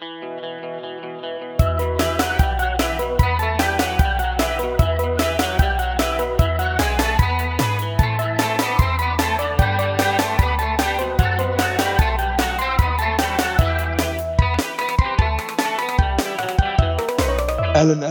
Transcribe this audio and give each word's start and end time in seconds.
أهلا 0.00 0.10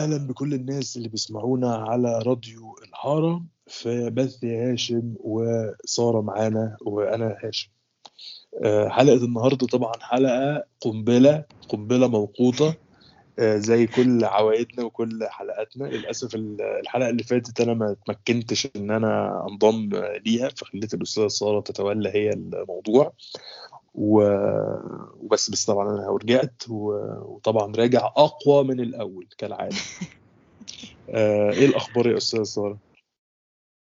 أهلا 0.03 0.27
بكل 0.27 0.53
الناس 0.53 0.97
اللي 0.97 1.09
بيسمعونا 1.09 1.75
على 1.75 2.19
راديو 2.19 2.75
الحارة. 2.87 3.45
في 3.67 4.09
بث 4.09 4.45
هاشم 4.45 5.15
وسارة 5.19 6.21
معانا 6.21 6.77
وأنا 6.81 7.37
هاشم. 7.43 7.76
حلقة 8.89 9.25
النهارده 9.25 9.67
طبعا 9.67 9.91
حلقة 10.01 10.63
قنبلة 10.81 11.43
قنبلة 11.69 12.07
موقوتة 12.07 12.73
آه، 13.39 13.57
زي 13.57 13.87
كل 13.87 14.23
عوايدنا 14.25 14.85
وكل 14.85 15.19
حلقاتنا. 15.29 15.83
للأسف 15.85 16.35
ال- 16.35 16.61
الحلقة 16.61 17.09
اللي 17.09 17.23
فاتت 17.23 17.61
أنا 17.61 17.73
ما 17.73 17.95
تمكنتش 18.05 18.67
إن 18.75 18.91
أنا 18.91 19.45
انضم 19.49 19.89
ليها 20.25 20.49
فخليت 20.49 20.93
الأستاذة 20.93 21.27
سارة 21.27 21.59
تتولى 21.61 22.09
هي 22.09 22.29
الموضوع. 22.33 23.13
و- 23.95 24.77
وبس 25.19 25.49
بس 25.49 25.65
طبعا 25.65 25.89
أنا 25.89 26.07
رجعت 26.09 26.69
و- 26.69 27.33
وطبعا 27.35 27.71
راجع 27.75 28.05
أقوى 28.17 28.63
من 28.63 28.79
الأول 28.79 29.27
كالعادة. 29.37 29.75
آه، 31.09 31.51
إيه 31.51 31.65
الأخبار 31.65 32.07
يا 32.07 32.17
أستاذة 32.17 32.43
سارة؟ 32.43 32.86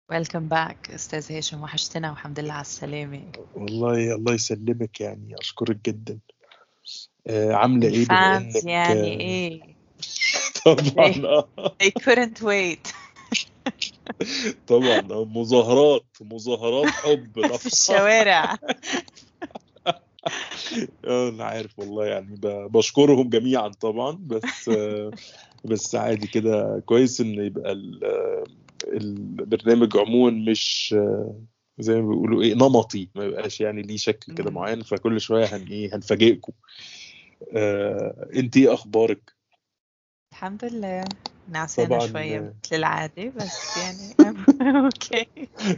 ويلكم 0.09 0.47
باك 0.47 0.91
أستاذ 0.91 1.31
هاشم. 1.31 1.63
وحشتنا 1.63 2.09
والحمد 2.09 2.39
لله 2.39 2.53
على 2.53 2.61
السلامة. 2.61 3.21
والله 3.55 4.15
الله 4.15 4.33
يسلمك 4.33 5.01
يعني 5.01 5.35
أشكرك 5.39 5.77
جدا. 5.85 6.19
آه، 7.27 7.53
عاملة 7.53 7.87
إيه 7.87 8.05
بما 8.05 8.37
إنك 8.37 8.63
يعني 8.63 9.15
آه، 9.15 9.19
إيه؟ 9.19 9.61
طبعا 10.65 11.25
آه، 11.25 11.75
they 11.83 11.91
couldn't 12.03 12.41
wait. 12.41 12.93
طبعا 14.67 14.99
آه، 15.11 15.25
مظاهرات 15.25 16.05
مظاهرات 16.21 16.89
حب 16.89 17.47
في 17.57 17.65
الشوارع. 17.65 18.57
أنا 21.07 21.43
عارف 21.43 21.79
والله 21.79 22.05
يعني 22.05 22.35
بشكرهم 22.43 23.29
جميعا 23.29 23.67
طبعا 23.67 24.11
بس 24.21 24.69
بس 25.65 25.95
عادي 25.95 26.27
كده 26.27 26.83
كويس 26.85 27.21
إن 27.21 27.33
يبقى 27.33 27.71
البرنامج 28.87 29.97
عموما 29.97 30.51
مش 30.51 30.95
آه، 30.97 31.41
زي 31.79 32.01
ما 32.01 32.09
بيقولوا 32.09 32.41
إيه 32.43 32.53
نمطي 32.53 33.09
ما 33.15 33.25
يبقاش 33.25 33.61
يعني 33.61 33.81
ليه 33.81 33.97
شكل 33.97 34.33
كده. 34.33 34.51
معين 34.51 34.81
فكل 34.83 35.21
شوية 35.21 35.45
هن 35.45 35.67
إيه 35.67 35.95
هنفاجئكم. 35.95 36.53
آه، 37.55 38.29
أنت 38.35 38.57
إيه 38.57 38.73
أخبارك؟ 38.73 39.35
الحمد 40.31 40.65
لله. 40.65 41.03
نعسانة 41.49 41.87
طبعا 41.89 42.07
شوية 42.07 42.37
آه، 42.39 42.53
مثل 42.65 42.75
العادة 42.75 43.29
بس 43.29 43.77
يعني 43.77 44.13
أوكي. 44.85 45.25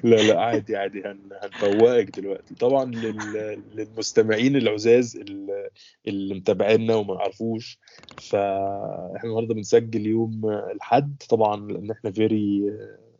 لا 0.03 0.15
لا 0.15 0.41
عادي 0.41 0.75
عادي 0.75 1.01
هن 1.05 1.29
هنفوقك 1.43 2.19
دلوقتي. 2.19 2.55
طبعا 2.55 2.85
لل... 2.85 3.33
للمستمعين 3.75 4.55
العزاز 4.55 5.15
ال- 5.17 5.69
اللي 6.07 6.35
متابعينا 6.35 6.95
وما 6.95 7.13
يعرفوش 7.15 7.79
فاحنا 8.17 9.23
النهارده 9.29 9.53
بنسجل 9.53 10.07
يوم 10.07 10.45
الحد 10.49 11.15
طبعا 11.29 11.71
لأن 11.71 11.91
إحنا 11.91 12.11
very 12.11 12.63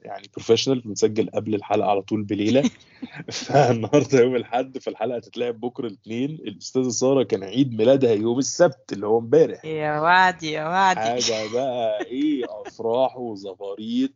يعني 0.07 0.27
professional 0.33 0.79
بنسجل 0.79 1.29
قبل 1.29 1.55
الحلقة 1.55 1.89
على 1.89 2.01
طول 2.01 2.23
بليلة. 2.23 2.69
فالنهاردة 3.31 4.19
يوم 4.19 4.35
الحد 4.35 4.77
فالحلقه 4.77 5.17
هتتلعب 5.17 5.59
بكرة 5.59 5.87
الاثنين. 5.87 6.29
الأستاذة 6.29 6.89
سارة 6.89 7.23
كان 7.23 7.43
عيد 7.43 7.73
ميلادها 7.77 8.13
يوم 8.13 8.39
السبت 8.39 8.93
اللي 8.93 9.07
هو 9.07 9.19
امبارح. 9.19 9.65
يا 9.65 9.99
وعدي 9.99 10.51
يا 10.51 10.65
وعدي 10.65 10.99
حاجة 10.99 11.53
بقى 11.53 12.05
إيه 12.05 12.45
أفراح 12.61 13.17
وزغاريط. 13.17 14.11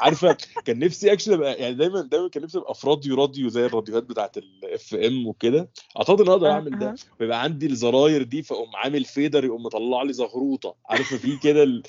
عارفة 0.00 0.36
كان 0.64 0.78
نفسي 0.78 1.12
actually 1.12 1.34
ابقى 1.34 1.54
يعني 1.54 1.74
دايما 1.74 2.00
دايما 2.02 2.28
كان 2.28 2.42
نفسي 2.42 2.58
أبقى 2.58 2.74
في 2.74 2.86
راديو 2.86 3.16
راديو 3.16 3.48
زي 3.48 3.66
الراديوهات 3.66 4.02
بتاعت 4.02 4.38
ال 4.38 4.94
FM 4.94 5.26
وكده. 5.26 5.68
أعتقد 5.98 6.20
إن 6.20 6.28
أقدر 6.28 6.50
أعمل 6.50 6.78
ده. 6.78 6.94
ويبقى 7.20 7.42
عندي 7.42 7.66
الزراير 7.66 8.22
دي 8.22 8.42
فأقوم 8.42 8.76
عامل 8.76 9.04
fader 9.04 9.44
يقوم 9.44 9.62
مطلع 9.62 10.02
لي 10.02 10.12
زغروطة. 10.12 10.74
عارفة 10.88 11.16
في 11.16 11.36
كده. 11.36 11.82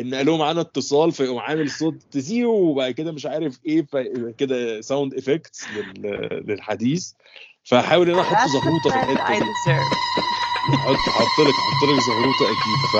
إن 0.00 0.14
قالوا 0.14 0.38
معانا 0.38 0.60
اتصال 0.60 1.12
فيقوم 1.12 1.38
عامل 1.38 1.70
صوت 1.70 2.02
تزيو 2.10 2.52
وبعد 2.52 2.90
كده 2.90 3.12
مش 3.12 3.26
عارف 3.26 3.58
إيه 3.66 3.86
كده 4.38 4.80
sound 4.80 5.14
effects 5.14 5.68
لل... 5.70 6.02
للحديث. 6.46 7.12
فحاول 7.64 8.10
إن 8.10 8.14
أنا 8.18 8.22
أحط 8.22 8.48
زغروطه 8.48 8.90
في 8.90 9.12
الحتة 9.12 9.38
دي. 9.38 9.50
أحط 10.74 11.08
أحط 11.08 11.40
لك 11.40 11.54
أحط 11.54 11.84
لك 11.88 12.00
زغروطه 12.06 12.44
أكيد. 12.44 12.80
ف 12.92 12.96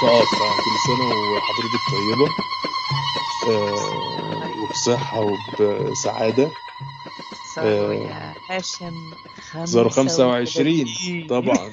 فاه 0.00 0.20
فكل 0.20 0.76
سنة 0.86 1.06
وحضرتك 1.08 1.82
طيبة. 1.92 2.28
آه 3.48 4.33
وبصحه 4.74 5.20
وبسعادة. 5.20 6.50
صاروا 7.54 7.92
آه 7.92 7.92
يا 7.94 8.34
هاشم 8.50 8.92
زاروا 9.64 9.90
25 9.90 10.86
35 10.86 11.26
طبعا. 11.26 11.70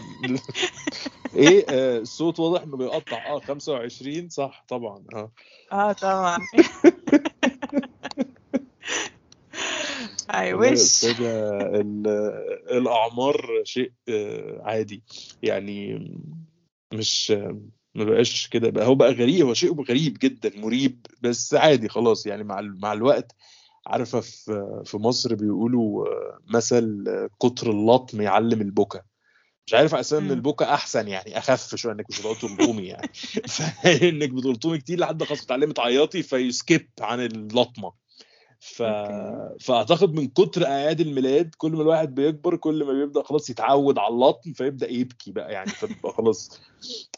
إيه 1.35 1.65
آه 1.69 1.97
الصوت 1.97 2.39
واضح 2.39 2.61
إنه 2.63 2.77
بيقطع. 2.77 3.25
آه 3.27 3.39
25 3.39 4.29
صح 4.29 4.65
طبعا. 4.67 5.03
آه. 5.13 5.31
آه 5.71 5.91
طبعا. 5.91 6.37
أستاذة 10.73 11.49
ال- 11.81 12.07
الأعمار 12.71 13.61
شيء 13.63 13.91
آه 14.09 14.61
عادي. 14.63 15.03
يعني 15.43 16.09
مش 16.93 17.33
ما 17.95 18.03
بقاش 18.03 18.47
كده. 18.47 18.69
بقى 18.69 18.87
هو 18.87 18.95
بقى 18.95 19.11
غريب 19.13 19.45
هو 19.45 19.53
شيء 19.53 19.81
غريب 19.83 20.17
جدا 20.21 20.51
مريب 20.55 21.05
بس 21.21 21.53
عادي 21.53 21.89
خلاص. 21.89 22.25
يعني 22.25 22.43
مع 22.43 22.61
مع 22.61 22.93
الوقت 22.93 23.35
عارفة 23.87 24.19
في 24.19 24.81
في 24.85 24.97
مصر 24.97 25.35
بيقولوا 25.35 26.07
آه، 26.07 26.39
مثل 26.53 27.05
كتر 27.41 27.71
اللطم 27.71 28.21
يعلم 28.21 28.61
البكا. 28.61 29.01
مش 29.67 29.73
عارف 29.73 29.93
على 29.93 30.01
أساس 30.01 30.19
ان. 30.21 30.31
البكا 30.31 30.73
أحسن 30.73 31.07
يعني 31.07 31.37
أخف 31.37 31.75
شوية 31.75 31.93
إنك 31.93 32.05
مش 32.09 32.19
بتقعدي 32.19 32.39
تلطمي 32.39 32.83
يعني. 32.87 33.07
فإنك 33.47 34.29
بتلطمي 34.29 34.77
كتير 34.77 34.99
لحد 34.99 35.23
خلاص 35.23 35.43
بتعلمي 35.45 35.73
تعيطي 35.73 36.23
فيسكيب 36.23 36.89
عن 37.01 37.19
اللطمة. 37.19 37.93
ف... 38.63 38.83
فأعتقد 39.61 40.13
من 40.13 40.27
كتر 40.27 40.65
أعياد 40.65 41.01
الميلاد 41.01 41.55
كل 41.57 41.71
ما 41.71 41.81
الواحد 41.81 42.15
بيكبر 42.15 42.55
كل 42.55 42.83
ما 42.83 42.93
بيبدأ 42.93 43.23
خلاص 43.23 43.49
يتعود 43.49 43.97
على 43.97 44.13
اللطم 44.13 44.53
فيبدأ 44.53 44.91
يبكي 44.91 45.31
بقى 45.31 45.53
يعني 45.53 45.69
فبيبقى 45.69 46.13
خلاص. 46.13 46.61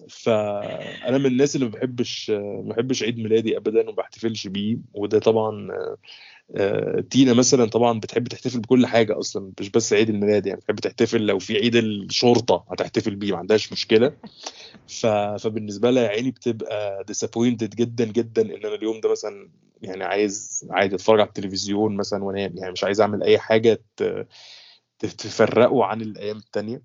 فانا 0.09 1.17
من 1.17 1.25
الناس 1.25 1.55
اللي 1.55 1.65
ما 1.65 1.71
بحبش 1.71 2.29
ما 2.29 2.61
بحبش 2.69 3.03
عيد 3.03 3.17
ميلادي 3.19 3.57
ابدا 3.57 3.81
وما 3.81 3.91
بحتفلش 3.91 4.47
بيه 4.47 4.77
وده 4.93 5.19
طبعا 5.19 5.67
تينا 7.09 7.33
مثلا 7.33 7.65
طبعا 7.65 7.99
بتحب 7.99 8.27
تحتفل 8.27 8.59
بكل 8.59 8.85
حاجة 8.85 9.19
أصلا 9.19 9.51
مش 9.59 9.69
بس 9.69 9.93
عيد 9.93 10.09
الميلاد 10.09 10.45
يعني 10.45 10.59
بتحب 10.59 10.75
تحتفل 10.75 11.21
لو 11.25 11.39
في 11.39 11.57
عيد 11.57 11.75
الشرطة 11.75 12.65
هتحتفل 12.71 13.15
بيه 13.15 13.31
ما 13.31 13.37
عندهاش 13.37 13.71
مشكلة. 13.71 14.13
ف... 14.87 15.05
فبالنسبة 15.39 15.91
لها 15.91 16.07
عيني 16.07 16.31
بتبقى 16.31 17.05
disappointed 17.11 17.75
جدا 17.75 18.05
جدا 18.05 18.41
إن 18.41 18.65
أنا 18.65 18.75
اليوم 18.75 18.99
ده 19.01 19.11
مثلا 19.11 19.49
يعني 19.81 20.03
عايز 20.03 20.65
عايز 20.69 20.93
أتفرج 20.93 21.19
على 21.19 21.27
التلفزيون 21.27 21.95
مثلا 21.95 22.23
وأنام 22.23 22.57
يعني 22.57 22.71
مش 22.71 22.83
عايز 22.83 23.01
أعمل 23.01 23.23
أي 23.23 23.39
حاجة 23.39 23.81
ت... 23.97 24.27
تفرقه 24.99 25.85
عن 25.85 26.01
الأيام 26.01 26.37
التانية. 26.37 26.81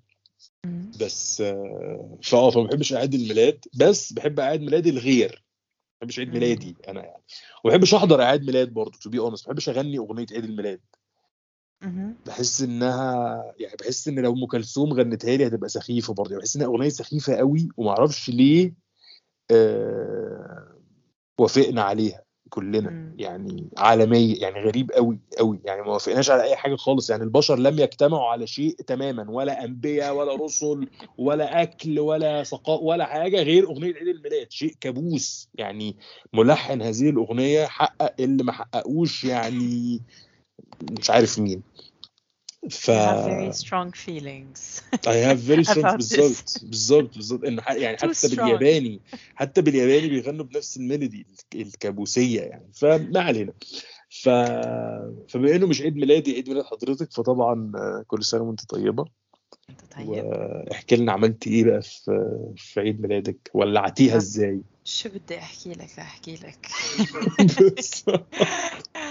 مم. 0.65 0.91
بس 1.01 1.41
آه، 1.41 2.17
فآه 2.23 2.49
فما 2.49 2.63
بحبش 2.63 2.93
اعياد 2.93 3.13
الميلاد 3.13 3.65
بس 3.75 4.13
بحب 4.13 4.39
اعياد 4.39 4.61
ميلادي 4.61 4.89
الغير. 4.89 5.43
ما 6.01 6.05
بحبش 6.05 6.19
عيد. 6.19 6.33
ميلادي 6.33 6.75
أنا 6.87 7.03
يعني. 7.03 7.23
وما 7.63 7.73
بحبش 7.73 7.93
أحضر 7.93 8.21
أعياد 8.21 8.43
ميلاد 8.45 8.73
برضه 8.73 8.99
to 8.99 9.09
be 9.09 9.19
honest 9.19 9.47
ما 9.47 9.53
بحبش 9.53 9.69
أغني 9.69 9.97
أغنية 9.97 10.25
عيد 10.31 10.43
الميلاد. 10.43 10.81
بحس 12.25 12.61
إنها 12.61 13.53
يعني 13.59 13.75
بحس 13.79 14.07
إن 14.07 14.19
لو 14.19 14.33
أم 14.33 14.45
كلثوم 14.45 14.93
غنتها 14.93 15.37
لي 15.37 15.47
هتبقى 15.47 15.69
سخيفة 15.69 16.13
برضه. 16.13 16.29
يعني 16.31 16.39
بحس 16.41 16.55
إنها 16.55 16.67
أغنية 16.67 16.89
سخيفة 16.89 17.35
قوي 17.35 17.69
وما 17.77 17.89
أعرفش 17.89 18.29
ليه 18.29 18.73
آه 19.51 20.79
وافقنا 21.37 21.81
عليها. 21.81 22.23
كلنا. 22.49 23.13
يعني 23.17 23.67
عالمية 23.77 24.41
يعني 24.41 24.59
غريب 24.59 24.91
قوي 24.91 25.19
قوي 25.39 25.59
يعني 25.65 25.81
ما 25.81 25.87
وافقناش 25.87 26.29
على 26.29 26.43
أي 26.43 26.55
حاجة 26.55 26.75
خالص. 26.75 27.09
يعني 27.09 27.23
البشر 27.23 27.59
لم 27.59 27.79
يجتمعوا 27.79 28.27
على 28.27 28.47
شيء 28.47 28.75
تماما 28.87 29.31
ولا 29.31 29.63
أنبياء 29.63 30.15
ولا 30.15 30.35
رسل 30.45 30.87
ولا 31.17 31.61
أكل 31.61 31.99
ولا 31.99 32.43
سقاء 32.43 32.83
ولا 32.83 33.05
حاجة 33.05 33.43
غير 33.43 33.63
أغنية 33.63 33.95
عيد 33.95 34.07
الميلاد. 34.07 34.51
شيء 34.51 34.73
كابوس. 34.81 35.49
يعني 35.55 35.95
ملحن 36.33 36.81
هذه 36.81 37.09
الأغنية 37.09 37.65
حقق 37.65 38.13
اللي 38.19 38.43
ما 38.43 38.51
حققوش 38.51 39.23
يعني 39.23 40.01
مش 40.99 41.09
عارف 41.09 41.39
مين. 41.39 41.61
ف 42.69 42.91
You 42.91 42.93
have 42.93 43.25
very 43.25 43.53
strong 43.53 43.91
feelings 43.91 44.81
I 45.07 45.17
have 45.27 45.39
very 45.39 45.63
strong. 45.63 45.95
بالظبط 45.95 46.59
بالظبط 46.63 47.15
بالظبط. 47.15 47.43
إن 47.45 47.61
ح- 47.61 47.71
يعني 47.71 47.97
حتى. 47.97 48.27
بالياباني 48.35 49.01
حتى 49.35 49.61
بالياباني 49.61 50.07
بيغنوا 50.07 50.45
بنفس 50.45 50.77
الميلودي 50.77 51.25
الك- 51.31 51.67
الكابوسية 51.67 52.41
يعني. 52.41 52.69
فما 52.73 53.19
علينا. 53.21 53.53
ف 54.09 54.29
فبما 55.29 55.55
إنه 55.55 55.67
مش 55.67 55.81
عيد 55.81 55.95
ميلادي 55.95 56.33
عيد 56.35 56.49
ميلاد 56.49 56.65
حضرتك 56.65 57.11
فطبعا 57.13 57.71
كل 58.07 58.23
سنة 58.23 58.41
وأنت 58.41 58.65
طيبة. 58.65 59.05
انت 59.69 59.81
طيب. 59.97 60.09
واحكي 60.09 60.95
لنا 60.95 61.11
عملتي 61.11 61.49
إيه 61.49 61.63
بقى 61.63 61.81
في 61.81 62.25
في 62.57 62.79
عيد 62.79 63.01
ميلادك؟ 63.01 63.51
ولعتيها 63.53 64.17
إزاي؟ 64.17 64.61
شو 64.85 65.09
بدي 65.09 65.37
أحكي 65.37 65.69
لك؟ 65.73 65.99
أحكي 65.99 66.35
لك. 66.35 66.67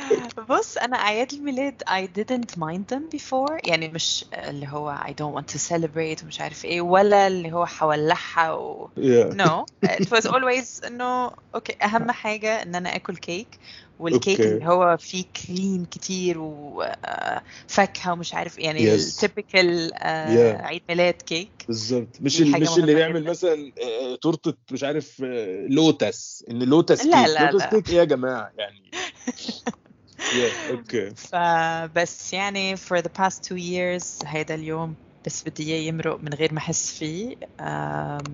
بص 0.48 0.76
أنا 0.78 0.96
أعياد 0.96 1.32
الميلاد 1.32 1.82
I 1.90 2.06
didn't 2.20 2.58
mind 2.58 2.94
them 2.94 3.18
before 3.18 3.68
يعني 3.68 3.88
مش 3.88 4.24
اللي 4.34 4.66
هو 4.68 4.96
I 5.04 5.08
don't 5.10 5.34
want 5.40 5.54
to 5.54 5.58
celebrate 5.68 6.24
ومش 6.24 6.40
عارف 6.40 6.64
إيه 6.64 6.80
ولا 6.80 7.26
اللي 7.26 7.52
هو 7.52 7.66
حولعها 7.66 8.52
و 8.52 8.90
yeah. 8.98 9.34
no 9.34 9.64
it 9.86 10.06
was 10.16 10.26
always 10.30 10.86
إنه 10.86 11.30
okay 11.54 11.76
أهم 11.84 12.10
حاجة 12.10 12.62
إن 12.62 12.74
أنا 12.74 12.96
آكل 12.96 13.16
كيك 13.16 13.58
والكيك 13.98 14.40
okay 14.40 14.52
اللي 14.54 14.66
هو 14.66 14.96
فيه 15.00 15.24
كريم 15.46 15.84
كتير 15.84 16.36
وفاكهه 16.38 18.12
ومش 18.12 18.34
عارف 18.34 18.58
يعني 18.58 18.78
Yes. 18.78 18.90
ال 19.00 19.11
typical 19.11 19.90
Yeah. 19.94 20.64
عيد 20.64 20.82
ميلاد 20.88 21.14
كيك 21.14 21.50
بالظبط 21.68 22.16
مش 22.20 22.40
مش 22.40 22.78
اللي 22.78 22.86
مهمة 22.94 23.00
يعمل 23.00 23.20
جدا. 23.20 23.30
مثلا 23.30 23.72
آه، 23.82 24.14
تورتة 24.14 24.54
مش 24.72 24.84
عارف 24.84 25.22
آه، 25.24 25.66
لوتس 25.70 26.44
إن 26.50 26.62
لوتس 26.62 27.02
كيك 27.02 27.14
لا، 27.14 27.50
لوتس 27.52 27.64
لا. 27.64 27.70
كيك 27.70 27.90
إيه 27.90 27.96
يا 27.96 28.04
جماعة 28.04 28.52
يعني 28.58 28.90
yeah, 30.17 30.71
اوكي 30.71 31.09
فبس 31.15 32.33
يعني 32.33 32.77
for 32.77 33.01
the 33.01 33.09
past 33.09 33.43
two 33.43 33.57
years 33.57 34.27
هيدا 34.27 34.55
اليوم 34.55 34.95
بس 35.25 35.43
بدي 35.43 35.63
اياه 35.63 35.87
يمرق 35.87 36.19
من 36.23 36.33
غير 36.33 36.53
ما 36.53 36.59
احس 36.59 36.91
فيه 36.91 37.35
um, 37.61 38.29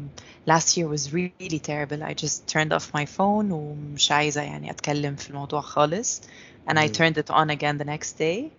last 0.49 0.77
year 0.77 0.87
was 0.87 1.13
really 1.13 1.59
terrible 1.59 2.03
I 2.03 2.13
just 2.13 2.47
turned 2.47 2.73
off 2.73 2.93
my 2.93 3.05
phone 3.05 3.51
ومش 3.51 4.11
عايزة 4.11 4.41
يعني 4.41 4.71
اتكلم 4.71 5.15
في 5.15 5.29
الموضوع 5.29 5.61
خالص 5.61 6.21
and 6.69 6.73
I 6.73 6.87
مم. 6.87 6.93
turned 6.93 7.17
it 7.17 7.29
on 7.35 7.49
again 7.49 7.77
the 7.77 7.85
next 7.85 8.17
day 8.19 8.51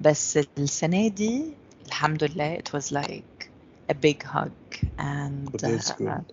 بس 0.00 0.38
السنة 0.58 1.08
دي 1.08 1.42
الحمد 1.86 2.24
لله 2.24 2.58
it 2.58 2.72
was 2.72 2.92
like 2.92 3.48
a 3.90 3.94
big 3.94 4.22
hug 4.22 4.52
and 4.98 5.48
that's 5.62 5.90
uh, 5.90 5.94
good 5.94 6.24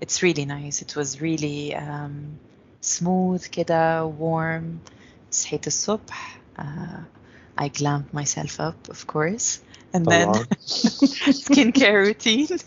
it's 0.00 0.22
really 0.22 0.44
nice 0.44 0.82
it 0.82 0.94
was 0.96 1.20
really 1.20 1.74
um, 1.74 2.38
smooth 2.82 3.46
كده 3.46 4.04
warm 4.04 4.78
صحيت 5.32 5.66
الصبح 5.66 6.40
uh, 6.58 6.62
I 7.60 7.68
glammed 7.68 8.12
myself 8.12 8.60
up 8.60 8.88
of 8.88 9.06
course 9.06 9.58
and 9.94 10.04
then 10.06 10.26
طبعا 10.26 10.46
skincare 11.46 12.06
routine 12.06 12.58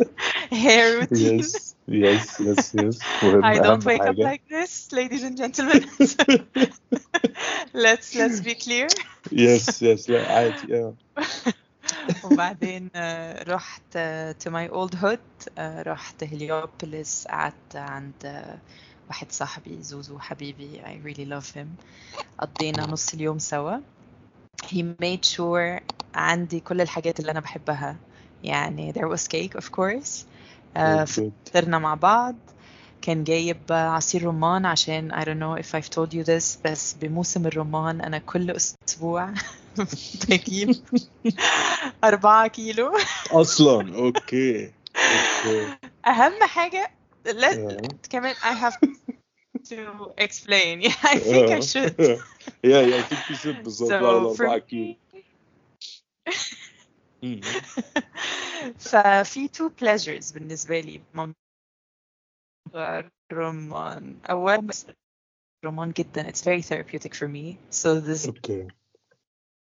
hair 0.52 1.00
routine 1.00 1.40
yes 1.40 1.76
yes 1.88 2.40
yes 2.40 2.74
yes 2.74 3.24
مهم 3.24 3.44
I 3.44 3.58
اهم 3.58 3.80
don't 3.80 3.86
wake 3.86 4.00
up 4.00 4.08
حاجه 4.08 4.32
like 4.32 4.44
this 4.50 4.92
ladies 4.92 5.24
and 5.24 5.38
gentlemen 5.38 5.84
let's 7.74 8.16
let's 8.16 8.40
be 8.42 8.56
clear 8.56 8.88
yes 9.32 9.82
yes 9.82 10.10
لا 10.10 10.32
عادي 10.32 10.68
yeah. 10.68 10.94
وبعدين 12.24 12.90
آه، 12.96 13.44
رحت 13.44 13.82
آه، 13.96 14.36
to 14.44 14.50
my 14.50 14.72
old 14.74 14.96
hood 14.96 15.50
آه، 15.58 15.82
رحت 15.82 16.24
هليوبوليس 16.24 17.28
قعدت 17.28 17.76
عند 17.76 18.14
آه، 18.26 18.58
واحد 19.09 19.33
صاحبي 19.33 19.83
زوزو 19.83 20.19
حبيبي 20.19 20.81
I 20.83 21.07
really 21.07 21.27
love 21.31 21.55
him. 21.57 21.67
قضينا 22.39 22.87
نص 22.87 23.15
اليوم 23.15 23.39
سوا. 23.39 23.77
He 24.65 24.83
made 24.83 25.25
sure 25.37 25.83
عندي 26.15 26.61
كل 26.61 26.81
الحاجات 26.81 27.21
اللي 27.21 27.31
أنا 27.31 27.41
بحبها. 27.41 27.97
يعني 28.45 28.93
there 28.93 29.09
was 29.17 29.21
cake 29.29 29.61
of 29.61 29.65
course. 29.65 30.25
good. 30.77 31.05
فطرنا 31.07 31.79
مع 31.79 31.95
بعض. 31.95 32.35
كان 33.03 33.25
جايب 33.25 33.57
عصير 33.71 34.25
رمان 34.25 34.67
عشان 34.67 35.13
I 35.13 35.25
don't 35.25 35.39
know 35.41 35.63
if 35.63 35.75
I've 35.79 35.91
told 35.91 36.15
you 36.15 36.25
this 36.25 36.59
بس 36.65 36.95
بموسم 36.95 37.47
الرمان 37.47 38.01
أنا 38.01 38.19
كل 38.19 38.51
أسبوع 38.51 39.31
بجيب 40.29 40.77
أربعة 42.05 42.47
كيلو. 42.49 42.93
أصلا 43.31 43.95
أوكي 43.97 44.73
أوكي 44.97 45.77
أهم 46.07 46.33
حاجة 46.43 46.91
لا 47.26 47.52
Yeah. 47.52 47.88
كمان 48.10 48.36
I 48.36 48.54
have 48.54 48.78
to 49.70 50.14
explain 50.18 50.82
yeah 50.82 50.96
I 51.04 51.18
think 51.20 51.50
I 51.52 51.60
should 51.72 51.96
yeah 52.64 52.82
yeah 52.90 52.98
I 52.98 53.04
think 53.10 53.22
you 53.30 53.36
should 53.36 53.64
بالظبط 53.64 53.92
على 53.92 54.30
so 54.30 54.36
for 54.36 54.42
الأربعة 54.42 54.58
كيلو 54.58 54.96
me 55.14 55.24
مم. 57.24 57.42
ففي 58.80 59.48
two 59.48 59.70
pleasures 59.70 60.34
بالنسبة 60.34 60.80
لي 60.80 61.02
موضوع 61.14 61.34
الرمان 63.32 64.20
أولا 64.30 64.58
بس 64.62 64.86
الرمان 65.64 65.92
جدا 65.92 66.32
it's 66.32 66.42
very 66.42 66.62
therapeutic 66.62 67.14
for 67.16 67.28
me 67.28 67.58
so 67.72 68.00
this 68.00 68.26
اوكي 68.28 68.68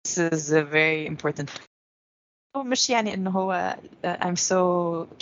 this 0.08 0.18
is 0.18 0.52
a 0.52 0.62
very 0.62 1.06
important 1.06 1.50
مش 2.63 2.89
يعني 2.89 3.13
إنه 3.13 3.29
هو 3.29 3.77
uh, 4.05 4.09
I'm 4.09 4.35
so 4.35 4.55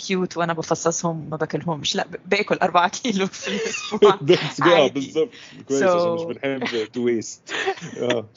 cute 0.06 0.36
وأنا 0.36 0.52
بفصصهم 0.52 1.30
ما 1.30 1.36
باكلهمش 1.36 1.96
لا 1.96 2.06
باكل 2.24 2.58
4 2.62 2.88
كيلو 2.88 3.26
في 3.26 3.48
الأسبوع. 3.48 4.00
آه 4.62 4.64
عادي. 4.64 4.90
بالظبط 4.90 5.30
كويس 5.68 5.82
عشان 5.94 6.12
مش 6.12 6.24
بنحب 6.24 6.84
to 6.84 7.04
waste 7.04 7.52
آه 7.98 8.32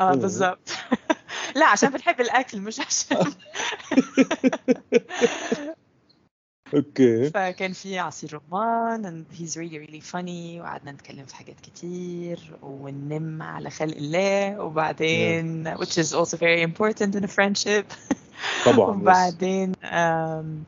آه 0.00 0.14
مم. 0.14 0.20
بالظبط 0.20 0.68
لا 1.56 1.66
عشان 1.66 1.90
بنحب 1.90 2.20
الأكل 2.20 2.60
مش 2.60 2.80
عشان 2.80 3.32
أوكي. 6.74 7.30
فكان 7.30 7.72
في 7.72 7.98
عصير 7.98 8.40
رمان 8.52 9.04
and 9.04 9.34
he's 9.38 9.56
really 9.56 9.78
really 9.86 10.00
funny 10.12 10.60
وقعدنا 10.60 10.92
نتكلم 10.92 11.24
في 11.24 11.34
حاجات 11.36 11.60
كتير 11.60 12.38
وننم 12.62 13.42
على 13.42 13.70
خلق 13.70 13.96
الله 13.96 14.60
وبعدين 14.60 15.74
which 15.76 15.98
is 15.98 16.14
also 16.14 16.36
very 16.36 16.62
important 16.62 17.14
in 17.14 17.24
a 17.24 17.28
friendship. 17.28 17.84
طبعا. 18.66 18.90
وبعدين 18.90 19.72
um, 19.82 20.64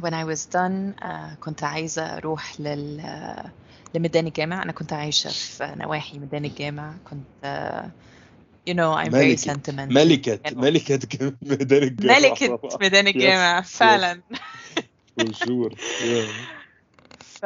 when 0.00 0.12
I 0.14 0.24
was 0.24 0.46
done 0.46 1.04
uh, 1.04 1.34
كنت 1.40 1.64
عايزة 1.64 2.16
أروح 2.16 2.60
لل 2.60 3.02
لميدان 3.94 4.26
الجامع. 4.26 4.62
أنا 4.62 4.72
كنت 4.72 4.92
عايشة 4.92 5.30
في 5.30 5.74
نواحي 5.76 6.18
ميدان 6.18 6.44
الجامع. 6.44 6.94
كنت 7.10 7.44
uh, 7.44 7.86
you 8.70 8.74
know 8.74 8.94
I'm 9.04 9.10
very 9.10 9.14
ملكة. 9.14 9.52
sentimental. 9.54 9.92
ملكة. 9.92 10.40
ملكة 10.52 10.98
ميدان 11.42 11.82
الجامعة 11.82 12.18
ملكة 12.28 12.78
ميدان 12.80 13.06
الجامع 13.06 13.60
فعلا. 13.80 14.20
for 15.15 15.31
sure 15.33 15.71
yeah. 15.99 16.31
ف 17.17 17.45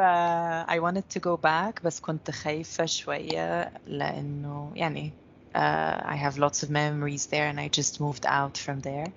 I 0.68 0.78
wanted 0.80 1.08
to 1.10 1.20
go 1.20 1.36
back 1.36 1.84
بس 1.84 2.00
كنت 2.00 2.30
خايفة 2.30 2.86
شوية 2.86 3.72
لأنه 3.86 4.72
يعني 4.76 5.12
uh, 5.54 6.00
I 6.12 6.16
have 6.16 6.38
lots 6.38 6.62
of 6.62 6.70
memories 6.70 7.26
there 7.26 7.48
and 7.50 7.60
I 7.60 7.68
just 7.80 8.00
moved 8.00 8.26
out 8.26 8.56
from 8.58 8.80
there 8.80 9.10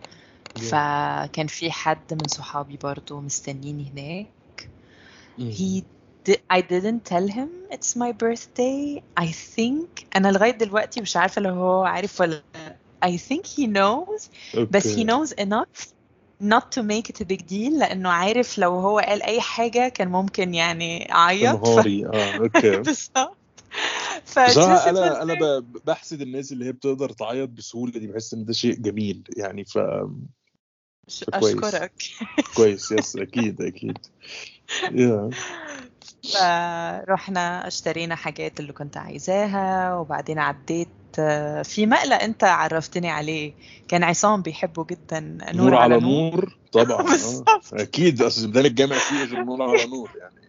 فكان 0.56 1.48
في 1.48 1.71
حد 1.71 2.13
من 2.13 2.27
صحابي 2.27 2.77
برضو 2.77 3.19
مستنيني 3.21 3.92
هناك 3.94 4.69
مم. 5.37 5.52
he 5.52 5.83
di- 6.28 6.44
I 6.57 6.61
didn't 6.61 7.06
tell 7.06 7.28
him 7.28 7.49
it's 7.71 7.95
my 7.95 8.11
birthday 8.11 9.02
I 9.19 9.28
think 9.56 10.06
أنا 10.16 10.28
لغاية 10.31 10.52
دلوقتي 10.52 11.02
مش 11.02 11.18
عارفة 11.18 11.42
لو 11.42 11.54
هو 11.56 11.83
عارف 11.83 12.21
ولا 12.21 12.44
لأ. 12.56 12.78
I 13.06 13.18
think 13.18 13.45
he 13.45 13.68
knows 13.68 14.30
بس 14.71 14.99
he 14.99 14.99
اوكي 14.99 15.04
knows 15.04 15.33
enough 15.44 15.91
not 16.43 16.65
to 16.75 16.82
make 16.82 17.08
it 17.08 17.20
a 17.20 17.25
big 17.25 17.46
deal 17.46 17.79
لأنه 17.79 18.08
عارف 18.08 18.58
لو 18.58 18.70
هو 18.70 18.99
قال 18.99 19.22
أي 19.22 19.41
حاجة 19.41 19.89
كان 19.89 20.08
ممكن 20.08 20.55
يعني 20.55 21.13
أعيط 21.13 21.67
ف... 21.67 21.79
آه 22.15 22.39
أوكي. 22.39 22.77
بالظبط. 22.87 23.37
very- 24.34 25.32
ب- 25.41 25.79
بحسد 25.87 26.20
الناس 26.20 26.53
اللي 26.53 26.65
هي 26.65 26.72
بتقدر 26.72 27.11
تعيط 27.13 27.49
بسهولة 27.49 27.93
دي 27.93 28.06
بحس 28.06 28.34
إن 28.34 28.44
ده 28.44 28.53
شيء 28.53 28.75
جميل 28.75 29.25
يعني 29.37 29.65
ف 29.65 29.79
كويس. 31.41 31.65
أشكرك. 31.65 31.93
كويس 32.56 32.93
يس 32.93 33.17
أكيد 33.17 33.63
أكيد. 33.63 33.99
Yeah. 34.82 35.34
فرحنا 36.34 37.67
اشترينا 37.67 38.15
حاجات 38.15 38.61
اللي 38.61 38.72
كنت 38.72 38.96
عايزاها 38.96 39.94
وبعدين 39.94 40.39
عديت 40.39 40.89
في 41.64 41.86
مقلة 41.86 42.16
انت 42.16 42.44
عرفتني 42.44 43.10
عليه. 43.10 43.52
كان 43.88 44.02
عصام 44.04 44.42
بيحبه 44.42 44.84
جدا 44.84 45.20
نور, 45.20 45.52
نور 45.54 45.74
على 45.74 46.00
نور. 46.00 46.56
طبعا 46.72 47.06
آه. 47.14 47.60
أكيد 47.72 48.22
أصل 48.22 48.46
ميدان 48.46 48.66
الجامع 48.66 48.96
فيه 48.98 49.24
غير 49.24 49.44
نور 49.44 49.62
على 49.62 49.86
نور 49.86 50.10
يعني. 50.20 50.42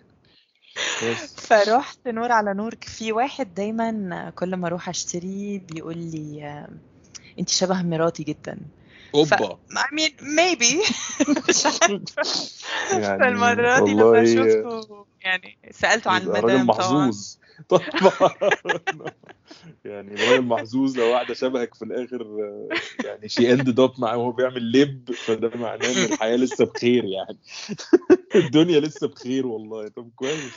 فرحت 1.37 2.07
نور 2.07 2.31
على 2.31 2.53
نور. 2.53 2.75
في 2.81 3.11
واحد 3.11 3.53
دايما 3.53 4.29
كل 4.35 4.55
ما 4.55 4.67
أروح 4.67 4.89
اشتري 4.89 5.61
بيقول 5.69 5.97
لي 5.97 6.43
آه، 6.45 6.69
أنت 7.39 7.49
شبه 7.49 7.81
مراتي 7.81 8.23
جدا. 8.23 8.57
أوبا. 9.15 9.57
I 9.71 9.95
mean 9.95 10.11
maybe. 10.21 10.91
مش 11.49 11.65
عارفة 11.81 12.23
يعني 13.01 13.19
فالمرة 13.19 13.85
دي 13.85 13.93
لما 13.93 14.25
شفته 14.25 15.05
يعني 15.21 15.57
سألته 15.71 16.11
عن 16.11 16.21
المدام 16.21 16.43
طبعا. 16.43 16.63
محظوظ. 16.63 17.35
طبعا 17.69 18.31
يعني 19.85 20.15
راجل 20.15 20.41
محظوظ 20.41 20.99
لو 20.99 21.11
واحدة 21.11 21.33
شبهك 21.33 21.75
في 21.75 21.85
الآخر 21.85 22.21
آه، 22.21 22.69
يعني 23.05 23.29
she 23.29 23.53
ended 23.53 23.79
up 23.79 23.91
معاه 23.97 24.17
وهو 24.17 24.31
بيعمل 24.31 24.71
لب 24.71 25.11
فده 25.11 25.51
معناه 25.57 25.91
إن 25.91 26.13
الحياة 26.13 26.35
لسه 26.35 26.65
بخير 26.65 27.05
يعني. 27.05 27.37
الدنيا 28.45 28.79
لسه 28.79 29.07
بخير 29.07 29.47
والله. 29.47 29.87
طب 29.87 30.09
كويس. 30.15 30.53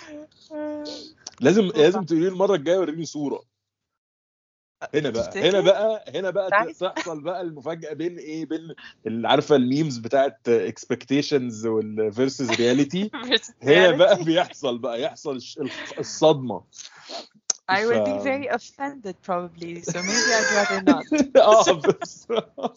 لازم 1.40 1.66
لازم 1.66 2.04
تقولي 2.04 2.22
لي 2.22 2.28
المرة 2.28 2.54
الجاية 2.54 2.78
وريني 2.78 3.04
صورة. 3.04 3.55
هنا 4.94 5.10
بقى 5.10 5.22
تفتكر؟ 5.22 5.48
هنا 5.48 5.60
بقى 5.60 6.04
هنا 6.14 6.30
بقى 6.30 6.50
تحصل 6.50 7.20
بقى 7.20 7.40
المفاجأة 7.40 7.92
بين 7.92 8.18
إيه؟ 8.18 8.46
بين 8.46 8.74
اللي 9.06 9.28
عارفة 9.28 9.56
ال 9.56 9.63
memes 9.63 9.98
بتاعت 9.98 10.48
expectations 10.48 11.66
وال 11.66 11.87
versus 11.87 12.50
reality 12.50 13.10
هنا 13.62 13.90
بقى 13.90 14.16
بيحصل 14.24 14.78
بقى 14.78 15.02
يحصل 15.02 15.38
الصدمة. 15.98 16.62
I 17.68 17.84
will 17.84 18.04
be 18.04 18.18
very 18.18 18.46
offended 18.46 19.16
probably 19.22 19.82
so 19.82 19.98
maybe 20.08 20.30
I'd 20.38 20.50
rather 20.56 20.80
not. 20.82 21.04
آه 21.36 21.72
بالظبط. 21.72 22.76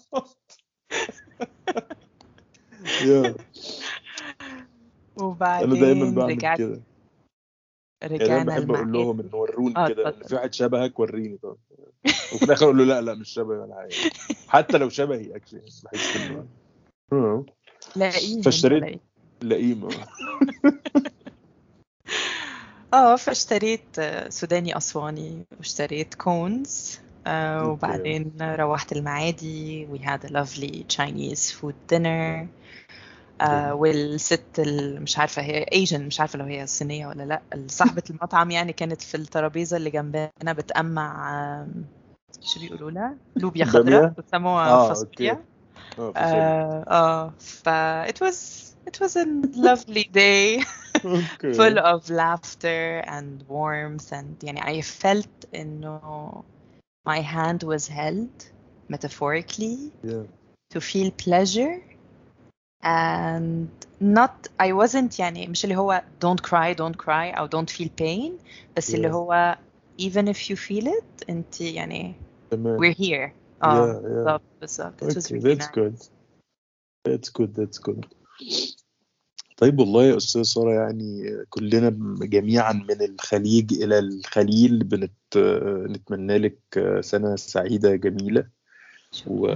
وبعدين 5.21 6.19
رجعت 6.19 6.59
كده 8.01 8.09
يعني 8.11 8.23
رجعنا 8.23 8.43
بحب 8.43 8.71
أقول 8.71 8.91
لهم 8.93 9.19
ان 9.19 9.29
وروني 9.33 9.77
آه، 9.77 9.87
كده 9.87 10.09
ان. 10.09 10.23
في 10.27 10.35
واحد 10.35 10.53
شبهك 10.53 10.99
وريني 10.99 11.37
طب 11.37 11.57
وفي 12.33 12.45
الآخر 12.45 12.65
أقول 12.65 12.77
له 12.77 12.83
لا 12.83 13.01
لا 13.01 13.13
مش 13.13 13.29
شبهي 13.29 13.57
ولا 13.57 13.75
حاجة 13.75 13.95
حتى 14.47 14.77
لو 14.77 14.89
شبهي 14.89 15.35
actually 15.35 15.59
بحس 15.83 16.15
إنه 16.15 16.45
آه، 17.13 17.45
لاقيهم 17.95 18.41
فاشتريت- 18.41 18.81
لاقيهم. 18.83 18.99
لئيم 19.43 19.85
آه. 19.85 19.89
آه 22.93 23.15
فاشتريت 23.15 23.99
آه، 23.99 24.29
سوداني 24.29 24.77
أسواني 24.77 25.45
واشتريت 25.57 26.13
كونز 26.15 26.99
آه، 27.27 27.59
okay. 27.61 27.71
وبعدين 27.71 28.31
روحت 28.41 28.91
المعادي 28.91 29.87
we 29.93 29.97
had 29.99 30.23
a 30.29 30.33
lovely 30.33 30.83
Chinese 30.97 31.51
food 31.51 31.75
dinner 31.93 32.47
آه، 33.41 33.73
والست 33.73 34.59
ال- 34.59 35.01
مش 35.01 35.17
عارفة 35.17 35.41
هي 35.41 35.65
Asian 35.73 36.05
مش 36.07 36.19
عارفة 36.19 36.39
لو 36.39 36.45
هي 36.45 36.67
صينية 36.67 37.07
ولا 37.07 37.23
لأ 37.23 37.41
صاحبة 37.67 38.03
المطعم 38.09 38.51
يعني 38.51 38.73
كانت 38.73 39.01
في 39.01 39.15
الترابيزة 39.15 39.77
اللي 39.77 39.89
جنبنا 39.89 40.29
بتقمع 40.53 41.33
آم، 41.61 41.85
شو 42.41 42.59
بيقولوا 42.59 42.91
لها 42.91 43.15
لوبيا 43.35 43.65
بامية؟ 43.65 43.79
خضراء 43.97 44.13
بسموها 44.17 44.69
آه، 44.69 44.87
فاصوليا 44.89 45.31
okay. 45.31 45.43
آه 45.99 46.11
فشل. 46.11 46.35
آه 46.35 46.85
آه 46.87 47.33
ف 47.39 47.69
it 48.09 48.25
was 48.27 48.37
it 48.89 48.99
was 49.05 49.11
a 49.15 49.25
lovely 49.55 50.03
day 50.13 50.65
okay 51.05 51.53
full 51.53 51.77
of 51.79 52.09
laughter 52.09 53.03
and 53.07 53.43
warmth 53.49 54.11
and 54.13 54.43
يعني 54.43 54.61
I 54.61 54.81
felt 54.83 55.55
إنه 55.55 56.31
my 57.09 57.19
hand 57.21 57.63
was 57.63 57.87
held 57.87 58.45
metaphorically 58.93 59.77
Yeah. 60.03 60.25
to 60.73 60.79
feel 60.81 61.11
pleasure 61.25 61.75
and 62.83 63.67
not 64.01 64.47
I 64.59 64.71
wasn't 64.71 65.19
يعني 65.19 65.47
مش 65.47 65.63
اللي 65.63 65.75
هو 65.75 66.03
don't 66.25 66.41
cry 66.49 66.75
don't 66.75 66.95
cry 67.05 67.37
أو 67.37 67.47
don't 67.47 67.69
feel 67.69 67.89
pain 68.01 68.31
بس 68.77 68.95
اللي 68.95 69.07
Yeah. 69.09 69.13
هو 69.13 69.57
even 70.01 70.25
if 70.33 70.37
you 70.49 70.55
feel 70.55 70.87
it 70.87 71.29
أنت 71.29 71.61
يعني 71.61 72.15
تمام 72.51 72.79
we're 72.79 72.95
here 72.95 73.29
Yeah, 73.29 73.63
آه 73.63 74.01
yeah. 74.01 74.07
بالظبط 74.07 74.41
بالظبط 74.61 75.03
it 75.03 75.07
was 75.07 75.25
Okay, 75.25 75.33
really 75.33 75.55
that's 75.55 75.67
nice 75.67 75.75
good. 75.75 75.97
That's 77.07 77.29
good, 77.29 77.53
that's 77.55 77.79
good. 77.79 78.05
طيب 79.57 79.79
والله 79.79 80.03
يا 80.03 80.17
أستاذ 80.17 80.43
سارة 80.43 80.73
يعني 80.73 81.37
كلنا 81.49 81.89
جميعا 82.25 82.73
من 82.73 83.01
الخليج 83.01 83.73
إلى 83.73 83.99
الخليل 83.99 84.83
بنت 84.83 85.37
نتمنى 85.89 86.37
لك 86.37 86.59
سنة 87.01 87.35
سعيدة 87.35 87.95
جميلة 87.95 88.47
و... 89.27 89.47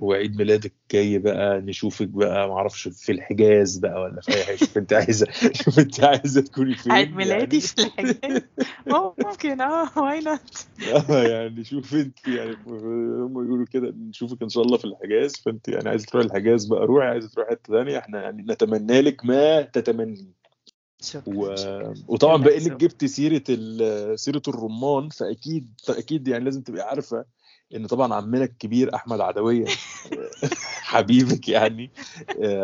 وعيد 0.00 0.36
ميلادك 0.36 0.72
جاي 0.92 1.18
بقى 1.18 1.60
نشوفك 1.60 2.08
بقى 2.08 2.48
معرفش 2.48 2.88
في 2.88 3.12
الحجاز 3.12 3.78
بقى 3.78 4.00
ولا 4.00 4.20
في 4.20 4.34
أي 4.34 4.44
حاجة 4.44 4.56
شوف 4.56 4.78
أنت 4.78 4.92
عايزة 4.92 5.26
شوف 5.52 5.78
أنت 5.78 6.04
عايزة 6.04 6.40
تكوني 6.40 6.74
فين 6.74 6.92
عيد 6.92 7.16
ميلادي 7.16 7.56
يعني. 7.56 7.60
في 7.60 7.82
الحجاز 7.82 8.42
ممكن 9.26 9.60
آه 9.60 9.86
why 9.86 10.24
not 10.24 10.66
آه 11.10 11.22
يعني 11.22 11.64
شوف 11.64 11.94
انت 11.94 12.28
يعني 12.28 12.56
هم 12.66 13.44
يقولوا 13.44 13.66
كده 13.72 13.94
نشوفك 13.96 14.42
إن 14.42 14.48
شاء 14.48 14.64
الله 14.64 14.76
في 14.76 14.84
الحجاز 14.84 15.36
فانت 15.36 15.68
يعني 15.68 15.88
عايزة 15.88 16.06
تروحي 16.06 16.26
الحجاز 16.26 16.64
بقى 16.64 16.86
روحي 16.86 17.06
عايزة 17.06 17.28
تروحي 17.28 17.50
حتة 17.50 17.72
ثانية 17.74 17.98
إحنا 17.98 18.22
يعني 18.22 18.42
نتمنى 18.42 19.00
لك 19.00 19.24
ما 19.24 19.62
تتمني 19.62 20.32
شكرا 21.02 21.34
و... 21.34 21.56
شكرا 21.56 21.94
وطبعا 22.08 22.36
بما 22.36 22.56
إنك. 22.56 22.72
جبت 22.72 23.04
سيرة. 23.04 23.42
سيرة 24.16 24.42
الرمان 24.48 25.08
فأكيد 25.08 25.74
أكيد 25.88 26.28
يعني 26.28 26.44
لازم 26.44 26.62
تبقي 26.62 26.88
عارفة 26.88 27.24
إن 27.74 27.86
طبعا 27.86 28.14
عمنا 28.14 28.44
الكبير 28.44 28.94
أحمد 28.94 29.20
عدوية 29.20 29.66
حبيبك 30.82 31.48
يعني 31.48 31.92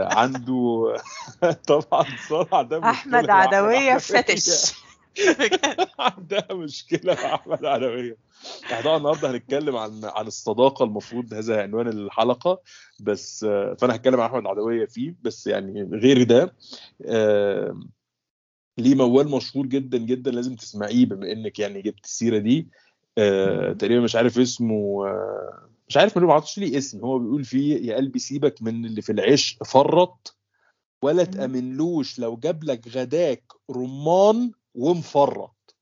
عنده 0.01 0.95
طبعا 1.69 2.05
صراحة 2.29 2.63
ده 2.63 2.91
أحمد 2.91 3.31
عدوية. 3.31 3.99
فتش. 3.99 4.75
عندها 5.99 6.47
مشكلة 6.53 7.15
مع 7.15 7.35
أحمد 7.35 7.65
عدوية. 7.65 8.17
إحنا 8.65 8.81
طبعا 8.81 8.97
النهارده 8.97 9.31
هنتكلم 9.31 9.77
عن 9.77 10.01
عن 10.05 10.27
الصداقة 10.27 10.85
المفروض 10.85 11.35
هذا 11.35 11.63
عنوان 11.63 11.89
الحلقة 11.89 12.61
بس 13.01 13.45
فأنا 13.79 13.95
هتكلم 13.95 14.21
عن 14.21 14.27
أحمد 14.31 14.47
عدوية 14.47 14.87
فيه 14.87 15.15
بس 15.23 15.47
يعني 15.47 15.83
غير 15.93 16.23
ده 16.23 16.55
آه، 17.07 17.81
ليه 18.79 18.95
موال 18.95 19.31
مشهور 19.31 19.67
جدا 19.67 19.99
جدا 19.99 20.31
لازم 20.31 20.57
تسمعيه 20.57 21.07
بما 21.07 21.33
إنك 21.33 21.59
يعني 21.59 21.83
جبت 21.83 22.05
السيرة 22.05 22.39
دي. 22.39 22.69
آه، 23.19 23.73
تقريبا 23.73 24.01
مش 24.01 24.17
عارف 24.17 24.39
اسمه 24.39 25.07
آه، 25.07 25.69
مش 25.89 25.97
عارف 25.97 26.19
ما 26.19 26.35
عطش 26.35 26.59
ليه 26.59 26.79
اسم. 26.79 27.01
هو 27.01 27.19
بيقول 27.19 27.45
فيه 27.45 27.91
يا 27.91 27.97
قلبي 27.97 28.19
سيبك 28.19 28.63
من 28.63 28.85
اللي 28.85 29.03
في 29.03 29.13
العشق 29.13 29.65
فرط 29.65 30.37
ولا. 31.03 31.25
تأمنلوش 31.25 32.19
لو 32.19 32.37
جاب 32.37 32.65
لك 32.65 32.89
غداك 32.89 33.43
رمان 33.71 34.53
ومفرط. 34.75 35.77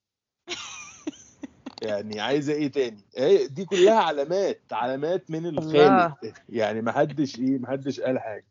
يعني 1.82 2.20
عايزة 2.20 2.52
إيه 2.52 2.68
تاني؟ 2.68 3.04
هي 3.16 3.46
دي 3.46 3.64
كلها 3.64 3.98
علامات 4.00 4.62
علامات 4.72 5.30
من 5.30 5.46
الخالق 5.46 6.16
يعني 6.48 6.82
ما 6.82 6.92
حدش 6.92 7.38
إيه 7.38 7.58
ما 7.58 7.68
حدش 7.68 8.00
قال 8.00 8.18
حاجة. 8.18 8.46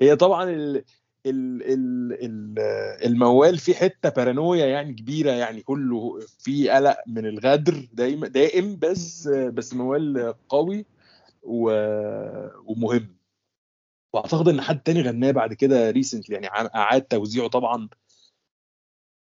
هي 0.00 0.16
طبعا 0.16 0.82
ال 1.26 1.62
ال 1.62 2.12
ال 2.12 2.58
ال 2.58 2.58
الموال 3.06 3.58
فيه 3.58 3.74
حتة 3.74 4.08
بارانويا 4.08 4.66
يعني 4.66 4.92
كبيرة 4.92 5.30
يعني 5.30 5.62
كله 5.62 6.20
فيه 6.38 6.72
قلق 6.72 6.96
من 7.06 7.26
الغدر 7.26 7.88
دايما 7.92 8.28
دائم 8.28 8.78
بس 8.78 9.28
بس 9.28 9.74
موال 9.74 10.34
قوي 10.48 10.86
ومهم. 11.42 13.16
وأعتقد 14.12 14.48
إن 14.48 14.60
حد 14.60 14.80
تاني 14.80 15.02
غناه 15.02 15.30
بعد 15.30 15.52
كده 15.54 15.90
ريسنتلي 15.90 16.34
يعني 16.34 16.46
أعاد 16.74 17.02
توزيعه 17.02 17.48
طبعا. 17.48 17.88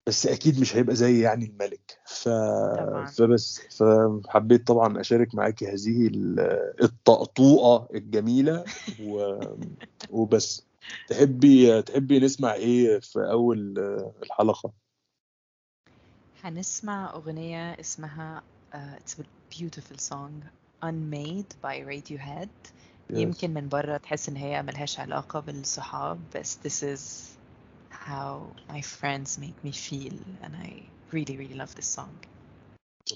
بس 0.07 0.27
أكيد 0.27 0.59
مش 0.59 0.75
هيبقى 0.75 0.95
زي 0.95 1.21
يعني 1.21 1.45
الملك. 1.45 1.99
ف... 2.05 2.29
طبعاً. 2.77 3.05
فبس 3.05 3.61
فحبيت 3.77 4.67
طبعا 4.67 4.99
أشارك 5.01 5.35
معاكي 5.35 5.67
هذه 5.67 6.07
ال- 6.07 6.73
الطقطوقة 6.83 7.87
الجميلة 7.95 8.65
و... 9.03 9.39
وبس. 10.09 10.70
تحبي 11.07 11.81
تحبي 11.81 12.19
نسمع 12.19 12.53
إيه 12.53 12.99
في 12.99 13.19
أول 13.31 13.79
الحلقة؟ 14.23 14.71
هنسمع 16.43 17.13
أغنية 17.13 17.79
اسمها 17.79 18.43
uh, 18.73 18.77
It's 18.99 19.19
a 19.19 19.23
beautiful 19.49 19.97
song 19.97 20.31
Unmade 20.81 21.53
by 21.61 21.75
Radiohead. 21.85 22.49
Yes. 23.09 23.17
يمكن 23.17 23.53
من 23.53 23.69
بره 23.69 23.97
تحس 23.97 24.29
إن 24.29 24.35
هي 24.35 24.63
ملهاش 24.63 24.99
علاقة 24.99 25.39
بالصحاب 25.39 26.19
بس 26.35 26.57
this 26.57 26.83
is 26.83 27.01
how 27.91 28.39
my 28.73 28.81
friends 28.81 29.37
make 29.37 29.63
me 29.67 29.71
feel 29.71 30.15
and 30.43 30.55
I 30.55 30.83
really 31.11 31.37
really 31.37 31.55
love 31.55 31.75
this 31.75 31.95
song. 31.97 32.13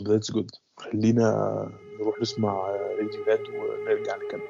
That's 0.01 0.29
good. 0.29 0.49
خلينا 0.77 1.69
نروح 1.99 2.21
نسمع 2.21 2.53
راديو 2.99 3.23
هاد 3.23 3.39
ونرجع 3.49 4.15
نكمل. 4.15 4.47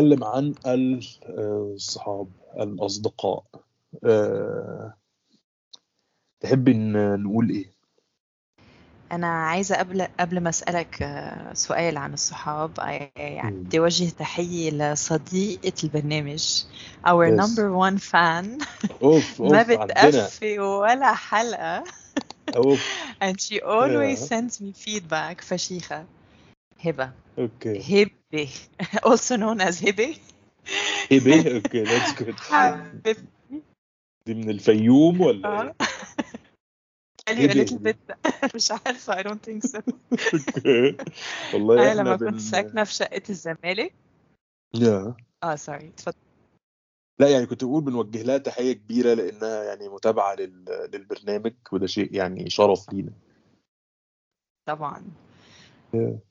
وبنتكلم 0.00 0.24
عن 0.24 0.54
ال- 0.66 1.06
آه، 1.24 1.72
الصحاب 1.74 2.28
الأصدقاء 2.60 3.44
آه، 4.04 4.94
تحبي 6.40 6.72
ن- 6.74 7.22
نقول 7.22 7.50
إيه؟ 7.50 7.70
أنا 9.12 9.26
عايزة 9.26 9.76
قبل 9.76 10.02
قبل 10.20 10.40
ما 10.40 10.48
أسألك 10.48 11.02
آه، 11.02 11.54
سؤال 11.54 11.96
عن 11.96 12.12
الصحاب 12.12 12.80
I- 12.80 13.20
يعني. 13.20 13.56
بدي 13.56 13.78
أوجه 13.78 14.10
تحية 14.10 14.70
لصديقة 14.70 15.72
البرنامج 15.84 16.64
our 17.06 17.26
Yes. 17.28 17.40
number 17.40 17.72
one 17.72 17.98
fan 17.98 18.64
أوف 19.02 19.40
ما 19.40 19.58
أوف 19.58 19.70
عندنا 19.70 19.84
بتقفي 19.84 20.58
ولا 20.58 21.14
حلقة 21.14 21.84
أوف 22.56 22.80
and 23.24 23.40
she 23.40 23.60
always 23.60 24.18
Yeah. 24.20 24.28
sends 24.28 24.60
me 24.60 24.72
feedback 24.72 25.40
فشيخة 25.40 26.06
هبة 26.84 27.10
okay 27.38 27.78
هبة 28.04 28.19
also 29.10 29.36
known 29.36 29.60
as 29.60 29.84
هبة 29.88 30.16
هبة 31.12 31.54
okay 31.56 31.84
that's 31.86 32.14
good 32.22 32.40
حبيبتي 32.40 33.24
دي 34.26 34.34
من 34.34 34.50
الفيوم 34.50 35.20
ولا؟ 35.20 35.74
قال 37.28 37.36
لي 37.36 37.48
a 37.48 37.50
هبة. 37.50 37.64
little 37.64 37.78
bit 37.78 37.96
مش 38.54 38.70
عارفة 38.70 39.22
I 39.22 39.24
don't 39.26 39.42
think 39.46 39.70
so 39.70 39.78
okay 40.34 40.96
والله 41.54 41.88
إحنا 41.90 42.00
لما. 42.00 42.16
كنت 42.16 42.40
ساكنة 42.40 42.84
في 42.84 42.94
شقة 42.94 43.22
الزمالك 43.30 43.94
يا. 44.74 45.14
آه 45.42 45.54
sorry 45.56 45.88
اتفضل 45.88 46.16
لا 47.20 47.28
يعني 47.28 47.46
كنت 47.46 47.64
بقول 47.64 47.84
بنوجه 47.84 48.22
لها 48.22 48.38
تحية 48.38 48.72
كبيرة 48.72 49.14
لأنها 49.14 49.64
يعني 49.64 49.88
متابعة 49.88 50.34
لل... 50.34 50.64
للبرنامج 50.92 51.54
وده 51.72 51.86
شيء 51.86 52.14
يعني 52.14 52.50
شرف 52.50 52.92
لينا 52.92 53.12
طبعا 54.68 55.02
Yeah. 55.96 56.29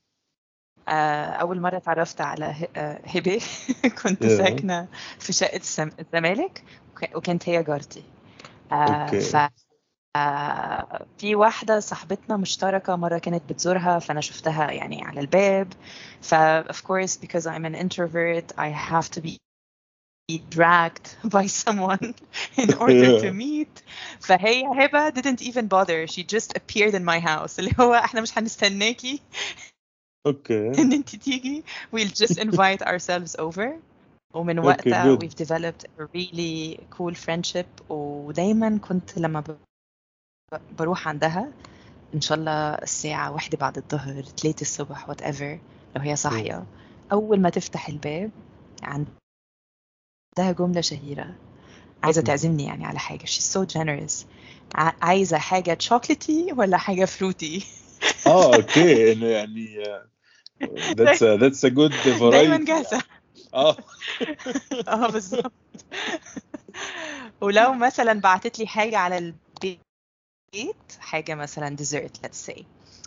آه، 0.90 1.26
أول 1.26 1.62
مرة 1.62 1.78
اتعرفت 1.78 2.22
على 2.22 2.56
آه، 2.76 3.02
هبة. 3.06 3.42
كنت. 4.04 4.26
ساكنة 4.26 4.88
في 5.20 5.34
شقة 5.34 5.58
السم- 5.58 5.92
الزمالك 6.00 6.64
وك- 6.92 7.16
وكانت 7.16 7.50
هي 7.50 7.64
جارتي. 7.64 8.04
آه، 8.72 8.76
أوكي. 8.76 9.20
ف 9.20 9.36
في 11.18 11.36
واحدة 11.36 11.80
صاحبتنا 11.80 12.38
مشتركة 12.38 12.96
مرة 12.96 13.18
كانت 13.18 13.44
بتزورها 13.50 14.00
فأنا 14.00 14.22
شفتها 14.22 14.72
يعني 14.72 15.04
على 15.06 15.20
الباب. 15.20 15.74
ف 16.22 16.36
of 16.70 16.76
course 16.76 17.18
because 17.18 17.46
I'm 17.46 17.66
an 17.66 17.76
introvert 17.76 18.52
I 18.58 18.70
have 18.92 19.10
to 19.12 19.22
be 19.22 19.38
dragged 20.56 21.08
by 21.38 21.46
someone 21.48 22.14
in 22.64 22.74
order 22.74 23.20
to 23.22 23.26
Yeah. 23.26 23.32
meet. 23.44 23.84
فهي 24.20 24.64
هبة 24.66 25.10
didn't 25.10 25.42
even 25.42 25.68
bother. 25.68 26.08
She 26.08 26.24
just 26.24 26.50
appeared 26.58 26.94
in 26.94 27.06
my 27.06 27.20
house. 27.20 27.60
اللي 27.60 27.72
هو 27.80 27.94
إحنا 27.94 28.22
مش 28.22 28.38
هنستناكي. 28.38 29.22
أوكي 30.30 30.68
ان 30.82 30.94
انت 30.94 31.16
تيجي 31.16 31.64
we'll 31.96 32.10
just 32.24 32.40
invite 32.46 32.82
ourselves 32.88 33.40
over. 33.40 33.70
ومن 34.34 34.60
Okay, 34.60 34.66
وقتها 34.66 35.16
good. 35.16 35.20
we've 35.24 35.36
developed 35.46 35.86
a 36.00 36.04
really 36.16 36.78
cool 36.98 37.14
friendship. 37.16 37.92
ودايما 37.92 38.78
كنت 38.78 39.18
لما 39.18 39.44
بروح 40.80 41.08
عندها 41.08 41.52
ان 42.14 42.22
شاء 42.22 42.38
الله 42.38 42.74
الساعة 42.74 43.32
واحدة 43.32 43.58
بعد 43.58 43.78
الظهر 43.78 44.22
ثلاثة 44.24 44.62
الصبح 44.62 45.12
whatever. 45.12 45.58
لو 45.96 46.02
هي 46.02 46.16
صاحية 46.16 46.66
اول 47.12 47.40
ما 47.40 47.50
تفتح 47.50 47.88
الباب 47.90 48.32
عندها 48.84 50.52
جمله 50.52 50.82
شهيره 50.82 51.36
عايزه 52.04 52.22
تعزمني 52.22 52.64
يعني 52.64 52.86
على 52.86 53.00
حاجة 53.00 53.26
she's 53.26 53.54
so 53.58 53.66
generous. 53.78 54.26
ع- 54.76 54.94
عايزه 55.02 55.38
حاجة 55.38 55.78
شوكليتي 55.80 56.54
ولا 56.54 56.78
حاجة 56.78 57.06
fruity 57.06 57.66
آه 58.28 58.56
okay 58.56 59.22
يعني 59.32 59.84
آه، 60.62 60.94
that's 60.94 61.22
a, 61.22 61.40
that's 61.42 61.64
a 61.64 61.74
good 61.74 61.94
دايما 62.32 62.66
جاهزة. 62.66 63.04
آه. 63.54 63.78
آه 64.88 65.12
بالظبط. 65.12 65.52
ولو 67.42 67.74
مثلا 67.74 68.22
بعتت 68.22 68.60
لي 68.60 68.68
حاجة 68.68 68.98
على 68.98 69.18
البيت 69.18 70.94
حاجة 71.00 71.36
مثلا 71.36 71.76
dessert 71.76 72.18
let's 72.26 72.52
say. 72.52 72.64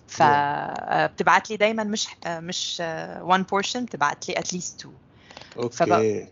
فبتبعت 0.08 1.50
لي 1.50 1.56
دايما 1.56 1.84
مش 1.84 2.08
آه، 2.26 2.40
مش 2.40 2.78
آه، 2.80 3.38
one 3.38 3.42
portion 3.42 3.78
بتبعت 3.78 4.28
لي 4.28 4.34
at 4.34 4.46
least 4.56 4.82
two. 4.82 4.88
أوكي. 5.56 6.28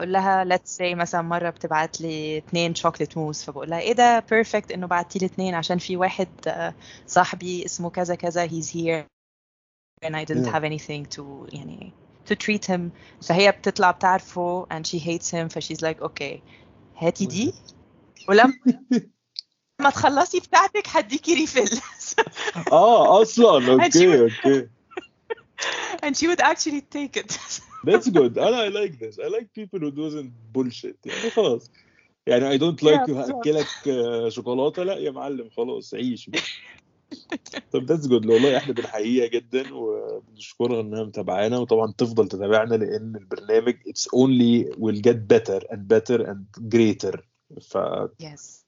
بقول 0.00 0.12
لها 0.12 0.44
let's 0.44 0.78
say 0.78 0.94
مثلا 0.94 1.22
مرة 1.22 1.50
بتبعت 1.50 2.00
لي 2.00 2.38
اتنين 2.38 2.74
شوكليت 2.74 3.16
موس 3.18 3.44
فبقول 3.44 3.70
لها 3.70 3.80
إيه 3.80 3.92
ده؟ 3.92 4.20
بيرفكت 4.30 4.72
إنه 4.72 4.86
بعتي 4.86 5.18
لي 5.18 5.26
اتنين 5.26 5.54
عشان 5.54 5.78
في 5.78 5.96
واحد 5.96 6.28
آه، 6.46 6.74
صاحبي 7.06 7.64
اسمه 7.64 7.90
كذا 7.90 8.14
كذا 8.14 8.48
he's 8.48 8.66
here. 8.66 9.19
and 10.05 10.15
I 10.15 10.23
didn't 10.25 10.45
Yeah. 10.45 10.55
have 10.55 10.63
anything 10.63 11.05
to 11.15 11.47
يعني 11.53 11.91
to 12.29 12.35
treat 12.35 12.65
him 12.65 12.81
فهي 13.21 13.51
بتطلع 13.51 13.91
بتعرفه 13.91 14.65
and 14.73 14.85
she 14.87 14.99
hates 14.99 15.29
him 15.31 15.47
ف 15.47 15.59
she's 15.59 15.81
like 15.81 16.01
okay 16.01 16.39
هاتي 16.97 17.25
دي 17.25 17.53
ولما 18.29 18.53
لما 19.79 19.89
تخلصي 19.89 20.39
بتاعتك 20.39 20.87
هديكي 20.87 21.33
ريفيل 21.33 21.69
اه 22.71 23.21
اصلا 23.21 23.59
And 23.59 23.93
she 23.93 24.01
اوكي 24.01 24.27
would- 24.27 24.31
اوكي 24.47 24.69
and 26.05 26.15
she 26.17 26.27
would 26.27 26.41
actually 26.41 26.81
take 26.81 27.17
it 27.23 27.31
That's 27.85 28.09
good. 28.09 28.37
انا 28.37 28.69
I 28.69 28.69
like 28.73 28.93
this. 28.99 29.15
I 29.19 29.27
like 29.29 29.47
people 29.59 29.79
who 29.79 29.91
doesn't 29.91 30.31
bullshit. 30.53 30.97
يعني 31.05 31.29
خلاص. 31.29 31.71
يعني 32.27 32.57
I 32.57 32.61
don't 32.61 32.81
like 32.81 33.01
Yeah, 33.01 33.05
to 33.05 33.11
بالظبط. 33.11 33.47
هاكلك 33.47 33.67
آه، 33.87 34.29
شوكولاتة 34.29 34.83
لا 34.83 34.93
يا 34.97 35.11
معلم 35.11 35.49
خلاص 35.49 35.93
عيش 35.93 36.29
بقى. 36.29 36.41
طب 37.72 37.84
that's 37.84 38.06
good 38.06 38.26
والله 38.26 38.56
إحنا 38.56 38.74
بنحييها 38.74 39.26
جدا 39.26 39.74
وبنشكرها 39.74 40.80
إنها 40.80 41.04
متابعانا 41.04 41.58
وطبعا 41.58 41.92
تفضل 41.98 42.28
تتابعنا 42.28 42.74
لأن 42.74 43.16
البرنامج 43.16 43.76
it's 43.86 44.08
only 44.08 44.74
will 44.78 45.02
get 45.02 45.16
better 45.16 45.72
and 45.72 45.88
better 45.88 46.30
and 46.30 46.46
greater 46.58 47.28
ف 47.60 47.78
yes 48.20 48.66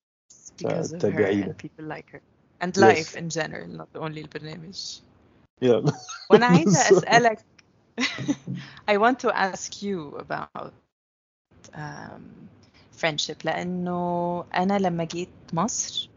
فتابعينا. 0.60 1.56
people 1.62 1.84
like 1.84 2.10
her 2.14 2.20
and 2.64 2.76
life 2.76 3.14
yes. 3.14 3.16
in 3.16 3.28
general 3.28 3.68
not 3.68 4.02
only 4.02 4.18
البرنامج. 4.18 5.00
Yeah. 5.64 5.92
وأنا 6.30 6.46
عايزه 6.46 6.80
اسالك 6.80 7.44
I 8.90 8.96
want 8.96 9.18
to 9.20 9.30
ask 9.30 9.82
you 9.82 10.16
about 10.18 10.72
um, 11.74 12.22
friendship. 13.00 13.44
لأنه 13.44 14.40
أنا 14.54 14.78
لما 14.78 15.04
جيت 15.04 15.28
مصر 15.52 16.10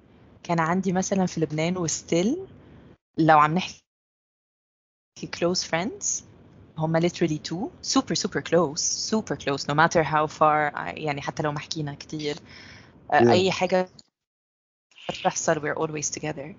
كان 0.44 0.60
عندي 0.60 0.92
مثلا 0.92 1.26
في 1.26 1.40
لبنان 1.40 1.76
وستيل 1.76 2.46
لو 3.18 3.38
عم 3.38 3.54
نحكي 3.54 3.80
close 5.36 5.58
friends 5.70 6.22
هم 6.78 7.00
literally 7.00 7.38
two 7.48 7.68
super 7.94 8.14
super 8.14 8.40
close 8.42 8.80
super 9.10 9.36
close 9.36 9.64
no 9.68 9.74
matter 9.74 10.02
how 10.02 10.26
far 10.26 10.72
I- 10.74 10.98
يعني 10.98 11.20
حتى 11.22 11.42
لو 11.42 11.52
ما 11.52 11.58
حكينا 11.60 11.94
كتير 11.94 12.36
آه، 13.12 13.20
Yeah. 13.20 13.28
اي 13.30 13.52
حاجه 13.52 13.88
بتحصل 15.08 15.54
we're 15.60 15.78
always 15.78 16.10
together 16.20 16.54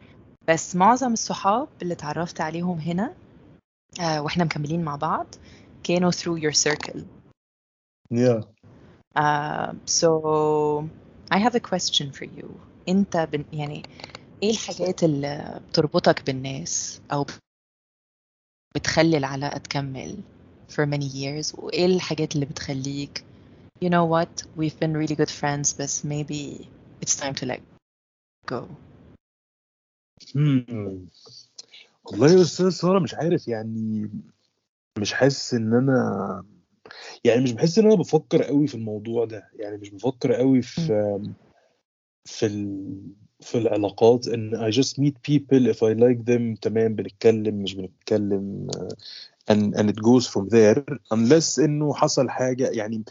بس 0.47 0.75
معظم 0.75 1.13
الصحاب 1.13 1.67
اللي 1.81 1.93
اتعرفت 1.93 2.41
عليهم 2.41 2.79
هنا 2.79 3.13
آه، 4.01 4.21
واحنا 4.21 4.43
مكملين 4.43 4.83
مع 4.83 4.95
بعض 4.95 5.27
كانوا 5.83 6.11
through 6.11 6.39
your 6.41 6.53
circle 6.69 6.99
yeah. 8.13 8.41
uh, 9.17 9.71
so 9.85 10.09
I 11.31 11.37
have 11.45 11.55
a 11.55 11.59
question 11.71 12.11
for 12.11 12.25
you 12.37 12.47
انت 12.88 13.16
بن 13.16 13.44
يعني 13.52 13.82
إيه 14.42 14.50
الحاجات 14.50 15.04
اللي 15.04 15.60
بتربطك 15.70 16.26
بالناس 16.26 17.00
أو 17.12 17.26
بتخلي 18.74 19.16
العلاقة 19.16 19.58
تكمل 19.58 20.16
for 20.68 20.84
many 20.86 21.08
years 21.14 21.58
وايه 21.58 21.86
الحاجات 21.86 22.34
اللي 22.34 22.46
بتخليك 22.46 23.24
you 23.84 23.88
know 23.88 24.04
what 24.04 24.44
we've 24.56 24.78
been 24.80 24.94
really 24.96 25.16
good 25.16 25.30
friends 25.30 25.80
بس 25.80 26.06
maybe 26.06 26.66
it's 27.04 27.16
time 27.16 27.34
to 27.34 27.46
let 27.46 27.60
go. 28.52 28.60
Hmm. 30.32 31.08
والله 32.04 32.32
يا 32.32 32.42
أستاذ 32.42 32.68
سارة 32.68 32.98
مش 32.98 33.14
عارف 33.14 33.48
يعني 33.48 34.10
مش 34.98 35.12
حاسس 35.12 35.54
إن 35.54 35.74
أنا 35.74 36.44
يعني 37.24 37.42
مش 37.42 37.52
بحس 37.52 37.78
إن 37.78 37.86
أنا 37.86 37.94
بفكر 37.94 38.42
قوي 38.42 38.66
في 38.66 38.74
الموضوع 38.74 39.24
ده 39.24 39.50
يعني 39.54 39.76
مش 39.76 39.90
بفكر 39.90 40.32
قوي 40.32 40.62
في 40.62 40.92
في 42.26 42.46
ال... 42.46 42.98
في 43.40 43.58
العلاقات 43.58 44.28
ان 44.28 44.70
I 44.70 44.74
just 44.74 44.92
meet 45.00 45.14
people 45.30 45.66
if 45.74 45.76
I 45.76 45.94
like 45.94 46.24
them 46.24 46.58
تمام 46.62 46.94
بنتكلم 46.94 47.62
مش 47.62 47.74
بنتكلم 47.74 48.66
uh, 48.76 48.94
and 49.52 49.74
and 49.74 49.90
it 49.90 50.00
goes 50.00 50.26
from 50.26 50.48
there 50.48 50.82
unless 51.14 51.58
انه 51.58 51.94
حصل 51.94 52.30
حاجة 52.30 52.68
يعني 52.68 53.04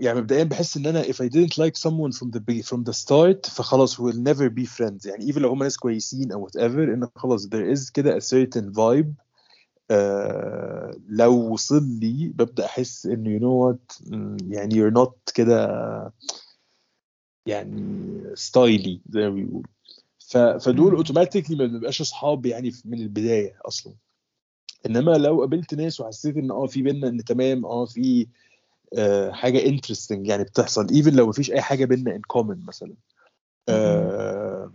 يعني 0.00 0.20
مبدئيا 0.20 0.44
بحس 0.44 0.76
ان 0.76 0.86
أنا 0.86 1.02
if 1.02 1.16
I 1.16 1.28
didn't 1.28 1.58
like 1.58 1.76
someone 1.76 2.12
from 2.12 2.30
the 2.30 2.62
from 2.62 2.84
the 2.84 2.92
start 2.92 3.50
فخلاص 3.50 4.00
we'll 4.00 4.22
never 4.30 4.48
be 4.48 4.66
friends 4.66 5.06
يعني 5.06 5.32
even 5.32 5.38
لو 5.38 5.48
هم 5.48 5.62
ناس 5.62 5.76
كويسين 5.76 6.32
أو 6.32 6.48
whatever 6.48 6.78
ان 6.78 7.08
خلاص 7.16 7.46
there 7.46 7.76
is 7.76 7.90
كده 7.90 8.18
a 8.18 8.22
certain 8.22 8.72
vibe 8.72 9.12
آه 9.90 10.94
لو 11.08 11.52
وصل 11.52 11.82
لي 12.00 12.28
ببدا 12.28 12.64
احس 12.64 13.06
انه 13.06 13.38
you 13.38 13.42
know 13.42 13.74
what 13.74 14.02
يعني 14.50 14.74
you're 14.74 14.94
not 14.94 15.32
كده 15.34 15.66
يعني 17.46 18.22
ستايلي 18.34 19.00
زي 19.08 19.20
ما 19.20 19.28
بيقولوا. 19.30 19.62
فدول. 20.60 20.94
automatically 20.94 21.56
ما 21.56 21.66
بنبقاش 21.66 22.00
أصحاب 22.00 22.46
يعني 22.46 22.72
من 22.84 22.98
البداية 23.00 23.58
أصلا. 23.64 23.94
إنما 24.86 25.10
لو 25.10 25.40
قابلت 25.40 25.74
ناس 25.74 26.00
وحسيت 26.00 26.36
إن 26.36 26.50
آه 26.50 26.66
في 26.66 26.82
بينا 26.82 27.08
إن 27.08 27.24
تمام 27.24 27.64
آه 27.66 27.84
في 27.84 28.26
آه 28.98 29.30
حاجة 29.30 29.66
interesting 29.66 30.26
يعني 30.26 30.44
بتحصل 30.44 30.88
even 30.90 31.14
لو 31.16 31.26
مفيش 31.26 31.50
أي 31.50 31.60
حاجة 31.60 31.84
بينا 31.84 32.16
in 32.16 32.20
common 32.20 32.64
مثلا. 32.66 32.94
آه 33.68 34.72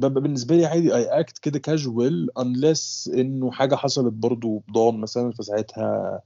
ببقى 0.00 0.22
بالنسبة 0.22 0.56
لي 0.56 0.66
عادي 0.66 0.94
I 0.94 1.20
act 1.20 1.38
كده 1.38 1.58
casual 1.58 2.30
unless 2.38 3.14
إنه 3.14 3.50
حاجة 3.50 3.74
حصلت 3.74 4.12
برضو 4.12 4.58
بضان 4.68 5.00
مثلا 5.00 5.32
فساعتها 5.32 6.22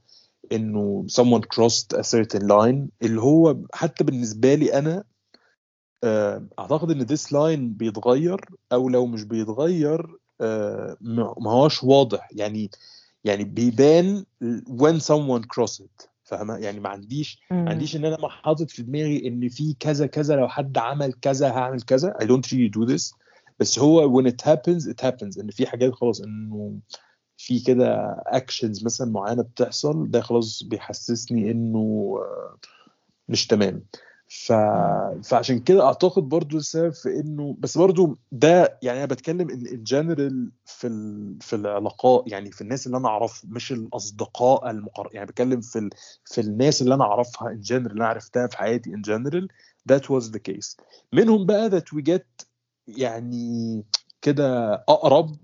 إنه 0.51 1.05
someone 1.11 1.41
crossed 1.41 1.97
a 1.97 2.03
certain 2.03 2.41
line 2.41 2.89
اللي 3.01 3.21
هو 3.21 3.57
حتى 3.73 4.03
بالنسبة 4.03 4.53
لي 4.55 4.77
أنا 4.77 5.03
آه، 6.03 6.47
أعتقد 6.59 6.91
إن 6.91 7.07
this 7.07 7.21
line 7.27 7.77
بيتغير 7.77 8.45
أو 8.71 8.89
لو 8.89 9.05
مش 9.05 9.23
بيتغير 9.23 10.17
آه، 10.41 10.97
ما 11.37 11.51
هوش 11.51 11.83
واضح. 11.83 12.29
يعني 12.31 12.69
يعني 13.23 13.43
بيبان 13.43 14.25
when 14.69 14.99
someone 14.99 15.43
cross 15.55 15.81
it 15.81 16.07
فاهمة؟ 16.23 16.57
يعني 16.57 16.79
ما 16.79 16.89
عنديش 16.89 17.41
ما 17.51 17.69
عنديش 17.69 17.95
إن 17.95 18.05
أنا 18.05 18.17
ما 18.21 18.29
حاطط 18.29 18.69
في 18.69 18.83
دماغي 18.83 19.27
إن 19.27 19.49
في 19.49 19.75
كذا 19.79 20.07
كذا 20.07 20.35
لو 20.35 20.47
حد 20.47 20.77
عمل 20.77 21.13
كذا 21.13 21.51
هعمل 21.51 21.81
كذا. 21.81 22.13
I 22.21 22.25
don't 22.25 22.45
really 22.51 22.69
do 22.69 22.93
this. 22.93 23.13
بس 23.59 23.79
هو 23.79 24.21
when 24.21 24.25
it 24.25 24.41
happens 24.41 24.87
it 24.87 25.05
happens. 25.05 25.39
إن 25.39 25.51
في 25.51 25.67
حاجات 25.67 25.93
خلاص 25.93 26.21
إنه 26.21 26.79
في 27.45 27.59
كده 27.59 28.15
اكشنز 28.27 28.85
مثلا 28.85 29.11
معينة 29.11 29.43
بتحصل 29.43 30.11
ده 30.11 30.21
خلاص 30.21 30.63
بيحسسني 30.63 31.51
إنه 31.51 32.15
آه، 32.21 32.57
مش 33.29 33.47
تمام. 33.47 33.83
ف... 34.27 34.53
فعشان 35.23 35.59
كده 35.59 35.85
أعتقد 35.85 36.23
برضو 36.23 36.57
السبب 36.57 36.93
في 36.93 37.19
إنه 37.19 37.55
بس 37.59 37.77
برضو 37.77 38.17
ده 38.31 38.79
يعني 38.81 38.97
أنا 38.99 39.05
بتكلم 39.05 39.49
إن 39.49 39.67
in 39.67 39.83
general 39.83 40.51
في 40.65 40.87
ال... 40.87 41.37
في 41.41 41.55
العلاقات 41.55 42.23
يعني 42.27 42.51
في 42.51 42.61
الناس 42.61 42.87
اللي 42.87 42.97
أنا 42.97 43.07
أعرفهم 43.07 43.51
مش 43.53 43.71
الأصدقاء 43.71 44.69
المقر... 44.71 45.09
يعني 45.13 45.25
بتكلم 45.27 45.61
في 45.61 45.79
ال... 45.79 45.89
في 46.25 46.41
الناس 46.41 46.81
اللي 46.81 46.95
أنا 46.95 47.03
أعرفها 47.03 47.49
in 47.51 47.59
general 47.59 47.91
اللي 47.91 47.97
أنا 48.01 48.07
عرفتها 48.07 48.47
في 48.47 48.57
حياتي 48.57 48.89
in 48.89 49.01
general 49.01 49.47
that 49.91 50.03
was 50.03 50.23
the 50.23 50.39
case. 50.51 50.75
منهم 51.13 51.45
بقى 51.45 51.69
that 51.69 51.83
we 51.97 52.01
get 52.13 52.45
يعني 52.87 53.83
كده 54.21 54.73
أقرب 54.73 55.35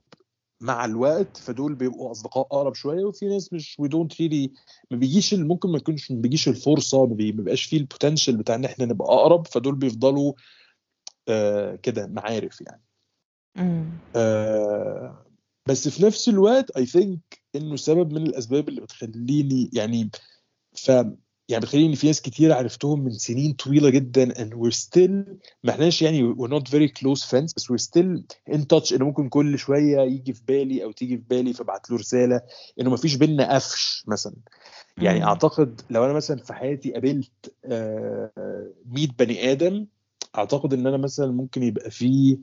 مع 0.62 0.86
الوقت 0.86 1.38
فدول 1.38 1.76
بيبقوا 1.76 2.12
أصدقاء 2.12 2.45
أقرب 2.45 2.74
شوية 2.76 3.06
وفي 3.06 3.26
ناس 3.28 3.54
مش 3.54 3.78
we 3.82 3.86
don't 3.86 4.13
really 4.15 4.50
ما 4.91 4.98
بيجيش 4.98 5.34
ممكن 5.34 5.69
ما 5.72 5.78
يكونش 5.78 6.12
ما 6.12 6.22
بيجيش 6.22 6.48
الفرصة 6.48 7.06
ما 7.06 7.15
بي- 7.15 7.32
ما 7.32 7.38
بيبقاش 7.38 7.63
فيه 7.63 7.78
ال 7.78 7.84
potential 7.84 8.38
بتاع 8.38 8.56
إن 8.56 8.65
إحنا 8.65 8.86
نبقى 8.86 9.08
أقرب 9.08 9.48
فدول 9.48 9.76
بيفضلوا 9.76 10.34
آه 11.28 11.76
كده 11.76 12.08
معارف 12.08 12.62
يعني. 12.62 12.82
آه 14.15 15.26
بس 15.67 15.88
في 15.89 16.06
نفس 16.06 16.30
الوقت 16.30 16.80
I 16.80 16.82
think 16.84 17.17
إنه 17.56 17.76
سبب 17.76 18.13
من 18.13 18.28
الأسباب 18.28 18.69
اللي 18.69 18.82
بتخليني 18.82 19.69
يعني 19.74 20.10
ف 20.76 20.91
يعني 21.50 21.62
بتخيل 21.62 21.86
إن 21.86 21.96
في 21.96 22.08
ناس 22.08 22.22
كتير 22.22 22.54
عرفتهم 22.54 23.04
من 23.04 23.12
سنين 23.12 23.54
طويلة 23.54 23.90
جدا 23.90 24.34
and 24.34 24.54
we're 24.54 24.76
still 24.88 25.12
ما 25.64 25.70
إحناش 25.72 26.02
يعني 26.02 26.34
we're 26.36 26.50
not 26.50 26.70
very 26.70 26.88
close 27.00 27.24
friends 27.24 27.54
بس 27.56 27.72
we're 27.72 27.86
still 27.86 28.22
in 28.56 28.60
touch 28.60 28.94
إنه 28.94 29.06
ممكن 29.06 29.30
كل 29.30 29.60
شوية 29.60 30.00
يجي 30.02 30.34
في 30.34 30.42
بالي 30.48 30.84
أو 30.84 30.92
تيجي 30.92 31.18
في 31.18 31.24
بالي 31.30 31.54
فابعت 31.54 31.90
له 31.90 31.98
رسالة 31.98 32.42
إنه 32.80 32.90
ما 32.90 32.98
فيش 32.98 33.16
بينا 33.16 33.56
قفش 33.56 34.04
مثلا 34.08 34.36
يعني. 34.98 35.24
أعتقد 35.24 35.82
لو 35.90 36.06
أنا 36.06 36.14
مثلا 36.14 36.38
في 36.38 36.54
حياتي 36.54 36.94
قابلت 36.94 37.54
آه، 37.66 38.32
100 38.86 39.08
بني 39.20 39.52
آدم 39.52 39.86
أعتقد 40.38 40.74
إن 40.74 40.88
أنا 40.88 40.98
مثلا 40.98 41.32
ممكن 41.32 41.64
يبقى 41.64 41.92
في 41.92 42.38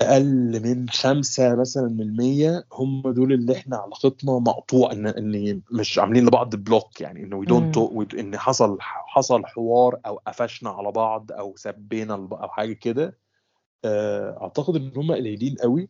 أقل 0.00 0.62
من 0.62 0.88
خمسة 0.88 1.54
مثلا 1.54 1.88
من 1.88 2.00
المية 2.00 2.64
هم 2.72 3.02
دول 3.12 3.32
اللي 3.32 3.52
إحنا 3.56 3.76
علاقتنا 3.76 4.32
مقطوع 4.32 4.92
ان 4.92 5.06
إن 5.06 5.62
مش 5.72 5.98
عاملين 5.98 6.26
لبعض 6.26 6.56
بلوك 6.56 7.00
يعني 7.00 7.22
انه 7.22 7.44
don't 7.44 7.52
مم. 7.52 7.72
talk 7.72 8.14
إن 8.18 8.38
حصل 8.38 8.76
حصل 8.80 9.46
حوار 9.46 10.00
أو 10.06 10.20
قفشنا 10.26 10.70
على 10.70 10.92
بعض 10.92 11.32
أو 11.32 11.56
سبينا 11.56 12.14
أو 12.14 12.48
حاجة 12.48 12.72
كده 12.72 13.18
آه، 13.84 14.38
أعتقد 14.42 14.76
إن 14.76 14.92
هم 14.96 15.12
قليلين 15.12 15.54
قوي 15.62 15.88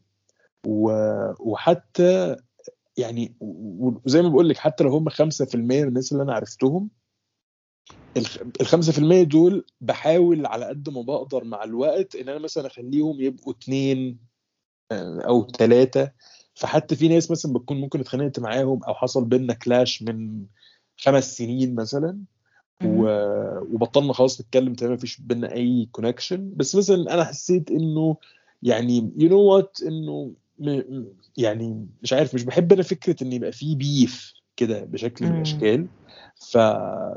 وحتى 1.40 2.36
يعني 2.96 3.36
وزي 3.40 4.22
ما 4.22 4.28
بقول 4.28 4.48
لك 4.48 4.56
حتى 4.56 4.84
لو 4.84 4.90
هم 4.90 5.08
5% 5.08 5.54
من 5.54 5.88
الناس 5.88 6.12
اللي 6.12 6.22
أنا 6.22 6.34
عرفتهم 6.34 6.90
ال 8.60 8.66
5% 8.66 9.22
دول 9.22 9.64
بحاول 9.80 10.46
على 10.46 10.64
قد 10.66 10.88
ما 10.88 11.02
بقدر 11.02 11.44
مع 11.44 11.64
الوقت 11.64 12.16
إن 12.16 12.28
أنا 12.28 12.38
مثلا 12.38 12.66
أخليهم 12.66 13.20
يبقوا 13.20 13.52
اتنين 13.52 14.18
آه، 14.92 15.20
أو 15.20 15.46
ثلاثة 15.58 16.12
فحتى 16.54 16.96
في 16.96 17.08
ناس 17.08 17.30
مثلا 17.30 17.52
بتكون 17.52 17.80
ممكن 17.80 18.00
اتخانقت 18.00 18.40
معاهم 18.40 18.84
أو 18.84 18.94
حصل 18.94 19.24
بينا 19.24 19.54
كلاش 19.54 20.02
من 20.02 20.46
خمس 20.98 21.36
سنين 21.36 21.74
مثلا 21.74 22.18
و... 22.84 23.06
وبطلنا 23.74 24.12
خلاص 24.12 24.40
نتكلم 24.40 24.74
تمام 24.74 24.92
مفيش 24.92 25.20
بينا 25.20 25.52
أي 25.52 25.88
كونكشن 25.92 26.52
بس 26.56 26.76
مثلا 26.76 27.14
أنا 27.14 27.24
حسيت 27.24 27.70
إنه 27.70 28.16
يعني 28.62 29.12
you 29.16 29.28
know 29.28 29.40
what 29.40 29.78
إنه 29.86 30.32
م... 30.58 31.04
يعني 31.36 31.86
مش 32.02 32.12
عارف 32.12 32.34
مش 32.34 32.44
بحب 32.44 32.72
أنا 32.72 32.82
فكرة 32.82 33.16
إن 33.22 33.32
يبقى 33.32 33.52
في 33.52 33.74
beef 33.74 34.34
كده 34.56 34.84
بشكل 34.84 35.24
من. 35.24 35.36
الأشكال. 35.36 35.86
ف... 36.40 36.58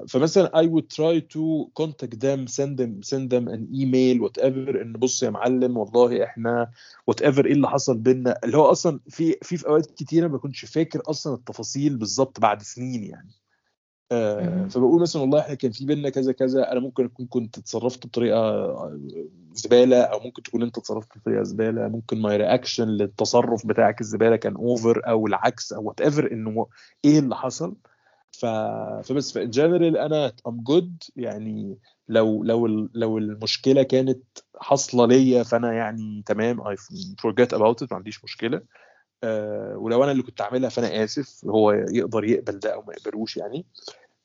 فمثلا 0.10 0.52
I 0.56 0.66
would 0.66 0.90
try 0.90 1.20
to 1.20 1.72
contact 1.82 2.20
them 2.20 2.48
send 2.48 2.78
them 2.78 3.04
send 3.04 3.30
them 3.30 3.48
an 3.48 3.68
email 3.74 4.18
whatever 4.26 4.82
إن 4.82 4.94
بص 4.94 5.24
يا 5.24 5.30
معلم 5.30 5.78
والله 5.78 6.24
إحنا 6.24 6.72
whatever 7.12 7.46
إيه 7.46 7.54
اللي 7.54 7.70
حصل 7.70 7.98
بينا. 7.98 8.40
اللي 8.44 8.58
هو 8.58 8.66
أصلا 8.66 9.00
في 9.10 9.36
في 9.42 9.58
في 9.58 9.68
أوقات 9.68 9.86
كتيرة 9.86 10.28
ما 10.28 10.38
كنتش 10.38 10.66
فاكر 10.66 11.02
أصلا 11.08 11.34
التفاصيل 11.34 11.98
بالظبط 11.98 12.40
بعد 12.40 12.62
سنين 12.62 13.04
يعني. 13.04 13.32
آه،. 14.12 14.68
فبقول 14.68 15.02
مثلا 15.02 15.22
والله 15.22 15.40
إحنا 15.40 15.56
كان 15.56 15.72
في 15.72 15.86
بينا 15.86 16.10
كذا 16.10 16.32
كذا 16.32 16.72
أنا 16.72 16.80
ممكن 16.80 17.06
أكون 17.06 17.28
كنت 17.28 17.58
اتصرفت 17.58 18.08
بطريقة 18.08 18.76
زبالة 19.54 20.02
أو 20.02 20.20
ممكن 20.20 20.44
تكون 20.44 20.64
أنت 20.64 20.78
اتصرفت 20.78 21.18
بطريقة 21.18 21.44
زبالة 21.44 21.88
ممكن 21.88 22.22
my 22.22 22.38
reaction 22.38 22.88
للتصرف 22.88 23.68
بتاعك 23.68 24.02
الزبالة 24.02 24.36
كان 24.36 24.56
over 24.56 25.02
أو 25.08 25.28
العكس 25.28 25.74
أو 25.74 25.84
whatever 25.84 26.32
انه 26.32 26.68
إيه 27.06 27.20
اللي 27.20 27.36
حصل. 27.36 27.76
ف... 28.40 28.46
فبس 29.08 29.32
in 29.34 29.46
general 29.46 29.98
أنا 29.98 30.34
I'm 30.48 30.62
good 30.62 31.04
يعني 31.16 31.78
لو 32.08 32.44
لو 32.44 32.68
لو 32.94 33.18
المشكلة 33.18 33.84
كانت 33.84 34.24
حاصلة 34.60 35.06
ليا 35.08 35.44
فأنا 35.44 35.74
يعني 35.74 36.24
تمام. 36.26 36.68
I 36.68 36.76
forget 37.28 37.58
about 37.58 37.76
it 37.84 37.88
ما 37.92 37.98
عنديش 37.98 38.24
مشكلة. 38.24 38.62
آه 39.24 39.78
ولو 39.78 40.04
أنا 40.04 40.12
اللي 40.12 40.24
كنت 40.24 40.42
عاملها 40.42 40.70
فأنا 40.70 41.04
آسف. 41.04 41.46
هو 41.46 41.72
يقدر 41.72 42.24
يقبل 42.24 42.60
ده 42.60 42.74
أو 42.74 42.84
ما 42.88 42.94
يقبلوش 42.94 43.38
يعني. 43.38 43.66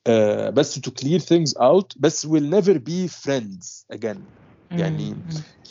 آه 0.07 0.49
بس 0.49 0.79
to 0.79 0.91
clear 1.01 1.19
things 1.19 1.61
out 1.61 1.87
بس 1.97 2.27
will 2.27 2.49
never 2.55 2.73
be 2.73 3.07
friends 3.07 3.85
again. 3.97 4.17
يعني. 4.71 5.15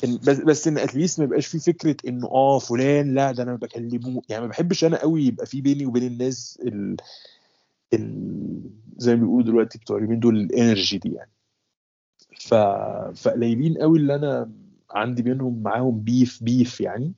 إن 0.04 0.16
بس 0.16 0.38
بس 0.38 0.68
إن 0.68 0.78
at 0.79 0.90
least 0.90 1.18
ما 1.18 1.24
يبقاش 1.24 1.46
في 1.46 1.59
فكرة 1.59 1.96
إنه 2.09 2.26
آه 2.26 2.59
فلان 2.59 3.14
لا 3.14 3.33
ده 3.33 3.42
أنا 3.42 3.54
بكلمه. 3.54 4.22
يعني 4.28 4.42
ما 4.42 4.48
بحبش 4.48 4.85
أنا 4.85 5.00
قوي 5.00 5.22
يبقى 5.26 5.46
في 5.46 5.61
بيني 5.61 5.87
وبين 5.87 6.02
الناس 6.02 6.59
ال... 6.66 6.96
زي 8.97 9.14
ما 9.14 9.20
بيقولوا 9.20 9.47
دلوقتي 9.47 9.79
بتوع 9.79 9.97
اليومين 9.97 10.20
دول 10.20 10.37
ال 10.37 10.45
energy 10.45 10.99
دي 10.99 11.12
يعني. 11.12 11.31
ف... 12.40 12.55
فقليلين 13.23 13.79
قوي 13.79 13.99
اللي 13.99 14.14
أنا 14.14 14.51
عندي 14.90 15.23
بينهم 15.23 15.62
معاهم 15.62 16.01
beef 16.01 16.42
beef 16.42 16.81
يعني. 16.81 17.12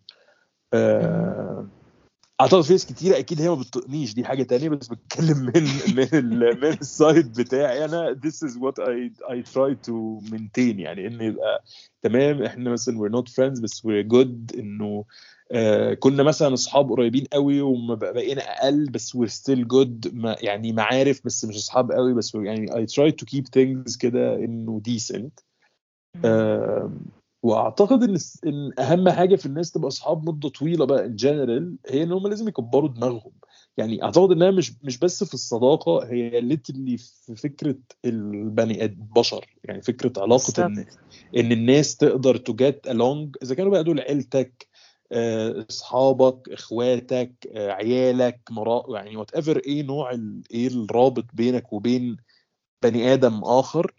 آه... 0.75 1.67
اعتقد 2.41 2.61
في 2.63 2.73
ناس 2.73 2.87
كتيرة 2.87 3.19
أكيد 3.19 3.41
هي 3.43 3.49
ما 3.49 3.55
بتطقنيش 3.55 4.15
دي 4.15 4.25
حاجة 4.25 4.43
تانية 4.43 4.69
بس 4.69 4.89
بتكلم 4.89 5.39
من 5.39 5.65
من. 5.97 6.39
من 6.61 6.65
ال 6.65 6.80
side 6.80 7.41
بتاعي 7.41 7.85
أنا 7.85 8.21
this 8.27 8.49
is 8.49 8.53
what 8.59 8.75
I 8.85 9.11
I 9.33 9.43
try 9.43 9.75
to 9.89 10.21
maintain 10.31 10.79
يعني 10.81 11.07
إن 11.07 11.21
يبقى 11.21 11.65
تمام 12.03 12.43
إحنا 12.43 12.71
مثلا 12.71 12.99
we're 12.99 13.13
not 13.13 13.29
friends 13.33 13.63
بس 13.63 13.87
we're 13.87 14.09
good 14.15 14.59
إنه 14.59 15.05
آه 15.53 15.95
كنا 15.95 16.23
مثلا 16.23 16.55
أصحاب 16.55 16.91
قريبين 16.91 17.25
قوي 17.33 17.61
وما 17.61 17.95
بق- 17.95 18.11
بقينا 18.11 18.43
أقل 18.43 18.85
بس 18.91 19.17
we're 19.17 19.31
still 19.31 19.65
good 19.65 20.15
ما 20.15 20.37
يعني 20.41 20.73
معارف 20.73 21.21
بس 21.25 21.45
مش 21.45 21.57
أصحاب 21.57 21.93
قوي 21.93 22.15
بس 22.15 22.35
يعني 22.35 22.67
I 22.71 22.87
try 22.91 23.11
to 23.13 23.27
keep 23.37 23.45
things 23.45 23.99
كده 23.99 24.35
إنه 24.35 24.83
decent. 24.89 25.45
آه 26.25 26.93
واعتقد 27.47 28.03
إن 28.03 28.19
إن 28.47 28.73
أهم 28.79 29.09
حاجة 29.09 29.37
في 29.37 29.47
الناس 29.47 29.73
تبقى 29.73 29.89
أصحاب 29.89 30.29
مدة 30.29 30.49
طويلة 30.49 30.85
بقى 30.85 31.07
ان 31.07 31.17
جنرال 31.17 31.77
هي 31.89 32.03
إن 32.03 32.13
هم 32.13 32.27
لازم 32.27 32.49
يكبروا 32.49 32.89
دماغهم. 32.89 33.33
يعني 33.77 34.03
أعتقد 34.03 34.31
إنها 34.31 34.51
مش 34.51 34.73
مش 34.83 34.99
بس 34.99 35.25
في 35.25 35.35
الصداقة 35.35 36.05
هي 36.05 36.41
ليتلي 36.41 36.97
في 36.97 37.37
فكرة 37.37 37.77
البني 38.05 38.85
آدم 38.85 39.03
البشر 39.03 39.47
يعني 39.65 39.83
فكرة 39.83 40.23
علاقة 40.23 40.67
ان 40.67 40.87
إن 41.37 41.53
الناس 41.53 41.97
تقدر 41.97 42.37
to 42.37 42.55
get 42.55 42.89
along 42.89 43.31
إذا 43.43 43.55
كانوا 43.55 43.71
بقى 43.71 43.85
دول 43.85 44.01
عيلتك 44.01 44.69
آه، 45.13 45.67
أصحابك 45.71 46.49
إخواتك 46.49 47.33
آه، 47.53 47.71
عيالك 47.71 48.41
مرا 48.51 48.85
يعني 48.97 49.17
whatever 49.17 49.59
إيه 49.59 49.83
نوع 49.83 50.11
إيه 50.51 50.67
الرابط 50.67 51.25
بينك 51.33 51.73
وبين 51.73 52.17
بني 52.83 53.13
آدم 53.13 53.45
آخر؟ 53.45 53.95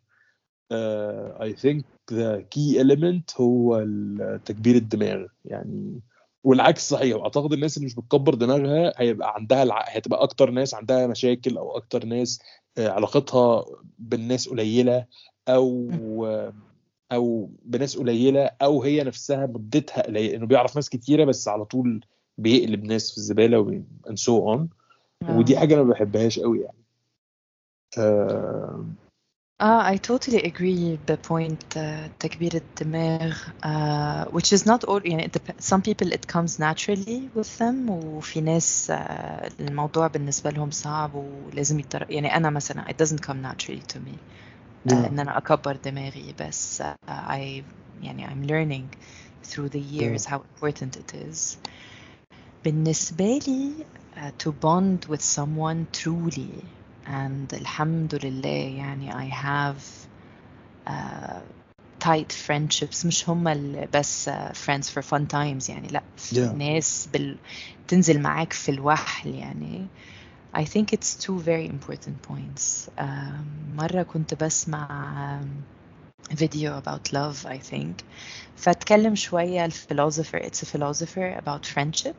Uh, 0.74 1.44
I 1.48 1.54
think 1.54 1.84
the 2.12 2.44
key 2.50 2.80
element 2.80 3.42
هو 3.42 3.86
تكبير 4.46 4.76
الدماغ. 4.76 5.26
يعني 5.46 6.02
والعكس 6.44 6.90
صحيح 6.90 7.18
اعتقد 7.18 7.54
الناس 7.54 7.78
اللي 7.78 7.86
مش 7.86 7.96
بتكبر 7.96 8.34
دماغها 8.34 8.94
هيبقى 8.98 9.34
عندها 9.36 9.64
الع... 9.64 9.86
هتبقى 9.88 10.24
أكتر 10.24 10.52
ناس 10.52 10.74
عندها 10.74 11.08
مشاكل 11.08 11.58
أو 11.58 11.78
أكتر 11.78 12.06
ناس 12.06 12.40
آه، 12.78 12.90
علاقتها 12.90 13.66
بالناس 14.00 14.50
قليلة 14.50 15.06
أو 15.48 15.90
أو 17.12 17.50
بناس 17.66 17.98
قليلة 17.98 18.50
أو 18.62 18.84
هي 18.84 19.04
نفسها 19.04 19.46
مدتها 19.46 20.02
قليلة. 20.02 20.36
إنه 20.36 20.46
بيعرف 20.46 20.76
ناس 20.76 20.90
كتيرة 20.90 21.26
بس 21.26 21.48
على 21.48 21.66
طول 21.66 22.06
بيقلب 22.38 22.84
ناس 22.84 23.12
في 23.12 23.18
الزبالة 23.18 23.84
and 24.08 24.16
so 24.16 24.56
on. 24.58 24.62
ودي 25.30 25.56
آه. 25.56 25.60
حاجة 25.60 25.74
أنا 25.76 25.84
ما 25.84 25.90
بحبهاش 25.92 26.40
قوي 26.40 26.62
يعني. 26.62 26.78
آه 27.98 28.86
Ah, 29.65 29.87
I 29.93 29.97
totally 29.97 30.43
agree 30.43 30.99
بpoint 31.07 31.77
uh, 31.77 32.09
تكبير 32.21 32.55
الدماغ 32.55 33.37
uh, 33.63 34.25
which 34.31 34.53
is 34.53 34.67
not 34.67 34.85
all 34.85 35.01
يعني 35.07 35.25
it 35.29 35.33
dep- 35.33 35.61
some 35.61 35.83
people 35.83 36.13
it 36.13 36.27
comes 36.27 36.59
naturally 36.59 37.31
with 37.37 37.59
them 37.59 37.91
وفي 37.91 38.41
ناس 38.41 38.91
uh, 38.93 38.95
الموضوع 39.61 40.07
بالنسبة 40.07 40.51
لهم 40.51 40.71
صعب 40.71 41.15
ولازم 41.15 41.81
يتر... 41.81 42.07
يعني 42.11 42.37
أنا 42.37 42.51
مثلا 42.51 42.85
it 42.89 43.05
doesn't 43.07 43.21
come 43.27 43.43
naturally 43.43 43.83
to 43.95 43.99
me 43.99 44.17
uh, 44.89 44.93
إن 44.93 45.19
أنا 45.21 45.39
أكبر 45.39 45.77
دماغي 45.77 46.35
بس 46.41 46.83
uh, 46.83 46.87
I 47.11 47.63
يعني 48.03 48.27
I'm 48.29 48.47
learning 48.49 48.97
through 49.45 49.69
the 49.69 49.81
years 49.81 50.25
how 50.27 50.39
important 50.39 50.97
it 50.97 51.15
is 51.31 51.57
بالنسبة 52.65 53.41
لي 53.49 53.73
uh, 54.17 54.31
to 54.45 54.53
bond 54.53 55.05
with 55.11 55.23
someone 55.23 55.87
truly 55.93 56.65
and 57.07 57.55
الحمد 57.55 58.15
لله 58.25 58.77
يعني 58.79 59.13
I 59.13 59.35
have 59.35 59.83
uh, 60.89 61.41
tight 62.05 62.33
friendships 62.33 63.07
مش 63.07 63.29
هم 63.29 63.49
ال- 63.49 63.89
بس 63.95 64.29
uh, 64.29 64.33
friends 64.53 64.87
for 64.91 65.03
fun 65.03 65.27
times 65.33 65.71
يعني 65.71 65.89
لا 65.89 66.03
في 66.17 66.35
Yeah. 66.37 66.55
ناس 66.59 67.09
بال... 67.13 67.37
تنزل 67.89 68.21
معاك 68.21 68.53
في 68.53 68.71
الوحل 68.71 69.35
يعني 69.35 69.87
I 70.57 70.65
think 70.65 70.87
it's 70.93 71.15
two 71.27 71.39
very 71.39 71.67
important 71.69 72.17
points 72.31 72.91
um, 72.99 73.05
مرة 73.77 74.03
كنت 74.03 74.35
بسمع 74.45 74.89
um, 75.43 75.47
video 76.35 76.71
about 76.83 77.13
love 77.13 77.47
I 77.47 77.59
think 77.73 78.05
فاتكلم 78.57 79.15
شوية 79.15 79.65
الفيلوسوفر 79.65 80.41
it's 80.43 80.63
a 80.63 80.67
philosopher 80.67 81.41
about 81.43 81.67
friendship 81.67 82.15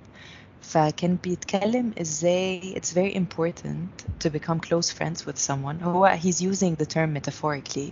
فكان 0.61 1.17
بيتكلم 1.23 1.91
ازاي 2.01 2.75
it's 2.77 2.91
very 2.93 3.15
important 3.15 4.05
to 4.25 4.29
become 4.29 4.59
close 4.59 4.89
friends 4.91 5.25
with 5.25 5.37
someone 5.37 5.83
هو 5.83 6.17
he's 6.23 6.41
using 6.41 6.75
the 6.83 6.85
term 6.85 7.13
metaphorically 7.13 7.91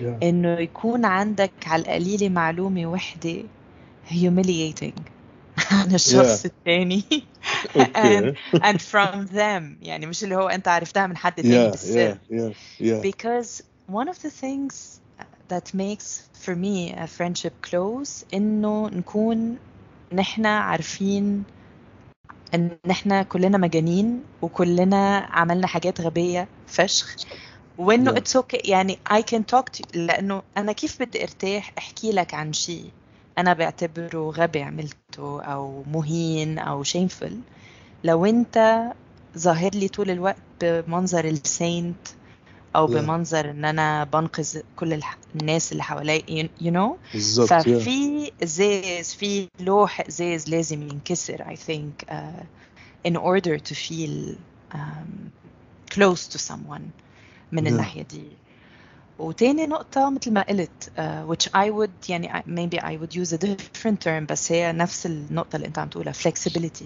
yeah. 0.00 0.04
انه 0.22 0.58
يكون 0.60 1.04
عندك 1.04 1.52
على 1.66 1.82
القليلة 1.82 2.28
معلومة 2.28 2.86
وحدة 2.86 3.42
humiliating 4.10 5.00
عن 5.72 5.94
الشخص 5.94 6.44
الثاني 6.44 7.04
and 7.74 7.76
اوكي 7.76 8.34
and 8.54 8.78
from 8.80 9.28
them 9.34 9.62
يعني 9.86 10.06
مش 10.06 10.24
اللي 10.24 10.36
هو 10.36 10.48
انت 10.48 10.68
عرفتها 10.68 11.06
من 11.06 11.16
حد 11.16 11.34
تاني 11.34 11.54
يا 11.54 11.70
بالسر 11.70 11.98
يا 11.98 12.18
يا 12.30 12.52
يا 12.80 13.02
because 13.02 13.62
one 13.90 14.08
of 14.08 14.18
the 14.22 14.30
things 14.30 14.74
that 15.48 15.74
makes 15.74 16.08
for 16.46 16.54
me 16.54 16.92
a 16.92 17.06
friendship 17.06 17.52
close 17.70 18.24
انه 18.34 18.88
نكون 18.88 19.56
نحن 20.12 20.46
عارفين 20.46 21.44
إن 22.53 22.77
إحنا 22.91 23.23
كلنا 23.23 23.57
مجانين 23.57 24.23
وكلنا 24.41 25.17
عملنا 25.17 25.67
حاجات 25.67 26.01
غبية 26.01 26.47
فشخ 26.67 27.15
وإنه. 27.77 28.17
it's 28.17 28.35
okay 28.35 28.57
okay. 28.57 28.69
يعني 28.69 28.99
I 29.13 29.21
can 29.21 29.41
talk 29.55 29.65
to 29.77 29.81
لأنه 29.97 30.41
أنا 30.57 30.71
كيف 30.71 30.99
بدي 31.01 31.23
أرتاح 31.23 31.73
أحكي 31.77 32.11
لك 32.11 32.33
عن 32.33 32.53
شيء 32.53 32.85
أنا 33.37 33.53
بعتبره 33.53 34.29
غبي 34.29 34.61
عملته 34.61 35.41
أو 35.41 35.83
مهين 35.91 36.59
أو 36.59 36.83
shameful 36.83 37.31
لو 38.03 38.25
أنت 38.25 38.83
ظاهر 39.37 39.71
لي 39.73 39.87
طول 39.87 40.09
الوقت 40.09 40.37
بمنظر 40.61 41.25
السينت 41.25 42.07
أو 42.77 42.87
Yeah. 42.87 42.91
بمنظر 42.91 43.51
إن 43.51 43.65
أنا 43.65 44.03
بنقذ 44.03 44.61
كل 44.75 44.93
الح... 44.93 45.17
الناس 45.41 45.71
اللي 45.71 45.83
حوالي 45.83 46.49
you 46.61 46.71
know 46.71 46.97
بالظبط 47.13 47.51
يا 47.51 47.63
ففي 47.63 48.31
ازاز 48.43 49.13
في 49.13 49.47
لوح 49.59 50.01
ازاز 50.07 50.49
لازم 50.49 50.81
ينكسر 50.83 51.43
I 51.43 51.55
think 51.55 52.09
uh, 52.11 52.43
in 53.07 53.15
order 53.17 53.57
to 53.69 53.75
feel 53.75 54.35
um, 54.73 55.31
close 55.95 56.27
to 56.33 56.37
someone 56.37 56.81
من 57.51 57.63
Yeah. 57.63 57.67
الناحية 57.69 58.01
دي 58.03 58.23
وتاني 59.19 59.65
نقطة 59.67 60.09
مثل 60.09 60.33
ما 60.33 60.41
قلت 60.41 60.91
uh, 60.97 61.01
which 61.31 61.49
I 61.49 61.69
would 61.71 62.09
يعني 62.09 62.43
maybe 62.47 62.79
I 62.79 62.97
would 63.01 63.15
use 63.15 63.33
a 63.33 63.37
different 63.37 63.99
term 64.07 64.25
بس 64.31 64.51
هي 64.51 64.71
نفس 64.71 65.05
النقطة 65.05 65.55
اللي 65.55 65.67
أنت 65.67 65.79
عم 65.79 65.87
تقولها 65.89 66.13
flexibility 66.13 66.83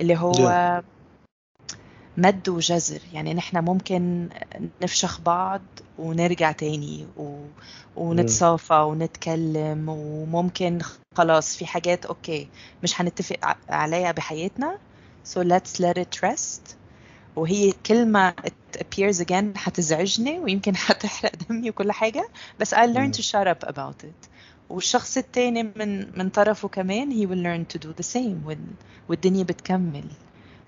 اللي 0.00 0.16
هو 0.16 0.82
مد 2.16 2.48
وجزر 2.48 3.00
يعني 3.12 3.34
نحن 3.34 3.64
ممكن 3.64 4.28
نفشخ 4.82 5.20
بعض 5.20 5.62
ونرجع 5.98 6.52
تاني 6.52 7.06
و... 7.16 7.36
ونتصافى 7.96 8.74
ونتكلم 8.74 9.88
وممكن 9.88 10.78
خلاص 11.16 11.56
في 11.56 11.66
حاجات 11.66 12.06
أوكي 12.06 12.48
مش 12.82 13.00
هنتفق 13.00 13.56
عليها 13.68 14.12
بحياتنا 14.12 14.78
so 15.34 15.38
let's 15.42 15.80
let 15.82 15.98
it 15.98 16.28
rest. 16.28 16.74
وهي 17.36 17.72
كلمة 17.86 18.30
it 18.46 18.78
appears 18.80 19.20
again 19.20 19.44
هتزعجني 19.56 20.38
ويمكن 20.38 20.72
هتحرق 20.86 21.32
دمي 21.48 21.70
وكل 21.70 21.92
حاجة 21.92 22.28
بس 22.60 22.74
I 22.74 22.78
learned 22.86 23.14
to 23.14 23.22
shut 23.22 23.46
up 23.54 23.68
about 23.68 24.04
it. 24.04 24.28
والشخص 24.70 25.16
التاني 25.16 25.62
من 25.62 26.18
من 26.18 26.28
طرفه 26.30 26.68
كمان 26.68 27.12
he 27.12 27.26
will 27.28 27.42
learn 27.44 27.74
to 27.76 27.78
do 27.86 27.92
the 28.02 28.06
same. 28.16 28.46
وال- 28.46 28.74
والدنيا 29.08 29.42
بتكمل. 29.44 30.04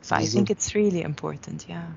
ف 0.03 0.15
I 0.15 0.27
think 0.27 0.51
it's 0.51 0.75
really 0.75 1.03
important 1.03 1.67
yeah. 1.69 1.91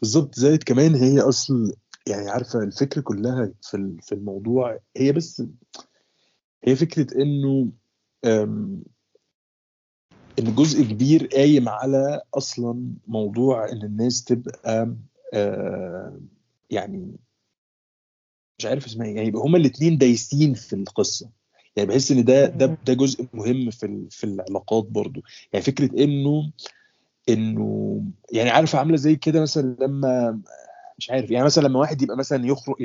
بالظبط. 0.00 0.34
زائد 0.34 0.62
كمان 0.62 0.94
هي 0.94 1.20
أصل 1.20 1.74
يعني 2.06 2.30
عارفة 2.30 2.62
الفكرة 2.62 3.00
كلها 3.00 3.50
في 3.62 3.96
في 4.02 4.12
الموضوع. 4.12 4.78
هي 4.96 5.12
بس 5.12 5.42
هي 6.64 6.76
فكرة 6.76 7.22
إنه 7.22 7.68
إن 8.24 8.82
جزء 10.54 10.82
كبير 10.84 11.26
قايم 11.26 11.68
على 11.68 12.20
أصلا 12.34 12.94
موضوع 13.06 13.68
إن 13.72 13.82
الناس 13.82 14.24
تبقى 14.24 14.96
آه، 15.34 16.20
يعني 16.70 17.16
مش 18.58 18.66
عارف 18.66 18.86
اسمها 18.86 19.06
إيه 19.06 19.16
يعني 19.16 19.28
يبقى 19.28 19.42
هما 19.42 19.58
الاثنين 19.58 19.98
دايسين 19.98 20.54
في 20.54 20.72
القصة. 20.76 21.30
يعني 21.76 21.88
بحس 21.88 22.10
إن 22.12 22.24
ده 22.24 22.46
ده 22.46 22.78
ده 22.86 22.94
جزء 22.94 23.26
مهم 23.34 23.70
في 23.70 24.06
في 24.10 24.24
العلاقات 24.24 24.84
برضو. 24.84 25.22
يعني 25.52 25.64
فكرة 25.64 26.04
إنه 26.04 26.52
إنه 27.32 28.02
يعني 28.32 28.50
عارفه 28.50 28.78
عاملة 28.78 28.96
زي 28.96 29.16
كده 29.16 29.42
مثلا 29.42 29.76
لما 29.80 30.40
مش 30.98 31.10
عارف 31.10 31.30
يعني 31.30 31.44
مثلا 31.44 31.68
لما 31.68 31.78
واحد 31.80 32.02
يبقى 32.02 32.16
مثلا 32.16 32.46
يخرج 32.46 32.76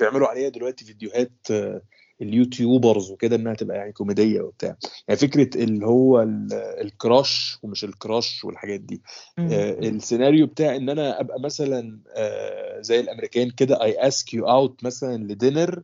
بيعملوا 0.00 0.28
عليها 0.28 0.48
دلوقتي 0.48 0.84
فيديوهات 0.84 1.32
آه، 1.50 1.82
اليوتيوبرز 2.22 3.10
وكده 3.10 3.36
إنها 3.36 3.54
تبقى 3.54 3.76
يعني 3.76 3.92
كوميدية 3.92 4.40
وبتاع. 4.40 4.76
يعني 5.08 5.20
فكرة 5.20 5.64
اللي 5.64 5.86
هو 5.86 6.22
ال- 6.22 6.52
ال 6.52 6.70
crush 6.70 7.58
ومش 7.62 7.84
ال 7.84 7.94
crush 7.94 8.44
والحاجات 8.44 8.80
دي. 8.80 9.02
آه، 9.38 9.70
السيناريو 9.88 10.46
بتاع 10.46 10.76
إن 10.76 10.88
أنا 10.90 11.20
أبقى 11.20 11.40
مثلا 11.40 12.00
آه، 12.16 12.80
زي 12.80 13.00
الأمريكان 13.00 13.50
كده 13.50 13.82
I 13.82 14.08
ask 14.08 14.34
you 14.34 14.48
out 14.50 14.84
مثلا 14.84 15.16
ل 15.16 15.25
dinner 15.25 15.82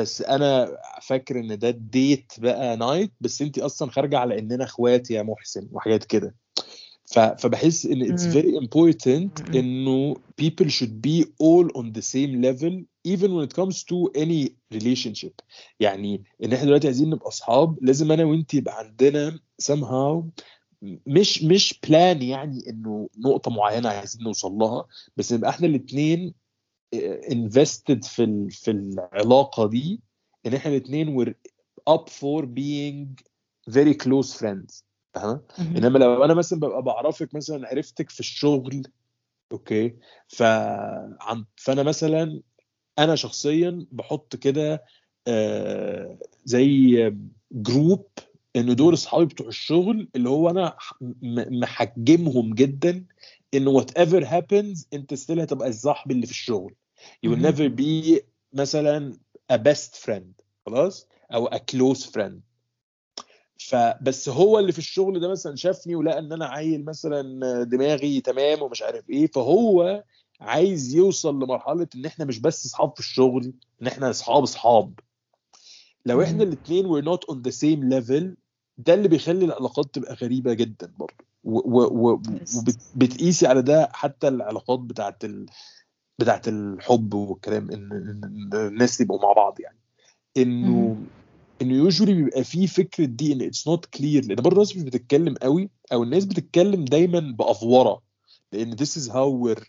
بس 0.00 0.22
أنا 0.22 0.76
فاكر 1.02 1.38
إن 1.40 1.58
ده 1.58 1.70
date 1.70 2.32
بقى 2.38 2.76
night 2.76 3.12
بس 3.20 3.42
انت 3.42 3.58
أصلا 3.58 3.90
خارجة 3.90 4.18
على 4.18 4.38
إننا 4.38 4.64
إخوات 4.64 5.10
يا 5.10 5.22
محسن 5.22 5.68
وحاجات 5.72 6.04
كده. 6.04 6.34
فبحس 7.38 7.86
إن 7.86 8.16
very 8.16 8.64
important 8.64 9.48
مم. 9.48 9.54
إنه 9.54 10.14
people 10.42 10.68
should 10.68 11.00
be 11.06 11.24
all 11.40 11.68
on 11.76 11.92
the 11.92 12.02
same 12.02 12.42
level 12.42 12.84
even 13.08 13.30
when 13.34 13.44
it 13.48 13.54
comes 13.54 13.84
to 13.84 14.10
any 14.16 14.48
relationship. 14.74 15.40
يعني 15.80 16.24
إن 16.44 16.52
إحنا 16.52 16.64
دلوقتي 16.66 16.86
عايزين 16.86 17.10
نبقى 17.10 17.28
أصحاب 17.28 17.84
لازم 17.84 18.12
أنا 18.12 18.24
وانت 18.24 18.54
يبقى 18.54 18.78
عندنا 18.78 19.38
somehow 19.62 20.22
مش 21.06 21.42
مش 21.42 21.80
plan 21.88 22.22
يعني 22.22 22.70
إنه 22.70 23.08
نقطة 23.18 23.50
معينة 23.50 23.88
عايزين 23.88 24.22
نوصل 24.24 24.52
لها 24.52 24.86
بس 25.16 25.32
نبقى 25.32 25.50
إحنا 25.50 25.66
الاثنين 25.66 26.34
invested 27.30 28.04
في 28.08 28.24
ال- 28.24 28.50
في 28.50 28.70
العلاقة 28.70 29.66
دي 29.68 30.00
إن 30.46 30.54
إحنا 30.54 30.70
الاثنين 30.72 31.24
we're 31.24 31.34
up 31.90 32.08
for 32.10 32.42
being 32.46 33.06
very 33.70 33.94
close 33.94 34.32
friends. 34.40 34.82
فاهمة؟ 35.16 35.40
مهم. 35.58 35.76
إنما 35.76 35.98
لو 35.98 36.24
أنا 36.24 36.34
مثلا 36.34 36.60
ببقى 36.60 36.82
بعرفك 36.82 37.34
مثلا 37.34 37.68
عرفتك 37.68 38.10
في 38.10 38.20
الشغل 38.20 38.82
أوكي؟ 39.52 39.96
ف 40.28 40.42
فأنا 41.56 41.82
مثلا 41.82 42.42
أنا 42.98 43.14
شخصيا 43.14 43.86
بحط 43.92 44.36
كده 44.36 44.84
آه، 45.28 46.18
زي 46.44 47.12
group 47.52 48.06
إن 48.56 48.76
دول 48.76 48.94
أصحابي 48.94 49.24
بتوع 49.24 49.48
الشغل 49.48 50.08
اللي 50.16 50.28
هو 50.28 50.50
أنا 50.50 50.76
محجمهم 51.50 52.54
جدا 52.54 53.04
إن 53.54 53.66
whatever 53.66 54.24
happens 54.24 54.88
أنت 54.92 55.14
still 55.14 55.40
هتبقى 55.40 55.68
الصاحب 55.68 56.10
اللي 56.10 56.26
في 56.26 56.32
الشغل. 56.32 56.74
You 57.26 57.30
will 57.30 57.38
مهم. 57.38 57.52
never 57.52 57.68
be 57.80 58.20
مثلا 58.52 59.12
a 59.52 59.56
best 59.56 59.94
friend 60.06 60.42
خلاص؟ 60.66 61.08
أو 61.34 61.48
a 61.50 61.58
close 61.58 62.02
friend. 62.06 62.45
فبس 63.68 64.28
هو 64.28 64.58
اللي 64.58 64.72
في 64.72 64.78
الشغل 64.78 65.20
ده 65.20 65.28
مثلا 65.28 65.56
شافني 65.56 65.94
ولقى 65.96 66.18
إن 66.18 66.32
أنا 66.32 66.46
عيل 66.46 66.84
مثلا 66.84 67.62
دماغي 67.64 68.20
تمام 68.20 68.62
ومش 68.62 68.82
عارف 68.82 69.10
إيه 69.10 69.26
فهو 69.26 70.04
عايز 70.40 70.94
يوصل 70.94 71.34
لمرحلة 71.42 71.86
إن 71.94 72.04
إحنا 72.06 72.24
مش 72.24 72.38
بس 72.38 72.66
اصحاب 72.66 72.92
في 72.94 73.00
الشغل 73.00 73.52
إن 73.82 73.86
إحنا 73.86 74.10
اصحاب 74.10 74.42
اصحاب 74.42 74.92
لو 76.06 76.22
إحنا. 76.22 76.42
الاثنين 76.42 76.86
we're 76.86 77.04
not 77.04 77.34
on 77.34 77.36
the 77.36 77.52
same 77.52 77.92
level 77.94 78.24
ده 78.78 78.94
اللي 78.94 79.08
بيخلي 79.08 79.44
العلاقات 79.44 79.94
تبقى 79.94 80.14
غريبة 80.14 80.52
جدا 80.52 80.92
برضه. 80.98 81.24
وبتقيسي 81.44 83.46
على 83.46 83.62
ده 83.62 83.88
حتى 83.92 84.28
العلاقات 84.28 84.78
بتاعت 84.78 85.24
ال... 85.24 85.46
بتاعت 86.18 86.48
الحب 86.48 87.14
والكلام 87.14 87.70
إن 87.70 88.20
الناس 88.54 89.00
يبقوا 89.00 89.22
مع 89.22 89.32
بعض 89.32 89.60
يعني 89.60 89.78
إنه. 90.36 90.96
إنه 91.62 91.74
usually 91.74 92.14
بيبقى 92.14 92.44
فيه 92.44 92.66
فكره 92.66 93.04
دي 93.04 93.32
ان 93.32 93.42
it's 93.42 93.68
not 93.68 93.86
clear 93.86 94.24
لأن 94.24 94.36
برضه 94.36 94.56
الناس 94.56 94.76
مش 94.76 94.82
بتتكلم 94.82 95.34
قوي 95.34 95.70
أو 95.92 96.02
الناس 96.02 96.24
بتتكلم 96.24 96.84
دايما 96.84 97.20
ب 97.38 97.49
over. 97.49 98.02
لأن 98.52 98.76
is 98.76 99.08
how 99.08 99.30
we're 99.44 99.64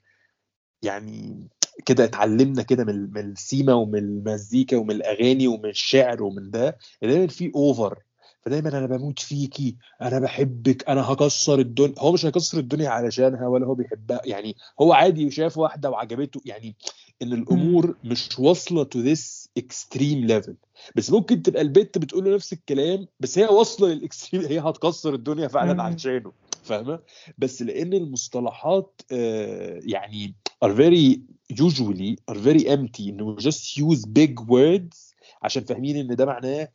يعني 0.82 1.48
كده 1.86 2.04
اتعلمنا 2.04 2.64
كده 2.64 2.84
من 2.84 3.14
من 3.14 3.32
السيما 3.32 3.74
ومن 3.74 4.00
المزيكا 4.00 4.78
ومن 4.78 4.92
الأغاني 4.92 5.48
ومن 5.48 5.70
الشعر 5.70 6.24
ومن 6.24 6.52
ده. 6.52 6.78
دايما 7.02 7.28
في 7.28 7.52
over 7.56 8.00
فدايما 8.42 8.70
أنا 8.70 8.86
بموت 8.86 9.20
فيكي 9.20 9.78
أنا 10.02 10.20
بحبك 10.20 10.90
أنا 10.90 11.02
هكسر 11.12 11.60
الدنيا. 11.60 11.96
هو 12.00 12.12
مش 12.12 12.26
هيكسر 12.26 12.60
الدنيا 12.60 12.90
علشانها 12.90 13.48
ولا 13.48 13.66
هو 13.66 13.76
بيحبها. 13.76 14.22
يعني 14.26 14.56
هو 14.82 14.94
عادي 14.94 15.32
شاف 15.32 15.58
واحدة 15.58 15.90
وعجبته. 15.90 16.42
يعني 16.46 16.76
إن 17.22 17.34
الأمور 17.34 17.96
مش 18.04 18.40
واصلة 18.40 18.84
to 18.84 19.00
this 19.00 19.47
extreme 19.58 20.26
level 20.26 20.56
بس 20.96 21.12
ممكن 21.12 21.42
تبقى 21.42 21.62
البت 21.62 21.98
بتقول 21.98 22.26
له 22.26 22.36
نفس 22.36 22.54
الكلام 22.54 23.08
بس 23.20 23.40
هي 23.40 23.46
واصلة 23.46 23.88
لل 23.88 24.01
extreme 24.01 24.46
هي 24.46 24.60
هتكسر 24.60 25.14
الدنيا 25.14 25.48
فعلا 25.48 25.74
مم. 25.74 25.82
علشانه 25.82 26.32
فاهمة؟ 26.64 27.00
بس 27.38 27.62
لأن 27.62 27.94
المصطلحات 27.94 29.02
آه، 29.12 29.80
يعني 29.84 30.36
are 30.66 30.70
very 30.70 31.20
usually 31.54 32.16
are 32.32 32.38
very 32.38 32.64
empty 32.68 33.00
انه 33.02 33.36
just 33.40 33.78
use 33.80 34.02
big 34.06 34.42
words 34.50 35.14
عشان 35.44 35.64
فاهمين 35.64 35.98
إن 35.98 36.16
ده 36.16 36.26
معناه 36.26 36.70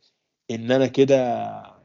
إن 0.51 0.71
أنا 0.71 0.87
كده 0.87 1.17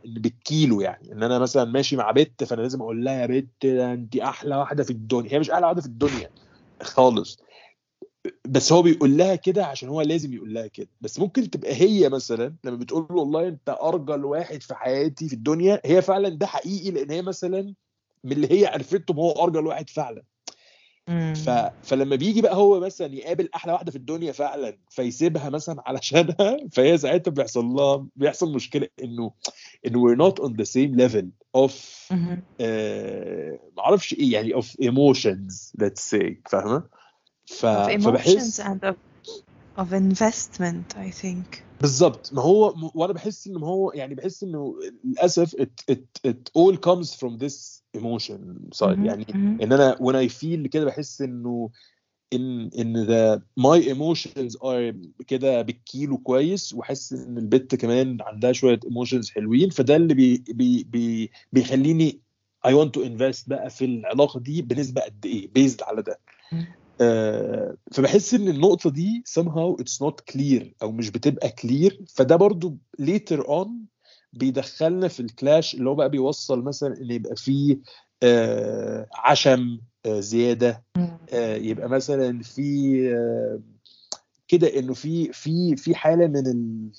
إن 0.06 0.14
بالكيلو 0.14 0.80
يعني 0.80 1.12
إن 1.12 1.22
أنا 1.22 1.38
مثلا 1.38 1.64
ماشي 1.64 1.96
مع 1.96 2.10
بنت 2.10 2.44
فأنا 2.44 2.62
لازم 2.62 2.82
أقول 2.82 3.04
لها 3.04 3.20
يا 3.20 3.26
بنت 3.26 3.66
ده 3.66 3.92
انت 3.92 4.16
أحلى 4.16 4.56
واحدة 4.56 4.84
في 4.84 4.90
الدنيا 4.90 5.32
هي 5.32 5.38
مش 5.38 5.50
أحلى 5.50 5.64
واحدة 5.66 5.80
في 5.80 5.86
الدنيا 5.86 6.30
خالص. 6.82 7.38
بس 8.44 8.72
هو 8.72 8.82
بيقول 8.82 9.16
لها 9.16 9.34
كده 9.34 9.66
عشان 9.66 9.88
هو 9.88 10.00
لازم 10.00 10.32
يقول 10.32 10.54
لها 10.54 10.66
كده 10.66 10.88
بس 11.00 11.18
ممكن 11.20 11.50
تبقى 11.50 11.74
هي 11.74 12.08
مثلا 12.08 12.54
لما 12.64 12.76
بتقول 12.76 13.06
له 13.10 13.16
والله 13.16 13.48
أنت 13.48 13.76
أرجل 13.82 14.24
واحد 14.24 14.62
في 14.62 14.74
حياتي 14.74 15.28
في 15.28 15.34
الدنيا 15.34 15.80
هي 15.84 16.02
فعلا 16.02 16.28
ده 16.28 16.46
حقيقي 16.46 16.90
لأن 16.90 17.10
هي 17.10 17.22
مثلا 17.22 17.74
من 18.24 18.32
اللي 18.32 18.60
هي 18.60 18.66
عرفته 18.66 19.14
هو 19.14 19.32
أرجل 19.32 19.66
واحد 19.66 19.90
فعلا. 19.90 20.22
ف... 21.34 21.50
فلما 21.82 22.16
بيجي 22.16 22.42
بقى 22.42 22.56
هو 22.56 22.80
مثلا 22.80 23.14
يقابل 23.14 23.48
أحلى 23.54 23.72
واحدة 23.72 23.90
في 23.90 23.96
الدنيا 23.98 24.32
فعلا 24.32 24.78
فيسيبها 24.90 25.50
مثلا 25.50 25.82
علشانها 25.86 26.56
فهي 26.72 26.98
ساعتها 26.98 27.30
بيحصل 27.30 27.64
لها 27.64 28.06
بيحصل 28.16 28.52
مشكلة 28.52 28.88
إنه 29.02 29.32
انه 29.86 30.08
we're 30.08 30.18
not 30.18 30.42
on 30.44 30.52
the 30.52 30.64
same 30.64 30.96
level 30.98 31.26
of 31.56 31.72
مهم. 32.10 32.42
آه 32.60 33.58
معرفش 33.76 34.12
إيه 34.14 34.32
يعني 34.32 34.54
of 34.54 34.66
emotions 34.66 35.72
let's 35.82 36.10
say 36.10 36.34
فاهمة؟ 36.50 36.97
ف... 37.48 37.66
فبحس 37.66 38.60
and 38.60 38.80
of, 39.76 39.92
investment 39.92 40.96
I 40.96 41.10
think 41.10 41.62
بالظبط 41.80 42.32
ما 42.32 42.42
هو 42.42 42.74
وأنا 42.94 43.12
بحس 43.12 43.46
ان 43.46 43.56
هو 43.56 43.92
يعني 43.92 44.14
بحس 44.14 44.42
إنه 44.42 44.74
للأسف 45.04 45.56
it, 45.56 45.92
it, 45.94 46.30
it 46.30 46.50
all 46.58 46.76
comes 46.76 47.14
from 47.14 47.38
this 47.38 47.82
emotion 47.96 48.40
side 48.74 48.82
مهم. 48.82 49.04
يعني 49.06 49.26
مهم. 49.34 49.58
إن 49.62 49.72
أنا 49.72 49.94
when 49.96 50.28
I 50.28 50.32
feel 50.32 50.66
كده 50.68 50.84
بحس 50.84 51.22
إنه 51.22 51.70
ان 52.32 52.70
إن 52.78 53.06
the 53.06 53.40
my 53.60 53.84
emotions 53.94 54.56
are 54.56 54.94
كده 55.26 55.62
بالكيلو 55.62 56.18
كويس 56.18 56.72
وأحس 56.74 57.12
إن 57.12 57.38
البت 57.38 57.74
كمان 57.74 58.18
عندها 58.20 58.52
شوية 58.52 58.80
emotions 58.80 59.30
حلوين 59.34 59.70
فده 59.70 59.96
اللي 59.96 60.14
بي 60.14 60.44
بي 60.48 60.84
بي 60.84 61.30
بيخليني 61.52 62.20
I 62.66 62.70
want 62.70 62.90
to 63.00 63.04
invest 63.04 63.48
بقى 63.48 63.70
في 63.70 63.84
العلاقة 63.84 64.40
دي 64.40 64.62
بنسبة 64.62 65.00
قد 65.00 65.26
إيه 65.26 65.48
based 65.58 65.82
على 65.82 66.02
ده. 66.02 66.18
آه، 66.52 66.66
فبحس 67.92 68.34
إن 68.34 68.48
النقطة 68.48 68.90
دي 68.90 69.24
somehow 69.38 69.76
it's 69.82 70.06
not 70.06 70.14
clear 70.32 70.64
أو 70.82 70.92
مش 70.92 71.10
بتبقى 71.10 71.54
clear 71.60 71.92
فده 72.14 72.36
برضو 72.36 72.78
later 73.02 73.38
on 73.46 73.68
بيدخلنا 74.32 75.08
في 75.08 75.20
الكلاش 75.20 75.74
اللي 75.74 75.90
هو 75.90 75.94
بقى 75.94 76.10
بيوصل 76.10 76.62
مثلا 76.62 76.96
إن 77.00 77.10
يبقى 77.10 77.36
فيه 77.36 77.78
آه، 78.22 79.06
عشم 79.14 79.80
آه، 80.06 80.20
زيادة. 80.20 80.84
آه، 81.32 81.56
يبقى 81.56 81.88
مثلا 81.88 82.42
في 82.42 83.00
آه، 83.14 83.60
كده 84.48 84.78
إنه 84.78 84.94
في 84.94 85.32
في 85.32 85.76
في 85.76 85.94
حالة 85.94 86.26
من 86.26 86.46
ال 86.46 86.90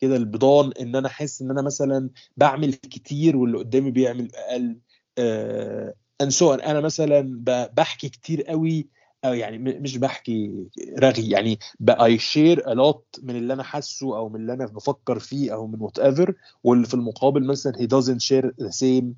كده 0.00 0.16
البضان 0.16 0.72
إن 0.80 0.96
أنا 0.96 1.08
أحس 1.08 1.42
إن 1.42 1.50
أنا 1.50 1.62
مثلا 1.62 2.10
بعمل 2.36 2.74
كتير 2.74 3.36
واللي 3.36 3.58
قدامي 3.58 3.90
بيعمل 3.90 4.28
أقل 4.34 4.78
آه 5.18 5.94
on. 6.22 6.42
أنا 6.42 6.80
مثلا 6.80 7.42
بحكي 7.74 8.08
كتير 8.08 8.42
قوي 8.42 8.88
أو 9.24 9.34
يعني 9.34 9.58
مش 9.58 9.96
بحكي 9.96 10.66
رغي 10.98 11.30
يعني 11.30 11.58
I 11.88 12.18
share 12.18 12.60
a 12.60 12.74
lot 12.74 13.22
من 13.22 13.36
اللي 13.36 13.52
أنا 13.52 13.62
حاسه 13.62 14.16
أو 14.16 14.28
من 14.28 14.40
اللي 14.40 14.52
أنا 14.52 14.66
بفكر 14.66 15.18
فيه 15.18 15.54
أو 15.54 15.66
من 15.66 15.80
whatever 15.80 16.34
واللي 16.64 16.86
في 16.86 16.94
المقابل 16.94 17.46
مثلا 17.46 17.72
he 17.72 17.86
doesn't 17.86 18.22
share 18.22 18.50
the 18.64 18.72
same 18.72 19.14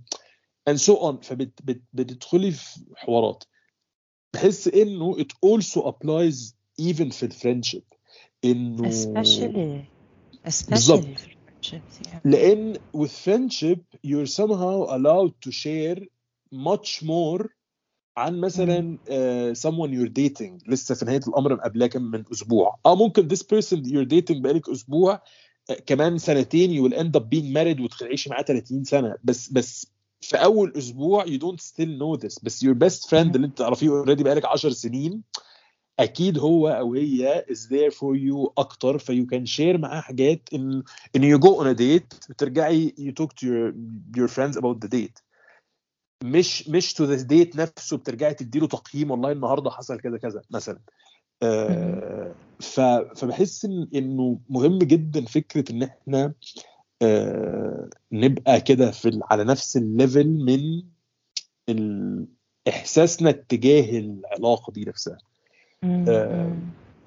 and 0.70 0.78
so 0.80 0.96
on. 0.96 1.16
فبتدخلي 1.22 2.50
في 2.50 2.80
حوارات. 2.96 3.44
بحس 4.34 4.68
إنه 4.68 5.16
it 5.18 5.32
also 5.46 5.80
applies 5.80 6.54
even 6.80 7.10
في 7.12 7.22
ال 7.22 7.28
friendship 7.28 7.84
إنه 8.44 8.90
especially 8.90 9.84
especially. 10.46 11.32
لأن 12.24 12.76
with 12.96 13.10
friendship 13.10 13.80
you're 14.06 14.26
somehow 14.26 14.86
allowed 14.88 15.32
to 15.40 15.50
share 15.52 16.00
much 16.52 17.02
more 17.02 17.46
عن 18.16 18.40
مثلا 18.40 18.98
uh, 19.06 19.56
someone 19.56 19.90
you're 19.90 20.12
dating. 20.12 20.68
لسه 20.70 20.94
في 20.94 21.04
نهاية 21.04 21.20
الأمر 21.28 21.54
مقابلاك 21.54 21.96
من 21.96 22.24
أسبوع. 22.32 22.78
آه 22.86 22.96
ممكن 22.96 23.28
this 23.28 23.42
person 23.42 23.76
you're 23.84 24.08
dating 24.14 24.40
بقالك 24.42 24.68
أسبوع 24.68 25.22
آه، 25.70 25.74
كمان 25.86 26.18
سنتين 26.18 26.70
you 26.70 26.88
will 26.90 26.94
end 26.96 27.20
up 27.20 27.24
being 27.24 27.54
married 27.54 27.80
وتعيشي 27.80 28.30
معاه 28.30 28.42
30 28.42 28.84
سنة. 28.84 29.16
بس 29.24 29.48
بس 29.52 29.86
في 30.20 30.36
أول 30.36 30.72
أسبوع 30.76 31.24
you 31.24 31.38
don't 31.38 31.60
still 31.60 31.98
know 32.00 32.20
this. 32.24 32.38
بس 32.42 32.64
your 32.64 32.74
best 32.74 33.08
friend. 33.08 33.34
اللي 33.34 33.46
أنت 33.46 33.58
تعرفيه 33.58 33.88
already 33.88 34.24
بقالك 34.24 34.44
10 34.44 34.70
سنين 34.70 35.22
أكيد 36.00 36.38
هو 36.38 36.68
أو 36.68 36.94
هي 36.94 37.44
is 37.50 37.60
there 37.68 37.92
for 37.94 38.16
you 38.16 38.52
أكتر. 38.58 38.98
ف 38.98 39.26
you 39.26 39.36
can 39.36 39.46
share 39.46 39.78
معاه 39.78 40.00
حاجات 40.00 40.48
إن 40.54 40.82
إن 41.16 41.36
you 41.36 41.40
go 41.40 41.48
on 41.48 41.66
a 41.66 41.78
date 41.78 42.28
بترجعي 42.30 42.94
you 42.98 43.12
talk 43.22 43.28
to 43.28 43.46
your 43.46 43.72
your 44.16 44.28
friends 44.28 44.56
about 44.56 44.80
the 44.84 44.88
date. 44.88 45.31
مش 46.24 46.68
مش 46.68 46.94
to 46.94 47.04
the 47.06 47.20
date 47.24 47.56
نفسه 47.56 47.96
بترجعي 47.96 48.34
تديله 48.34 48.66
تقييم 48.66 49.10
والله 49.10 49.32
النهارده 49.32 49.70
حصل 49.70 50.00
كذا 50.00 50.18
كذا 50.18 50.42
مثلا. 50.50 50.78
آه 51.42 52.34
فبحس 53.16 53.64
إن 53.64 53.88
إنه 53.94 54.38
مهم 54.48 54.78
جدا 54.78 55.24
فكرة 55.24 55.72
إن 55.72 55.82
إحنا 55.82 56.34
آه 57.02 57.88
نبقى 58.12 58.60
كده 58.60 58.90
في 58.90 59.20
على 59.30 59.44
نفس 59.44 59.76
الليفل 59.76 60.28
من 61.68 62.26
إحساسنا 62.68 63.30
اتجاه 63.30 63.98
العلاقة 63.98 64.72
دي 64.72 64.84
نفسها. 64.84 65.18
آه، 65.84 66.56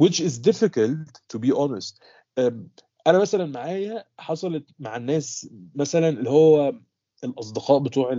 which 0.04 0.20
is 0.20 0.40
difficult 0.50 1.08
to 1.34 1.40
be 1.40 1.52
honest. 1.56 2.00
أنا 3.08 3.20
مثلا 3.20 3.46
معايا 3.46 4.04
حصلت 4.20 4.66
مع 4.80 4.98
الناس 4.98 5.50
مثلا 5.76 6.10
اللي 6.10 6.30
هو 6.30 6.74
الأصدقاء 7.26 7.80
بتوع 7.80 8.14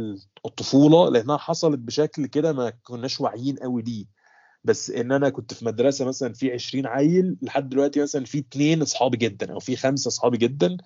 الطفولة 0.47 1.11
لأنها 1.11 1.37
حصلت 1.37 1.79
بشكل 1.79 2.27
كده 2.27 2.53
ما 2.53 2.71
كناش 2.71 3.21
واعيين 3.21 3.57
قوي 3.57 3.83
ليه. 3.83 4.07
بس 4.65 4.91
إن 4.91 5.13
أنا 5.13 5.29
كنت 5.29 5.55
في 5.55 5.65
مدرسة 5.65 6.05
مثلا 6.05 6.33
في 6.33 6.53
20 6.53 6.87
عيل 6.87 7.37
لحد 7.43 7.69
دلوقتي 7.69 8.03
مثلا 8.03 8.25
في 8.25 8.39
اثنين 8.39 8.83
أصحابي 8.83 9.17
جدا 9.17 9.53
أو 9.53 9.59
في 9.61 9.77
خمسة 9.77 10.09
أصحابي 10.09 10.39
جدا. 10.39 10.77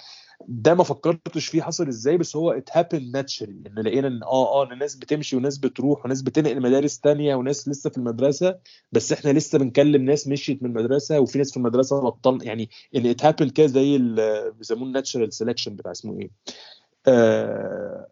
ده 0.48 0.74
ما 0.74 0.84
فكرتش 0.84 1.46
فيه 1.46 1.62
حصل 1.62 1.88
إزاي 1.88 2.18
بس 2.18 2.36
هو 2.36 2.50
ات 2.50 2.70
هابن 2.72 3.10
ناتشرالي 3.12 3.62
إن 3.66 3.78
لقينا 3.84 4.08
إن 4.08 4.22
آه 4.22 4.62
آه 4.62 4.72
الناس 4.72 4.96
بتمشي 4.96 5.36
وناس 5.36 5.58
بتروح 5.58 6.04
وناس 6.04 6.22
بتنقل 6.22 6.60
مدارس 6.62 7.00
تانية 7.00 7.34
وناس 7.34 7.68
لسه 7.68 7.90
في 7.90 7.98
المدرسة 7.98 8.58
بس 8.92 9.12
إحنا 9.12 9.30
لسه 9.30 9.58
بنكلم 9.58 10.02
ناس 10.04 10.28
مشيت 10.28 10.62
من 10.62 10.70
المدرسة 10.70 11.20
وفي 11.20 11.38
ناس 11.38 11.50
في 11.50 11.56
المدرسة 11.56 12.00
بطلنا 12.00 12.44
يعني 12.44 12.70
إن 12.96 13.06
ات 13.06 13.24
هابن 13.24 13.48
كده 13.48 13.66
زي 13.66 13.98
بيسموه 14.58 14.88
الناتشرال 14.88 15.30
سelection 15.34 15.68
بتاع 15.68 15.90
اسمه 15.92 16.20
إيه؟ 16.20 16.30
آه 17.06 18.08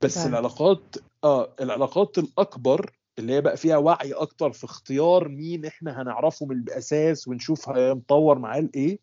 بس 0.00 0.14
فعلا. 0.14 0.28
العلاقات 0.28 0.96
آه 1.24 1.54
العلاقات 1.60 2.18
الأكبر 2.18 2.96
اللي 3.18 3.32
هي 3.32 3.40
بقى 3.40 3.56
فيها 3.56 3.76
وعي 3.76 4.12
أكتر 4.12 4.52
في 4.52 4.64
اختيار 4.64 5.28
مين 5.28 5.64
إحنا 5.66 6.02
هنعرفه 6.02 6.46
من 6.46 6.56
الأساس 6.58 7.28
ونشوف 7.28 7.68
هنطور 7.68 8.38
معاه 8.38 8.60
لإيه 8.60 8.98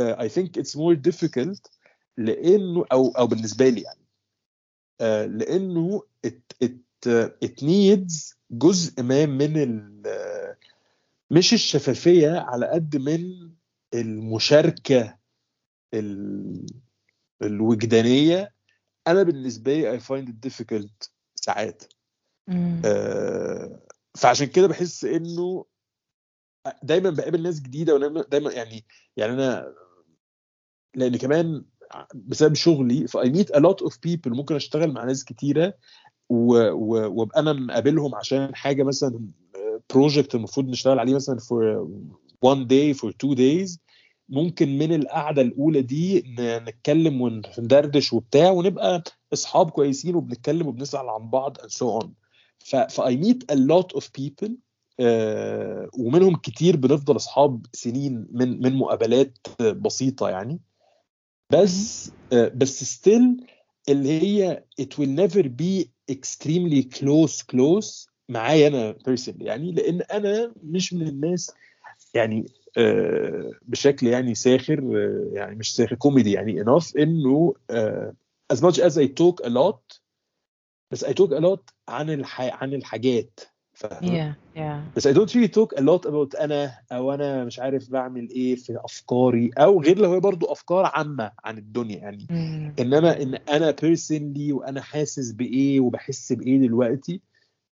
I 0.00 0.28
think 0.28 0.60
it's 0.62 0.74
more 0.76 0.96
difficult 1.10 1.60
لإنه 2.16 2.84
أو 2.92 3.08
أو 3.10 3.26
بالنسبة 3.26 3.68
لي 3.68 3.80
يعني 3.80 4.00
آه، 5.00 5.26
لإنه 5.26 6.02
it 6.26 6.64
it 6.66 7.08
it 7.44 7.64
needs 7.64 8.34
جزء 8.50 9.02
ما 9.02 9.26
من 9.26 9.56
ال 9.56 10.02
مش 11.30 11.52
الشفافية 11.52 12.30
على 12.38 12.66
قد 12.66 12.96
من 12.96 13.50
المشاركة 13.94 15.16
ال- 15.94 16.66
الوجدانية 17.42 18.52
أنا 19.10 19.22
بالنسبة 19.22 19.74
لي 19.74 19.98
I 19.98 20.02
find 20.02 20.28
it 20.28 20.50
difficult 20.50 21.08
ساعات. 21.34 21.84
آه، 22.84 23.80
فعشان 24.18 24.46
كده 24.46 24.66
بحس 24.66 25.04
إنه 25.04 25.64
دايما 26.82 27.10
بقابل 27.10 27.42
ناس 27.42 27.60
جديدة 27.60 27.94
ودايما 27.94 28.22
دايما 28.22 28.52
يعني 28.52 28.84
يعني 29.16 29.32
أنا 29.32 29.74
لأن 30.94 31.16
كمان 31.16 31.64
بسبب 32.14 32.54
شغلي 32.54 33.06
ف 33.06 33.30
I 33.30 33.34
meet 33.34 33.50
a 33.50 33.58
lot 33.58 33.82
of 33.82 33.98
people 34.02 34.30
ممكن 34.30 34.54
أشتغل 34.54 34.92
مع 34.92 35.04
ناس 35.04 35.24
كتيرة 35.24 35.74
وأبقى 36.28 37.40
أنا 37.40 37.52
مقابلهم 37.52 38.14
عشان 38.14 38.54
حاجة 38.54 38.82
مثلا 38.82 39.20
project 39.94 40.34
المفروض 40.34 40.68
نشتغل 40.68 40.98
عليه 40.98 41.14
مثلا 41.14 41.38
for 41.38 41.86
one 42.46 42.66
day 42.66 42.98
for 43.00 43.10
two 43.12 43.34
days 43.34 43.78
ممكن 44.30 44.78
من 44.78 44.92
القعدة 44.94 45.42
الأولى 45.42 45.82
دي 45.82 46.24
نتكلم 46.38 47.20
وندردش 47.20 48.12
وبتاع 48.12 48.50
ونبقى 48.50 49.02
أصحاب 49.32 49.70
كويسين 49.70 50.14
وبنتكلم 50.14 50.66
وبنسأل 50.66 51.08
عن 51.08 51.30
بعض 51.30 51.56
and 51.58 51.70
so 51.70 52.02
on. 52.04 52.08
ف 52.90 53.16
I 53.16 53.23
meet 53.23 53.50
a 53.52 53.54
lot 53.54 53.92
of 53.92 54.10
people 54.18 54.56
ومنهم 55.98 56.36
كتير 56.36 56.76
بنفضل 56.76 57.16
أصحاب 57.16 57.66
سنين 57.72 58.26
من 58.32 58.62
من 58.62 58.74
مقابلات 58.76 59.38
بسيطة 59.60 60.28
يعني. 60.28 60.60
بس 61.52 62.10
آه، 62.32 62.48
بس 62.48 62.84
still 62.84 63.46
اللي 63.88 64.22
هي 64.22 64.64
it 64.82 64.84
will 64.84 65.20
never 65.20 65.42
be 65.42 65.86
extremely 66.12 66.82
close 66.98 67.42
close 67.52 68.08
معايا 68.28 68.68
أنا 68.68 68.92
personally 69.08 69.40
يعني 69.42 69.72
لأن 69.72 70.00
أنا 70.02 70.52
مش 70.62 70.92
من 70.92 71.08
الناس 71.08 71.50
يعني 72.14 72.46
بشكل 73.62 74.06
يعني 74.06 74.34
ساخر 74.34 74.78
آه، 74.78 75.30
يعني 75.32 75.56
مش 75.56 75.76
ساخر 75.76 75.94
كوميدي 75.94 76.32
يعني 76.32 76.64
enough 76.64 76.92
إنه 76.98 77.54
آه، 77.70 78.14
as 78.52 78.56
much 78.56 78.76
as 78.76 78.96
I 78.96 79.06
talk 79.06 79.46
a 79.46 79.50
lot 79.50 80.00
بس 80.92 81.04
I 81.04 81.08
talk 81.08 81.30
a 81.30 81.40
lot 81.40 81.74
عن 81.88 82.10
الح... 82.10 82.62
عن 82.62 82.74
الحاجات 82.74 83.40
فاهمة؟ 83.74 84.16
yeah 84.16 84.34
yeah 84.56 84.96
بس 84.96 85.08
I 85.08 85.12
don't 85.12 85.30
really 85.34 85.48
talk 85.48 85.78
a 85.78 85.82
lot 85.82 86.10
about 86.10 86.40
أنا 86.40 86.72
أو 86.92 87.14
أنا 87.14 87.44
مش 87.44 87.58
عارف 87.60 87.90
بعمل 87.90 88.30
إيه 88.30 88.56
في 88.56 88.78
أفكاري 88.84 89.50
أو 89.58 89.82
غير 89.82 89.98
لو 89.98 90.12
هي 90.12 90.20
برضو 90.20 90.46
أفكار 90.46 90.90
عامة 90.94 91.30
عن 91.44 91.58
الدنيا 91.58 91.96
يعني 91.98 92.26
Mm. 92.30 92.80
إنما 92.80 93.22
إن 93.22 93.34
أنا 93.34 93.72
personally 93.72 94.52
وأنا 94.52 94.80
حاسس 94.80 95.32
بإيه 95.32 95.80
وبحس 95.80 96.32
بإيه 96.32 96.58
دلوقتي 96.58 97.20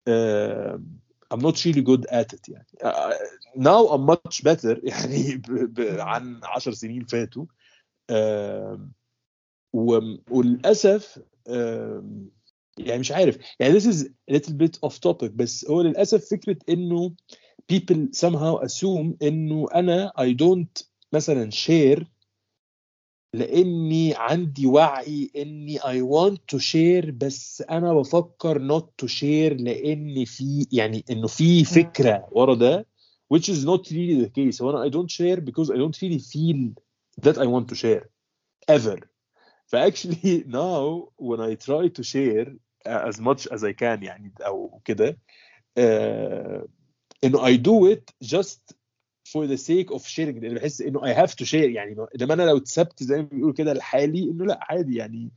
uh, 0.09 0.79
I'm 1.31 1.41
not 1.41 1.65
really 1.65 1.83
good 1.83 2.07
at 2.11 2.33
it 2.33 2.49
يعني 2.49 2.67
uh, 2.83 3.13
now 3.57 3.89
I'm 3.89 4.07
much 4.07 4.43
better 4.43 4.81
يعني 4.83 5.37
ب, 5.37 5.75
ب, 5.75 6.01
عن 6.01 6.41
10 6.43 6.73
سنين 6.73 7.05
فاتوا 7.05 7.47
uh, 8.13 8.79
وللاسف 10.31 11.19
uh, 11.49 12.03
يعني 12.79 13.01
مش 13.01 13.13
عارف 13.13 13.39
يعني 13.61 13.81
this 13.81 13.85
is 13.85 14.05
a 14.31 14.35
little 14.35 14.53
bit 14.53 14.89
off 14.89 14.95
topic 14.95 15.31
بس 15.31 15.67
هو 15.71 15.83
للاسف 15.83 16.31
فكره 16.31 16.57
انه 16.69 17.15
people 17.73 18.09
somehow 18.17 18.63
assume 18.67 19.17
انه 19.23 19.67
أنا 19.75 20.13
I 20.19 20.35
don't 20.43 20.85
مثلا 21.13 21.51
share 21.51 22.05
لأني 23.35 24.15
عندي 24.17 24.67
وعي 24.67 25.31
إني 25.37 25.79
I 25.79 26.03
want 26.03 26.39
to 26.49 26.59
share 26.59 27.11
بس 27.11 27.65
أنا 27.71 27.95
بفكر 27.95 28.59
not 28.59 28.93
to 28.99 29.07
share 29.07 29.55
لأن 29.61 30.25
في 30.25 30.67
يعني 30.73 31.05
إنه 31.11 31.27
في 31.27 31.65
فكرة 31.65 32.29
ورا 32.33 32.55
ده 32.55 32.87
which 33.35 33.49
is 33.49 33.65
not 33.65 33.91
really 33.91 34.25
the 34.25 34.31
case. 34.31 34.61
وأنا 34.61 34.83
I 34.83 34.91
don't 34.91 35.11
share 35.11 35.41
because 35.41 35.71
I 35.71 35.79
don't 35.79 36.05
really 36.05 36.19
feel 36.19 36.75
that 37.25 37.39
I 37.39 37.47
want 37.47 37.67
to 37.67 37.75
share 37.75 38.09
ever. 38.73 39.01
ف 39.67 39.75
actually 39.75 40.45
now 40.59 41.09
when 41.23 41.41
I 41.41 41.57
try 41.57 41.93
to 41.93 42.03
share 42.03 42.59
as 42.89 43.21
much 43.21 43.47
as 43.53 43.63
i 43.65 43.73
can 43.73 44.03
يعني 44.03 44.33
أو 44.41 44.81
كده 44.85 45.19
آه، 45.79 46.67
إنه 47.25 47.47
I 47.47 47.57
do 47.57 47.93
it 47.93 48.11
just 48.25 48.78
for 49.33 49.47
the 49.47 49.57
sake 49.57 49.91
of 49.97 50.03
sharing. 50.07 50.39
لأن 50.43 50.55
بحس 50.55 50.81
إنه 50.83 51.01
I 51.01 51.17
have 51.17 51.31
to 51.35 51.45
share. 51.45 51.55
يعني 51.55 51.97
لما 52.21 52.35
أنا 52.35 52.43
لو 52.43 52.57
اتسبت 52.57 53.03
زي 53.03 53.17
ما 53.17 53.23
بيقولوا 53.23 53.55
كده 53.55 53.73
لحالي 53.73 54.31
إنه 54.31 54.45
لا 54.47 54.61
عادي 54.63 54.97
يعني. 54.97 55.31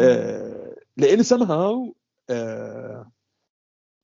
آه 0.00 0.76
لأن 0.96 1.22
somehow 1.24 1.92
آه 2.30 3.12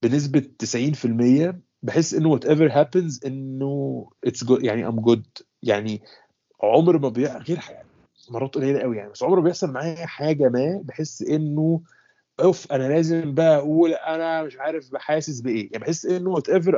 بنسبة 0.02 0.42
90% 0.58 1.60
بحس 1.82 2.14
إنه 2.14 2.38
whatever 2.38 2.70
happens 2.72 3.26
إنه 3.26 4.06
it's 4.26 4.44
good. 4.46 4.64
يعني 4.64 4.88
I'm 4.90 4.96
good. 5.00 5.42
يعني 5.62 6.02
عمر 6.62 6.98
ما 6.98 7.08
بيع 7.08 7.38
غير 7.38 7.60
مرات 8.30 8.54
قليلة 8.54 8.80
قوي 8.80 8.96
يعني. 8.96 9.10
بس 9.10 9.22
عمر 9.22 9.36
ما 9.36 9.42
بيحصل 9.42 9.70
معايا 9.72 10.06
حاجة 10.06 10.48
ما 10.48 10.80
بحس 10.84 11.22
إنه 11.22 11.80
أوف 12.40 12.72
أنا 12.72 12.88
لازم 12.88 13.34
بقى 13.34 13.56
أقول 13.56 13.92
أنا 13.92 14.42
مش 14.42 14.56
عارف 14.56 14.92
بحاسس 14.92 15.40
بإيه. 15.40 15.68
يعني 15.72 15.84
بحس 15.84 16.06
إنه 16.06 16.36
whatever 16.36 16.74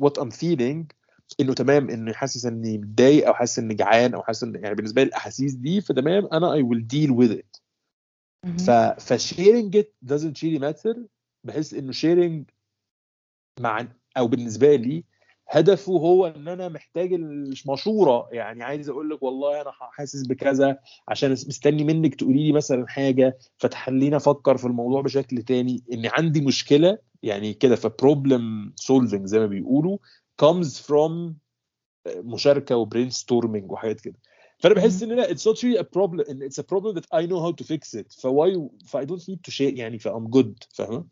what 0.00 0.22
I'm 0.22 0.30
feeling 0.30 0.84
انه 1.40 1.54
تمام 1.54 1.90
انه 1.90 2.12
حاسس 2.12 2.46
اني 2.46 2.78
متضايق 2.78 3.26
أو 3.26 3.34
حاسس 3.34 3.58
اني 3.58 3.74
جعان 3.74 4.14
أو 4.14 4.22
حاسس 4.22 4.42
ان 4.42 4.54
يعني 4.54 4.74
بالنسبة 4.74 5.02
لي 5.02 5.08
الأحاسيس 5.08 5.54
دي 5.54 5.80
فتمام 5.80 6.28
أنا 6.32 6.54
deal 6.94 7.10
with 7.10 7.32
it. 7.38 7.60
Mhm. 8.46 8.62
ف 8.62 8.70
ف 9.00 9.10
sharing 9.10 9.76
it 9.76 9.94
doesn't 10.06 10.38
really 10.44 10.60
matter. 10.60 10.98
بحس 11.44 11.74
إنه 11.74 11.92
sharing 11.92 12.50
مع 13.60 13.86
أو 14.16 14.28
بالنسبة 14.28 14.76
لي 14.76 15.04
هدفه 15.48 15.92
هو 15.92 16.26
إن 16.26 16.48
أنا 16.48 16.68
محتاج 16.68 17.12
المشورة. 17.12 18.28
يعني 18.32 18.62
عايز 18.62 18.88
أقول 18.88 19.10
لك 19.10 19.22
والله 19.22 19.60
أنا 19.60 19.70
حاسس 19.70 20.26
بكذا 20.26 20.78
عشان 21.08 21.30
مستني 21.30 21.84
منك 21.84 22.14
تقولي 22.14 22.46
لي 22.46 22.52
مثلا 22.52 22.86
حاجة 22.88 23.38
فتخليني 23.58 24.16
أفكر 24.16 24.56
في 24.56 24.64
الموضوع 24.64 25.02
بشكل 25.02 25.42
تاني. 25.42 25.84
ان 25.92 26.06
عندي 26.06 26.40
مشكلة 26.40 26.98
يعني 27.22 27.54
كده 27.54 27.76
ف 27.76 27.88
problem 27.88 28.72
solving 28.76 29.26
زي 29.26 29.38
ما 29.38 29.46
بيقولوا. 29.46 29.98
comes 30.41 30.79
from 30.79 31.33
مشاركه 32.07 32.75
وبرين 32.75 33.09
ستورمنج 33.09 33.71
وحاجات 33.71 34.01
كده 34.01 34.19
فانا 34.59 34.75
بحس 34.75 35.03
ان 35.03 35.09
لا 35.13 35.27
it's 35.27 35.41
not 35.41 35.57
really 35.57 35.79
a 35.79 35.83
problem 35.83 36.25
and 36.27 36.41
it's 36.43 36.59
a 36.59 36.63
problem 36.63 36.95
that 36.95 37.05
I 37.13 37.25
know 37.25 37.39
how 37.41 37.51
to 37.51 37.63
fix 37.67 37.93
it 37.99 38.21
فواي 38.21 38.69
ف 38.85 38.97
I 38.97 39.05
don't 39.05 39.27
need 39.29 39.39
to 39.47 39.51
share 39.51 39.73
يعني 39.79 39.99
ف 39.99 40.07
I'm 40.07 40.27
good 40.29 40.53
فاهمه 40.73 41.05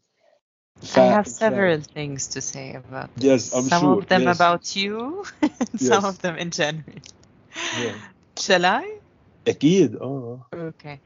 ف- 0.81 0.97
I 0.97 1.01
have 1.17 1.27
ف- 1.27 1.39
several 1.43 1.81
things 1.81 2.27
to 2.35 2.41
say 2.41 2.75
about 2.75 3.09
this. 3.15 3.23
Yes, 3.23 3.53
I'm 3.53 3.69
some 3.73 3.83
sure, 3.83 3.97
of 3.99 4.07
them 4.07 4.21
yes. 4.27 4.35
about 4.39 4.75
you, 4.75 5.25
and 5.41 5.79
some 5.91 6.03
Yes. 6.03 6.09
of 6.11 6.15
them 6.23 6.35
in 6.43 6.49
general. 6.51 6.99
Yeah. 7.83 7.97
Shall 8.39 8.65
I? 8.65 8.85
اكيد 9.47 9.95
اه 9.95 10.49
Okay. 10.53 10.97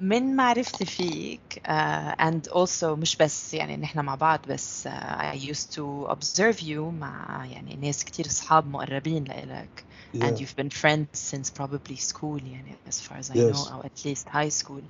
من 0.00 0.36
معرفتي 0.36 0.84
فيك 0.84 1.60
uh, 1.66 2.14
and 2.22 2.52
also 2.52 2.84
مش 2.84 3.16
بس 3.16 3.54
يعني 3.54 3.76
نحن 3.76 4.00
مع 4.00 4.14
بعض 4.14 4.40
بس 4.48 4.88
uh, 4.88 4.90
I 5.34 5.36
used 5.52 5.74
to 5.76 6.10
observe 6.10 6.60
you 6.62 6.78
مع 6.78 7.46
يعني 7.50 7.76
ناس 7.76 8.04
كتير 8.04 8.26
أصحاب 8.26 8.66
مقربين 8.66 9.24
لإلك 9.24 9.84
yeah. 10.14 10.24
and 10.24 10.40
you've 10.40 10.56
been 10.56 10.70
friends 10.70 11.18
since 11.34 11.50
probably 11.60 11.96
school 11.96 12.42
يعني 12.42 12.76
as 12.88 13.00
far 13.00 13.16
as 13.18 13.30
I 13.30 13.34
Yes. 13.36 13.52
know 13.52 13.68
or 13.74 13.84
at 13.86 14.04
least 14.04 14.28
high 14.28 14.50
school 14.62 14.82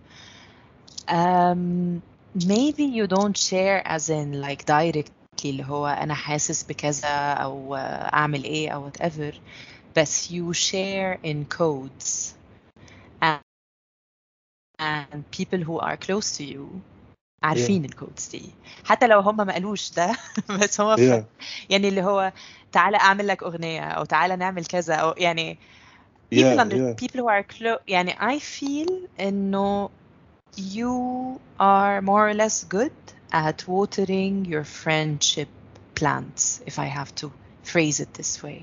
um, 1.08 2.02
maybe 2.34 2.84
you 2.84 3.06
don't 3.06 3.36
share 3.36 3.82
as 3.86 4.08
in 4.10 4.40
like 4.40 4.64
directly 4.66 5.12
اللي 5.44 5.64
هو 5.64 5.86
أنا 5.86 6.14
حاسس 6.14 6.62
بكذا 6.62 7.08
أو 7.32 7.76
uh, 7.76 7.78
أعمل 8.14 8.44
إيه 8.44 8.70
أو 8.70 8.90
whatever 8.90 9.34
بس 9.96 10.32
you 10.32 10.52
share 10.54 11.18
in 11.24 11.44
codes 11.58 12.32
and, 12.32 12.39
and 14.80 15.22
people 15.38 15.58
who 15.64 15.78
are 15.78 15.96
close 15.96 16.36
to 16.38 16.44
you 16.44 16.64
عارفين 17.42 17.84
الكودز 17.84 18.28
دي 18.28 18.42
حتى 18.84 19.06
لو 19.06 19.20
هم 19.20 19.36
ما 19.36 19.52
قالوش 19.52 19.90
ده 19.90 20.16
بس 20.60 20.80
هم 20.80 20.96
yeah. 20.96 21.22
يعني 21.70 21.88
اللي 21.88 22.02
هو 22.02 22.32
تعالى 22.72 22.96
اعمل 22.96 23.26
لك 23.26 23.42
اغنيه 23.42 23.80
او 23.80 24.04
تعالى 24.04 24.36
نعمل 24.36 24.64
كذا 24.64 24.94
او 24.94 25.14
يعني 25.18 25.58
people 26.34 26.38
Yeah, 26.38 26.62
under 26.62 26.76
yeah. 26.76 26.94
people 27.02 27.20
who 27.20 27.28
are 27.28 27.44
close 27.56 27.80
يعني 27.88 28.12
I 28.14 28.38
feel 28.40 28.92
انه 29.20 29.90
you 30.58 31.38
are 31.60 32.00
more 32.02 32.30
or 32.30 32.34
less 32.34 32.64
good 32.64 32.96
at 33.32 33.58
watering 33.68 34.44
your 34.52 34.64
friendship 34.64 35.48
plants 36.00 36.60
if 36.66 36.78
I 36.78 36.88
have 36.98 37.10
to 37.20 37.26
phrase 37.72 38.00
it 38.00 38.14
this 38.20 38.42
way 38.44 38.62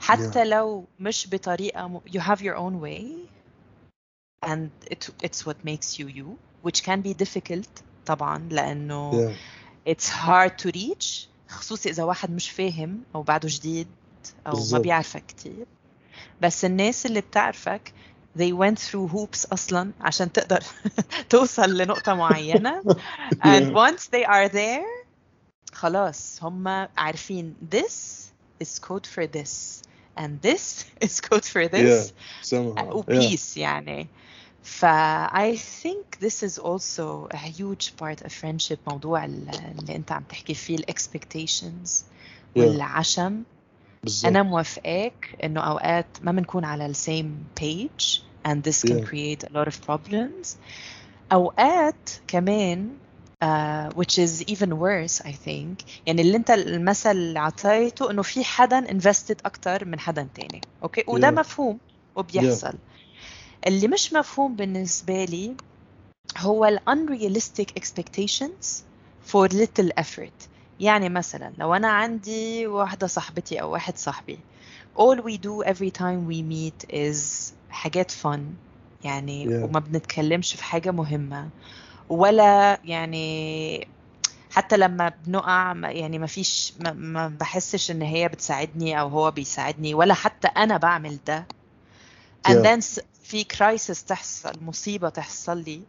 حتى 0.00 0.44
لو 0.44 0.84
مش 1.00 1.28
بطريقة 1.32 1.88
م... 1.88 2.00
you 2.12 2.20
have 2.20 2.40
your 2.40 2.56
own 2.56 2.80
way 2.82 3.02
and 4.46 4.70
it, 4.90 5.08
it's 5.22 5.40
what 5.46 5.56
makes 5.64 5.98
you 5.98 6.06
you 6.18 6.38
which 6.62 6.82
can 6.82 7.00
be 7.02 7.14
difficult 7.24 7.68
طبعا 8.06 8.48
لأنه 8.50 9.12
yeah. 9.12 9.34
it's 9.92 10.08
hard 10.08 10.52
to 10.58 10.70
reach 10.76 11.28
خصوصي 11.48 11.90
إذا 11.90 12.04
واحد 12.04 12.30
مش 12.30 12.50
فاهم 12.50 13.00
أو 13.14 13.22
بعده 13.22 13.48
جديد 13.48 13.86
أو 14.46 14.52
ما 14.52 14.58
بالظبط. 14.58 14.80
بيعرفك 14.80 15.26
كتير 15.26 15.66
بس 16.42 16.64
الناس 16.64 17.06
اللي 17.06 17.20
بتعرفك 17.20 17.92
they 18.38 18.52
went 18.52 18.78
through 18.78 19.12
hoops 19.14 19.52
أصلا 19.52 19.90
عشان 20.00 20.32
تقدر 20.32 20.62
توصل 21.30 21.76
لنقطة 21.78 22.14
معينة 22.14 22.82
and 23.44 23.70
Yeah. 23.70 23.74
once 23.74 24.02
they 24.06 24.24
are 24.26 24.48
there 24.48 25.06
خلاص 25.72 26.38
هم 26.42 26.68
عارفين 26.96 27.54
this 27.74 27.92
is 28.64 28.78
code 28.78 29.06
for 29.06 29.26
this 29.26 29.82
and 30.18 30.30
this 30.42 30.84
is 31.04 31.20
code 31.20 31.44
for 31.44 31.68
this 31.68 32.12
somehow 32.42 32.92
و 32.96 33.02
yeah. 33.02 33.36
peace 33.36 33.56
يعني 33.56 34.06
ف 34.63 34.85
I 35.31 35.55
think 35.83 36.19
this 36.25 36.43
is 36.43 36.57
also 36.59 37.27
a 37.31 37.37
huge 37.37 37.93
part 38.01 38.21
of 38.25 38.31
friendship 38.31 38.77
موضوع 38.87 39.25
ال- 39.25 39.49
اللي 39.79 39.95
انت 39.95 40.11
عم 40.11 40.23
تحكي 40.29 40.53
فيه 40.53 40.75
ال 40.77 40.85
expectations 40.89 41.89
Yeah. 41.89 42.57
والعشم 42.57 43.43
بالظبط 44.03 44.25
أنا 44.31 44.43
موافقاك 44.43 45.35
إنه 45.43 45.61
أوقات 45.61 46.05
ما 46.21 46.31
بنكون 46.31 46.65
على 46.65 46.85
ال 46.85 46.95
same 46.95 47.61
page 47.63 48.21
and 48.47 48.57
this 48.63 48.83
can 48.89 48.97
Yeah. 48.99 49.05
create 49.09 49.43
a 49.43 49.53
lot 49.53 49.67
of 49.67 49.75
problems 49.89 50.55
أوقات 51.31 52.09
كمان 52.27 52.89
uh, 53.43 53.89
which 53.95 54.17
is 54.19 54.43
even 54.47 54.69
worse 54.69 55.21
I 55.25 55.31
think 55.45 55.85
يعني 56.05 56.21
اللي 56.21 56.37
انت 56.37 56.51
المثل 56.51 57.11
اللي 57.11 57.39
عطيته 57.39 58.11
إنه 58.11 58.21
في 58.21 58.43
حدا 58.43 58.87
invested 58.87 59.35
أكتر 59.45 59.85
من 59.85 59.99
حدا 59.99 60.27
تاني 60.35 60.61
أوكي 60.83 61.03
وده 61.07 61.27
Yeah. 61.27 61.31
مفهوم 61.33 61.79
وبيحصل 62.15 62.73
اللي 63.67 63.87
مش 63.87 64.13
مفهوم 64.13 64.55
بالنسبة 64.55 65.25
لي 65.25 65.55
هو 66.37 66.65
ال 66.65 66.79
unrealistic 66.89 67.65
expectations 67.79 68.67
for 69.31 69.47
little 69.49 69.89
effort 70.01 70.47
يعني 70.79 71.09
مثلا 71.09 71.53
لو 71.57 71.73
أنا 71.75 71.87
عندي 71.87 72.67
واحدة 72.67 73.07
صاحبتي 73.07 73.61
أو 73.61 73.71
واحد 73.71 73.97
صاحبي 73.97 74.39
all 74.99 75.17
we 75.17 75.37
do 75.37 75.67
every 75.67 75.91
time 76.01 76.27
we 76.29 76.41
meet 76.53 76.93
is 76.95 77.51
حاجات 77.69 78.11
fun 78.11 78.39
يعني 79.03 79.45
Yeah. 79.45 79.63
وما 79.63 79.79
بنتكلمش 79.79 80.55
في 80.55 80.63
حاجة 80.63 80.91
مهمة 80.91 81.49
ولا 82.09 82.79
يعني 82.85 83.87
حتى 84.51 84.77
لما 84.77 85.11
بنقع 85.27 85.75
يعني 85.89 86.19
ما 86.19 86.27
فيش 86.27 86.73
ما, 86.79 86.93
ما 86.93 87.27
بحسش 87.27 87.91
إن 87.91 88.01
هي 88.01 88.27
بتساعدني 88.27 88.99
أو 88.99 89.07
هو 89.07 89.31
بيساعدني 89.31 89.93
ولا 89.93 90.13
حتى 90.13 90.47
أنا 90.47 90.77
بعمل 90.77 91.17
ده 91.27 91.45
and 92.47 92.51
Yeah. 92.51 92.63
then 92.63 92.81
في 93.33 93.45
crisis 93.53 94.05
تحصل 94.05 94.53
مصيبة 94.61 95.09
تحصل 95.09 95.57
لي 95.57 95.81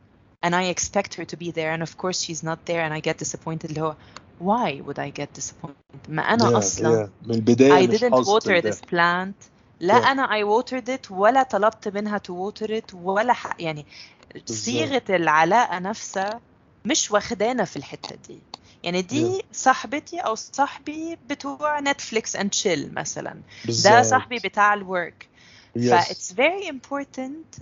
and 0.46 0.50
I 0.54 0.74
expect 0.76 1.14
her 1.14 1.24
to 1.24 1.36
be 1.36 1.50
there 1.50 1.72
and 1.76 1.82
of 1.82 1.96
course 1.98 2.20
she's 2.22 2.42
not 2.42 2.58
there 2.66 2.82
and 2.86 2.94
I 2.94 3.00
get 3.00 3.18
disappointed. 3.18 3.64
اللي 3.64 3.80
هو 3.80 3.94
why 4.40 4.80
would 4.86 4.98
I 4.98 5.20
get 5.20 5.40
disappointed 5.40 6.08
ما 6.08 6.22
أنا 6.22 6.50
Yeah, 6.50 6.56
أصلا 6.58 7.06
yeah. 7.06 7.28
من 7.28 7.34
البداية 7.34 7.86
I 7.86 7.90
didn't 7.90 8.26
water 8.26 8.60
ده 8.60 8.70
this 8.70 8.76
plant. 8.76 9.48
لا 9.80 10.00
Yeah. 10.00 10.06
أنا 10.06 10.26
I 10.26 10.44
watered 10.44 10.88
it 10.88 11.10
ولا 11.10 11.42
طلبت 11.42 11.88
منها 11.88 12.18
to 12.18 12.30
water 12.32 12.68
it 12.70 12.94
ولا 12.94 13.32
ح... 13.32 13.60
يعني 13.60 13.86
صيغة 14.46 15.02
العلاقة 15.10 15.78
نفسها 15.78 16.40
مش 16.84 17.10
واخدانا 17.10 17.64
في 17.64 17.76
الحتة 17.76 18.16
دي. 18.28 18.38
يعني 18.82 19.02
دي 19.02 19.42
صاحبتي 19.52 20.18
أو 20.18 20.34
صاحبي 20.34 21.18
بتوع 21.30 21.80
نتفليكس 21.80 22.36
and 22.36 22.54
chill 22.54 22.96
مثلا. 22.96 23.32
ده 23.32 23.40
بالظبط. 23.64 24.04
صاحبي 24.04 24.36
بتاع 24.38 24.74
ال 24.74 24.86
work 24.86 25.33
ف 25.74 25.78
Yes. 25.78 26.10
it's 26.10 26.32
very 26.32 26.66
important 26.68 27.60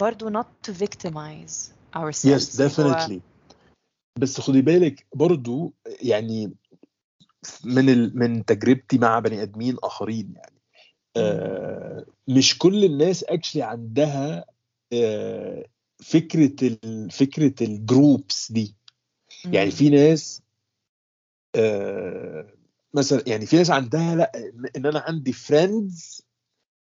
برضو 0.00 0.30
not 0.30 0.46
to 0.66 0.72
victimize 0.72 1.72
ourselves. 1.96 2.24
Yes, 2.24 2.56
definitely. 2.56 3.20
بس 4.18 4.40
خدي 4.40 4.62
بالك 4.62 5.06
برضو 5.14 5.72
يعني 6.02 6.52
من 7.64 7.88
ال... 7.88 8.18
من 8.18 8.44
تجربتي 8.44 8.98
مع 8.98 9.18
بني 9.18 9.42
آدمين 9.42 9.76
آخرين 9.84 10.34
يعني. 10.36 10.58
آه 11.16 12.06
مش 12.28 12.58
كل 12.58 12.84
الناس 12.84 13.24
actually 13.24 13.62
عندها 13.62 14.44
آه 14.92 15.64
فكرة 16.02 16.66
ال... 16.66 17.10
فكرة 17.10 17.54
ال 17.64 17.77
groups 17.77 18.52
دي. 18.52 18.74
يعني 19.44 19.70
في 19.70 19.90
ناس 19.90 20.42
آه 21.56 22.52
مثلا 22.94 23.22
يعني 23.26 23.46
في 23.46 23.56
ناس 23.56 23.70
عندها 23.70 24.14
لأ 24.14 24.32
إن 24.76 24.86
أنا 24.86 25.00
عندي 25.00 25.32
friends 25.32 26.11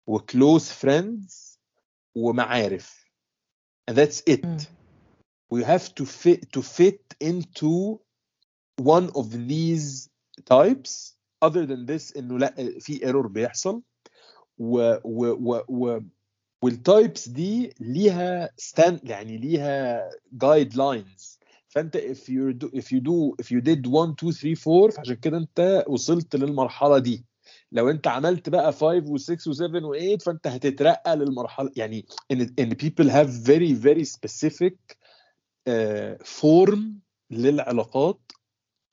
و 0.08 0.18
close 0.18 0.68
friends 0.68 1.58
ومعارف. 2.14 3.08
And 3.90 3.94
that's 3.94 4.22
it. 4.26 4.44
مم. 4.44 4.58
we 5.54 5.62
have 5.64 5.94
to 5.94 6.04
fit 6.04 6.52
to 6.52 6.62
fit 6.62 7.14
into 7.24 7.98
one 8.80 9.10
of 9.14 9.30
these 9.48 10.08
types. 10.44 11.14
Other 11.42 11.66
than 11.66 11.86
this 11.86 12.16
إنه 12.16 12.38
لا 12.38 12.78
في 12.80 13.04
error 13.04 13.26
بيحصل. 13.26 13.82
و 14.58 14.96
و 15.04 15.26
و 15.26 15.62
و 15.68 16.00
وال 16.62 16.81
types 16.81 17.28
دي 17.28 17.74
ليها 17.80 18.50
stand 18.56 19.00
يعني 19.04 19.38
ليها 19.38 20.10
guidelines 20.32 21.38
فأنت 21.68 21.96
if 21.96 22.18
you 22.28 22.52
do 22.52 22.68
if 22.80 22.84
you 22.92 23.00
do 23.00 23.34
if 23.42 23.50
you 23.50 23.60
did 23.60 23.86
1 23.86 24.14
2 24.14 24.32
3 24.32 24.54
4 24.66 24.90
فعشان 24.90 25.14
كده 25.14 25.38
أنت 25.38 25.84
وصلت 25.88 26.36
للمرحلة 26.36 26.98
دي. 26.98 27.24
لو 27.72 27.90
انت 27.90 28.06
عملت 28.06 28.48
بقى 28.48 28.72
5 28.72 29.00
و6 29.00 29.36
و7 29.36 29.82
و8 29.82 30.24
فانت 30.24 30.46
هتترقى 30.46 31.16
للمرحلة. 31.16 31.70
يعني 31.76 32.06
ان 32.30 32.54
ان 32.58 32.72
people 32.72 33.08
have 33.10 33.28
very 33.46 33.74
very 33.84 34.04
specific 34.16 34.96
فورم 36.24 37.00
للعلاقات. 37.30 38.32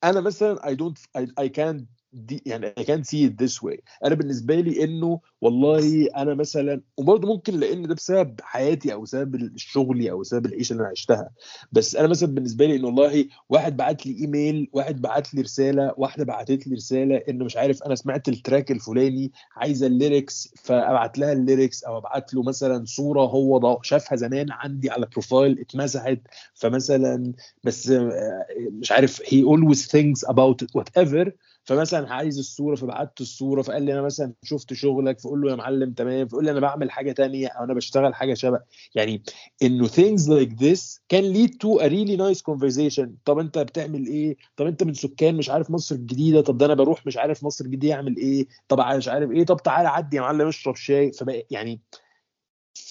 أنا 0.04 0.22
مثلا 0.22 0.76
don't 0.76 1.22
I, 1.22 1.26
I 1.46 1.48
can't 1.48 1.95
دي 2.16 2.44
يعني 2.46 2.74
I 2.80 2.84
can't 2.84 3.06
see 3.06 3.30
it 3.30 3.46
this 3.46 3.62
way. 3.64 3.78
أنا 4.06 4.16
بالنسبة 4.16 4.56
لي 4.56 4.84
إنه 4.84 5.20
والله 5.42 6.08
أنا 6.16 6.34
مثلا 6.34 6.82
وبرضه 6.98 7.28
ممكن 7.28 7.60
لأن 7.60 7.88
ده 7.88 7.96
بسبب 7.96 8.42
حياتي 8.42 8.94
أو 8.94 9.02
بسبب 9.02 9.52
شغلي 9.58 10.12
أو 10.12 10.20
بسبب 10.20 10.46
العيشة 10.46 10.74
اللي 10.74 10.82
أنا 10.82 10.90
عشتها. 10.90 11.30
بس 11.72 11.96
أنا 11.96 12.08
مثلا 12.08 12.30
بالنسبة 12.30 12.66
لي 12.66 12.76
إنه 12.76 12.86
والله 12.88 13.26
واحد 13.50 13.78
بعت 13.78 14.06
لي 14.06 14.20
إيميل 14.22 14.70
واحد 14.74 15.02
بعت 15.02 15.34
لي 15.34 15.42
رسالة 15.42 15.94
واحدة 15.98 16.26
بعتت 16.26 16.68
لي 16.68 16.76
رسالة 16.76 17.22
إنه 17.30 17.46
مش 17.46 17.58
عارف 17.58 17.84
أنا 17.84 17.96
سمعت 17.96 18.30
ال 18.30 18.37
track 18.37 18.72
الفلاني 18.72 19.32
عايزه 19.56 19.88
ال 19.88 19.97
lyrics 19.97 20.54
فأبعت 20.64 21.18
لها 21.20 21.32
ال 21.32 21.39
lyrics 21.39 21.84
أو 21.84 21.98
أبعت 21.98 22.34
له 22.34 22.44
مثلا 22.44 22.86
صورة 22.86 23.22
هو 23.22 23.80
شافها 23.84 24.16
زمان 24.16 24.52
عندي 24.52 24.90
على 24.90 25.08
profile 25.12 25.60
اتمسحت. 25.60 26.20
فمثلا 26.54 27.34
بس 27.64 27.90
آه، 27.90 28.46
مش 28.72 28.92
عارف 28.92 29.22
he 29.22 29.36
always 29.44 29.88
thinks 29.88 30.30
about 30.30 30.66
it 30.66 30.70
whatever 30.80 31.32
فمثلا 31.66 32.14
عايز 32.14 32.40
الصورة 32.40 32.76
فبعت 32.76 33.22
الصورة 33.22 33.62
فقال 33.62 33.84
لي 33.84 33.94
أنا 33.94 34.02
مثلا 34.02 34.34
شفت 34.44 34.74
شغلك 34.74 35.20
فقول 35.20 35.42
له 35.42 35.52
يا 35.52 35.56
معلم 35.56 35.94
تمام 35.94 36.28
فقول 36.28 36.46
لي 36.46 36.52
أنا 36.52 36.60
بعمل 36.60 36.92
حاجة 36.92 37.12
تانية 37.12 37.48
أو 37.48 37.64
أنا 37.64 37.74
بشتغل 37.74 38.16
حاجة 38.16 38.34
شبه. 38.34 38.60
يعني 38.96 39.24
إنه 39.64 39.88
things 39.88 40.22
like 40.28 40.52
this 40.60 41.00
can 41.14 41.24
lead 41.34 41.52
to 41.64 41.80
a 41.82 41.90
really 41.90 42.18
nice 42.18 42.42
conversation. 42.42 43.08
طب 43.26 43.40
أنت 43.40 43.58
بتعمل 43.58 44.08
إيه؟ 44.08 44.38
طب 44.58 44.66
أنت 44.68 44.84
من 44.84 44.94
سكان 44.94 45.36
مش 45.36 45.50
عارف 45.50 45.72
مصر 45.72 45.96
الجديدة 45.96 46.42
طب 46.42 46.58
ده 46.58 46.66
أنا 46.66 46.74
بروح 46.74 47.06
مش 47.08 47.18
عارف 47.18 47.44
مصر 47.44 47.66
الجديدة 47.66 47.94
أعمل 47.94 48.18
إيه؟ 48.18 48.48
طب 48.68 48.80
مش 48.98 49.08
عارف 49.08 49.32
إيه؟ 49.32 49.46
طب 49.46 49.58
تعالى 49.64 49.88
عدي 49.88 50.18
يا 50.18 50.22
معلم 50.22 50.48
اشرب 50.48 50.76
شاي. 50.76 51.12
فبقى 51.12 51.46
يعني 51.52 51.82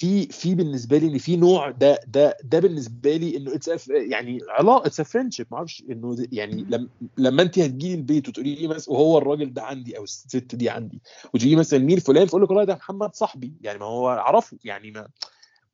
في 0.05 0.27
في 0.27 0.55
بالنسبة 0.55 0.99
لي 0.99 1.07
إن 1.07 1.19
في 1.19 1.37
نوع 1.37 1.71
ده 1.71 2.01
ده 2.07 2.37
ده 2.45 2.61
بالنسبة 2.61 3.17
لي 3.17 3.37
إنه 3.37 3.55
it's 3.55 3.89
يعني 3.89 4.39
علاقة 4.49 4.87
it's 4.87 5.01
friendship 5.01 5.47
ما 5.51 5.57
أعرفش 5.57 5.85
إنه 5.91 6.17
يعني. 6.33 6.67
لما 6.69 6.89
لما 7.19 7.43
انت 7.43 7.59
هتجيلي 7.59 7.95
البيت 7.95 8.29
وتقولي 8.29 8.55
لي 8.55 8.69
مثلا 8.69 8.95
وهو 8.95 9.19
الراجل 9.19 9.53
ده 9.53 9.63
عندي 9.63 9.99
أو 9.99 10.05
الست 10.05 10.55
دي 10.55 10.71
عندي 10.71 11.03
لي 11.35 11.57
مثلا 11.57 11.79
مين 11.79 11.99
فلان 11.99 12.27
فأقول 12.27 12.43
لك 12.43 12.51
والله 12.51 12.65
ده 12.65 12.75
محمد 12.75 13.15
صاحبي. 13.15 13.53
يعني 13.61 13.79
ما 13.79 13.87
هو 13.87 14.11
أعرفه. 14.11 14.59
يعني 14.65 14.91
ما 14.91 15.09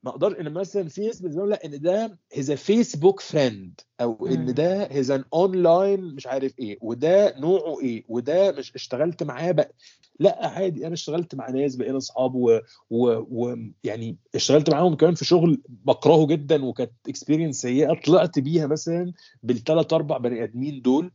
ما 0.03 0.11
أقدر 0.11 0.40
ان 0.40 0.53
مثلا 0.53 0.88
في 0.88 1.07
ناس 1.07 1.20
بالنسبة 1.20 1.40
لهم 1.40 1.51
لا 1.51 1.64
إن 1.64 1.80
ده 1.80 2.18
he's 2.32 2.53
فيسبوك 2.53 3.20
friend 3.20 3.80
أو 4.01 4.26
إن. 4.26 4.55
ده 4.55 4.84
he's 4.93 5.11
an 5.11 5.24
online 5.34 6.01
مش 6.14 6.26
عارف 6.26 6.59
إيه 6.59 6.78
وده 6.80 7.34
نوعه 7.38 7.80
إيه 7.80 8.05
وده 8.09 8.53
مش 8.53 8.74
اشتغلت 8.74 9.22
معاه 9.22 9.53
بقى 9.53 9.74
لا 10.20 10.46
عادي 10.48 10.86
أنا 10.86 10.94
اشتغلت 10.94 11.34
مع 11.34 11.51
ناس 11.51 11.76
بقينا 11.76 11.96
أصحاب 11.98 12.61
ويعني. 12.90 13.74
يعني 13.84 14.16
اشتغلت 14.34 14.70
معاهم 14.70 14.94
كمان 14.94 15.14
في 15.14 15.24
شغل 15.24 15.62
بكرهه 15.68 16.26
جدا 16.26 16.64
وكانت 16.64 16.92
experience 17.09 17.61
سيئة 17.61 18.01
طلعت 18.07 18.38
بيها 18.38 18.66
مثلا 18.66 19.12
بالثلاث 19.42 19.92
أربع 19.92 20.18
بني 20.18 20.44
آدمين 20.44 20.82
دول 20.82 21.12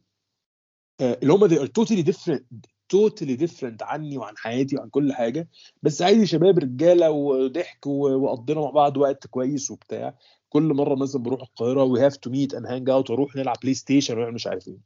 آه، 1.01 1.19
اللي 1.21 1.33
هم 1.33 1.47
they 1.47 1.59
are 1.59 1.67
totally 1.79 2.03
different 2.11 2.74
totally 2.93 3.38
different 3.38 3.81
عني 3.81 4.17
وعن 4.17 4.38
حياتي 4.38 4.75
وعن 4.77 4.89
كل 4.89 5.13
حاجة. 5.13 5.47
بس 5.83 6.01
عادي 6.01 6.25
شباب 6.25 6.59
رجالة 6.59 7.11
وضحك 7.11 7.88
وقضينا 7.88 8.61
مع 8.61 8.69
بعض 8.69 8.97
وقت 8.97 9.27
كويس 9.27 9.71
وبتاع. 9.71 10.17
كل 10.49 10.63
مرة 10.73 10.95
مثلا 10.95 11.21
بروح 11.23 11.41
القاهرة 11.41 11.83
we 11.84 12.05
have 12.05 12.17
to 12.17 12.30
meet 12.30 12.53
and 12.53 12.65
hang 12.65 12.89
out 12.89 13.09
وأروح 13.09 13.36
نلعب 13.36 13.55
بلاي 13.61 13.73
ستيشن 13.73 14.17
ونعمل 14.17 14.33
مش 14.33 14.47
عارف 14.47 14.67
إيه. 14.67 14.77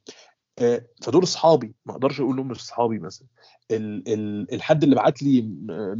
آه، 0.59 0.85
فدول 1.03 1.23
أصحابي. 1.23 1.73
ما 1.85 1.93
أقدرش 1.93 2.19
أقول 2.21 2.33
إنهم 2.33 2.47
مش 2.47 2.59
أصحابي 2.59 2.99
مثلا. 2.99 3.27
ال 3.71 4.13
ال 4.13 4.53
الحد 4.53 4.83
اللي 4.83 4.95
بعت 4.95 5.23
لي 5.23 5.49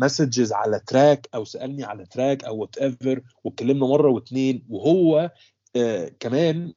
messages 0.02 0.54
على 0.54 0.80
track 0.88 1.30
أو 1.36 1.46
سألني 1.46 1.84
على 1.84 2.06
track 2.06 2.44
أو 2.44 2.58
whatever 2.58 3.22
واتكلمنا 3.44 3.86
مرة 3.86 4.10
واتنين 4.10 4.66
وهو 4.70 5.32
آه 5.76 6.12
كمان 6.20 6.74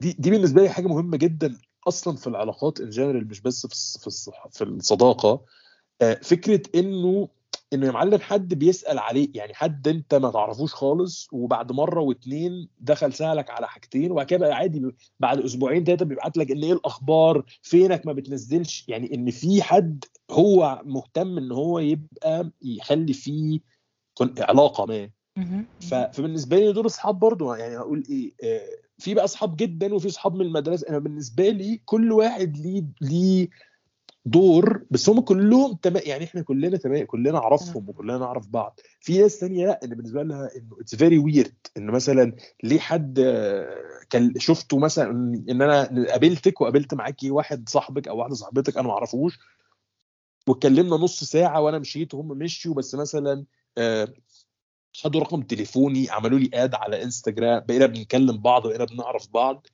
دي 0.00 0.12
دي 0.18 0.30
بالنسبة 0.30 0.62
لي 0.62 0.68
حاجة 0.68 0.86
مهمة 0.86 1.16
جدا. 1.16 1.58
أصلا 1.88 2.16
في 2.16 2.26
العلاقات 2.26 2.80
ان 2.80 2.90
جنرال 2.90 3.28
مش 3.28 3.40
بس 3.40 3.66
في 3.66 3.74
في 4.50 4.64
الصداقة. 4.64 5.44
آه، 6.02 6.14
فكرة 6.22 6.62
إنه 6.74 7.28
إنه 7.72 7.86
يا 7.86 7.90
معلم 7.92 8.18
حد 8.20 8.54
بيسأل 8.54 8.98
عليه 8.98 9.28
يعني 9.34 9.54
حد 9.54 9.88
أنت 9.88 10.14
ما 10.14 10.30
تعرفوش 10.30 10.74
خالص 10.74 11.28
وبعد 11.32 11.72
مرة 11.72 12.00
واتنين 12.00 12.68
دخل 12.80 13.12
سألك 13.12 13.50
على 13.50 13.68
حاجتين 13.68 14.10
وبعد 14.10 14.26
كده 14.26 14.38
بقى 14.38 14.56
عادي 14.56 14.94
بعد 15.20 15.40
أسبوعين 15.40 15.84
ثلاثة 15.84 16.04
بيبعت 16.04 16.36
لك 16.36 16.50
إن 16.50 16.62
إيه 16.62 16.72
الأخبار؟ 16.72 17.44
فينك 17.62 18.06
ما 18.06 18.12
بتنزلش. 18.12 18.84
يعني 18.88 19.14
إن 19.14 19.30
في 19.30 19.62
حد 19.62 20.04
هو 20.30 20.82
مهتم 20.84 21.38
إن 21.38 21.52
هو 21.52 21.78
يبقى 21.78 22.50
يخلي 22.62 23.12
فيه 23.12 23.60
علاقة 24.38 24.86
ما. 24.86 25.10
فبالنسبة 26.12 26.56
لي 26.56 26.72
دول 26.72 26.86
أصحاب 26.86 27.18
برضو 27.18 27.54
يعني 27.54 27.76
هقول 27.76 28.04
إيه 28.10 28.32
آه، 28.44 28.68
في 28.98 29.14
بقى 29.14 29.24
أصحاب 29.24 29.56
جدا 29.56 29.94
وفي 29.94 30.08
أصحاب 30.08 30.34
من 30.34 30.40
المدرسة. 30.46 30.88
أنا 30.88 30.98
بالنسبة 30.98 31.48
لي 31.48 31.80
كل 31.84 32.12
واحد 32.12 32.56
ليه 32.56 32.84
ليه 33.00 33.48
دور 34.26 34.84
بس 34.90 35.08
هم 35.08 35.20
كلهم 35.20 35.74
تمام 35.74 36.02
يعني 36.06 36.24
إحنا 36.24 36.42
كلنا 36.42 36.76
تمام 36.76 37.04
كلنا 37.06 37.30
نعرفهم 37.32 37.88
وكلنا 37.88 38.18
نعرف 38.18 38.48
بعض. 38.48 38.80
في 39.00 39.18
ناس 39.18 39.38
تانية 39.38 39.66
لأ 39.66 39.80
ان 39.84 39.88
بالنسبة 39.88 40.22
لها 40.22 40.50
إنه 40.56 40.76
it's 40.80 40.94
very 40.94 41.18
weird 41.18 41.54
إن 41.76 41.86
مثلا 41.86 42.32
ليه 42.62 42.78
حد 42.78 43.18
آه، 43.18 43.76
كان 44.10 44.32
شفته 44.38 44.78
مثلا 44.78 45.10
إن 45.48 45.62
أنا 45.62 45.82
قابلتك 46.10 46.60
وقابلت 46.60 46.94
معاكي 46.94 47.30
واحد 47.30 47.68
صاحبك 47.68 48.08
أو 48.08 48.18
واحدة 48.18 48.34
صاحبتك 48.34 48.76
أنا 48.78 48.88
ما 48.88 48.94
أعرفوش 48.94 49.38
واتكلمنا 50.48 50.96
نص 50.96 51.24
ساعة 51.24 51.60
وأنا 51.60 51.78
مشيت 51.78 52.14
وهم 52.14 52.28
مشيوا 52.28 52.74
بس 52.74 52.94
مثلا 52.94 53.44
آه، 53.78 54.08
خدوا 54.96 55.20
رقم 55.20 55.42
تليفوني 55.42 56.10
عملوا 56.10 56.38
لي 56.38 56.50
add 56.54 56.74
على 56.74 57.02
انستجرام 57.02 57.60
بقينا 57.68 57.86
بنكلم 57.86 58.38
بعض 58.38 58.66
بقينا 58.66 58.84
بنعرف 58.84 59.28
بعض. 59.34 59.66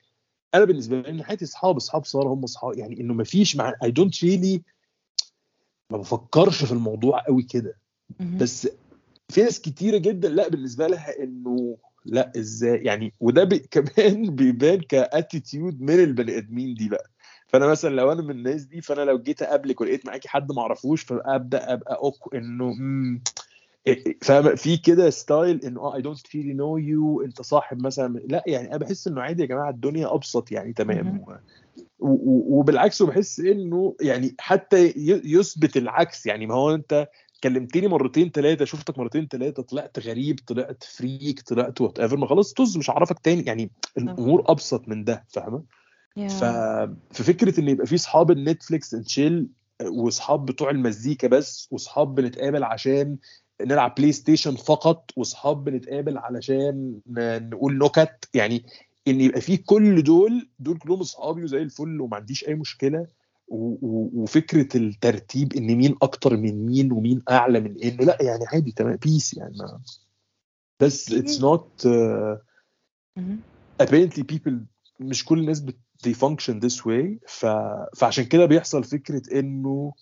أنا 0.54 0.64
بالنسبة 0.64 1.00
لي 1.00 1.12
من 1.12 1.24
حياتي 1.24 1.44
اصحاب 1.44 1.76
اصحاب 1.76 2.04
صار 2.04 2.28
هم 2.28 2.44
اصحاب 2.44 2.78
يعني 2.78 3.00
إنه 3.00 3.14
ما 3.14 3.24
فيش 3.24 3.56
مع 3.56 3.74
I 3.84 3.90
don't 3.90 4.24
really 4.24 4.62
ما 5.90 5.98
بفكرش 5.98 6.64
في 6.64 6.72
الموضوع 6.72 7.18
قوي 7.26 7.42
كده. 7.42 7.78
بس 8.40 8.68
في 9.28 9.42
ناس 9.42 9.60
كتيرة 9.60 9.98
جدا 9.98 10.28
لا 10.28 10.48
بالنسبة 10.48 10.86
لها 10.86 11.22
إنه 11.22 11.76
لا 12.04 12.32
إزاي؟ 12.36 12.84
يعني 12.84 13.12
وده 13.20 13.44
بي 13.44 13.58
كمان 13.70 14.34
بيبان 14.34 14.80
ك 14.80 14.91
attitude 14.91 15.80
من 15.80 15.94
البني 15.94 16.38
آدمين 16.38 16.74
دي 16.74 16.88
بقى. 16.88 17.10
فأنا 17.48 17.66
مثلا 17.66 17.94
لو 17.94 18.12
أنا 18.12 18.22
من 18.22 18.30
الناس 18.30 18.62
دي 18.62 18.80
فأنا 18.80 19.00
لو 19.00 19.18
جيت 19.18 19.42
أقابلك 19.42 19.80
ولقيت 19.80 20.06
معاكي 20.06 20.28
حد 20.28 20.52
ما 20.52 20.62
أعرفوش 20.62 21.02
فأبدأ 21.02 21.72
أبقى 21.72 21.94
okay 21.94 22.34
إنه 22.34 22.74
فاهم؟ 24.22 24.56
في 24.56 24.76
كده 24.76 25.10
style 25.10 25.64
إنه 25.64 25.80
آه 25.80 25.94
I 25.96 26.02
don't 26.02 26.36
really 26.36 26.54
know 26.54 26.76
you 26.76 27.22
أنت 27.22 27.42
صاحب 27.42 27.82
مثلا 27.86 28.18
لا 28.18 28.42
يعني 28.46 28.68
أنا 28.68 28.76
بحس 28.76 29.08
إنه 29.08 29.20
عادي 29.20 29.42
يا 29.42 29.46
جماعة 29.48 29.70
الدنيا 29.70 30.14
أبسط 30.14 30.52
يعني 30.52 30.72
تمام. 30.72 31.24
وبالعكس 31.98 33.02
وبحس 33.02 33.40
إنه 33.40 33.96
يعني 34.00 34.34
حتى 34.38 34.92
يثبت 35.24 35.76
العكس 35.76 36.26
يعني 36.26 36.46
ما 36.46 36.54
هو 36.54 36.74
أنت 36.74 37.08
كلمتني 37.44 37.88
مرتين 37.88 38.30
ثلاثة 38.30 38.64
شفتك 38.64 38.98
مرتين 38.98 39.28
ثلاثة 39.28 39.62
طلعت 39.62 39.98
غريب 39.98 40.38
طلعت 40.46 40.84
freak 40.84 41.40
طلعت 41.40 41.80
whatever 41.80 42.16
ما 42.16 42.26
خلاص 42.26 42.52
طز 42.52 42.76
مش 42.76 42.90
هعرفك 42.90 43.18
تاني 43.18 43.42
يعني 43.42 43.70
الأمور 43.98 44.44
أبسط 44.48 44.88
من 44.88 45.04
ده 45.04 45.24
فاهمة؟ 45.28 45.62
Yeah. 46.18 46.32
ففكره 47.12 47.60
إن 47.60 47.68
يبقى 47.68 47.86
في 47.86 47.96
صحاب 47.98 48.30
ال 48.30 48.38
Netflix 48.38 48.94
and 48.94 49.08
chill 49.08 49.48
واصحاب 49.82 50.46
بتوع 50.46 50.70
المزيكا 50.70 51.28
بس 51.28 51.68
واصحاب 51.70 52.14
بنتقابل 52.14 52.64
عشان 52.64 53.16
نلعب 53.66 53.94
PlayStation 53.94 54.56
فقط 54.56 55.10
واصحاب 55.16 55.64
بنتقابل 55.64 56.18
علشان 56.18 57.00
نقول 57.50 57.78
نكت. 57.78 58.28
يعني 58.34 58.64
إن 59.08 59.20
يبقى 59.20 59.40
في 59.40 59.56
كل 59.56 60.02
دول 60.02 60.48
دول 60.58 60.78
كلهم 60.78 61.00
اصحابي 61.00 61.44
وزي 61.44 61.62
الفل 61.62 62.00
وما 62.00 62.16
عنديش 62.16 62.48
أي 62.48 62.54
مشكلة. 62.54 63.06
وفكرة 63.52 64.76
الترتيب 64.76 65.52
إن 65.52 65.66
مين 65.66 65.96
أكتر 66.02 66.36
من 66.36 66.66
مين 66.66 66.92
ومين 66.92 67.22
أعلى 67.30 67.60
من 67.60 67.82
إنه 67.84 68.04
لأ 68.04 68.18
يعني 68.20 68.44
عادي 68.46 68.72
تمام 68.72 68.96
peace 68.96 69.34
يعني. 69.34 69.56
ما 69.58 69.80
بس 70.80 71.12
it's 71.12 71.40
not 71.40 71.88
apparently 73.82 74.22
people 74.34 74.52
مش 75.00 75.24
كل 75.24 75.38
الناس 75.38 75.60
بت 75.60 75.76
they 76.06 76.12
function 76.14 76.54
this 76.60 76.76
way. 76.80 77.18
ف... 77.28 77.46
فعشان 77.96 78.24
كده 78.24 78.46
بيحصل 78.46 78.84
فكرة 78.84 79.22
إنه 79.38 79.92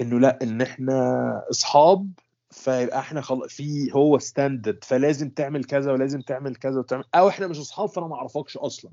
إنه 0.00 0.20
لأ 0.20 0.38
إن 0.42 0.60
إحنا 0.62 1.42
أصحاب 1.50 2.10
فيبقى 2.50 2.98
إحنا 2.98 3.20
خل... 3.20 3.48
في 3.48 3.92
هو 3.94 4.18
standard 4.18 4.84
فلازم 4.84 5.30
تعمل 5.30 5.64
كذا 5.64 5.92
ولازم 5.92 6.20
تعمل 6.20 6.56
كذا 6.56 6.78
وتعمل 6.78 7.04
أو 7.14 7.28
إحنا 7.28 7.46
مش 7.46 7.58
أصحاب 7.58 7.88
فأنا 7.88 8.06
ما 8.06 8.14
أعرفكش 8.16 8.56
أصلا. 8.56 8.90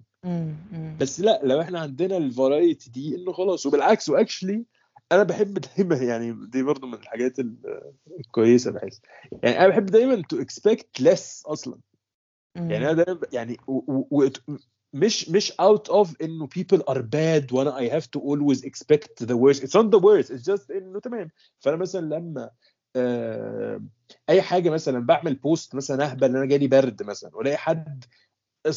بس 1.00 1.20
لا 1.20 1.42
لو 1.44 1.62
إحنا 1.62 1.80
عندنا 1.80 2.18
ال 2.18 2.27
variety 2.27 2.90
دي 2.90 3.16
إنه 3.16 3.32
خلاص 3.34 3.66
وبالعكس 3.66 4.10
و 4.10 4.16
actually 4.16 4.66
أنا 5.12 5.24
بحب 5.24 5.54
دايما 5.54 5.96
يعني 6.12 6.36
دي 6.48 6.64
برضو 6.64 6.88
من 6.88 6.94
الحاجات 6.94 7.40
ال- 7.40 7.82
الكويسة 8.20 8.72
بحس 8.72 9.02
يعني 9.44 9.60
أنا 9.60 9.68
بحب 9.68 9.86
دايما 9.86 10.22
to 10.30 10.42
expect 10.42 11.02
less 11.02 11.44
أصلا. 11.46 11.80
يعني 12.56 12.78
أنا 12.92 13.04
دايما 13.04 13.22
يعني 13.34 13.58
و, 13.68 14.06
و, 14.12 14.30
مش 14.94 15.30
مش 15.30 15.52
out 15.52 15.92
of 15.92 16.10
إنه 16.22 16.48
people 16.48 16.80
are 16.90 17.02
bad 17.02 17.54
وأنا 17.54 17.78
I 17.80 17.92
have 17.94 18.06
to 18.06 18.20
always 18.22 18.62
expect 18.64 19.26
the 19.28 19.36
worst. 19.38 19.64
It's 19.64 19.76
not 19.76 19.92
the 19.92 20.00
worst 20.00 20.30
it's 20.32 20.46
just 20.46 20.72
إنه 20.72 21.00
تمام. 21.00 21.30
فأنا 21.60 21.76
مثلا 21.78 22.16
لما 22.16 22.50
أي 24.30 24.42
حاجة 24.42 24.70
مثلا 24.70 25.00
بعمل 25.06 25.36
بوست 25.36 25.76
مثلا 25.76 26.06
أهبل 26.12 26.30
إن 26.30 26.36
أنا 26.36 26.46
جالي 26.46 26.68
برد 26.68 27.04
مثلا 27.04 27.36
وألاقي 27.36 27.58
حد 27.58 28.06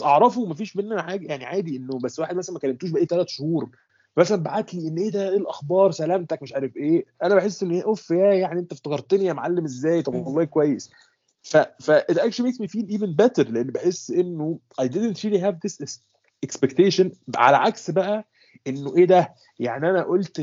أعرفه 0.02 0.40
ومفيش 0.40 0.74
بينا 0.74 1.02
حاجة 1.02 1.26
يعني 1.26 1.44
عادي 1.44 1.76
إنه 1.76 1.98
بس 1.98 2.18
واحد 2.20 2.36
مثلا 2.36 2.54
ما 2.54 2.60
كلمتوش 2.60 2.90
بقالي 2.90 3.06
ثلاث 3.06 3.28
شهور 3.28 3.70
مثلا 4.16 4.42
بعت 4.42 4.74
لي 4.74 4.88
إن 4.88 4.98
إيه 4.98 5.10
ده؟ 5.10 5.28
إيه 5.28 5.36
الأخبار؟ 5.36 5.90
سلامتك؟ 5.90 6.42
مش 6.42 6.52
عارف 6.52 6.76
إيه. 6.76 7.04
أنا 7.22 7.34
بحس 7.34 7.62
إن 7.62 7.70
إيه، 7.70 7.84
أوف 7.84 8.10
يا 8.10 8.34
يعني 8.34 8.60
أنت 8.60 8.72
افتكرتني 8.72 9.24
يا 9.24 9.32
معلم 9.32 9.64
إزاي؟ 9.64 10.02
طب 10.02 10.14
والله 10.14 10.44
كويس. 10.44 10.90
ف 11.42 11.56
ف 11.56 11.90
it 11.90 12.16
actually 12.18 12.44
makes 12.50 12.60
me 12.60 12.66
feel 12.68 12.86
even 12.90 13.14
better 13.22 13.50
لأن 13.50 13.66
بحس 13.66 14.10
إنه 14.10 14.58
I 14.82 14.84
didn't 14.84 15.16
really 15.24 15.40
have 15.40 15.54
this 15.66 15.98
expectation 16.46 17.06
على 17.36 17.56
عكس 17.56 17.90
بقى 17.90 18.24
انه 18.66 18.96
إيه 18.96 19.04
ده؟ 19.04 19.34
يعني 19.58 19.90
أنا 19.90 20.02
قلت 20.02 20.40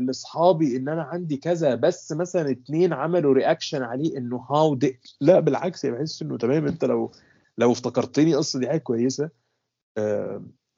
لاصحابي 0.00 0.76
ان 0.76 0.88
أنا 0.88 1.02
عندي 1.02 1.36
كذا 1.36 1.74
بس 1.74 2.12
مثلا 2.12 2.50
اتنين 2.50 2.92
عملوا 2.92 3.34
رياكشن 3.34 3.82
عليه 3.82 4.18
انه 4.18 4.36
هاو 4.36 4.74
دي 4.74 5.00
لا 5.20 5.40
بالعكس 5.40 5.84
يعني 5.84 5.96
بحس 5.96 6.22
انه 6.22 6.38
تمام 6.38 6.66
انت 6.66 6.84
لو 6.84 7.12
لو 7.58 7.72
افتكرتني 7.72 8.34
أصلا 8.34 8.60
دي 8.60 8.68
حاجة 8.68 8.78
كويسة. 8.78 9.30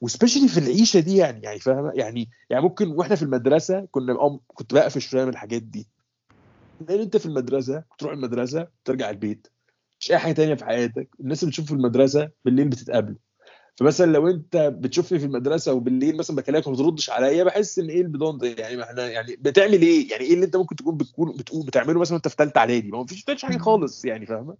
وسبيشلي 0.01 0.49
في 0.49 0.59
العيشة 0.61 1.01
دي 1.01 1.17
يعني 1.17 1.43
يعني 1.43 1.59
فاهمة؟ 1.59 1.93
يعني 1.95 2.31
يعني 2.51 2.63
ممكن 2.63 2.89
وإحنا 2.89 3.17
في 3.17 3.23
المدرسة 3.23 3.89
كنا 3.91 4.39
كنت 4.47 4.75
بقفش 4.75 5.09
شوية 5.09 5.25
من 5.25 5.31
الحاجات 5.31 5.63
دي. 5.63 5.89
لأن 6.89 7.01
انت 7.01 7.17
في 7.17 7.27
المدرسة 7.27 7.85
تروح 7.99 8.13
المدرسة 8.13 8.69
ترجع 8.85 9.11
البيت 9.11 9.47
مش 10.01 10.11
أي 10.13 10.19
حاجة 10.19 10.33
تانية 10.33 10.55
في 10.55 10.65
حياتك. 10.65 11.09
الناس 11.21 11.43
اللي 11.43 11.51
بتشوف 11.51 11.67
في 11.67 11.73
المدرسة 11.73 12.31
بالليل 12.45 12.69
بتتقابلوا 12.69 13.19
فمثلا 13.77 14.13
لو 14.13 14.29
أنت 14.29 14.57
بتشوفني 14.57 15.19
في 15.19 15.25
المدرسة 15.27 15.73
وبالليل 15.73 16.17
مثلا 16.17 16.37
بكلمك 16.37 16.67
وما 16.67 16.77
بتردش 16.77 17.11
عليا 17.11 17.45
بحس 17.45 17.79
إن 17.79 17.89
إيه 17.91 18.01
البدون 18.01 18.39
ده؟ 18.39 18.49
يعني 18.49 18.77
ما 18.77 18.83
إحنا 18.85 19.09
يعني 19.09 19.37
بتعمل 19.37 19.83
إيه؟ 19.83 20.11
يعني 20.11 20.25
إيه 20.25 20.35
اللي 20.35 20.45
أنت 20.47 20.57
ممكن 20.57 20.77
تكون 20.77 20.97
بتكون 20.97 21.37
بتقول 21.37 21.67
بتعمله 21.67 22.01
مثلا 22.01 22.15
وأنت 22.15 22.29
في 22.29 22.35
ثالثه 22.39 22.59
إعدادي؟ 22.59 22.91
ما 22.91 23.03
بتعملش 23.03 23.45
حاجة 23.45 23.59
خالص 23.59 24.05
يعني 24.05 24.27
فاهمة؟ 24.27 24.57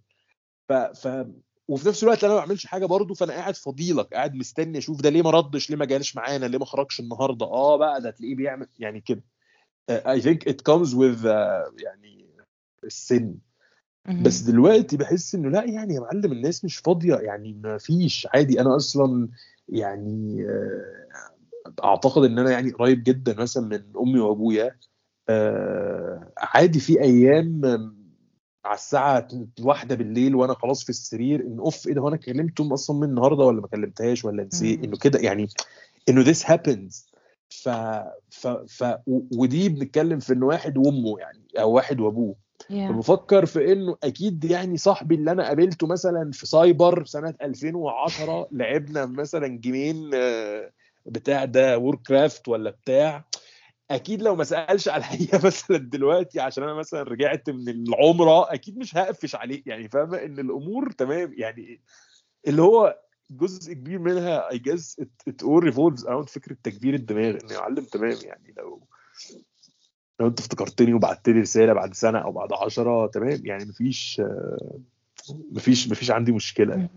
ف 0.69 0.73
ف 0.73 1.25
وفي 1.67 1.87
نفس 1.87 2.03
الوقت 2.03 2.23
أنا 2.23 2.33
ما 2.33 2.39
بعملش 2.39 2.65
حاجة 2.65 2.85
برضه 2.85 3.13
فأنا 3.13 3.33
قاعد 3.33 3.55
فضيلك 3.55 4.13
قاعد 4.13 4.35
مستني 4.35 4.77
أشوف 4.77 5.01
ده 5.01 5.09
ليه 5.09 5.21
ما 5.21 5.29
ردش 5.31 5.69
ليه 5.69 5.77
ما 5.77 5.85
جالش 5.85 6.15
معانا 6.15 6.45
ليه 6.45 6.57
ما 6.57 6.65
خرجش 6.65 6.99
النهارده؟ 6.99 7.45
آه 7.45 7.77
بقى 7.77 8.01
ده 8.01 8.11
تلاقيه 8.11 8.35
بيعمل 8.35 8.67
يعني 8.79 9.01
كده. 9.01 9.23
I 9.89 10.21
think 10.21 10.47
it 10.47 10.61
comes 10.61 10.93
with 10.93 11.25
يعني 11.79 12.27
السن. 12.83 13.35
بس 14.07 14.41
دلوقتي 14.41 14.97
بحس 14.97 15.35
إنه 15.35 15.49
لا 15.49 15.63
يعني 15.63 15.93
يا 15.93 15.99
معلم 15.99 16.31
الناس 16.31 16.65
مش 16.65 16.77
فاضية 16.77 17.15
يعني 17.15 17.53
ما 17.63 17.77
فيش. 17.77 18.27
عادي 18.33 18.61
أنا 18.61 18.75
أصلا 18.75 19.29
يعني 19.69 20.45
آه، 20.49 21.07
أعتقد 21.83 22.23
إن 22.23 22.39
أنا 22.39 22.51
يعني 22.51 22.71
قريب 22.71 23.03
جدا 23.03 23.35
مثلا 23.35 23.63
من 23.63 23.83
أمي 24.01 24.19
وأبويا 24.19 24.75
آه، 25.29 26.31
عادي 26.37 26.79
في 26.79 27.01
أيام 27.01 27.61
على 28.65 28.75
الساعة 28.75 29.27
واحدة 29.61 29.95
بالليل 29.95 30.35
وأنا 30.35 30.53
خلاص 30.53 30.83
في 30.83 30.89
السرير 30.89 31.41
إن 31.41 31.59
أوف 31.59 31.87
إيه 31.87 31.93
ده 31.93 32.01
هو 32.01 32.07
أنا 32.07 32.17
كلمتهم 32.17 32.73
أصلا 32.73 32.97
من 32.97 33.03
النهارده 33.09 33.43
ولا 33.43 33.61
ما 33.61 33.67
كلمتهاش 33.67 34.25
ولا 34.25 34.43
نسيت. 34.43 34.83
إنه 34.83 34.97
كده 34.97 35.19
يعني 35.19 35.47
إنه 36.09 36.23
this 36.23 36.37
happens. 36.43 37.07
ف 37.49 37.69
ف 38.29 38.47
ف 38.47 38.83
ودي 39.37 39.69
بنتكلم 39.69 40.19
في 40.19 40.33
انه 40.33 40.45
واحد 40.45 40.77
وأمه 40.77 41.19
يعني 41.19 41.47
أو 41.59 41.71
واحد 41.71 41.99
وأبوه. 41.99 42.35
Yeah. 42.63 42.91
فبفكر 42.91 43.45
في 43.45 43.71
إنه 43.73 43.97
أكيد 44.03 44.45
يعني 44.45 44.77
صاحبي 44.77 45.15
اللي 45.15 45.31
أنا 45.31 45.47
قابلته 45.47 45.87
مثلا 45.87 46.31
في 46.31 46.47
سايبر 46.47 47.05
سنة 47.05 47.33
2010 47.41 48.47
لعبنا 48.51 49.05
مثلا 49.05 49.47
game-ين 49.47 50.11
آه، 50.13 50.71
بتاع 51.05 51.45
ده 51.45 51.77
Warcraft 51.77 52.47
ولا 52.47 52.69
بتاع. 52.69 53.25
أكيد 53.91 54.21
لو 54.21 54.35
ما 54.35 54.43
سألش 54.43 54.87
عليا 54.87 55.29
مثلا 55.45 55.77
دلوقتي 55.77 56.39
عشان 56.39 56.63
أنا 56.63 56.73
مثلا 56.73 57.03
رجعت 57.03 57.49
من 57.49 57.69
العمرة 57.69 58.53
أكيد 58.53 58.77
مش 58.77 58.97
هقفش 58.97 59.35
عليه. 59.35 59.63
يعني 59.65 59.89
فاهمة؟ 59.89 60.17
إن 60.17 60.39
الأمور 60.39 60.91
تمام. 60.91 61.33
يعني 61.37 61.81
اللي 62.47 62.61
هو 62.61 62.99
جزء 63.31 63.73
كبير 63.73 63.99
منها 63.99 64.51
I 64.51 64.57
guess 64.57 64.95
it 65.27 65.43
all 65.43 65.63
revolves 65.63 66.05
around 66.05 66.29
فكرة 66.29 66.57
تكبير 66.63 66.93
الدماغ. 66.93 67.37
إنه 67.43 67.53
يعلم 67.53 67.83
تمام 67.83 68.17
يعني 68.23 68.53
لو 68.57 68.87
لو 70.19 70.27
انت 70.27 70.39
افتكرتني 70.39 70.93
وبعت 70.93 71.29
لي 71.29 71.39
رسالة 71.41 71.73
بعد 71.73 71.93
سنة 71.93 72.19
أو 72.19 72.31
بعد 72.31 72.53
عشرة 72.53 73.07
تمام 73.07 73.39
يعني 73.45 73.65
مفيش 73.65 74.21
آه، 74.25 74.79
مفيش 75.51 75.89
مفيش 75.89 76.11
عندي 76.11 76.31
مشكلة. 76.31 76.89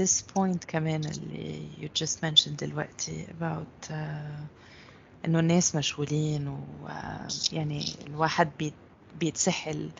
This 0.00 0.22
point 0.36 0.66
كمان 0.68 1.04
اللي 1.04 1.68
you 1.80 2.02
just 2.04 2.16
mentioned 2.22 2.56
دلوقتي 2.58 3.26
about 3.26 3.90
uh, 3.90 3.92
إنه 5.24 5.38
الناس 5.40 5.76
مشغولين 5.76 6.58
ويعني 6.82 7.84
الواحد 8.06 8.48
بيت 8.58 8.72
بيتسحل 9.20 9.90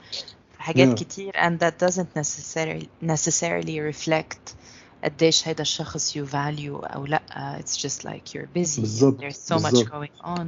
في 0.57 0.63
حاجات 0.63 0.89
Yeah. 0.89 1.03
كتير 1.03 1.33
and 1.33 1.59
that 1.59 1.87
doesn't 1.87 2.21
necessarily 2.21 2.89
necessarily 3.03 3.81
reflect 3.93 4.55
قديش 5.04 5.48
هيدا 5.48 5.62
الشخص 5.62 6.18
you 6.18 6.22
value 6.26 6.94
أو 6.96 7.06
لأ 7.06 7.22
it's 7.62 7.78
just 7.78 8.04
like 8.06 8.34
you're 8.34 8.48
busy 8.58 8.80
بالظبط، 8.82 9.20
there's 9.22 9.38
so 9.38 9.56
much 9.60 9.74
بالظبط. 9.74 9.90
going 9.90 10.26
on 10.26 10.48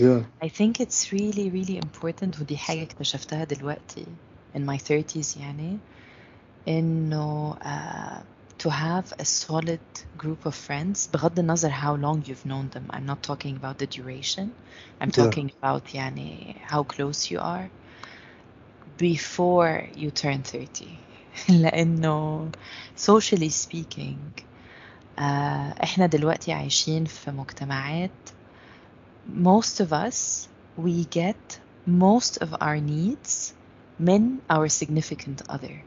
yeah. 0.00 0.22
I 0.42 0.48
think 0.48 0.80
it's 0.80 1.12
really 1.12 1.50
really 1.50 1.78
important 1.86 2.40
ودي 2.40 2.56
حاجة 2.56 2.82
اكتشفتها 2.82 3.44
دلوقتي 3.44 4.06
in 4.56 4.60
my 4.60 4.78
30s 4.78 5.36
يعني 5.36 5.78
إنه 6.68 7.54
uh, 7.54 8.22
to 8.62 8.70
have 8.70 9.12
a 9.18 9.24
solid 9.24 9.80
group 10.18 10.46
of 10.46 10.54
friends 10.54 11.08
بغض 11.12 11.38
النظر 11.38 11.70
how 11.70 11.94
long 11.96 12.22
you've 12.28 12.46
known 12.46 12.68
them 12.74 12.96
I'm 12.96 13.06
not 13.06 13.22
talking 13.22 13.56
about 13.56 13.78
the 13.78 13.86
duration 13.86 14.48
I'm 15.00 15.10
Yeah. 15.10 15.24
talking 15.24 15.50
about 15.62 15.94
يعني 15.94 16.54
how 16.70 16.82
close 16.82 17.30
you 17.30 17.38
are 17.38 17.70
before 18.98 19.84
you 19.96 20.10
turn 20.10 20.42
30 20.42 20.98
لأنه 21.49 22.49
socially 23.07 23.49
speaking 23.49 24.41
uh, 25.17 25.21
إحنا 25.83 26.05
دلوقتي 26.05 26.53
عايشين 26.53 27.05
في 27.05 27.31
مجتمعات 27.31 28.11
most 29.43 29.81
of 29.81 29.93
us 29.93 30.47
we 30.77 31.05
get 31.17 31.59
most 31.87 32.37
of 32.43 32.49
our 32.61 32.79
needs 32.79 33.53
من 33.99 34.37
our 34.51 34.67
significant 34.67 35.51
other 35.51 35.83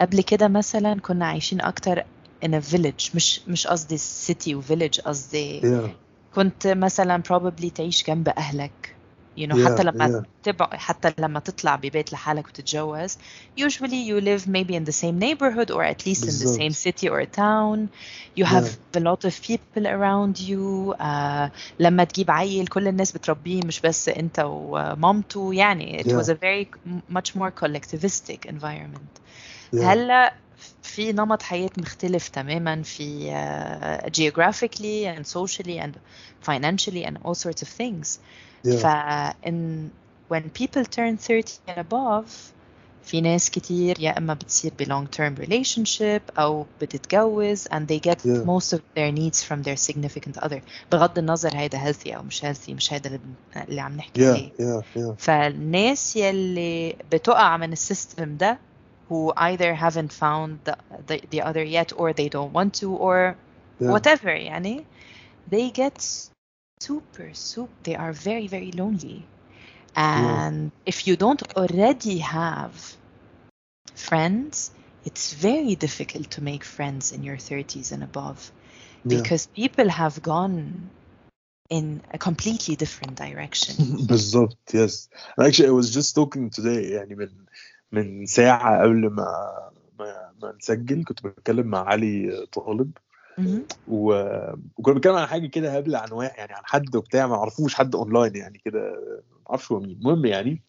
قبل 0.00 0.20
كده 0.20 0.48
مثلا 0.48 1.00
كنا 1.00 1.26
عايشين 1.26 1.60
أكتر 1.60 2.04
in 2.44 2.48
a 2.48 2.60
village 2.72 3.14
مش 3.14 3.40
مش 3.48 3.66
قصدي 3.66 3.98
city 3.98 4.48
و 4.54 4.62
village 4.62 5.00
قصدي 5.00 5.60
yeah. 5.60 5.90
كنت 6.34 6.66
مثلا 6.66 7.22
probably 7.28 7.72
تعيش 7.74 8.04
جنب 8.06 8.28
أهلك 8.28 8.96
you 9.39 9.47
know 9.47 9.55
Yeah, 9.57 9.65
حتى 9.65 9.83
لما 9.83 10.21
yeah. 10.21 10.25
تبع 10.43 10.69
حتى 10.73 11.13
لما 11.19 11.39
تطلع 11.39 11.75
ببيت 11.75 12.13
لحالك 12.13 12.47
وتتجوز 12.47 13.17
usually 13.59 14.07
you 14.09 14.21
live 14.21 14.47
maybe 14.47 14.75
in 14.75 14.85
the 14.85 14.93
same 15.03 15.19
neighborhood 15.19 15.71
or 15.71 15.83
at 15.83 16.05
least 16.05 16.23
in 16.23 16.25
the 16.25 16.45
بالظبط. 16.45 16.59
same 16.59 16.73
city 16.73 17.09
or 17.09 17.25
town 17.25 17.87
you 18.39 18.45
have 18.45 18.65
Yeah. 18.65 18.99
a 18.99 19.01
lot 19.09 19.25
of 19.25 19.33
people 19.41 19.87
around 19.87 20.39
you 20.39 20.93
uh, 20.99 21.49
لما 21.79 22.03
تجيب 22.03 22.31
عيل 22.31 22.67
كل 22.67 22.87
الناس 22.87 23.11
بتربيه 23.11 23.61
مش 23.65 23.81
بس 23.81 24.09
انت 24.09 24.39
ومامته 24.45 25.53
يعني 25.53 26.03
it 26.03 26.07
Yeah. 26.07 26.15
was 26.15 26.29
a 26.29 26.35
very 26.35 26.65
much 27.15 27.35
more 27.35 27.51
collectivistic 27.63 28.45
environment 28.49 29.21
Yeah. 29.73 29.83
هلا 29.83 30.33
في 30.83 31.11
نمط 31.13 31.41
حياة 31.43 31.69
مختلف 31.77 32.27
تماما 32.27 32.81
في 32.83 33.31
uh, 33.31 34.09
geographically 34.09 35.17
and 35.17 35.25
socially 35.27 35.79
and 35.79 35.93
financially 36.49 37.03
and 37.05 37.17
all 37.25 37.35
sorts 37.35 37.61
of 37.61 37.67
things 37.81 38.19
Yeah. 38.65 38.69
ف 38.75 38.85
in 39.47 39.89
when 40.33 40.43
people 40.59 40.83
turn 40.85 41.17
30 41.17 41.59
and 41.67 41.77
above 41.77 42.29
في 43.05 43.21
ناس 43.21 43.49
كتير 43.49 43.99
يا 43.99 44.17
إما 44.17 44.33
بتصير 44.33 44.71
ب 44.79 44.83
long 44.83 45.07
term 45.17 45.45
relationship 45.45 46.21
أو 46.39 46.65
بتتجوز 46.81 47.67
and 47.67 47.87
they 47.87 47.99
get 48.09 48.17
Yeah. 48.25 48.45
most 48.45 48.73
of 48.73 48.79
their 48.97 49.11
needs 49.11 49.43
from 49.43 49.61
their 49.63 49.77
significant 49.91 50.43
other 50.45 50.59
بغض 50.91 51.17
النظر 51.19 51.57
هيدا 51.57 51.77
healthy 51.91 52.07
أو 52.15 52.23
مش 52.23 52.41
healthy 52.45 52.69
مش 52.69 52.93
هيدا 52.93 53.07
اللي, 53.09 53.17
بن- 53.55 53.61
اللي 53.69 53.81
عم 53.81 53.95
نحكي 53.97 54.21
Yeah, 54.21 54.27
عليه 54.29 54.49
yeah, 54.51 54.83
yeah. 54.97 55.13
فالناس 55.17 56.15
يلي 56.15 56.95
بتقع 57.11 57.57
من 57.57 57.71
السيستم 57.73 58.37
ده 58.37 58.57
who 59.11 59.31
either 59.37 59.75
haven't 59.75 60.11
found 60.11 60.69
the, 60.69 60.75
the, 61.07 61.19
the 61.35 61.41
other 61.41 61.63
yet 61.63 61.93
or 61.97 62.13
they 62.13 62.29
don't 62.29 62.53
want 62.53 62.73
to 62.81 62.87
or 62.89 63.35
Yeah. 63.81 63.91
whatever 63.91 64.27
يعني 64.27 64.85
they 65.53 65.69
get 65.81 66.01
super 66.81 67.33
super 67.33 67.71
they 67.83 67.95
are 67.95 68.13
very 68.13 68.47
very 68.47 68.71
lonely 68.71 69.25
and 69.95 70.71
if 70.85 71.07
you 71.07 71.15
don't 71.15 71.43
already 71.55 72.17
have 72.19 72.73
friends 73.95 74.71
it's 75.05 75.33
very 75.33 75.75
difficult 75.75 76.29
to 76.31 76.41
make 76.41 76.63
friends 76.63 77.11
in 77.11 77.23
your 77.23 77.37
30s 77.37 77.91
and 77.91 78.03
above 78.03 78.51
Yeah. 79.03 79.17
because 79.21 79.47
people 79.47 79.87
have 79.89 80.21
gone 80.21 80.89
in 81.69 82.01
a 82.11 82.17
completely 82.17 82.75
different 82.75 83.15
direction 83.15 83.75
بالظبط 84.07 84.57
yes 84.73 85.09
And 85.37 85.47
actually 85.47 85.69
I 85.69 85.71
was 85.71 85.89
just 85.93 86.15
talking 86.15 86.49
today 86.49 86.91
يعني 86.91 87.15
من 87.15 87.29
من 87.91 88.25
ساعة 88.25 88.81
قبل 88.83 89.09
ما 89.09 89.25
ما, 89.99 90.31
ما 90.41 90.51
نسجل 90.57 91.03
كنت 91.03 91.23
بتكلم 91.25 91.67
مع 91.67 91.79
علي 91.87 92.45
طالب 92.53 92.91
Mhm. 92.97 92.97
و... 92.97 93.08
وكنا 93.88 94.94
بنتكلم 94.94 95.14
عن 95.14 95.26
حاجة 95.26 95.46
كده 95.46 95.76
هبلة 95.76 95.98
عن 95.98 96.08
يعني 96.22 96.52
عن 96.52 96.62
حد 96.64 96.96
وبتاع 96.96 97.26
ما 97.26 97.34
أعرفوش 97.34 97.74
حد 97.74 97.94
اونلاين 97.94 98.36
يعني 98.36 98.58
كده 98.64 98.80
ما 98.80 99.50
أعرفش 99.50 99.72
هو 99.72 99.80
مين. 99.80 99.90
المهم 99.90 100.26
يعني 100.26 100.62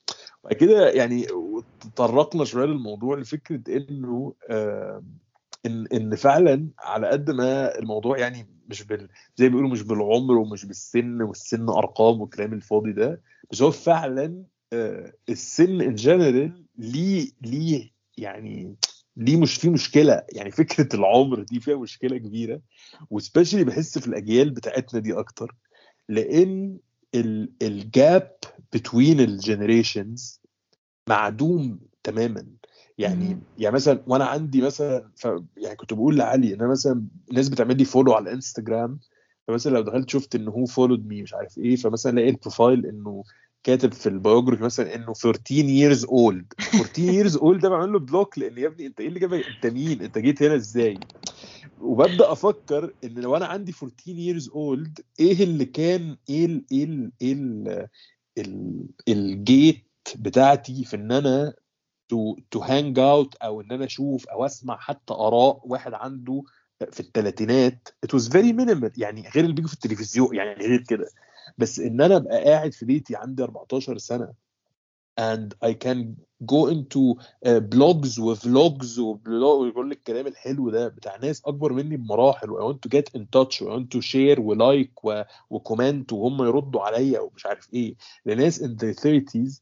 وبعد 0.43 0.55
كده 0.55 0.89
يعني 0.89 1.27
تطرقنا 1.79 2.45
شوية 2.45 2.65
للموضوع 2.65 3.17
لفكرة 3.17 3.61
إنه 3.77 4.33
آه 4.49 5.03
ان 5.65 5.87
إن 5.93 6.15
فعلا 6.15 6.67
على 6.79 7.07
قد 7.07 7.31
ما 7.31 7.79
الموضوع 7.79 8.17
يعني 8.17 8.47
مش 8.69 8.83
بال 8.83 9.07
زي 9.35 9.45
ما 9.45 9.49
بيقولوا 9.49 9.69
مش 9.69 9.81
بالعمر 9.81 10.37
ومش 10.37 10.65
بالسن 10.65 11.21
والسن 11.21 11.69
أرقام 11.69 12.21
والكلام 12.21 12.53
الفاضي 12.53 12.91
ده 12.91 13.21
بس 13.51 13.61
هو 13.61 13.71
فعلا 13.71 14.43
آه، 14.73 15.13
السن 15.29 15.81
in 15.81 15.95
general 15.95 16.65
ليه 16.77 17.31
ليه 17.41 17.91
يعني 18.17 18.75
ليه 19.17 19.37
مش 19.37 19.55
في 19.55 19.69
مشكلة 19.69 20.23
يعني 20.29 20.51
فكرة 20.51 20.95
العمر 20.95 21.43
دي 21.43 21.59
فيها 21.59 21.75
مشكلة 21.75 22.17
كبيرة 22.17 22.61
و 23.09 23.15
specially 23.15 23.63
بحس 23.63 23.99
في 23.99 24.07
الأجيال 24.07 24.49
بتاعتنا 24.49 24.99
دي 24.99 25.13
أكتر 25.13 25.55
لأن 26.09 26.77
ال 27.61 27.80
gap 27.80 28.35
between 28.73 29.19
ال 29.19 29.30
generations 29.30 30.41
معدوم 31.09 31.79
تماما 32.03 32.47
يعني. 32.97 33.39
يعني 33.57 33.75
مثلا 33.75 34.03
وأنا 34.07 34.25
عندي 34.25 34.61
مثلا 34.61 35.11
ف 35.15 35.27
يعني 35.57 35.75
كنت 35.75 35.93
بقول 35.93 36.17
لعلي 36.17 36.53
إن 36.53 36.59
أنا 36.61 36.71
مثلا 36.71 37.05
ناس 37.33 37.49
بتعمل 37.49 37.77
لي 37.77 37.85
follow 37.85 38.13
على 38.13 38.23
الانستجرام 38.29 38.99
فمثلا 39.47 39.71
لو 39.73 39.81
دخلت 39.81 40.09
شفت 40.09 40.35
إن 40.35 40.47
هو 40.47 40.65
followed 40.65 41.07
me 41.07 41.21
مش 41.21 41.33
عارف 41.33 41.57
إيه 41.57 41.75
فمثلا 41.75 42.11
ألاقي 42.11 42.29
ال 42.29 42.36
profile 42.36 42.85
إنه 42.85 43.23
كاتب 43.63 43.93
في 43.93 44.09
ال 44.09 44.15
biography 44.15 44.63
مثلا 44.63 44.95
إنه 44.95 45.13
13 45.13 45.63
years 45.63 46.05
old. 46.05 46.45
14 46.75 46.83
years 47.23 47.37
old 47.41 47.61
ده 47.61 47.69
بعمل 47.69 47.93
له 47.93 47.99
block 47.99 48.37
لأن 48.39 48.57
يا 48.57 48.67
ابني 48.67 48.87
أنت 48.87 48.99
إيه 48.99 49.07
اللي 49.07 49.19
جابك؟ 49.19 49.45
أنت 49.47 49.73
مين؟ 49.73 50.01
أنت 50.01 50.17
جيت 50.17 50.43
هنا 50.43 50.55
إزاي؟ 50.55 50.99
وببدأ 51.81 52.31
أفكر 52.31 52.93
إن 53.03 53.13
لو 53.19 53.37
أنا 53.37 53.45
عندي 53.45 53.73
14 53.83 54.39
years 54.39 54.45
old 54.51 55.03
إيه 55.19 55.43
اللي 55.43 55.65
كان 55.65 56.17
إيه 56.29 56.45
ال 56.45 56.65
إيه 56.71 56.83
ال 56.83 57.11
إيه 57.21 57.33
ال 57.33 57.87
ال 58.37 58.85
ال 59.07 59.23
gate 59.23 59.85
بتاعتي 60.15 60.85
في 60.85 60.95
إن 60.95 61.11
أنا 61.11 61.53
to 62.09 62.35
to 62.51 62.59
hang 62.59 62.99
out 62.99 63.35
أو 63.35 63.61
إن 63.61 63.71
أنا 63.71 63.85
أشوف 63.85 64.27
أو 64.27 64.45
أسمع 64.45 64.77
حتى 64.77 65.13
آراء 65.13 65.61
واحد 65.65 65.93
عنده 65.93 66.43
في 66.91 66.99
الثلاثينات 66.99 67.89
it 68.05 68.09
was 68.19 68.23
very 68.23 68.53
minimal 68.53 68.91
يعني 68.97 69.29
غير 69.35 69.43
اللي 69.43 69.55
بيجي 69.55 69.67
في 69.67 69.73
التلفزيون 69.73 70.35
يعني 70.35 70.65
غير 70.67 70.83
كده. 70.89 71.07
بس 71.57 71.79
إن 71.79 72.01
أنا 72.01 72.15
أبقى 72.15 72.43
قاعد 72.43 72.73
في 72.73 72.85
بيتي 72.85 73.15
عندي 73.15 73.43
14 73.43 73.97
سنة 73.97 74.33
and 75.19 75.53
I 75.69 75.73
can 75.73 76.15
go 76.45 76.67
into 76.67 77.15
uh, 77.45 77.59
blogs 77.59 78.19
و 78.19 78.33
vlogs 78.33 78.99
ويقول 78.99 79.89
لك 79.89 79.97
الكلام 79.97 80.27
الحلو 80.27 80.69
ده 80.69 80.87
بتاع 80.87 81.15
ناس 81.17 81.41
أكبر 81.45 81.73
مني 81.73 81.97
بمراحل 81.97 82.49
و 82.51 82.59
I 82.59 82.73
want 82.73 82.77
to 82.77 82.97
get 82.97 83.19
in 83.19 83.21
touch 83.23 83.61
و 83.61 83.69
I 83.69 83.79
want 83.79 83.87
to 83.97 84.01
share 84.01 84.39
و 84.39 84.53
like 84.53 85.05
و- 85.05 85.21
و 85.49 85.57
comment 85.57 86.13
وهم 86.13 86.43
يردوا 86.43 86.81
عليا 86.81 87.19
ومش 87.19 87.45
عارف 87.45 87.73
إيه. 87.73 87.95
لناس 88.25 88.63
in 88.63 88.67
their 88.67 88.95
30s 88.95 89.59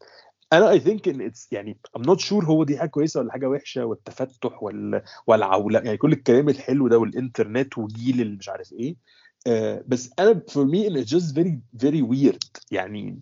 أنا 0.53 0.77
I 0.77 0.79
think 0.81 1.07
إن 1.07 1.29
it's 1.31 1.47
يعني 1.51 1.79
I'm 1.97 2.01
not 2.01 2.19
sure 2.19 2.43
هو 2.45 2.63
دي 2.63 2.77
حاجة 2.77 2.89
كويسة 2.89 3.19
ولا 3.19 3.31
حاجة 3.31 3.49
وحشة 3.49 3.85
والتفتح 3.85 4.63
وال 4.63 5.01
والعولمه 5.27 5.79
يعني 5.85 5.97
كل 5.97 6.11
الكلام 6.13 6.49
الحلو 6.49 6.87
ده 6.87 6.97
والإنترنت 6.97 7.77
وجيل 7.77 8.21
اللي 8.21 8.37
مش 8.37 8.49
عارف 8.49 8.73
إيه. 8.73 8.95
آه 9.47 9.83
بس 9.87 10.09
أنا 10.19 10.41
for 10.51 10.65
me 10.65 10.85
ان 10.87 11.05
just 11.05 11.33
very 11.35 11.81
very 11.85 12.01
weird. 12.01 12.61
يعني 12.71 13.21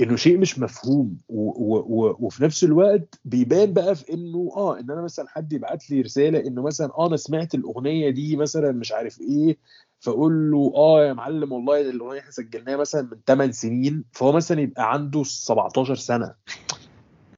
إنه 0.00 0.16
شيء 0.16 0.38
مش 0.38 0.58
مفهوم. 0.58 1.18
و 1.28 1.40
و 1.50 1.76
و 1.78 2.16
وفي 2.20 2.44
نفس 2.44 2.64
الوقت 2.64 3.20
بيبان 3.24 3.72
بقى 3.72 3.94
في 3.94 4.12
إنه 4.12 4.50
آه 4.56 4.78
إن 4.80 4.90
أنا 4.90 5.02
مثلا 5.02 5.28
حد 5.28 5.52
يبعت 5.52 5.90
لي 5.90 6.00
رسالة 6.00 6.38
إنه 6.38 6.62
مثلا 6.62 6.90
آه 6.98 7.06
أنا 7.06 7.16
سمعت 7.16 7.54
الأغنية 7.54 8.10
دي 8.10 8.36
مثلا 8.36 8.72
مش 8.72 8.92
عارف 8.92 9.20
إيه 9.20 9.58
فأقول 10.00 10.50
له 10.50 10.72
آه 10.76 11.04
يا 11.04 11.12
معلم 11.12 11.52
والله 11.52 11.80
الأغنية 11.80 12.20
إحنا 12.20 12.30
سجلناها 12.30 12.76
مثلا 12.76 13.02
من 13.02 13.18
8 13.26 13.52
سنين 13.52 14.04
فهو 14.12 14.32
مثلا 14.32 14.60
يبقى 14.60 14.92
عنده 14.92 15.22
17 15.24 15.94
سنة. 15.94 16.34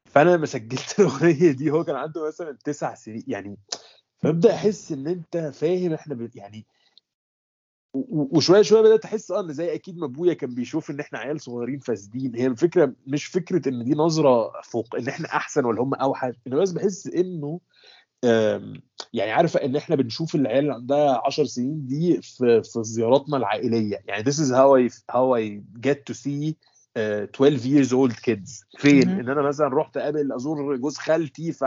فأنا 0.07 0.31
لما 0.31 0.47
سجلت 0.47 0.95
الأغنية 1.01 1.51
دي 1.51 1.71
هو 1.71 1.85
كان 1.85 1.97
عنده 1.97 2.27
مثلا 2.27 2.57
9 2.65 2.95
سنين. 2.95 3.25
يعني 3.27 3.57
فابدا 4.19 4.55
أحس 4.55 4.93
إن 4.93 5.07
أنت 5.07 5.37
فاهم 5.55 5.93
إحنا. 5.93 6.29
يعني 6.35 6.67
وشوية 7.93 8.63
شوية 8.63 8.81
بدأت 8.83 9.05
أحس 9.05 9.31
آه 9.31 9.41
إن 9.41 9.53
زي 9.53 9.75
أكيد 9.75 9.99
ما 9.99 10.07
أبويا 10.07 10.35
كان 10.35 10.55
بيشوف 10.55 10.91
إن 10.91 11.01
إحنا 11.01 11.19
عيال 11.19 11.41
صغيرين 11.41 11.79
فاسدين. 11.79 12.37
هي 12.37 12.47
الفكرة 12.47 12.93
مش 13.07 13.27
فكرة 13.27 13.69
إن 13.69 13.85
دي 13.85 13.95
نظرة 13.95 14.53
فوق 14.65 14.97
إن 14.97 15.09
إحنا 15.09 15.27
أحسن 15.27 15.65
ولا 15.65 15.83
هم 15.83 15.95
أوحش. 15.95 16.35
أنا 16.47 16.57
بس 16.57 16.71
بحس 16.73 17.07
إنه 17.07 17.61
يعني 19.13 19.31
عارفة 19.33 19.65
إن 19.65 19.77
إحنا 19.77 19.97
بنشوف 19.97 20.35
العيال 20.35 20.59
اللي 20.59 20.75
عندها 20.75 21.23
10 21.27 21.45
سنين 21.45 21.87
دي 21.87 22.23
في 22.23 22.63
في 22.63 22.83
زياراتنا 22.83 23.37
العائلية. 23.37 23.99
يعني 24.07 24.25
this 24.25 24.37
is 24.37 24.51
how 24.51 24.77
I 24.77 24.95
how 25.13 25.35
I 25.41 25.61
get 25.87 25.99
to 26.07 26.15
see 26.15 26.57
uh, 26.99 27.27
12 27.33 27.65
years 27.67 27.93
old 27.93 28.17
kids. 28.23 28.65
فين. 28.79 29.09
إن 29.09 29.29
أنا 29.29 29.43
مثلا 29.43 29.69
رحت 29.69 29.97
أقابل 29.97 30.33
أزور 30.33 30.77
جوز 30.77 30.97
خالتي 30.97 31.53
ف 31.53 31.65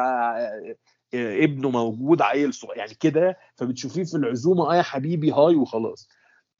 ابنه 1.13 1.69
موجود 1.69 2.21
عيل 2.21 2.53
صغير 2.53 2.77
يعني 2.77 2.93
كده 2.93 3.37
فبتشوفيه 3.55 4.03
في 4.03 4.17
العزومة 4.17 4.71
آه 4.71 4.75
يا 4.75 4.81
حبيبي 4.81 5.31
hi 5.31 5.55
وخلاص 5.55 6.09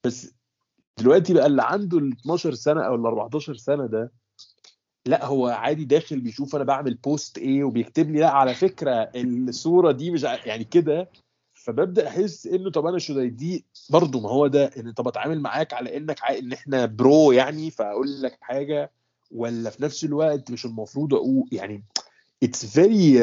بس 0.04 0.34
دلوقتي 1.00 1.34
بقى 1.34 1.46
اللي 1.46 1.64
عنده 1.64 1.98
ال 1.98 2.12
12 2.12 2.54
سنة 2.54 2.82
أو 2.82 2.96
ال 2.96 3.06
14 3.06 3.56
سنة 3.56 3.86
ده 3.86 4.12
لا 5.06 5.26
هو 5.26 5.48
عادي 5.48 5.86
داخل 5.86 6.20
بيشوف 6.20 6.56
أنا 6.56 6.64
بعمل 6.64 6.94
post 6.94 7.38
إيه 7.38 7.64
وبيكتب 7.64 8.12
لي 8.12 8.20
لا 8.20 8.30
على 8.30 8.54
فكرة 8.54 9.12
الصورة 9.16 9.92
دي 9.92 10.12
مش 10.12 10.24
يعني 10.24 10.64
كده 10.64 11.10
فببدأ 11.54 12.08
أحس 12.08 12.48
إنه 12.48 12.72
طب 12.72 12.86
أنا 12.86 13.00
شو 13.00 13.26
دي 13.26 13.66
برضه 13.90 14.20
ما 14.22 14.30
هو 14.30 14.48
ده 14.48 14.66
إن 14.78 14.92
طب 14.92 15.08
أتعامل 15.08 15.40
معاك 15.40 15.74
على 15.74 15.98
إنك. 15.98 16.24
إن 16.24 16.54
إحنا 16.54 16.86
bro 16.86 17.32
يعني 17.32 17.72
فأقول 17.72 18.22
لك 18.22 18.38
حاجة 18.42 18.92
ولا 19.32 19.70
في 19.70 19.84
نفس 19.84 20.04
الوقت 20.04 20.52
مش 20.52 20.66
المفروض 20.66 21.14
أقول 21.14 21.44
يعني 21.52 21.84
it's 22.44 22.66
very 22.66 23.20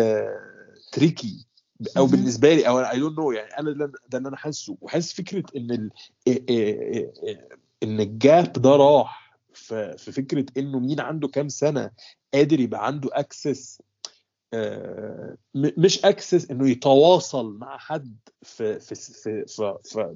tricky 0.92 1.46
أو. 1.96 2.06
بالنسبة 2.06 2.54
لي 2.54 2.68
أو 2.68 2.80
I 2.80 2.98
don't 3.00 3.18
know 3.18 3.32
يعني 3.32 3.58
أنا 3.58 3.72
ده 4.08 4.18
اللي 4.18 4.28
أنا 4.28 4.36
حاسه. 4.36 4.76
وحاسس 4.80 5.12
فكرة 5.12 5.44
إن 5.56 5.70
ال... 5.70 5.90
إن 7.82 8.00
ال 8.00 8.13
gap 8.13 8.52
ده 8.52 8.70
راح 8.76 9.38
في 9.52 10.12
فكرة 10.12 10.46
إنه 10.56 10.78
مين 10.78 11.00
عنده 11.00 11.28
كام 11.28 11.48
سنة 11.48 11.90
قادر 12.34 12.60
يبقى 12.60 12.86
عنده 12.86 13.10
access 13.12 13.82
مش 15.54 16.04
access 16.04 16.50
إنه 16.50 16.68
يتواصل 16.70 17.58
مع 17.58 17.78
حد 17.78 18.16
في 18.42 18.80
في 18.80 18.94
في 18.94 19.44
في, 19.46 19.74
في 19.84 20.14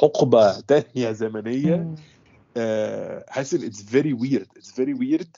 حقبة 0.00 0.60
تانية 0.60 1.12
زمنية. 1.12 1.94
آه، 2.56 3.24
حاسس 3.28 3.54
إن 3.54 3.62
it's 3.66 3.82
very 3.82 4.12
weird 4.12 4.48
it's 4.56 4.72
very 4.72 4.94
weird 4.94 5.36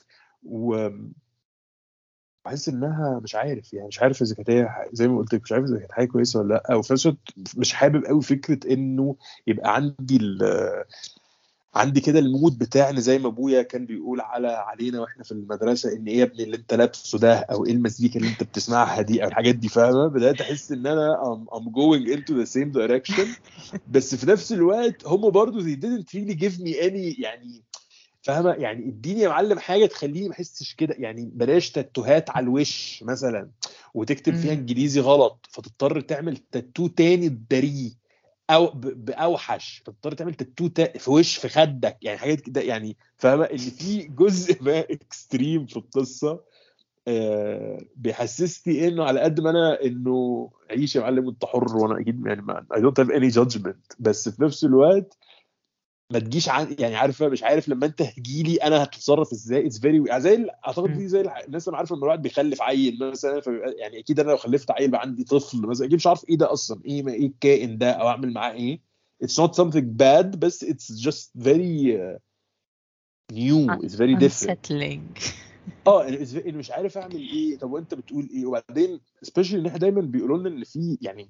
بحس 2.47 2.69
إنها 2.69 3.19
مش 3.23 3.35
عارف 3.35 3.73
يعني 3.73 3.87
مش 3.87 4.01
عارف 4.01 4.21
إذا 4.21 4.35
كانت 4.35 4.49
هي 4.49 4.69
زي 4.93 5.07
ما 5.07 5.17
قلت 5.17 5.33
لك 5.33 5.41
مش 5.43 5.51
عارف 5.51 5.65
إذا 5.65 5.77
كانت 5.77 5.91
حاجة 5.91 6.07
كويسة 6.07 6.39
ولا 6.39 6.53
لأ 6.67 6.75
وفي 6.75 6.93
نفس 6.93 7.05
الوقت 7.05 7.19
مش 7.57 7.73
حابب 7.73 8.05
قوي 8.05 8.21
فكرة 8.21 8.73
إنه 8.73 9.15
يبقى 9.47 9.75
عندي 9.75 10.17
ال 10.17 10.39
عندي 11.75 12.01
كده 12.01 12.19
المود 12.19 12.57
بتاع 12.57 12.89
ان 12.89 12.99
زي 13.01 13.19
ما 13.19 13.27
أبويا 13.27 13.61
كان 13.61 13.85
بيقول 13.85 14.21
على 14.21 14.47
علينا 14.47 14.99
وإحنا 15.01 15.23
في 15.23 15.31
المدرسة 15.31 15.93
إن 15.93 16.07
إيه 16.07 16.17
يا 16.17 16.23
ابني 16.23 16.43
اللي 16.43 16.57
أنت 16.57 16.73
لابسه 16.73 17.19
ده 17.19 17.35
أو 17.39 17.65
إيه 17.65 17.71
المزيكا 17.71 18.19
اللي 18.19 18.29
أنت 18.31 18.43
بتسمعها 18.43 19.01
دي 19.01 19.23
أو 19.23 19.27
الحاجات 19.27 19.55
دي 19.55 19.69
فاهمة؟ 19.69 20.07
بدأت 20.07 20.41
أحس 20.41 20.71
إن 20.71 20.87
أنا 20.87 21.15
I'm, 21.23 21.53
I'm 21.55 21.71
going 21.71 22.17
into 22.17 22.33
the 22.33 22.45
same 22.45 22.71
direction. 22.71 23.27
بس 23.93 24.15
في 24.15 24.27
نفس 24.27 24.51
الوقت 24.51 25.07
هم 25.07 25.29
برضو 25.29 25.61
they 25.61 25.75
didn't 25.75 26.07
really 26.15 26.35
give 26.35 26.59
me 26.59 26.73
any 26.73 27.21
يعني 27.21 27.63
فاهمة؟ 28.27 28.51
يعني 28.53 28.87
اديني 28.89 29.21
يا 29.21 29.29
معلم 29.29 29.59
حاجة 29.59 29.85
تخليني 29.85 30.27
ما 30.27 30.33
أحسش 30.33 30.75
كده. 30.75 30.95
يعني 30.97 31.29
بلاش 31.33 31.71
تاتوهات 31.71 32.29
على 32.29 32.43
الوش 32.43 33.03
مثلا 33.03 33.49
وتكتب 33.93 34.35
فيها. 34.35 34.53
إنجليزي 34.53 34.99
غلط 35.01 35.45
فتضطر 35.51 36.01
تعمل 36.01 36.37
تاتو 36.37 36.87
تاني 36.87 37.29
تداريه. 37.29 37.91
أو 38.49 38.71
بأوحش 38.75 39.81
فتضطر 39.85 40.11
تعمل 40.13 40.33
تاتو 40.33 40.67
تا- 40.67 40.97
في 40.97 41.11
وش 41.11 41.37
في 41.37 41.49
خدك. 41.49 41.97
يعني 42.01 42.17
حاجات 42.17 42.41
كده 42.41 42.61
يعني 42.61 42.97
فاهمة؟ 43.17 43.43
إن 43.43 43.57
في 43.57 44.01
جزء 44.03 44.63
ما 44.63 44.79
اكستريم 44.79 45.65
في 45.65 45.77
القصة 45.77 46.41
آه، 47.07 47.81
بيحسسني 47.95 48.87
إنه 48.87 49.03
على 49.03 49.19
قد 49.19 49.39
ما 49.39 49.49
أنا 49.49 49.83
إنه 49.83 50.49
عيش 50.71 50.95
يا 50.95 51.01
معلم 51.01 51.27
انت 51.27 51.45
حر 51.45 51.77
وأنا 51.77 52.01
أكيد 52.01 52.25
يعني 52.25 52.41
I 52.73 52.77
don't 52.77 53.03
have 53.05 53.09
any 53.11 53.33
judgment. 53.39 53.95
بس 53.99 54.29
في 54.29 54.43
نفس 54.43 54.63
الوقت 54.63 55.17
ما 56.13 56.19
تجيش 56.19 56.49
عن 56.49 56.75
يعني 56.79 56.95
عارفه 56.95 57.27
مش 57.27 57.43
عارف 57.43 57.69
لما 57.69 57.85
انت 57.85 58.01
هتجيلي 58.01 58.55
أنا 58.55 58.83
هتتصرف 58.83 59.31
إزاي 59.31 59.67
it's 59.67 59.79
very 59.79 60.19
زي 60.21 60.47
اعتقد 60.67 60.93
دي 60.97 61.07
زي 61.07 61.21
الناس 61.47 61.67
اللي 61.67 61.77
عارفه 61.77 61.95
ان 61.95 61.99
الواحد 62.03 62.21
بيخلف 62.21 62.61
عيل 62.61 62.97
مثلا 63.11 63.39
فبيبقى 63.41 63.71
يعني 63.71 63.99
أكيد 63.99 64.19
أنا 64.19 64.29
لو 64.31 64.37
خلفت 64.37 64.71
عيل 64.71 64.91
بقى 64.91 65.01
عندي 65.01 65.23
طفل 65.23 65.61
مثلا 65.61 65.85
أكيد 65.87 65.95
مش 65.95 66.07
عارف 66.07 66.29
إيه 66.29 66.37
ده 66.37 66.53
أصلا 66.53 66.81
إيه 66.85 67.03
ما 67.03 67.11
إيه 67.11 67.27
الكائن 67.27 67.77
ده 67.77 67.91
أو 67.91 68.07
اعمل 68.07 68.33
معاه 68.33 68.51
إيه. 68.53 68.79
It's 69.23 69.43
not 69.43 69.51
something 69.55 69.85
bad 70.01 70.37
بس 70.37 70.65
it's 70.65 71.01
just 71.07 71.29
very 71.43 71.97
uh, 71.97 72.17
new. 73.33 73.67
It's 73.83 73.95
very 73.95 74.15
different. 74.15 74.69
unsettling. 74.69 75.21
آه 75.87 76.07
إن 76.47 76.55
مش 76.55 76.71
عارف 76.71 76.97
اعمل 76.97 77.15
إيه. 77.15 77.57
طب 77.57 77.71
وانت 77.71 77.93
بتقول 77.93 78.29
إيه؟ 78.33 78.45
وبعدين 78.45 78.99
specially 79.21 79.61
إن 79.61 79.65
إحنا 79.65 79.79
دايما 79.79 80.01
بيقولوا 80.01 80.37
لنا 80.37 80.49
إن 80.49 80.63
في 80.63 80.97
يعني 81.01 81.29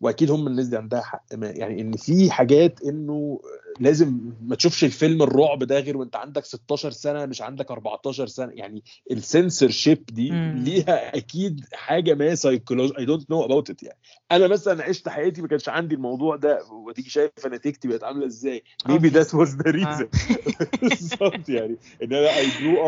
واكيد 0.00 0.30
هم 0.30 0.46
الناس 0.46 0.66
دي 0.66 0.76
عندها 0.76 1.00
حق 1.00 1.24
ما- 1.34 1.50
يعني 1.50 1.80
إن 1.80 1.92
في 1.96 2.30
حاجات 2.30 2.82
إنه 2.82 3.40
لازم 3.80 4.18
ما 4.42 4.56
تشوفش 4.56 4.84
الفيلم 4.84 5.22
الرعب 5.22 5.64
ده 5.64 5.80
غير 5.80 5.96
وانت 5.96 6.16
عندك 6.16 6.44
16 6.44 6.90
سنة 6.90 7.26
مش 7.26 7.42
عندك 7.42 7.70
14 7.70 8.26
سنة. 8.26 8.52
يعني 8.52 8.82
السنسور 9.10 9.70
شيب 9.70 10.04
دي 10.06 10.30
مم. 10.30 10.62
ليها 10.64 11.16
أكيد 11.16 11.64
حاجة 11.72 12.14
ما 12.14 12.34
سايكولوجي 12.34 12.98
I 12.98 13.04
don't 13.04 13.30
know 13.30 13.44
about 13.44 13.70
it 13.70 13.82
يعني. 13.82 13.98
أنا 14.32 14.48
مثلا 14.48 14.84
عشت 14.84 15.08
حياتي 15.08 15.42
ما 15.42 15.48
كانش 15.48 15.68
عندي 15.68 15.94
الموضوع 15.94 16.36
ده. 16.36 16.64
وتيجي 16.72 17.10
شايف 17.10 17.46
نتيجتي 17.46 17.88
بقت 17.88 18.04
عاملة 18.04 18.26
إزاي؟ 18.26 18.62
Maybe 18.88 19.10
that 19.10 19.28
was 19.28 19.48
the 19.48 19.72
reason. 19.72 20.08
بالظبط 20.82 21.48
يعني. 21.48 21.76
إن 22.02 22.12
أنا 22.12 22.28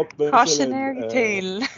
up 0.02 0.20
مثلا 0.20 0.44
cautionary 0.44 1.04
آه، 1.04 1.08
tale. 1.08 1.68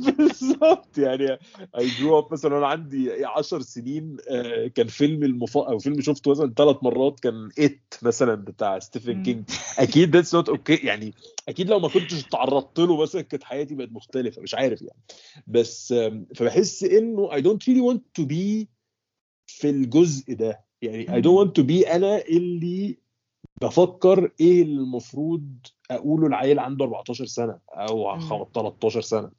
بالظبط 0.18 0.98
يعني. 0.98 1.38
I 1.78 1.88
grew 2.00 2.18
up 2.18 2.32
مثلا 2.32 2.54
وأنا 2.54 2.66
عندي 2.66 3.24
10 3.24 3.60
سنين 3.60 4.16
آه، 4.30 4.66
كان 4.66 4.86
فيلم 4.86 5.22
المفضل 5.22 5.66
أو 5.66 5.78
فيلم 5.78 6.00
شفته 6.00 6.30
مثلا 6.30 6.52
ثلاث 6.56 6.76
مرات 6.82 7.20
كان 7.20 7.48
It 7.58 7.94
مثلا 8.10 8.34
بتاع 8.34 8.78
ستيفن. 8.78 9.22
كينج 9.22 9.44
أكيد 9.78 10.16
that's 10.16 10.34
not 10.34 10.48
okay 10.48 10.74
يعني 10.74 11.14
أكيد 11.48 11.70
لو 11.70 11.78
ما 11.78 11.88
كنتش 11.88 12.22
تعرضت 12.22 12.78
له 12.78 13.02
مثلا 13.02 13.22
كانت 13.22 13.44
حياتي 13.44 13.74
بقت 13.74 13.92
مختلفة 13.92 14.42
مش 14.42 14.54
عارف 14.54 14.82
يعني. 14.82 15.00
بس 15.46 15.94
فبحس 16.34 16.84
إنه 16.84 17.34
I 17.34 17.40
don't 17.40 17.68
really 17.68 17.94
want 17.94 18.00
to 18.14 18.24
be 18.24 18.68
في 19.46 19.70
الجزء 19.70 20.34
ده. 20.34 20.64
يعني 20.82 21.14
I 21.14 21.20
don't 21.20 21.50
want 21.50 21.52
to 21.56 21.62
be 21.62 21.88
أنا 21.92 22.18
اللي 22.24 22.98
بفكر 23.62 24.30
إيه 24.40 24.62
اللي 24.62 24.80
المفروض 24.80 25.48
أقوله 25.90 26.26
العيل 26.26 26.58
عنده 26.58 26.84
14 26.84 27.26
سنة 27.26 27.58
أو 27.70 28.14
مم. 28.14 28.20
خم- 28.20 28.46
13 28.54 29.00
سنة. 29.00 29.30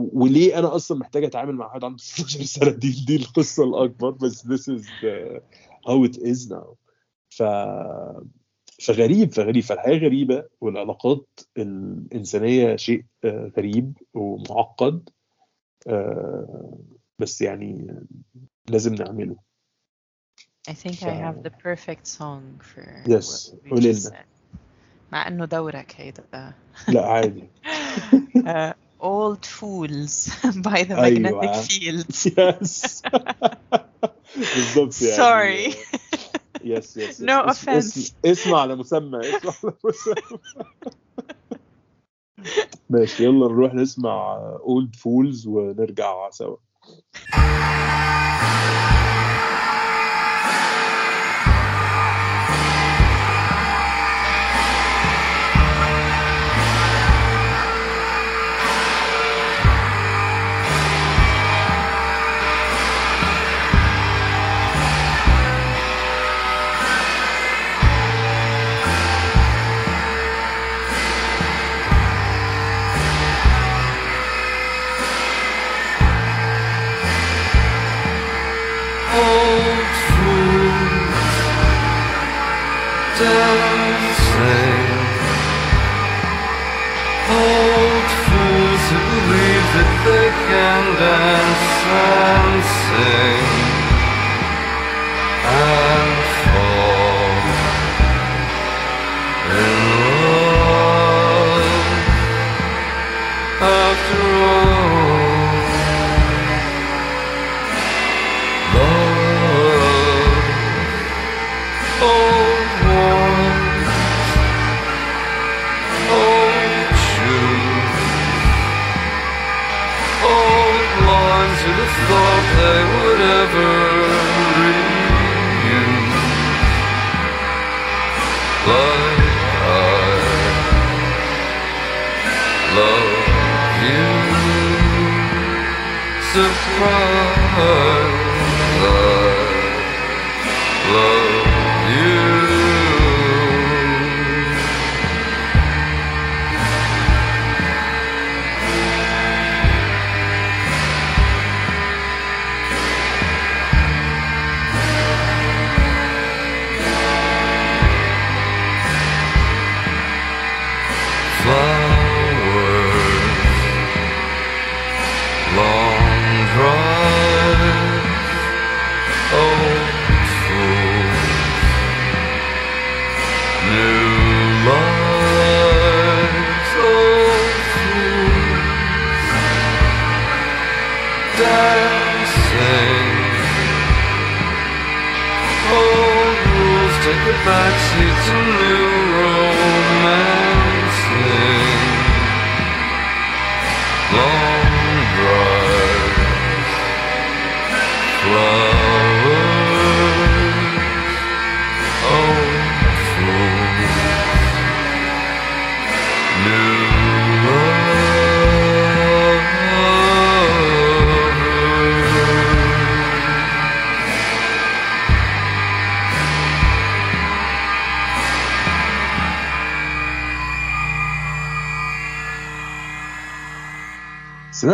وليه 0.00 0.58
أنا 0.58 0.76
أصلا 0.76 0.98
محتاج 0.98 1.24
أتعامل 1.24 1.54
مع 1.54 1.66
واحد 1.66 1.84
عنده 1.84 1.98
16 2.02 2.42
سنة؟ 2.42 2.70
دي 2.70 3.04
دي 3.06 3.16
القصة 3.16 3.64
الأكبر. 3.64 4.10
بس 4.10 4.42
this 4.46 4.74
is 4.76 4.82
the, 5.02 5.40
how 5.88 6.08
it 6.08 6.16
is 6.16 6.50
now. 6.50 6.83
ف 7.36 7.42
فغريب 8.82 9.32
فغريب 9.32 9.62
فالحياة 9.62 9.98
غريبة 9.98 10.44
والعلاقات 10.60 11.40
الإنسانية 11.58 12.76
شيء 12.76 13.04
آه، 13.24 13.52
غريب 13.56 13.92
ومعقد 14.14 15.08
آه، 15.88 16.78
بس 17.18 17.42
يعني 17.42 17.96
لازم 18.68 18.94
نعمله 18.94 19.36
I 20.70 20.72
think 20.72 21.02
I 21.02 21.12
have 21.26 21.42
the 21.42 21.50
perfect 21.50 22.06
song 22.06 22.42
for 22.60 23.02
Yes. 23.06 23.54
قولي 23.70 23.92
لنا. 23.92 24.24
مع 25.12 25.28
إنه 25.28 25.44
دورك 25.44 25.94
هيدا 25.98 26.54
لا 26.88 27.06
عادي 27.06 27.48
uh, 28.38 28.74
Old 29.04 29.44
Fools 29.44 30.28
by 30.68 30.82
the 30.84 30.92
أيوة. 30.98 31.42
Magnetic 31.42 31.54
Fields 31.70 32.38
يس 32.38 33.02
بالظبط 34.54 35.02
يعني 35.02 35.16
Sorry. 35.72 35.76
yes 36.64 36.96
yes 36.96 37.22
No 37.22 37.46
offense. 37.50 38.12
اسمع 38.24 38.60
على 38.60 38.76
مسمى 38.76 39.20
اسمع 39.20 39.52
على 39.62 39.74
مسمى 39.84 40.14
ماشي 42.90 43.24
يلا 43.24 43.48
نروح 43.48 43.74
نسمع 43.74 44.36
Old 44.60 44.96
Fools 44.96 45.46
ونرجع 45.46 46.30
سوا. 46.30 46.56
And 90.96 91.43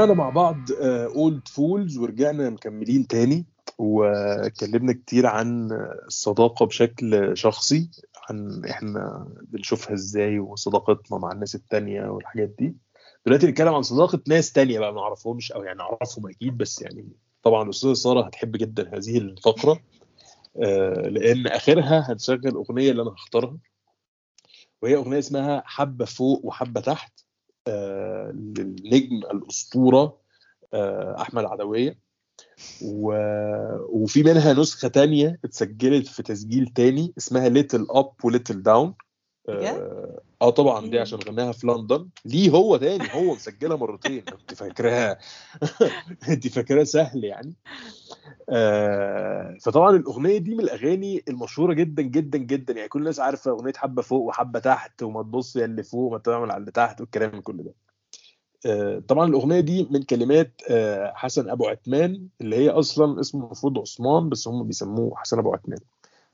سمعنا 0.01 0.15
مع 0.15 0.31
بعض 0.31 0.57
Old 0.83 1.49
Fools 1.49 1.99
ورجعنا 1.99 2.51
مكملين 2.51 3.07
تاني 3.07 3.47
واتكلمنا 3.79 4.93
كتير 4.93 5.27
عن 5.27 5.69
الصداقة 6.07 6.67
بشكل 6.67 7.37
شخصي 7.37 7.91
عن 8.29 8.65
إحنا 8.65 9.29
بنشوفها 9.43 9.95
إزاي 9.95 10.39
وصداقتنا 10.39 11.19
مع 11.19 11.33
الناس 11.33 11.55
التانية 11.55 12.03
والحاجات 12.09 12.49
دي. 12.59 12.77
دلوقتي 13.27 13.47
نتكلم 13.47 13.75
عن 13.75 13.83
صداقة 13.83 14.21
ناس 14.29 14.53
تانية 14.53 14.79
بقى 14.81 14.93
ما 14.95 15.01
نعرفهمش 15.01 15.53
أو 15.53 15.63
يعني 15.63 15.79
نعرفهم 15.79 16.29
أكيد 16.29 16.57
بس 16.57 16.83
يعني 16.83 17.09
طبعا 17.43 17.63
الاستاذة 17.63 17.93
سارة 17.93 18.27
هتحب 18.27 18.53
جدا 18.53 18.97
هذه 18.97 19.19
الفقرة 19.19 19.81
آه، 20.63 21.09
لأن 21.09 21.47
آخرها 21.47 22.13
هنشغل 22.13 22.55
أغنية 22.55 22.91
اللي 22.91 23.03
أنا 23.03 23.11
هختارها 23.11 23.57
وهي 24.83 24.97
أغنية 24.97 25.19
اسمها 25.19 25.63
حبة 25.67 26.05
فوق 26.05 26.45
وحبة 26.45 26.81
تحت. 26.81 27.13
آه، 27.21 27.30
للنجم 28.33 29.17
الأسطورة 29.17 30.21
آه، 30.75 31.21
أحمد 31.21 31.45
عدوية. 31.45 31.99
و... 32.83 33.15
وفي 33.89 34.23
منها 34.23 34.53
نسخة 34.53 34.89
تانية 34.89 35.39
اتسجلت 35.45 36.07
في 36.07 36.23
تسجيل 36.23 36.67
تاني 36.67 37.13
اسمها 37.19 37.49
Little 37.49 37.87
Up 37.91 38.13
و 38.25 38.30
Little 38.30 38.63
Down 38.63 38.95
آه 39.49 40.23
آه 40.43 40.51
طبعا 40.51 40.87
دي 40.87 40.99
عشان 40.99 41.19
غناها 41.19 41.53
في 41.53 41.67
لندن. 41.67 42.09
ليه 42.25 42.51
هو 42.51 42.77
تاني؟ 42.77 43.05
هو 43.15 43.35
مسجلها 43.35 43.77
مرتين. 43.77 44.23
انت 44.29 44.55
فاكراها؟ 44.55 45.19
انت 46.29 46.49
فاكراها 46.49 46.85
سهل 46.85 47.25
يعني. 47.25 47.55
آه 48.49 49.57
فطبعا 49.63 49.97
الأغنية 49.97 50.39
دي 50.39 50.55
من 50.55 50.61
الأغاني 50.61 51.23
المشهورة 51.29 51.75
جدا 51.75 52.03
جدا 52.03 52.39
جدا. 52.39 52.75
يعني 52.75 52.89
كل 52.89 52.99
الناس 52.99 53.21
عارفة 53.21 53.51
أغنية 53.51 53.73
حبة 53.77 54.03
فوق 54.03 54.23
وحبة 54.23 54.59
تحت 54.59 55.03
وما 55.03 55.23
تبص 55.23 55.57
يا 55.57 55.65
اللي 55.65 55.83
فوق 55.83 56.11
وما 56.11 56.19
تعمل 56.19 56.51
على 56.51 56.61
اللي 56.61 56.71
تحت 56.71 57.01
والكلام 57.01 57.41
كل 57.41 57.57
ده. 57.63 57.75
آه 58.67 58.99
طبعا 59.09 59.29
الأغنية 59.29 59.61
دي 59.61 59.89
من 59.91 60.03
كلمات 60.03 60.53
آه 60.71 61.13
حسن 61.15 61.51
أبو 61.51 61.67
عثمان 61.67 62.29
اللي 62.41 62.57
هي 62.57 62.69
أصلا 62.71 63.21
اسمه 63.21 63.45
المفروض 63.45 63.79
عثمان 63.79 64.29
بس 64.29 64.49
هم 64.49 64.67
بيسموه 64.67 65.17
حسن 65.17 65.39
أبو 65.39 65.53
عثمان. 65.55 65.79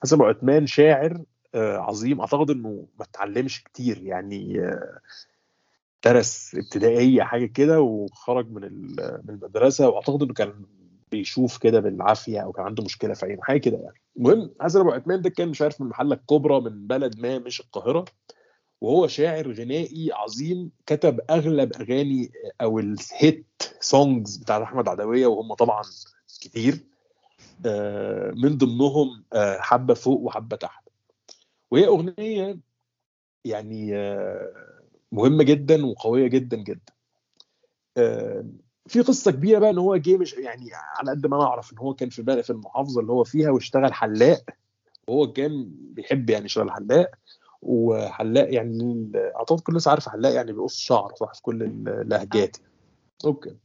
حسن 0.02 0.16
أبو 0.16 0.24
عثمان 0.24 0.66
شاعر 0.66 1.22
عظيم. 1.54 2.20
أعتقد 2.20 2.50
إنه 2.50 2.86
ما 2.98 3.04
اتعلمش 3.04 3.62
كتير 3.64 4.02
يعني 4.02 4.70
درس 6.04 6.54
ابتدائيه 6.54 7.22
حاجة 7.22 7.46
كده 7.46 7.80
وخرج 7.80 8.50
من 8.50 8.62
من 9.24 9.30
المدرسة. 9.34 9.88
وأعتقد 9.88 10.22
إنه 10.22 10.34
كان 10.34 10.52
بيشوف 11.16 11.58
كده 11.58 11.80
بالعافية 11.80 12.40
أو 12.40 12.52
كان 12.52 12.64
عنده 12.64 12.84
مشكلة 12.84 13.14
في 13.14 13.26
عينه 13.26 13.42
حاجة 13.42 13.58
كده 13.58 13.76
يعني. 13.76 14.00
المهم 14.16 14.54
حسن 14.60 14.80
أبو 14.80 14.90
عثمان 14.90 15.22
ده 15.22 15.30
كان 15.30 15.48
مش 15.48 15.62
عارف 15.62 15.80
من 15.80 15.88
محله 15.88 16.16
كبرى 16.16 16.60
من 16.60 16.86
بلد 16.86 17.20
ما 17.20 17.38
مش 17.38 17.60
القاهرة. 17.60 18.04
وهو 18.80 19.06
شاعر 19.06 19.52
غنائي 19.52 20.10
عظيم 20.12 20.70
كتب 20.86 21.20
أغلب 21.30 21.72
أغاني 21.72 22.30
أو 22.60 22.78
الهيت 22.78 23.46
سونجز 23.80 24.36
بتاع 24.36 24.62
أحمد 24.62 24.88
عدوية 24.88 25.26
وهم 25.26 25.54
طبعا 25.54 25.82
كتير 26.40 26.84
آه، 27.66 28.30
من 28.36 28.58
ضمنهم 28.58 29.24
آه، 29.32 29.58
حبة 29.60 29.94
فوق 29.94 30.20
وحبة 30.20 30.56
تحت. 30.56 30.88
وهي 31.70 31.86
أغنية 31.86 32.58
يعني 33.44 33.96
آه، 33.96 34.52
مهمة 35.12 35.44
جدا 35.44 35.86
وقوية 35.86 36.26
جدا 36.26 36.56
جدا. 36.56 36.92
آه، 37.96 38.44
في 38.88 39.00
قصة 39.00 39.30
كبيرة 39.30 39.58
بقى 39.58 39.70
إن 39.70 39.78
هو 39.78 39.96
جه 39.96 40.16
مش 40.16 40.34
يعني 40.34 40.70
على 40.74 41.10
قد 41.10 41.26
ما 41.26 41.36
أنا 41.36 41.44
أعرف 41.44 41.72
إن 41.72 41.78
هو 41.78 41.94
كان 41.94 42.08
في 42.08 42.22
بلد 42.22 42.40
في 42.44 42.50
المحافظة 42.50 43.00
اللي 43.00 43.12
هو 43.12 43.24
فيها 43.24 43.50
واشتغل 43.50 43.92
حلاق. 43.92 44.44
وهو 45.08 45.32
كان 45.32 45.70
بيحب 45.70 46.30
يعني 46.30 46.44
يشتغل 46.44 46.70
حلاق. 46.70 47.10
وحلاق 47.62 48.54
يعني 48.54 49.10
أعتقد 49.36 49.60
كل 49.60 49.70
الناس 49.72 49.88
عارفة 49.88 50.10
حلاق 50.10 50.32
يعني 50.34 50.52
بيقص 50.52 50.76
شعر 50.76 51.12
صح؟ 51.20 51.34
في 51.34 51.42
كل 51.42 51.62
اللهجات. 51.88 52.56
أوكي. 53.24 53.56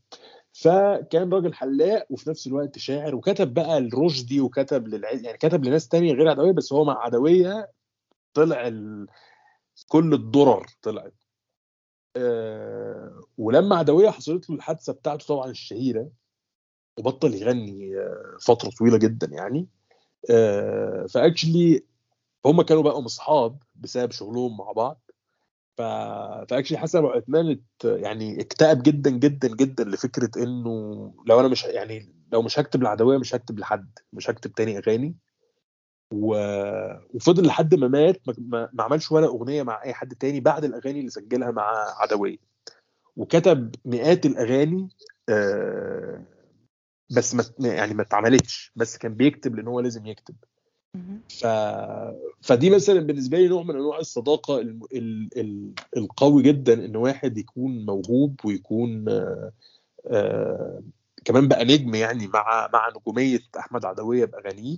فكان 0.54 1.34
راجل 1.34 1.54
حلاق 1.54 2.06
وفي 2.10 2.30
نفس 2.30 2.48
الوقت 2.48 2.78
شاعر 2.78 3.16
وكتب 3.16 3.54
بقى 3.54 3.78
الرشدي 3.78 4.42
وكتب 4.42 4.88
للع... 4.88 5.12
يعني 5.12 5.38
كتب 5.38 5.66
لناس 5.66 5.88
تانية 5.88 6.14
غير 6.14 6.30
عدوية 6.30 6.52
بس 6.52 6.74
هو 6.74 6.84
مع 6.84 7.04
عدوية 7.04 7.70
طلع 8.34 8.68
ال... 8.68 9.08
كل 9.88 10.14
الضرر 10.14 10.66
طلعت. 10.82 11.14
آه... 12.18 13.22
ولما 13.38 13.76
عدوية 13.76 14.10
حصلت 14.10 14.50
له 14.50 14.56
الحادثة 14.56 14.94
بتاعته 14.94 15.26
طبعا 15.26 15.50
الشهيرة 15.52 16.10
وبطل 17.00 17.34
يغني 17.34 17.98
آه، 18.00 18.38
فترة 18.42 18.70
طويلة 18.70 18.98
جدا 18.98 19.28
يعني 19.28 19.68
آه... 20.30 21.06
فاكشلي 21.06 21.86
هم 22.46 22.62
كانوا 22.62 22.84
بقوا 22.84 23.06
أصحاب 23.06 23.64
بسبب 23.76 24.12
شغلهم 24.12 24.58
مع 24.58 24.72
بعض. 24.72 25.12
ف... 25.78 25.82
فاكشلي 26.50 26.78
حسن 26.78 26.98
ابو 26.98 27.08
عثمان 27.08 27.60
يعني 27.84 28.42
اكتئب 28.42 28.84
جدا 28.84 29.10
جدا 29.10 29.48
جدا 29.56 29.84
لفكرة 29.84 30.44
إنه 30.44 30.72
لو 31.28 31.40
أنا 31.40 31.48
مش 31.48 31.64
يعني 31.64 32.14
لو 32.34 32.42
مش 32.42 32.60
هكتب 32.60 32.82
العدويه 32.82 33.18
مش 33.18 33.36
هكتب 33.36 33.60
لحد 33.60 34.00
مش 34.14 34.30
هكتب 34.30 34.52
تاني 34.54 34.78
أغاني. 34.78 35.16
و... 36.12 36.36
وفضل 37.14 37.46
لحد 37.46 37.76
ما 37.76 37.88
مات 37.88 38.22
ما, 38.40 38.70
ما... 38.74 38.84
عملش 38.84 39.12
ولا 39.12 39.28
أغنية 39.28 39.64
مع 39.64 39.84
أي 39.84 39.94
حد 39.94 40.16
تاني 40.16 40.40
بعد 40.40 40.64
الأغاني 40.66 41.00
اللي 41.00 41.10
سجلها 41.12 41.52
مع 41.52 41.86
عدوية 41.98 42.38
وكتب 43.18 43.76
مئات 43.86 44.26
الأغاني 44.26 44.90
آه... 45.30 46.22
بس 47.18 47.36
ما 47.36 47.44
يعني 47.60 47.94
ما 47.94 48.02
اتعملتش 48.02 48.72
بس 48.76 48.98
كان 48.98 49.14
بيكتب 49.14 49.56
لأن 49.56 49.68
هو 49.68 49.80
لازم 49.80 50.06
يكتب. 50.06 50.36
ف... 51.30 51.46
فدي 52.42 52.70
مثلا 52.70 53.00
بالنسبة 53.00 53.38
لي 53.38 53.48
نوع 53.48 53.64
من 53.64 53.76
أنواع 53.76 54.00
الصداقة 54.00 54.60
الم... 54.62 54.80
ال... 54.94 55.30
ال... 55.38 55.74
القوي 55.98 56.44
جدا 56.44 56.86
إن 56.86 56.96
واحد 56.96 57.38
يكون 57.38 57.86
موهوب 57.86 58.40
ويكون 58.46 59.10
آه... 59.10 59.52
آه... 60.08 60.82
كمان 61.26 61.48
بقى 61.48 61.66
نجم 61.66 61.96
يعني 61.96 62.28
مع 62.28 62.70
مع 62.74 62.90
نجومية 62.90 63.40
أحمد 63.60 63.86
عدوية 63.86 64.26
بأغانيه. 64.26 64.78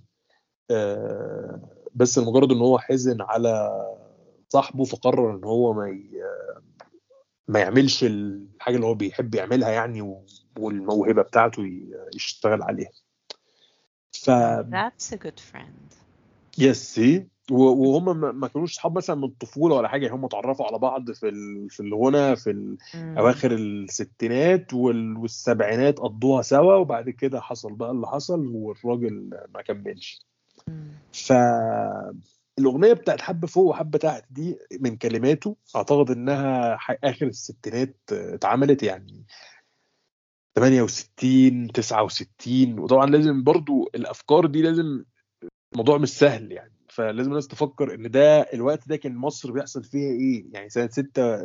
بس 1.95 2.17
لمجرد 2.17 2.51
إن 2.51 2.57
هو 2.59 2.79
حزن 2.79 3.21
على 3.21 3.69
صاحبه 4.49 4.83
فقرر 4.83 5.35
إن 5.35 5.43
هو 5.43 5.73
ما 5.73 5.89
ي... 5.89 6.09
ما 7.47 7.59
يعملش 7.59 8.03
الحاجة 8.03 8.75
اللي 8.75 8.85
هو 8.87 8.93
بيحب 8.95 9.35
يعملها 9.35 9.69
يعني. 9.69 10.21
والموهبة 10.59 11.21
بتاعته. 11.21 11.63
يشتغل 12.15 12.61
عليها 12.63 12.91
ف 14.11 14.29
That's 14.71 15.13
a 15.13 15.17
good 15.17 15.39
friend. 15.53 15.95
يس 16.57 16.93
سي 16.95 17.27
وهم 17.51 18.19
ما- 18.39 18.47
كانوش 18.47 18.71
اصحاب 18.71 18.97
مثلا 18.97 19.15
من 19.15 19.23
الطفولة 19.23 19.75
ولا 19.75 19.87
حاجة 19.87 20.15
هم 20.15 20.25
اتعرفوا 20.25 20.65
على 20.65 20.79
بعض 20.79 21.11
في 21.11 21.29
ال- 21.29 21.69
في 21.69 21.79
الغنى 21.79 22.35
في 22.35 22.49
ال-. 22.51 22.77
أواخر 23.17 23.51
الستينات 23.51 24.73
وال- 24.73 25.17
والسبعينات 25.17 25.99
قضوها 25.99 26.41
سوا 26.41 26.75
وبعد 26.75 27.09
كده 27.09 27.41
حصل 27.41 27.73
بقى 27.73 27.91
اللي 27.91 28.07
حصل 28.07 28.47
والراجل 28.47 29.29
ما 29.55 29.61
كملش 29.61 30.25
مم. 30.67 30.93
فالاغنيه 31.13 32.93
بتاعت 32.93 33.21
حبه 33.21 33.47
فوق 33.47 33.65
وحبه 33.65 33.97
تحت 33.99 34.23
دي 34.29 34.57
من 34.79 34.97
كلماته 34.97 35.55
أعتقد 35.75 36.11
إنها 36.11 36.77
آخر 37.03 37.27
الستينات 37.27 37.97
اتعملت 38.11 38.83
يعني 38.83 39.25
68 40.55 41.67
69 41.71 42.79
وطبعا 42.79 43.05
لازم 43.05 43.43
برضو 43.43 43.89
الأفكار 43.95 44.45
دي 44.45 44.61
لازم 44.61 45.03
الموضوع 45.73 45.97
مش 45.97 46.09
سهل 46.09 46.51
يعني 46.51 46.73
فلازم 46.89 47.29
الناس 47.29 47.47
تفكر 47.47 47.93
إن 47.95 48.11
ده 48.11 48.41
الوقت 48.41 48.87
ده 48.87 48.95
كان 48.95 49.15
مصر 49.15 49.51
بيحصل 49.51 49.83
فيها 49.83 50.11
إيه؟ 50.11 50.45
يعني 50.51 50.69
سنة 50.69 50.89
6 50.91 51.41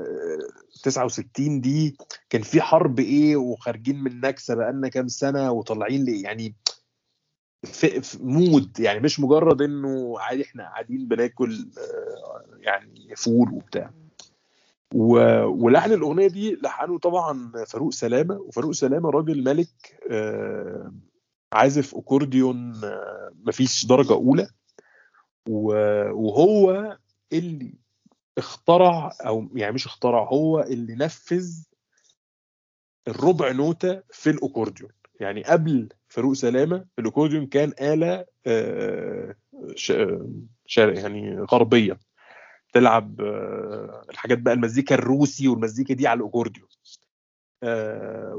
69 0.83 1.61
دي 1.61 1.97
كان 2.31 2.43
في 2.43 2.61
حرب 2.61 2.99
إيه؟ 2.99 3.37
وخارجين 3.37 4.03
من 4.03 4.21
نكسة 4.21 4.55
بقالنا 4.55 4.89
كام 4.89 5.09
سنة 5.09 5.51
وطالعين 5.51 6.05
ليه 6.05 6.23
يعني 6.25 6.55
في 7.65 8.19
mood 8.21 8.81
يعني 8.81 9.01
مش 9.01 9.21
مجرد 9.21 9.63
إنه 9.63 10.15
عادي 10.21 10.43
إحنا 10.43 10.63
قاعدين 10.63 11.09
بناكل 11.09 11.69
آه، 11.79 12.45
يعني 12.61 13.17
فول 13.17 13.53
وبتاع. 13.53 13.91
ولحن 14.95 15.93
الأغنية 15.93 16.27
دي 16.27 16.55
لحنه 16.63 16.99
طبعا 16.99 17.53
فاروق 17.67 17.93
سلامة 17.93 18.35
وفاروق 18.37 18.73
سلامة 18.73 19.11
راجل 19.11 19.45
ملك 19.45 20.01
آه، 20.11 20.93
عازف 21.53 21.95
أكورديون 21.95 22.85
آه، 22.85 23.33
مفيش 23.45 23.87
درجة 23.87 24.13
أولى. 24.13 24.49
وهو 25.49 26.99
اللي 27.33 27.75
اخترع 28.39 29.13
أو 29.27 29.49
يعني 29.55 29.73
مش 29.73 29.87
اخترع 29.87 30.25
هو 30.25 30.61
اللي 30.61 30.95
نفذ 30.95 31.65
الربع 33.09 33.53
نوتة 33.53 34.03
في 34.13 34.31
الأكورديون. 34.31 34.91
يعني 35.21 35.43
قبل 35.43 35.89
فاروق 36.09 36.33
سلامة 36.33 36.85
الاكورديون 36.99 37.47
كان 37.47 37.73
آلة 37.81 38.25
آه، 38.47 39.37
يعني 40.79 41.41
غربية 41.41 41.99
تلعب 42.73 43.21
آه، 43.21 44.07
الحاجات 44.11 44.39
بقى 44.39 44.55
المزيكا 44.55 44.95
الروسي 44.95 45.49
والمزيكا 45.49 45.95
دي 45.95 46.07
على 46.07 46.21
الاكورديون 46.21 46.69
آه، 47.63 48.35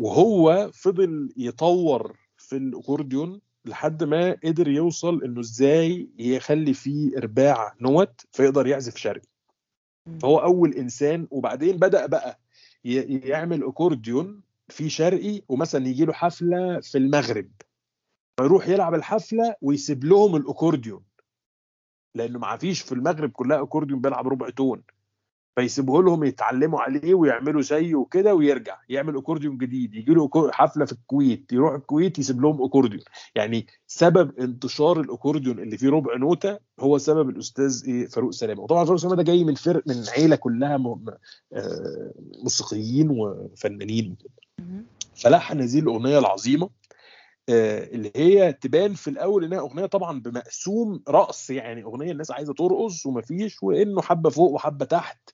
وهو 0.00 0.70
فضل 0.74 1.32
يطور 1.36 2.16
في 2.36 2.56
الاكورديون 2.56 3.40
لحد 3.64 4.04
ما 4.04 4.36
قدر 4.44 4.68
يوصل 4.68 5.24
إنه 5.24 5.40
إزاي 5.40 6.10
يخلي 6.18 6.74
فيه 6.74 7.18
إرباع 7.18 7.74
نوت 7.80 8.20
فيقدر 8.32 8.66
يعزف 8.66 8.96
شرقي. 8.96 9.28
فهو 10.22 10.38
أول 10.38 10.74
إنسان 10.74 11.28
وبعدين 11.30 11.76
بدأ 11.76 12.06
بقى 12.06 12.40
يعمل 12.84 13.64
اكورديون 13.64 14.42
في 14.70 14.88
شرقي 14.90 15.42
ومثلا 15.48 15.86
يجي 15.88 16.04
له 16.04 16.12
حفلة 16.12 16.80
في 16.80 16.98
المغرب. 16.98 17.50
فيروح 18.40 18.68
يلعب 18.68 18.94
الحفلة 18.94 19.54
ويسيب 19.62 20.04
لهم 20.04 20.36
الأكورديون. 20.36 21.04
لأنه 22.14 22.38
ما 22.38 22.56
فيش 22.56 22.80
في 22.80 22.92
المغرب 22.92 23.30
كلها 23.30 23.62
أكورديون 23.62 24.00
بيلعب 24.00 24.28
ربع 24.28 24.50
tone. 24.50 24.82
فيسيبه 25.56 26.02
لهم 26.02 26.24
يتعلموا 26.24 26.80
عليه 26.80 27.14
ويعملوا 27.14 27.62
زيه 27.62 27.94
وكده 27.94 28.34
ويرجع 28.34 28.78
يعمل 28.88 29.16
أكورديون 29.16 29.58
جديد. 29.58 29.94
يجي 29.94 30.14
له 30.14 30.30
حفلة 30.52 30.84
في 30.84 30.92
الكويت 30.92 31.52
يروح 31.52 31.74
الكويت 31.74 32.18
يسيب 32.18 32.40
لهم 32.40 32.62
أكورديون. 32.62 33.02
يعني 33.34 33.66
سبب 33.86 34.38
انتشار 34.38 35.00
الأكورديون 35.00 35.58
اللي 35.58 35.78
فيه 35.78 35.88
ربع 35.88 36.16
نوتة 36.16 36.58
هو 36.80 36.98
سبب 36.98 37.28
الأستاذ 37.30 37.84
إيه 37.88 38.06
فاروق 38.06 38.30
سلامة. 38.30 38.62
وطبعا 38.62 38.84
فاروق 38.84 39.00
سلامة 39.00 39.16
ده 39.16 39.22
جاي 39.22 39.44
من 39.44 39.54
فرق 39.54 39.82
من 39.86 40.04
عيلة 40.08 40.36
كلها 40.36 40.76
آه، 41.52 42.12
موسيقيين 42.42 43.10
وفنانين. 43.10 44.04
مهم. 44.04 44.47
فلحن 45.16 45.60
هذه 45.60 45.78
الأغنية 45.78 46.18
العظيمة 46.18 46.70
آه، 47.48 47.84
اللي 47.84 48.12
هي 48.16 48.52
تبان 48.52 48.94
في 48.94 49.10
الأول 49.10 49.44
إنها 49.44 49.58
أغنية 49.58 49.86
طبعا 49.86 50.20
بمقسوم 50.20 51.02
رقص 51.08 51.50
يعني 51.50 51.82
أغنية 51.82 52.12
الناس 52.12 52.30
عايزة 52.30 52.54
ترقص 52.54 53.06
ومفيش 53.06 53.62
وإنه 53.62 54.02
حبة 54.02 54.30
فوق 54.30 54.50
وحبة 54.52 54.84
تحت 54.84 55.30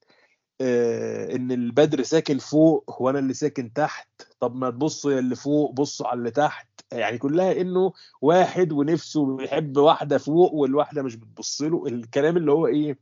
آه، 0.60 1.36
إن 1.36 1.52
البدر 1.52 2.02
ساكن 2.02 2.38
فوق 2.38 3.02
وأنا 3.02 3.18
اللي 3.18 3.34
ساكن 3.34 3.72
تحت 3.72 4.08
طب 4.40 4.56
ما 4.56 4.66
يا 5.06 5.18
اللي 5.18 5.36
فوق 5.36 5.72
بصوا 5.72 6.06
على 6.06 6.18
اللي 6.18 6.30
تحت 6.30 6.68
يعني 6.92 7.18
كلها 7.18 7.60
إنه 7.60 7.92
واحد 8.22 8.72
ونفسه 8.72 9.36
بيحب 9.36 9.76
واحدة 9.76 10.18
فوق 10.18 10.52
والواحدة 10.54 11.02
مش 11.02 11.16
بتبص 11.16 11.62
له 11.62 11.86
الكلام 11.86 12.36
اللي 12.36 12.52
هو 12.52 12.66
إيه 12.66 12.98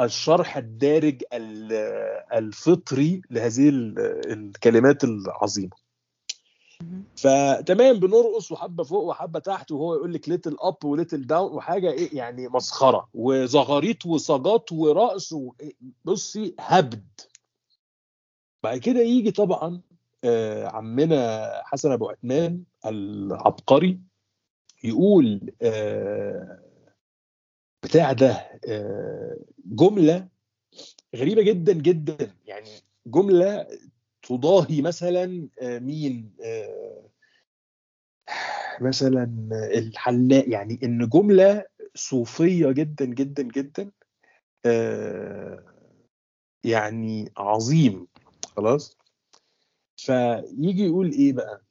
الشرح 0.00 0.56
الدارج 0.56 1.22
ال- 1.32 1.72
الفطري 2.32 3.22
لهذه 3.30 3.68
ال- 3.68 3.98
الكلمات 4.32 5.04
العظيمة. 5.04 5.76
فتمام 7.16 8.00
بنرقص 8.00 8.52
وحبة 8.52 8.84
فوق 8.84 9.04
وحبة 9.04 9.38
تحت 9.38 9.70
وهو 9.72 9.94
يقول 9.94 10.12
لك 10.14 10.28
Little 10.28 10.56
Up 10.60 10.84
و 10.84 10.90
Little 10.90 11.26
Down 11.26 11.52
وحاجة 11.52 11.90
إيه 11.90 12.16
يعني 12.16 12.48
مسخرة. 12.48 13.08
وزغاريت 13.14 14.06
وصاجات 14.06 14.72
ورقص 14.72 15.34
بصي 16.04 16.54
هبد. 16.60 17.06
بعد 18.62 18.78
كده 18.78 19.00
يجي 19.00 19.30
طبعا 19.30 19.80
آه، 20.24 20.66
عمنا 20.66 21.50
حسن 21.64 21.92
أبو 21.92 22.08
عثمان 22.10 22.62
العبقري 22.86 24.00
يقول 24.84 25.52
آه، 25.62 26.58
بتاع 27.82 28.12
ده 28.12 28.30
آه، 28.68 29.36
جملة 29.66 30.28
غريبة 31.16 31.42
جدا 31.42 31.72
جدا. 31.72 32.34
يعني 32.46 32.70
جملة 33.06 33.66
تضاهي 34.22 34.82
مثلا 34.82 35.48
آه، 35.62 35.78
مين؟ 35.78 36.32
آه، 36.44 37.08
مثلا 38.80 39.48
الحلاق. 39.74 40.44
يعني 40.48 40.78
إن 40.82 41.08
جملة 41.08 41.64
صوفية 41.94 42.70
جدا 42.72 43.04
جدا 43.04 43.42
جدا 43.42 43.90
يعني 46.64 47.32
عظيم. 47.36 48.06
خلاص؟ 48.56 48.96
فيجي 49.96 50.84
يقول 50.84 51.12
إيه 51.12 51.32
بقى؟ 51.32 51.62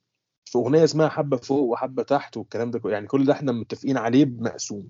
في 0.46 0.58
أغنية 0.58 0.84
اسمها 0.84 1.10
حبة 1.10 1.38
فوق 1.38 1.62
وحبة 1.62 2.04
تحت 2.04 2.38
والكلام 2.38 2.72
ده 2.72 2.90
يعني 2.92 3.08
كل 3.08 3.26
ده 3.26 3.34
إحنا 3.34 3.52
متفقين 3.52 3.98
عليه 3.98 4.26
بمقسوم. 4.26 4.90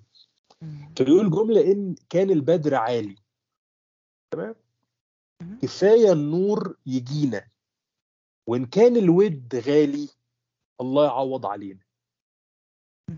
فيقول 0.96 1.32
جملة 1.32 1.72
إن 1.72 1.96
كان 2.10 2.30
البدر 2.30 2.76
عالي. 2.76 3.16
تمام. 4.34 4.56
كفاية 5.62 6.12
النور 6.12 6.78
يجينا. 6.86 7.48
وإن 8.48 8.66
كان 8.66 8.98
الود 8.98 9.56
غالي 9.56 10.10
الله 10.82 11.06
يعوض 11.06 11.46
علينا. 11.46 11.80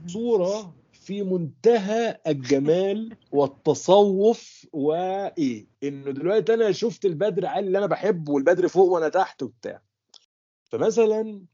صورة 0.07 0.75
في 0.91 1.23
منتهى 1.23 2.21
الجمال 2.27 3.17
والتصوف 3.31 4.67
وإيه؟ 4.73 5.67
انه 5.83 6.11
دلوقتي 6.11 6.53
أنا 6.53 6.71
شفت 6.71 7.05
البدر 7.05 7.45
عالي 7.45 7.67
اللي 7.67 7.77
أنا 7.77 7.85
بحبه 7.85 8.33
والبدر 8.33 8.67
فوق 8.67 8.91
وأنا 8.91 9.09
تحت 9.09 9.43
وبتاع. 9.43 9.81
فمثلا 10.65 11.45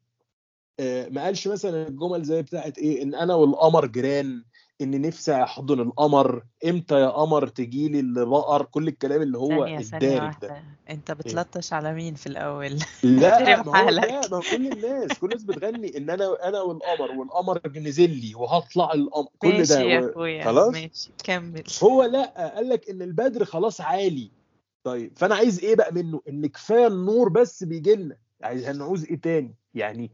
آه، 0.80 1.10
ما 1.10 1.24
قالش 1.24 1.48
مثلا 1.48 1.88
الجمل 1.88 2.24
زي 2.24 2.41
بتاعت 2.41 2.78
إيه؟ 2.78 3.03
إن 3.03 3.16
أنا 3.16 3.36
والقمر 3.36 3.86
جيران. 3.86 4.44
إن 4.81 5.02
نفسي 5.02 5.43
أحضن 5.43 5.80
القمر 5.80 6.43
إمتى 6.65 6.99
يا 6.99 7.10
قمر 7.10 7.47
تجيلي 7.47 7.99
اللي 7.99 8.26
بقر؟ 8.26 8.64
كل 8.65 8.88
الكلام 8.88 9.22
اللي 9.22 9.38
هو 9.38 9.65
الدارج 9.65 10.34
ده. 10.41 10.64
أنت 10.89 11.11
بتلطش 11.11 11.73
على 11.73 11.93
مين 11.93 12.14
في 12.15 12.27
الأول؟ 12.27 12.80
لا 13.03 13.64
ما 13.64 13.80
هو. 13.84 13.89
لا 13.89 14.22
ما 14.31 14.38
هو 14.38 14.41
كل 14.41 14.68
الناس 14.68 15.19
كل 15.19 15.27
الناس 15.27 15.43
بتغني 15.43 15.97
إن 15.97 16.10
أنا 16.10 16.47
أنا 16.47 16.61
والقمر 16.61 17.11
والقمر 17.11 17.61
نزل 17.76 18.10
لي 18.10 18.35
وهطلع 18.35 18.93
القمر. 18.93 19.27
كل 19.39 19.47
ماشي 19.57 19.73
ده 19.73 19.80
يا 19.81 19.99
و- 20.02 20.10
أخويا 20.10 20.43
خلاص؟ 20.45 20.73
ماشي 20.73 21.10
كمل. 21.23 21.64
هو 21.84 22.03
لا 22.03 22.52
قال 22.56 22.69
لك 22.69 22.89
إن 22.89 23.02
البدر 23.02 23.45
خلاص 23.45 23.81
عالي. 23.81 24.31
طيب 24.84 25.14
فأنا 25.18 25.35
عايز 25.35 25.60
إيه 25.64 25.76
بقى 25.76 25.93
منه؟ 25.93 26.22
إن 26.30 26.45
كفاية 26.47 26.88
النور 26.88 27.30
بس 27.30 27.64
بيجي 27.64 27.95
لنا. 27.95 28.18
عايز 28.43 28.65
هنعوز 28.65 29.06
إيه 29.06 29.22
تاني؟ 29.22 29.56
يعني 29.73 30.11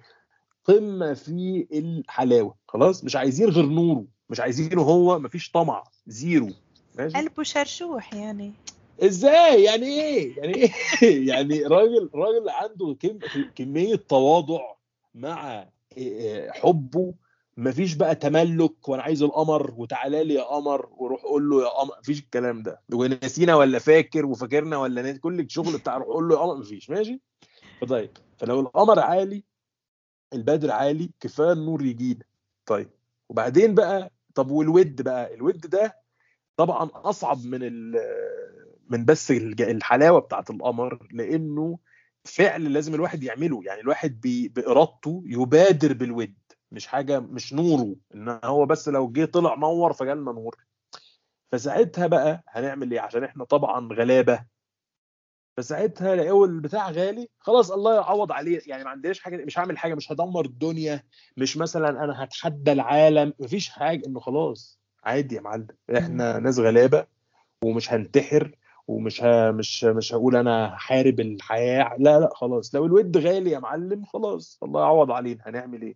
قمة 0.65 1.13
في 1.13 1.67
الحلاوة 1.73 2.55
خلاص؟ 2.67 3.03
مش 3.03 3.15
عايزين 3.15 3.49
غير 3.49 3.65
نوره. 3.65 4.05
مش 4.32 4.40
عايزينه 4.40 4.82
هو 4.82 5.20
مفيش 5.20 5.52
طمع 5.52 5.84
زيرو. 6.08 6.49
ماشي؟ 6.95 7.18
قلبه 7.18 7.44
شرشوح 7.44 8.14
يعني. 8.14 8.53
إزاي؟ 9.03 9.64
يعني 9.64 9.86
إيه؟ 9.86 10.38
يعني 10.38 10.56
إيه؟ 10.56 10.72
يعني 11.30 11.64
راجل 11.64 12.10
راجل 12.16 12.49
عنده 12.49 12.95
كم 12.99 13.20
كمية 13.56 13.95
تواضع 13.95 14.62
مع 15.16 15.68
إيه 15.98 16.52
حبه. 16.52 17.14
مفيش 17.58 17.94
بقى 17.94 18.16
تملك 18.16 18.90
وأنا 18.90 19.03
عايز 19.03 19.24
القمر 19.24 19.74
وتعالى 19.78 20.24
لي 20.24 20.34
يا 20.34 20.44
قمر 20.44 20.90
وروح 20.98 21.22
قول 21.22 21.49
له 21.49 21.64
يا 21.64 21.68
قمر. 21.68 21.94
مفيش 21.99 22.20
الكلام 22.20 22.64
ده. 22.64 22.82
ونسينا 22.94 23.56
ولا 23.56 23.80
فاكر 23.80 24.26
وفاكرنا 24.26 24.78
ولا 24.78 25.18
كل 25.18 25.40
الشغل 25.40 25.78
بتاع 25.78 25.98
روح 25.98 26.08
قول 26.08 26.28
له 26.28 26.36
يا 26.36 26.41
قمر. 26.41 26.58
مفيش. 26.58 26.90
ماشي؟ 26.90 27.20
فطيب. 27.82 28.10
فلو 28.38 28.60
القمر 28.60 28.99
عالي 28.99 29.44
البدر 30.34 30.72
عالي 30.72 31.10
كفاية 31.20 31.52
النور 31.52 31.86
يجينا. 31.86 32.26
طيب. 32.66 32.90
وبعدين 33.30 33.76
بقى 33.76 34.12
طب 34.36 34.52
والود 34.52 35.02
بقى؟ 35.02 35.34
الود 35.34 35.60
ده 35.62 35.98
طبعا 36.58 36.90
أصعب 36.95 37.45
من 37.45 37.60
ال 37.64 37.95
من 38.90 39.06
بس 39.06 39.32
الحلاوة 39.32 40.20
بتاعت 40.20 40.49
القمر 40.49 41.08
لأنه 41.12 41.80
فعل 42.26 42.74
لازم 42.74 42.95
الواحد 42.95 43.24
يعمله. 43.24 43.62
يعني 43.66 43.82
الواحد 43.82 44.20
بإرادته 44.56 45.24
يبادر 45.26 45.94
بالود 45.94 46.34
مش 46.72 46.88
حاجة 46.88 47.20
مش 47.20 47.53
نوره 47.53 47.95
إن 48.16 48.40
هو 48.45 48.66
بس 48.66 48.90
لو 48.90 49.12
جه 49.12 49.26
طلع 49.26 49.56
نور 49.56 49.94
فجالنا 49.94 50.32
نور. 50.32 50.56
فساعتها 51.52 52.08
بقى 52.08 52.44
هنعمل 52.48 52.91
إيه؟ 52.91 52.99
عشان 52.99 53.24
إحنا 53.24 53.44
طبعا 53.44 53.88
غلابة 53.94 54.45
فساعتها 55.57 56.15
لقوا 56.15 56.48
البتاع 56.48 56.91
غالي 56.91 57.30
خلاص 57.40 57.72
الله 57.72 57.95
يعوض 57.95 58.32
عليه. 58.32 58.61
يعني 58.68 58.84
ما 58.84 58.90
عندناش 58.90 59.19
حاجة 59.19 59.45
مش 59.45 59.60
هعمل 59.60 59.78
حاجة 59.78 59.95
مش 59.95 60.11
هدمر 60.11 60.45
الدنيا 60.45 61.03
مش 61.38 61.57
مثلا 61.57 61.90
أنا 61.90 62.23
هتحدى 62.23 62.72
العالم 62.72 63.34
مفيش 63.40 63.69
حاجة. 63.69 64.07
إنه 64.07 64.19
خلاص 64.19 64.80
عادي 65.03 65.36
يا 65.36 65.41
معلم. 65.41 65.68
إحنا 65.98 66.40
ناس 66.40 66.60
غلابة 66.60 67.07
ومش 67.64 67.94
هنتحر 67.94 68.56
ومش 68.88 69.23
ها 69.23 69.52
مش 69.52 69.84
مش 69.84 70.14
هقول 70.14 70.36
أنا 70.36 70.73
هحارب 70.73 71.19
الحياة. 71.19 71.95
لا 71.99 72.19
لا 72.19 72.30
خلاص. 72.36 72.76
لو 72.76 72.86
الود 72.86 73.18
غالي 73.18 73.52
يا 73.52 73.60
معلم 73.60 74.06
خلاص. 74.06 74.60
الله 74.64 74.82
يعوض 74.82 75.11
علينا. 75.11 75.44
هنعمل 75.45 75.82
إيه؟ 75.82 75.95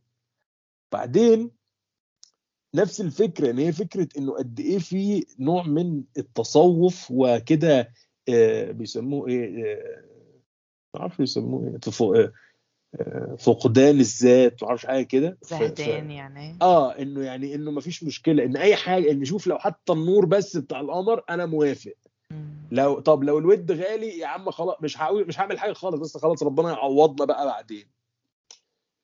بعدين 0.92 1.52
نفس 2.76 3.02
الفكرة 3.02 3.50
إن 3.50 3.58
هي 3.60 3.72
فكرة 3.72 4.08
إنه 4.18 4.34
قد 4.34 4.60
إيه 4.60 4.80
في 4.80 5.26
نوع 5.40 5.64
من 5.64 6.04
التصوف 6.18 7.08
وكده 7.12 7.92
بيسموه 8.72 9.28
إيه 9.28 9.76
آه، 10.96 11.00
ما 11.00 11.12
يسموه 11.20 11.68
إيه 11.68 11.78
تفو- 11.78 12.16
آه، 12.16 12.32
آه، 12.96 13.36
فقدان 13.40 14.00
الذات 14.00 14.64
معرفش 14.64 14.86
حاجة 14.86 15.04
كده. 15.04 15.38
ف- 15.46 15.54
ف- 15.54 15.60
زهدان 15.60 16.12
يعني 16.12 16.56
آه 16.62 16.92
إنه 17.00 17.22
يعني 17.24 17.56
إنه 17.56 17.72
مفيش 17.72 18.04
مشكلة 18.04 18.46
إن 18.46 18.58
أي 18.58 18.76
حاجة 18.76 19.12
إن 19.12 19.26
شوف 19.26 19.48
لو 19.48 19.58
حتى 19.58 19.94
النور 19.94 20.26
بس 20.26 20.58
بتاع 20.58 20.80
القمر 20.80 21.24
أنا 21.30 21.46
موافق. 21.46 21.94
لو 22.72 23.00
طب 23.00 23.24
لو 23.24 23.38
الود 23.40 23.72
غالي 23.72 24.18
يا 24.18 24.28
عم 24.28 24.52
خلاص 24.52 24.76
مش 24.82 24.98
مش 25.12 25.40
هعمل 25.40 25.60
حاجة 25.60 25.74
خالص 25.74 26.00
بس 26.00 26.18
خلاص 26.18 26.44
ربنا 26.44 26.70
يعوضنا 26.70 27.26
بقى 27.26 27.46
بعدين. 27.46 27.88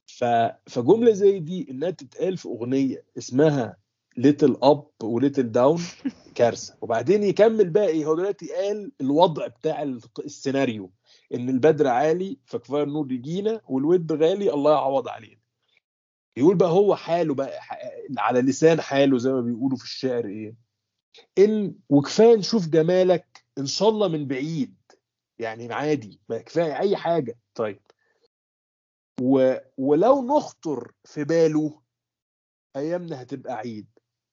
ف 0.07 0.25
فجملة 0.67 1.11
زي 1.11 1.39
دي 1.39 1.67
إنها 1.71 1.89
تتقال 1.89 2.37
في 2.37 2.45
أغنية 2.49 3.03
اسمها 3.17 3.77
Little 4.17 4.57
Up 4.63 4.87
و 5.03 5.10
Little 5.10 5.51
Down 5.51 5.81
كارثة. 6.35 6.77
وبعدين 6.81 7.23
يكمل 7.23 7.69
بقى 7.69 7.87
إيه؟ 7.87 8.05
هو 8.05 8.15
دلوقتي 8.15 8.53
قال 8.53 8.91
الوضع 9.01 9.47
بتاع 9.47 9.81
ال- 9.83 10.01
السيناريو 10.25 10.91
إن 11.33 11.49
البدر 11.49 11.87
عالي 11.87 12.37
فكفاية 12.45 12.83
النور 12.83 13.11
يجينا 13.11 13.61
والود 13.67 14.11
غالي 14.11 14.53
الله 14.53 14.71
يعوض 14.71 15.07
علينا. 15.07 15.41
يقول 16.37 16.55
بقى 16.55 16.69
هو 16.69 16.95
حاله 16.95 17.33
بقى 17.35 17.59
على 18.17 18.41
لسان 18.41 18.81
حاله 18.81 19.17
زي 19.17 19.31
ما 19.31 19.41
بيقولوا 19.41 19.77
في 19.77 19.83
الشعر 19.83 20.25
إيه؟ 20.25 20.55
إن 21.37 21.75
وكفاية 21.89 22.35
نشوف 22.35 22.67
جمالك 22.67 23.45
إن 23.57 23.65
شاء 23.65 23.89
الله 23.89 24.07
من 24.07 24.27
بعيد. 24.27 24.75
يعني 25.39 25.73
عادي 25.73 26.19
ما 26.29 26.37
كفاية 26.37 26.79
أي 26.79 26.95
حاجة. 26.97 27.37
طيب. 27.55 27.79
و... 29.21 29.55
ولو 29.77 30.21
نخطر 30.37 30.91
في 31.05 31.23
باله 31.23 31.81
أيامنا 32.75 33.21
هتبقى 33.21 33.53
عيد. 33.53 33.87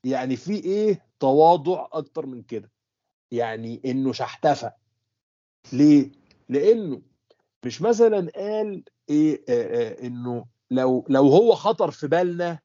يعني 0.04 0.36
في 0.36 0.52
إيه 0.54 1.02
تواضع 1.20 1.88
أكتر 1.92 2.26
من 2.26 2.42
كده. 2.42 2.70
يعني 3.30 3.80
إنه 3.84 4.12
شحتفى. 4.12 4.70
ليه؟ 5.72 6.10
لأنه 6.48 7.02
مش 7.64 7.82
مثلا 7.82 8.30
قال 8.36 8.84
إيه 9.10 9.42
آه 9.48 9.52
آه 9.52 10.06
إنه 10.06 10.46
لو 10.70 11.04
لو 11.08 11.28
هو 11.28 11.54
خطر 11.54 11.90
في 11.90 12.06
بالنا 12.06 12.58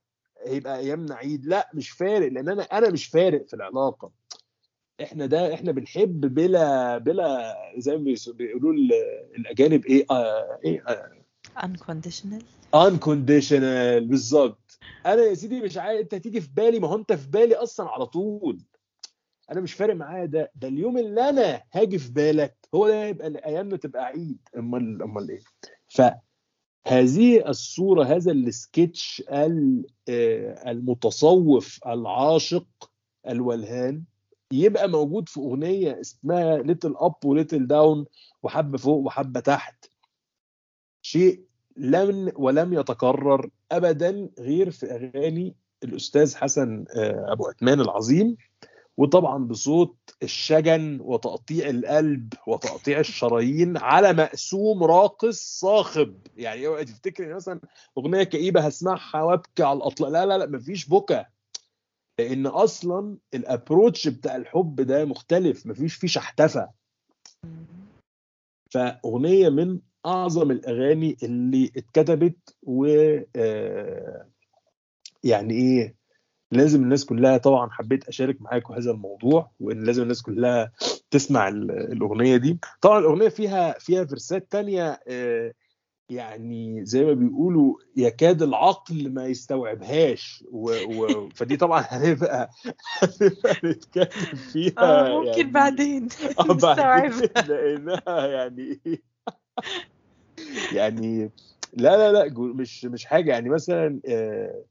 هيبقى 0.48 0.80
أيامنا 0.80 1.16
عيد. 1.16 1.46
لا 1.46 1.70
مش 1.74 1.90
فارق. 1.90 2.32
لأن 2.32 2.50
أنا 2.50 2.64
أنا 2.64 2.90
مش 2.90 3.06
فارق 3.08 3.48
في 3.48 3.54
العلاقة. 3.54 4.12
إحنا 5.04 5.26
ده 5.26 5.54
إحنا 5.54 5.72
بنحب 5.72 6.22
بلا 6.34 6.98
بلا 6.98 7.56
زي 7.78 7.98
ما 7.98 8.16
بيقولوا 8.28 8.74
ال- 8.74 8.94
الأجانب 9.36 9.86
إيه 9.86 10.06
آه 10.12 10.60
إيه 10.66 10.84
آه 10.88 11.12
unconditional. 11.60 12.44
unconditional. 12.76 14.00
بالظبط. 14.04 14.63
أنا 15.06 15.22
يا 15.22 15.34
سيدي 15.34 15.62
مش 15.62 15.78
عايز 15.78 16.00
انت 16.02 16.14
هتيجي 16.14 16.42
في 16.42 16.50
بالي 16.54 16.80
ما 16.80 16.88
هو 16.88 16.96
انت 16.96 17.14
في 17.14 17.28
بالي 17.30 17.56
أصلا 17.56 17.90
على 17.90 18.06
طول. 18.06 18.62
أنا 19.52 19.62
مش 19.62 19.74
فارق 19.74 19.96
معايا 19.96 20.26
ده. 20.26 20.52
ده 20.56 20.68
اليوم 20.68 20.98
اللي 20.98 21.30
أنا 21.30 21.64
هاجي 21.74 22.00
في 22.00 22.12
بالك 22.12 22.58
هو 22.76 22.88
ده 22.88 23.06
يبقى 23.06 23.28
ايامنا 23.46 23.78
تبقى 23.78 24.06
عيد. 24.06 24.38
امال 24.58 25.02
امال 25.02 25.30
إيه؟ 25.30 25.40
فهذه 25.88 27.50
الصورة 27.50 28.04
هذا 28.04 28.32
السكتش 28.32 29.24
ال- 29.32 29.86
آه، 30.10 30.72
المتصوف 30.72 31.80
العاشق 31.88 32.68
الولهان 33.30 34.04
يبقى 34.52 34.90
موجود 34.90 35.30
في 35.30 35.40
أغنية 35.40 36.02
اسمها 36.02 36.58
Little 36.58 36.96
Up 36.98 37.26
و 37.26 37.32
Little 37.32 37.68
Down 37.68 38.06
وحبة 38.44 38.78
فوق 38.78 38.98
وحبة 39.06 39.40
تحت. 39.40 39.86
شيء 41.02 41.44
لم 41.78 42.32
ولم 42.36 42.74
يتكرر 42.74 43.50
ابدا 43.78 44.30
غير 44.40 44.72
في 44.72 44.86
أغاني 44.86 45.56
الأستاذ 45.84 46.36
حسن 46.36 46.86
آه، 46.96 47.26
أبو 47.32 47.48
عثمان 47.48 47.82
العظيم 47.82 48.38
وطبعا 48.98 49.46
بصوت 49.46 49.96
الشجن 50.24 51.00
وتقطيع 51.02 51.70
القلب 51.70 52.34
وتقطيع 52.48 53.00
الشرايين 53.00 53.78
على 53.78 54.14
مقسوم 54.14 54.84
راقص 54.84 55.60
صاخب. 55.60 56.16
يعني 56.38 56.68
اوعي 56.68 56.86
تفتكر 56.86 57.36
مثلا 57.36 57.60
أغنية 57.98 58.24
كئيبة 58.24 58.62
هسمعها 58.62 59.22
وأبكي 59.22 59.64
على 59.64 59.78
الأطلال. 59.78 60.12
لا 60.12 60.26
لا 60.26 60.38
لا 60.38 60.46
مفيش 60.46 60.90
بكى 60.90 61.26
لأن 62.20 62.48
أصلا 62.48 63.18
الابروتش 63.34 64.08
بتاع 64.08 64.36
الحب 64.36 64.82
ده 64.82 65.06
مختلف 65.06 65.66
مفيش 65.68 65.96
فيه 65.96 66.08
شحتفه. 66.08 66.70
فأغنية 68.72 69.50
من 69.50 69.80
أعظم 70.06 70.52
الأغاني 70.52 71.18
اللي 71.24 71.72
اتكتبت 71.78 72.56
و 72.64 72.86
آه، 73.36 74.28
يعني 75.24 75.54
إيه 75.54 75.96
لازم 76.52 76.84
الناس 76.84 77.06
كلها 77.06 77.38
طبعا 77.38 77.70
حبيت 77.70 78.08
أشارك 78.08 78.42
معاكم 78.42 78.74
هذا 78.74 78.92
الموضوع 78.92 79.52
وإن 79.60 79.84
لازم 79.84 80.04
الناس 80.04 80.22
كلها 80.22 80.72
تسمع 81.12 81.48
ال- 81.48 81.72
الأغنية 81.92 82.38
دي. 82.38 82.60
طبعا 82.82 83.00
الأغنية 83.00 83.30
فيها 83.30 83.80
فيها 83.80 84.06
فيرسات 84.06 84.52
تانية 84.52 85.00
آه، 85.08 85.54
يعني 86.10 86.86
زي 86.86 87.06
ما 87.06 87.14
بيقولوا 87.14 87.76
يكاد 87.98 88.42
العقل 88.42 89.14
ما 89.14 89.26
يستوعبهاش 89.26 90.44
و... 90.52 90.72
و... 90.96 91.30
فدي 91.36 91.58
طبعا 91.58 91.82
هنبقى 91.90 92.50
هنبقى 93.02 93.56
نتكلم 93.64 94.36
فيها 94.54 94.74
آه 94.78 95.20
ممكن 95.20 95.30
يعني. 95.40 95.52
بعدين 95.52 96.08
آه، 96.40 96.44
نستوعبها 96.54 97.42
لانها 97.48 98.28
يعني 98.28 98.80
إيه. 98.86 99.02
يعني 100.74 101.32
لا 101.74 101.98
لا 101.98 102.12
لا 102.12 102.34
مش 102.54 102.86
مش 102.86 103.06
حاجة. 103.06 103.32
يعني 103.32 103.50
مثلا 103.50 104.00
آه، 104.08 104.64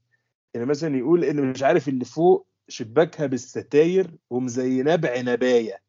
يعني 0.53 0.65
مثلا 0.65 0.97
يقول 0.97 1.23
إن 1.23 1.51
مش 1.51 1.63
عارف 1.63 1.87
اللي 1.87 2.05
فوق 2.05 2.47
شباكها 2.67 3.25
بالستاير 3.25 4.11
ومزيناه 4.29 4.95
بعنباية. 4.95 5.83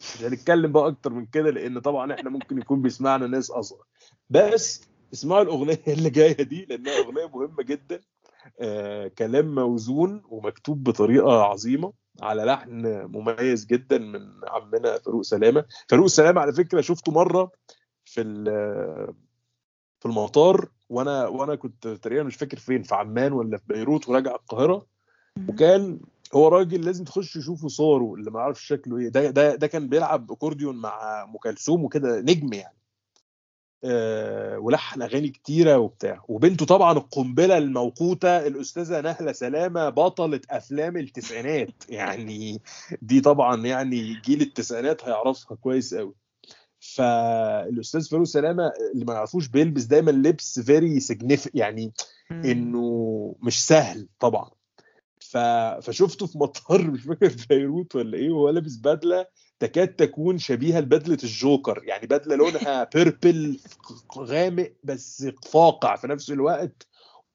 مش 0.00 0.22
هنتكلم 0.22 0.72
بقى 0.72 0.88
أكتر 0.88 1.12
من 1.12 1.26
كده 1.26 1.50
لأن 1.50 1.78
طبعا 1.78 2.14
إحنا 2.14 2.30
ممكن 2.30 2.58
يكون 2.58 2.82
بيسمعنا 2.82 3.26
ناس 3.26 3.50
أصغر. 3.50 3.84
بس 4.30 4.82
اسمعوا 5.12 5.42
الأغنية 5.42 5.80
اللي 5.98 6.10
جاية 6.10 6.42
دي 6.42 6.64
لأنها 6.64 6.96
أغنية 6.98 7.26
مهمة 7.28 7.62
جدا. 7.62 8.00
آه 8.60 9.08
كلام 9.08 9.54
موزون 9.54 10.22
ومكتوب 10.28 10.82
بطريقة 10.84 11.42
عظيمة 11.42 11.92
على 12.22 12.42
لحن 12.44 12.86
مميز 13.04 13.66
جدا 13.66 13.98
من 13.98 14.20
عمنا 14.48 14.98
فاروق 14.98 15.22
سلامة. 15.22 15.64
فاروق 15.88 16.06
سلامة 16.06 16.40
على 16.40 16.52
فكرة 16.52 16.80
شفته 16.80 17.12
مرة 17.12 17.50
في 18.10 18.20
ال- 18.20 19.14
في 20.00 20.06
المطار 20.06 20.68
وأنا 20.88 21.26
وأنا 21.26 21.54
كنت 21.54 21.88
تقريبا 21.88 22.22
مش 22.22 22.36
فاكر 22.36 22.58
فين 22.58 22.82
في 22.82 22.94
عمان 22.94 23.32
ولا 23.32 23.58
في 23.58 23.64
بيروت 23.68 24.08
وراجع 24.08 24.34
القاهرة. 24.34 24.86
وكان 25.48 26.00
هو 26.34 26.48
راجل 26.48 26.84
لازم 26.84 27.04
تخش 27.04 27.34
تشوفوا 27.34 27.68
صوره 27.68 28.14
اللي 28.14 28.30
ما 28.30 28.40
يعرفش 28.40 28.64
شكله 28.66 28.98
إيه. 28.98 29.08
ده 29.08 29.30
ده 29.30 29.54
ده 29.54 29.66
كان 29.66 29.88
بيلعب 29.88 30.32
أكورديون 30.32 30.76
مع 30.76 31.22
أم 31.22 31.36
كلثوم 31.36 31.84
وكده 31.84 32.20
نجم 32.20 32.52
يعني. 32.52 32.76
آه 33.84 34.58
ولحن 34.58 35.02
أغاني 35.02 35.28
كتيرة 35.28 35.78
وبتاع. 35.78 36.24
وبنته 36.28 36.66
طبعا 36.66 36.92
القنبلة 36.92 37.58
الموقوتة 37.58 38.46
الأستاذة 38.46 39.00
نهلة 39.00 39.32
سلامة 39.32 39.88
بطلة 39.88 40.40
أفلام 40.50 40.96
التسعينات. 40.96 41.84
يعني 41.88 42.60
دي 43.02 43.20
طبعا 43.20 43.66
يعني 43.66 44.20
جيل 44.24 44.40
التسعينات 44.40 45.04
هيعرفها 45.04 45.56
كويس 45.56 45.94
قوي 45.94 46.14
فالأستاذ 47.00 48.08
فاروق 48.08 48.26
سلامة 48.26 48.72
اللي 48.94 49.04
ما 49.04 49.14
يعرفوش 49.14 49.48
بيلبس 49.48 49.84
دايما 49.84 50.10
لبس 50.10 50.60
very 50.60 51.00
signif 51.00 51.48
يعني. 51.54 51.92
إنه 52.30 53.36
مش 53.42 53.66
سهل 53.66 54.08
طبعا. 54.18 54.50
ف... 55.20 55.36
فشفته 55.82 56.26
في 56.26 56.38
مطار 56.38 56.90
مش 56.90 57.02
فاكر 57.02 57.30
في 57.30 57.46
بيروت 57.48 57.96
ولا 57.96 58.18
إيه 58.18 58.30
وهو 58.30 58.50
لابس 58.50 58.76
بدلة 58.76 59.26
تكاد 59.58 59.88
تكون 59.88 60.38
شبيهة 60.38 60.80
لبدلة 60.80 61.18
الجوكر. 61.24 61.82
يعني 61.84 62.06
بدلة 62.06 62.36
لونها 62.36 62.84
purple 62.94 63.60
غامق 64.18 64.72
بس 64.84 65.28
فاقع 65.52 65.96
في 65.96 66.06
نفس 66.06 66.30
الوقت 66.30 66.86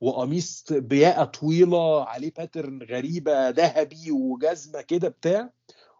وقميص 0.01 0.65
بياقة 0.71 1.23
طويلة 1.25 2.05
عليه 2.05 2.31
pattern 2.37 2.83
غريبة 2.83 3.49
ذهبي 3.49 4.11
وجزمة 4.11 4.81
كده 4.81 5.09
بتاع. 5.09 5.49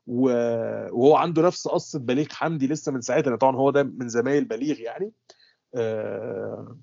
وهو 0.07 1.15
عنده 1.15 1.41
نفس 1.41 1.67
قصة 1.67 1.99
بليغ 1.99 2.27
حمدي 2.31 2.67
لسه 2.67 2.91
من 2.91 3.01
ساعتها 3.01 3.35
طبعا 3.35 3.55
هو 3.55 3.71
ده 3.71 3.83
من 3.83 4.09
زمايل 4.09 4.45
بليغ 4.45 4.79
يعني. 4.79 5.11
آه، 5.75 6.77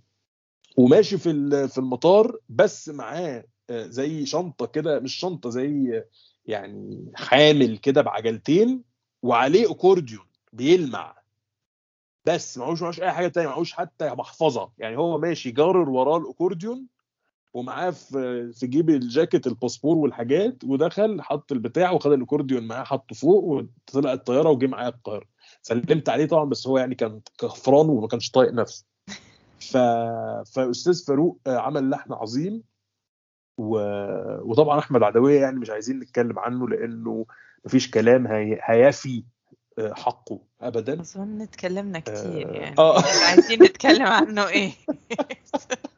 وماشي 0.76 1.18
في 1.18 1.68
في 1.68 1.78
المطار 1.78 2.38
بس 2.48 2.88
معاه 2.88 3.44
آه، 3.70 3.86
زي 3.86 4.26
شنطة 4.26 4.66
كده 4.66 5.00
مش 5.00 5.14
شنطة 5.14 5.50
زي 5.50 6.02
يعني 6.46 7.12
حامل 7.14 7.78
كده 7.78 8.02
بعجلتين 8.02 8.84
وعليه 9.22 9.70
أكورديون 9.70 10.26
بيلمع. 10.52 11.22
بس 12.24 12.58
معهوش 12.58 12.82
معهوش 12.82 13.00
أي 13.00 13.12
حاجة 13.12 13.28
تانية 13.28 13.48
معهوش 13.48 13.72
حتى 13.72 14.10
محفظة. 14.10 14.72
يعني 14.78 14.96
هو 14.98 15.18
ماشي 15.18 15.50
جارر 15.50 15.90
وراه 15.90 16.16
الأكورديون 16.16 16.86
ومعاه 17.54 17.90
في 17.90 18.52
في 18.52 18.66
جيب 18.66 18.90
الجاكيت 18.90 19.46
الباسبور 19.46 19.96
والحاجات 19.96 20.64
ودخل 20.64 21.22
حط 21.22 21.52
البتاع 21.52 21.90
وخد 21.90 22.12
الأكورديون 22.12 22.66
معاه 22.66 22.84
حطه 22.84 23.14
فوق 23.14 23.44
وطلع 23.44 24.12
الطيارة 24.12 24.50
وجه 24.50 24.66
معايا 24.66 24.88
القاهرة. 24.88 25.26
سلمت 25.62 26.08
عليه 26.08 26.26
طبعا 26.26 26.44
بس 26.44 26.66
هو 26.66 26.78
يعني 26.78 26.94
كان 26.94 27.20
كفران 27.38 27.88
وما 27.88 28.08
كانش 28.08 28.30
طايق 28.30 28.52
نفسه. 28.52 28.84
ف... 29.60 29.76
فأستاذ 30.54 31.04
فاروق 31.04 31.38
عمل 31.46 31.90
لحن 31.90 32.12
عظيم 32.12 32.62
و... 33.58 33.78
وطبعا 34.50 34.78
أحمد 34.78 35.02
عدوية 35.02 35.40
يعني 35.40 35.58
مش 35.58 35.70
عايزين 35.70 35.98
نتكلم 35.98 36.38
عنه 36.38 36.68
لأنه 36.68 37.26
مفيش 37.64 37.90
كلام 37.90 38.26
هي... 38.26 38.58
هيفي 38.62 39.24
حقه 39.80 40.40
ابدا. 40.60 41.00
أظن 41.00 41.40
اتكلمنا 41.40 41.98
كتير 41.98 42.48
آه، 42.48 42.52
يعني. 42.52 42.78
آه. 42.78 43.02
عايزين 43.28 43.62
نتكلم 43.62 44.06
عنه 44.06 44.48
إيه. 44.48 44.72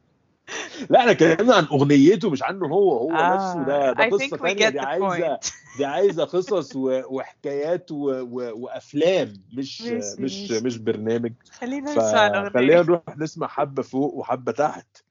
لا 0.91 1.01
إحنا 1.01 1.11
اتكلمنا 1.11 1.55
عن 1.55 1.65
أغنيته 1.65 2.31
مش 2.31 2.43
عنه 2.43 2.67
هو 2.67 2.99
هو 2.99 3.11
آه، 3.13 3.35
نفسه. 3.35 3.67
ده 3.67 3.93
ده 3.93 4.05
قصة 4.05 4.37
ثانية 4.37 4.69
دي 4.69 4.81
عايزة. 4.81 5.39
دي 5.79 5.85
عايزة 5.85 6.25
قصص 6.25 6.77
وحكايات 6.77 7.93
و... 7.93 7.97
و... 7.97 8.63
وأفلام 8.63 9.33
مش 9.53 9.83
مش. 10.19 10.51
مش 10.51 10.79
برنامج. 10.79 11.33
خلينا 11.51 11.95
فخلينا 11.95 12.47
الأغنية. 12.47 12.83
نروح 12.83 13.03
نسمع 13.17 13.47
حبة 13.47 13.83
فوق 13.83 14.15
وحبة 14.15 14.53
تحت 14.53 15.03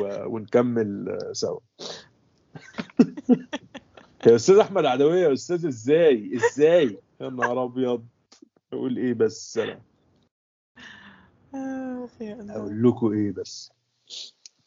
و... 0.00 0.24
ونكمل 0.26 1.18
سوا. 1.32 1.60
يا 4.26 4.36
أستاذ 4.36 4.58
أحمد 4.58 4.84
عدوية 4.84 5.28
يا 5.28 5.32
أستاذ 5.32 5.66
إزاي؟ 5.66 6.30
إزاي؟ 6.34 6.98
يا 7.20 7.30
نهار 7.30 7.64
أبيض. 7.64 8.06
أقول 8.72 8.96
إيه 8.96 9.14
بس؟ 9.14 9.58
أنا 9.58 9.80
آه،. 11.54 12.08
أقول 12.50 12.82
لكم 12.82 13.12
إيه 13.12 13.32
بس؟ 13.32 13.72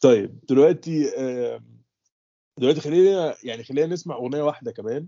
طيب 0.06 0.40
دلوقتي 0.48 1.10
دلوقتي 2.58 2.80
خلينا 2.80 3.34
يعني 3.44 3.64
خلينا 3.64 3.86
نسمع 3.86 4.14
أغنية 4.14 4.42
واحدة 4.42 4.72
كمان 4.72 5.06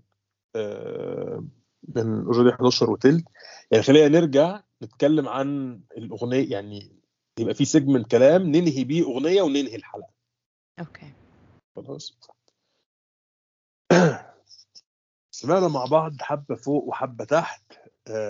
من 1.96 2.24
already 2.24 2.50
11 2.54 2.90
وتلت. 2.90 3.24
يعني 3.70 3.82
خلينا 3.82 4.08
نرجع 4.08 4.62
نتكلم 4.82 5.28
عن 5.28 5.80
الأغنية 5.96 6.50
يعني 6.50 6.92
يبقى 7.40 7.54
في 7.54 7.64
segment 7.64 8.10
كلام 8.10 8.42
ننهي 8.42 8.84
بيه 8.84 9.02
أغنية 9.02 9.42
وننهي 9.42 9.76
الحلقة. 9.76 10.10
okay. 10.80 11.12
خلاص. 11.76 12.18
سمعنا 15.30 15.68
مع 15.68 15.84
بعض 15.84 16.12
حبة 16.20 16.54
فوق 16.54 16.84
وحبة 16.84 17.24
تحت. 17.24 17.77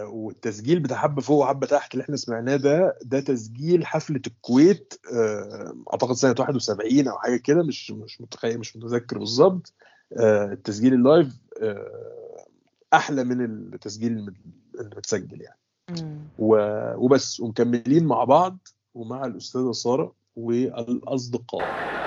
والتسجيل 0.04 0.80
بتاع 0.80 0.96
حبة 0.96 1.22
فوق 1.22 1.44
وحبة 1.44 1.66
تحت 1.66 1.92
اللي 1.94 2.02
إحنا 2.02 2.16
سمعناه 2.16 2.56
ده 2.56 2.98
ده 3.02 3.20
تسجيل 3.20 3.86
حفلة 3.86 4.20
الكويت 4.26 4.94
آه، 5.12 5.74
أعتقد 5.92 6.12
سنة 6.12 6.34
71 6.38 7.08
أو 7.08 7.18
حاجة 7.18 7.36
كده 7.36 7.62
مش 7.62 7.90
مش 7.90 8.20
متخيل 8.20 8.58
مش 8.58 8.76
متذكر 8.76 9.18
بالظبط. 9.18 9.72
آه، 10.16 10.44
التسجيل 10.52 10.94
اللايف 10.94 11.28
آه، 11.62 12.46
أحلى 12.94 13.24
من 13.24 13.44
التسجيل 13.44 14.12
اللي 14.12 14.32
متسجل 14.96 15.40
يعني. 15.40 15.58
وبس 16.38 17.40
ومكملين 17.40 18.04
مع 18.06 18.24
بعض 18.24 18.58
ومع 18.94 19.24
الأستاذة 19.24 19.72
سارة 19.72 20.12
والأصدقاء. 20.36 21.97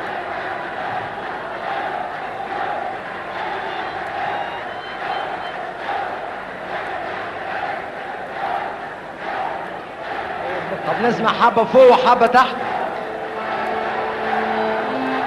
نسمع 11.02 11.30
حبة 11.30 11.64
فوق 11.64 11.92
وحبة 11.92 12.28
تحت. 12.28 12.56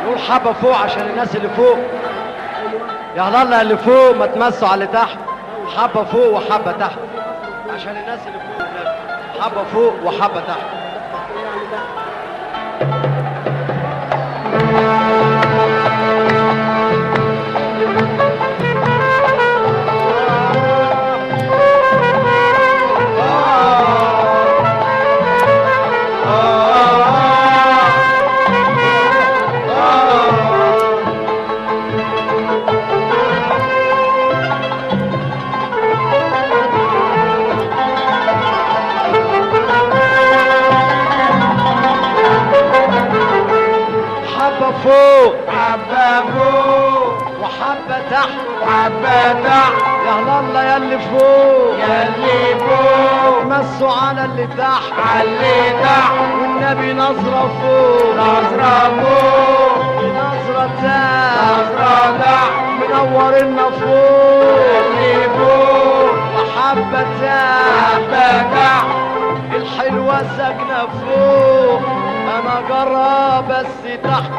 نقول 0.05 0.19
حبة 0.19 0.53
فوق 0.53 0.77
عشان 0.77 1.03
الناس 1.03 1.37
اللي 1.37 1.49
فوق. 1.49 1.79
يا 3.17 3.29
الله 3.29 3.63
اللي 3.63 3.77
فوق 3.77 4.17
ما 4.17 4.27
تمسوا 4.27 4.69
على 4.69 4.85
اللي 4.85 4.87
تحت. 4.87 5.19
حبة 5.77 6.05
فوق 6.05 6.37
وحبة 6.37 6.73
تحت. 6.73 6.99
عشان 7.75 7.97
الناس 7.97 8.21
اللي 8.27 8.39
فوق. 8.39 8.67
حبة 9.43 9.65
فوق 9.65 9.95
وحبة 10.05 10.41
تحت. 10.41 10.85
تحت 48.65 49.73
يا 50.07 50.41
الله 50.41 50.63
يا 50.65 50.77
اللي 50.77 50.99
فوق. 50.99 51.79
يا 51.79 52.09
اللي 52.09 52.59
فوق. 52.59 53.43
مسوا 53.45 53.93
على 53.93 54.25
اللي 54.25 54.47
تحت. 54.47 54.93
على 55.07 55.23
اللي 55.23 55.83
تحت. 55.83 56.13
والنبي 56.41 56.93
نظرة 56.93 57.51
فوق. 57.61 58.15
نظرة 58.15 58.93
فوق. 59.01 60.05
نظرة 60.05 60.71
تحت. 60.83 61.39
نظرة 61.51 62.19
تحت. 62.23 62.53
منور 62.81 63.39
لنا 63.39 63.63
فوق. 63.63 64.75
اللي 64.87 65.29
فوق. 65.39 66.15
حبة 66.57 67.07
تحت 68.55 68.87
الحلوة 69.55 70.19
ساكنة 70.37 70.87
فوق. 71.01 71.81
أنا 72.39 72.57
جرى 72.69 73.45
بس 73.49 74.01
تحت. 74.05 74.31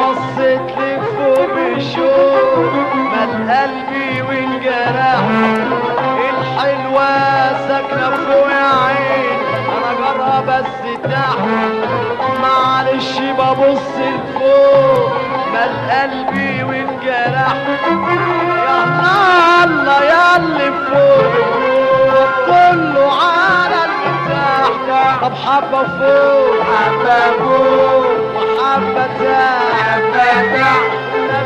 بصيت 0.00 0.60
لفوق 0.78 1.49
بشوق 1.80 2.58
مال 3.12 3.50
قلبي 3.50 4.22
وانجرح. 4.22 5.20
الحلوة 6.30 7.08
ساكنة 7.68 8.10
فوق 8.10 8.46
عين 8.52 9.38
أنا 9.76 9.92
جرى 10.00 10.42
بس 10.48 11.00
تحت 11.04 11.38
معلش 12.42 13.18
ببص 13.18 13.88
لفوق. 13.98 15.12
مال 15.52 15.74
قلبي 15.90 16.64
وانجرح. 16.64 17.54
الله 19.64 20.04
يا 20.04 20.36
اللي 20.36 20.72
فوق. 20.90 21.32
كله 22.46 23.12
على 23.12 23.82
تحت 24.28 25.22
طب 25.22 25.34
حبة 25.34 25.82
فوق. 25.82 26.62
حبة 26.70 27.20
فوق. 27.38 28.06
وحبة 28.36 29.06
تحت 29.06 29.72
حبة 29.82 30.56
تحت. 30.56 30.99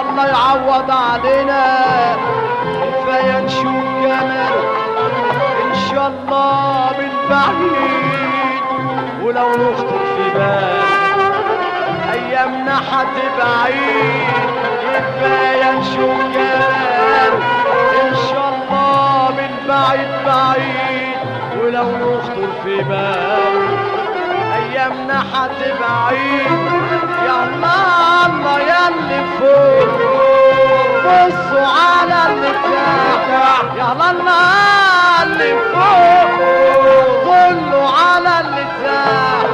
الله 0.00 0.26
يعوض 0.26 0.90
علينا. 0.90 1.64
كفاية 2.92 3.40
نشوف 3.40 3.84
جماله 4.02 4.62
إن 5.64 5.74
شاء 5.90 6.08
الله 6.08 6.90
من 6.98 7.12
بعيد. 7.30 8.62
ولو 9.22 9.48
نخطر 9.48 9.98
في 10.16 10.30
بال 10.34 10.78
أيامنا 12.12 12.78
هتبقى 12.90 13.62
عيد 13.64 14.34
كفايه 14.92 15.72
نشوف 15.72 16.18
جماله 16.34 17.38
إن 18.02 18.14
شاء 18.30 18.48
الله 18.58 19.30
من 19.38 19.52
بعيد 19.68 20.10
بعيد. 20.26 21.18
ولو 21.62 21.88
نخطر 21.90 22.48
في 22.64 22.76
بال 22.82 23.97
هتبقى 24.82 26.06
عيد 26.06 26.50
يا 27.26 27.44
الله 27.44 28.60
يا 28.60 28.88
اللي 28.88 29.24
فوق 29.38 29.88
بصوا 31.04 31.66
على 31.66 32.32
اللي 32.32 32.52
يا 33.78 33.92
الله 33.92 35.22
اللي 35.22 35.52
فوق 35.74 36.38
كله 37.24 37.88
على 37.88 38.40
اللي 38.40 38.64
تحت 38.84 39.48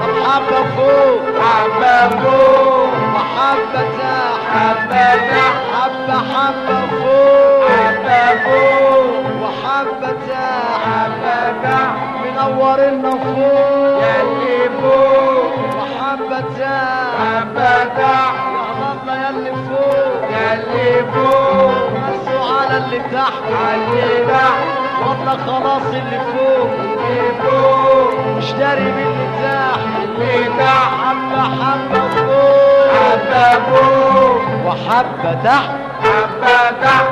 طب 0.00 0.30
حبة 0.30 0.62
فوق. 0.76 1.20
حبة 1.42 2.08
فوق. 2.08 2.90
وحبة 3.14 3.82
تحت 3.98 4.40
حبة 4.52 5.16
تحت 5.16 5.56
حبة 5.74 6.18
حبة 6.32 6.86
فوق. 6.86 7.68
حبة 7.70 8.36
فوق. 8.44 9.26
وحبة 9.42 10.12
تحت 10.28 10.80
حبة 10.86 11.52
تحت 11.62 12.05
منور 12.46 12.76
لنا 12.80 13.10
فوق 13.10 14.02
يا 14.02 14.22
اللي 14.22 14.70
فوق 14.82 15.52
وحبة 15.78 16.40
تحت 16.40 17.16
حبة 17.20 17.84
تحت 17.84 19.06
يا 19.08 19.30
اللي 19.30 19.50
فوق 19.50 20.30
يا 20.30 20.54
اللي 20.54 21.04
فوق 21.12 21.90
مسوا 21.90 22.56
على 22.60 22.76
اللي 22.84 22.98
تحت 22.98 23.42
على 23.62 23.74
اللي 23.74 24.26
تحت 24.32 24.66
والله 25.08 25.36
خلاص 25.46 25.82
اللي 25.86 26.20
فوق 26.34 26.70
اللي 26.80 27.32
فوق 27.42 28.36
مش 28.36 28.52
داري 28.52 28.92
بالمتاح 28.92 29.78
المتاح 30.02 30.90
حبة 31.04 31.42
حبة 31.42 32.08
فوق 32.08 32.92
حبة 32.96 33.64
فوق 33.64 34.40
وحبة 34.66 35.34
تحت 35.44 35.70
حبة 36.02 36.70
تحت 36.82 37.06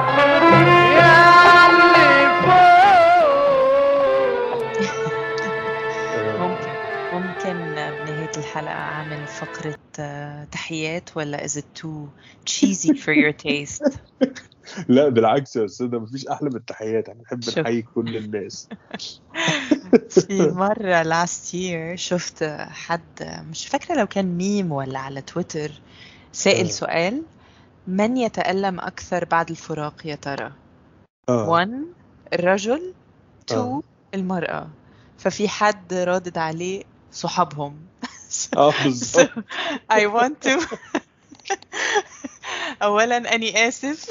الحلقة 8.55 8.74
أعمل 8.74 9.26
فقرة 9.26 9.78
آه، 9.98 10.44
تحيات 10.44 11.16
ولا 11.16 11.47
is 11.47 11.51
it 11.51 11.81
too 11.82 12.09
cheesy 12.47 12.94
for 12.94 13.12
your 13.12 13.32
taste؟ 13.32 13.98
لا 14.89 15.09
بالعكس 15.09 15.56
يا 15.56 15.64
أستاذ 15.64 15.86
مفيش 15.86 16.26
أحلى 16.26 16.51
من 16.51 16.56
التحيات 16.56 17.09
إحنا 17.09 17.22
بنحب. 17.32 17.59
نحيي 17.59 17.82
كل 17.82 18.16
الناس 18.16 18.68
في 20.28 20.51
مرة 20.51 21.02
last 21.02 21.52
year 21.52 21.94
شفت 21.94 22.44
حد 22.70 23.44
مش 23.51 23.66
فاكرة 23.66 23.94
لو 23.94 24.06
كان 24.06 24.36
ميم 24.36 24.72
ولا 24.72 24.98
على 24.98 25.20
تويتر 25.22 25.70
سائل 26.32 26.66
آه. 26.66 26.70
سؤال 26.70 27.22
من 27.86 28.16
يتألم 28.16 28.81
أكثر 28.81 29.24
بعد 29.24 29.51
الفراق 29.51 30.06
يا 30.06 30.14
ترى؟ 30.14 30.52
آه 31.28 31.48
1 31.48 31.70
الرجل 32.32 32.94
2 33.48 33.60
آه. 33.60 33.82
المرأة 34.14 34.68
ففي 35.18 35.48
حد 35.48 35.94
رادد 35.94 36.39
عليه 36.39 36.82
صحابهم 37.12 37.76
اه 38.57 38.73
بالظبط 38.84 39.30
I 39.91 40.05
want 40.05 40.49
to 40.49 40.77
أولا 42.81 43.35
أني 43.35 43.67
آسف 43.67 44.09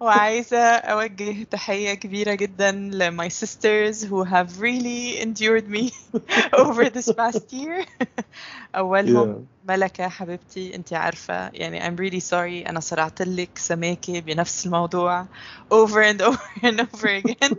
وعايزة 0.00 0.58
أوجه 0.58 1.42
تحية 1.50 1.94
كبيرة 1.94 2.34
جدا 2.34 2.70
ل 2.70 3.16
my 3.16 3.28
sisters 3.28 4.04
who 4.04 4.24
have 4.24 4.60
really 4.60 5.20
endured 5.22 5.68
me 5.68 5.92
over 6.52 6.90
this 6.90 7.12
past 7.12 7.52
year 7.52 7.86
أولهم 8.76 9.46
Yeah. 9.46 9.52
ملكة 9.68 10.08
حبيبتي 10.08 10.74
أنت 10.74 10.92
عارفة 10.92 11.48
يعني 11.48 11.80
I'm 11.80 11.96
really 12.00 12.20
sorry 12.20 12.68
أنا 12.68 12.80
صرعت 12.80 13.22
لك 13.22 13.58
سماكة 13.58 14.20
بنفس 14.20 14.66
الموضوع 14.66 15.26
over 15.74 16.02
and 16.12 16.22
over 16.22 16.66
and 16.66 16.80
over 16.80 17.08
again 17.08 17.56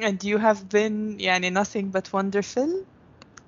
and 0.00 0.24
you 0.24 0.38
have 0.38 0.68
been 0.68 1.18
يعني 1.20 1.50
nothing 1.50 1.90
but 1.90 2.12
wonderful 2.12 2.68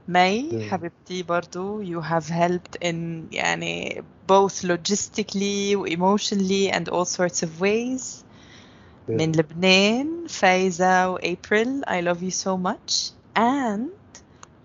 مي 0.09 0.51
Yeah. 0.51 0.71
حبيبتي 0.71 1.23
برضو 1.23 1.83
you 1.85 2.03
have 2.03 2.25
helped 2.29 2.77
in 2.85 3.27
يعني 3.33 4.03
both 4.29 4.63
logistically 4.65 5.75
و 5.75 5.87
emotionally 5.87 6.71
and 6.73 6.89
all 6.89 7.05
sorts 7.05 7.43
of 7.43 7.61
ways 7.61 8.25
من 9.09 9.33
لبنان 9.33 10.27
فايزة 10.29 11.11
و 11.11 11.19
April 11.19 11.69
I 11.87 12.01
love 12.01 12.23
you 12.23 12.31
so 12.31 12.57
much 12.57 13.13
and 13.37 13.91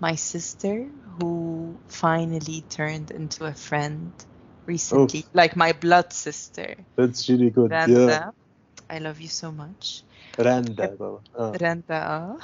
my 0.02 0.16
sister 0.16 0.86
who 1.18 1.34
finally 1.88 2.62
turned 2.70 3.12
into 3.12 3.46
a 3.46 3.54
friend 3.54 4.12
recently 4.68 5.26
like 5.34 5.56
my 5.56 5.72
blood 5.74 6.12
sister 6.14 6.76
That's 6.98 7.30
really 7.30 7.50
good 7.50 7.72
yeah. 7.72 7.86
رندا 7.86 8.32
I 8.90 8.98
love 9.00 9.20
you 9.22 9.30
so 9.30 9.52
much 9.52 10.04
راندا 10.41 10.87
طبعا 10.97 11.21
آه. 11.39 11.53
رندا 11.63 11.95
آه. 12.07 12.37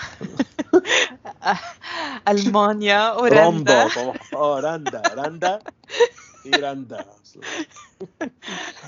ألمانيا 2.29 3.12
راندا 3.12 3.23
ورندا 3.23 3.89
طبعا. 3.89 4.15
آه 4.35 4.61
راندا 4.61 5.03
راندا. 5.15 5.59
إيه 6.47 6.61
راندا 6.61 7.05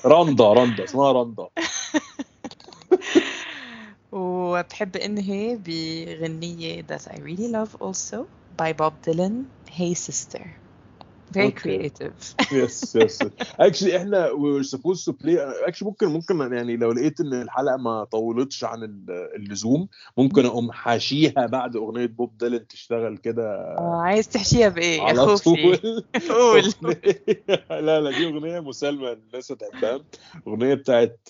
راندا 0.04 0.52
راندا 0.52 0.84
اسمها 0.84 1.12
راندا 1.12 1.46
وبحب 4.12 4.96
إنهي 4.96 5.56
بغنية 5.56 6.82
that 6.82 7.08
I 7.08 7.16
really 7.20 7.48
love 7.48 7.76
also 7.80 8.26
by 8.56 8.72
Bob 8.72 8.92
Dylan 9.06 9.44
Hey 9.70 9.94
Sister. 9.94 10.44
Very 11.36 11.46
Okay. 11.52 11.62
creative. 11.62 12.52
yes 12.52 12.96
yes 12.96 13.18
actually 13.60 13.96
إحنا 13.96 14.28
we're 14.28 14.64
supposed 14.76 15.04
to 15.04 15.12
play 15.12 15.38
actually 15.66 15.88
ممكن 15.88 16.06
ممكن 16.06 16.52
يعني 16.52 16.76
لو 16.76 16.92
لقيت 16.92 17.20
إن 17.20 17.32
الحلقة 17.42 17.76
ما 17.76 18.04
طولتش 18.04 18.64
عن 18.64 18.82
ال- 18.82 19.30
اللزوم 19.36 19.88
ممكن 20.18 20.46
أقوم 20.46 20.72
حاشيها 20.72 21.46
بعد 21.46 21.76
أغنية 21.76 22.06
Bob 22.06 22.38
Dylan 22.38 22.66
تشتغل 22.66 23.16
كده. 23.16 23.42
آه، 23.78 24.00
عايز 24.04 24.28
تحشيها 24.28 24.68
بإيه؟ 24.68 24.96
يا 24.98 25.02
على 25.02 25.26
خوفي 25.26 25.44
طول. 25.78 26.04
قول. 26.28 26.62
لا 27.70 28.00
لا 28.00 28.10
دي 28.10 28.26
أغنية 28.26 28.60
مسالمه 28.60 29.12
الناس 29.12 29.52
هتحبها. 29.52 30.00
أغنية 30.48 30.74
بتاعت 30.74 31.20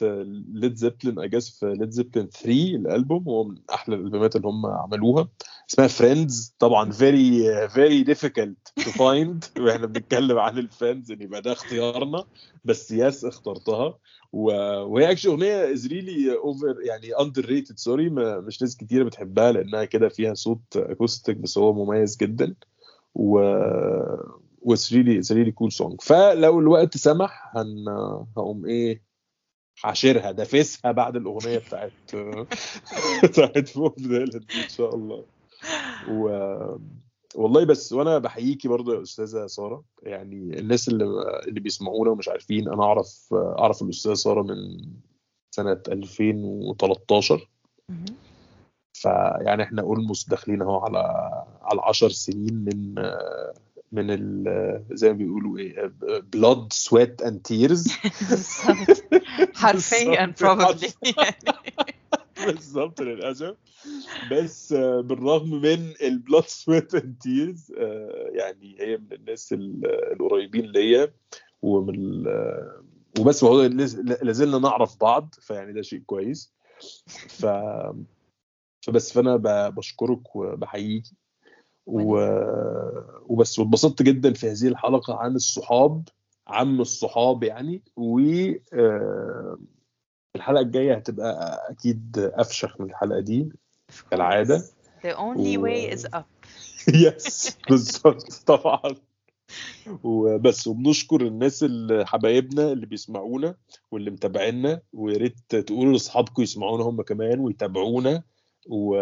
Led 0.53 0.75
Zeppelin 0.75 1.19
I 1.19 1.29
guess 1.29 1.51
في 1.61 1.67
Led 1.67 1.91
Zeppelin 1.91 2.29
3 2.29 2.51
الألبوم 2.77 3.25
هو 3.29 3.45
من 3.45 3.55
أحلى 3.75 3.95
الألبومات 3.97 4.37
اللي 4.37 4.49
هم 4.49 4.67
عملوها. 4.67 5.29
اسمها 5.71 5.87
Friends 5.89 6.55
طبعا 6.59 6.91
very 6.91 7.69
very 7.69 8.03
difficult 8.03 8.73
to 8.77 8.91
find 8.91 9.45
وإحنا 9.59 9.87
بنتكلم 9.87 10.39
عن 10.39 10.59
ال 10.59 10.65
friends 10.65 11.11
إن 11.13 11.23
يبقى 11.23 11.43
ده 11.43 11.53
اختيارنا. 11.53 12.25
بس 12.65 12.91
yes 12.93 13.25
اخترتها. 13.25 13.99
وهي 14.33 15.11
actually 15.11 15.33
أغنية 15.33 15.73
is 15.73 15.87
really 15.87 16.33
over 16.37 16.77
يعني 16.85 17.13
underrated 17.21 17.79
sorry 17.79 18.09
مش 18.11 18.63
ناس 18.63 18.77
كتيره 18.77 19.05
بتحبها 19.05 19.53
لأنها 19.53 19.85
كده 19.85 20.09
فيها 20.09 20.35
صوت 20.35 20.77
acoustic 20.77 21.37
بس 21.37 21.59
هو 21.59 21.73
مميز 21.85 22.17
جدا. 22.17 22.55
و 23.15 23.39
what's 24.63 24.93
really 24.93 25.19
it's 25.19 25.33
really 25.33 25.53
cool 25.53 25.73
song 25.73 26.01
فلو 26.01 26.61
الوقت 26.61 26.97
سمح 26.97 27.57
هن 27.57 27.85
هقوم 28.37 28.67
إيه 28.67 29.03
حاشرها 29.77 30.31
دافسها 30.33 30.93
بعد 30.93 31.17
الأغنية 31.17 31.59
بتاعت 31.59 31.93
بتاعت 33.25 33.69
فوق 33.69 33.95
إن 33.99 34.69
شاء 34.69 34.95
الله. 34.95 35.36
و 36.09 36.29
والله 37.35 37.65
بس 37.65 37.93
وأنا 37.93 38.19
بحييكي 38.19 38.69
برضو 38.69 38.95
يا 38.95 39.03
أستاذة 39.03 39.47
سارة 39.47 39.85
يعني 40.03 40.59
الناس 40.59 40.89
اللي 40.89 41.05
اللي 41.49 41.61
بيسمعونا 41.61 42.11
ومش 42.11 42.29
عارفين 42.29 42.69
أنا 42.69 42.83
أعرف 42.85 43.29
أعرف 43.35 43.83
الأستاذة 43.83 44.15
سارة 44.15 44.43
من 44.43 44.87
سنة 45.51 45.83
2013 45.89 47.49
مهم. 47.89 48.05
فيعني 48.95 49.63
إحنا 49.63 49.83
اولموست 49.83 50.31
داخلين 50.31 50.63
أهو 50.63 50.79
على 50.79 50.99
على 51.63 51.81
10 51.85 52.09
سنين 52.09 52.55
من 52.55 52.95
من 53.93 54.11
ال 54.11 54.45
زي 54.93 55.09
ما 55.09 55.15
بيقولوا 55.17 55.59
إيه 55.59 55.93
blood 56.33 56.73
sweat 56.73 57.23
and 57.23 57.41
tears 57.43 57.89
حرفيا 59.55 60.35
probably. 60.41 60.93
يعني 61.19 61.37
بالظبط 62.47 63.01
للأسف. 63.01 63.57
بس 64.33 64.73
آه، 64.73 65.01
بالرغم 65.01 65.51
من 65.51 65.93
ال 66.03 66.10
blood 66.10 66.45
sweat 66.45 66.95
and 66.95 67.17
tears 67.23 67.73
يعني 68.33 68.77
هي 68.81 68.97
من 68.97 69.13
الناس 69.13 69.53
ال- 69.53 70.13
القريبين 70.13 70.65
ليا. 70.67 71.13
ومن 71.63 72.27
آه، 72.27 72.83
وبس 73.21 73.45
هو 73.45 73.63
لازلنا 74.23 74.59
نعرف 74.59 75.01
بعض 75.01 75.35
فيعني 75.41 75.73
ده 75.73 75.83
شيء 75.83 76.01
كويس. 76.07 76.53
ف 77.29 77.47
فبس 78.81 79.13
فأنا 79.13 79.37
بشكرك 79.69 80.37
وبحييكي. 80.37 81.15
و... 81.87 82.19
وبس 83.27 83.59
واتبسطت 83.59 84.03
جدا 84.03 84.33
في 84.33 84.51
هذه 84.51 84.69
الحلقة 84.69 85.15
عن 85.15 85.35
الصحاب 85.35 86.09
عم 86.49 86.81
الصحاب 86.81 87.43
يعني 87.43 87.83
و 87.97 88.21
آه، 88.73 89.59
الحلقة 90.37 90.61
الجاية 90.63 90.95
هتبقى 90.95 91.61
أكيد 91.71 92.31
أفشخ 92.35 92.81
من 92.81 92.91
الحلقة 92.91 93.21
دي 93.21 93.49
كالعادة. 94.11 94.59
the 95.03 95.15
only 95.17 95.57
و- 95.59 95.67
way 95.67 95.95
is 95.97 96.05
up. 96.17 96.25
يس 97.05 97.57
بالظبط 97.71 98.33
طبعا. 98.47 98.95
وبس 100.03 100.67
وبنشكر 100.67 101.21
الناس 101.21 101.63
اللي 101.63 102.07
حبايبنا 102.07 102.73
اللي 102.73 102.87
بيسمعونا 102.87 103.55
واللي 103.91 104.11
متابعينا 104.11 104.81
ويا 104.93 105.19
ريت 105.19 105.37
تقولوا 105.57 105.93
لأصحابكم 105.93 106.43
يسمعونا 106.43 106.85
هم 106.85 107.03
كمان 107.03 107.41
ويتابعونا 107.41 108.23
و... 108.69 108.97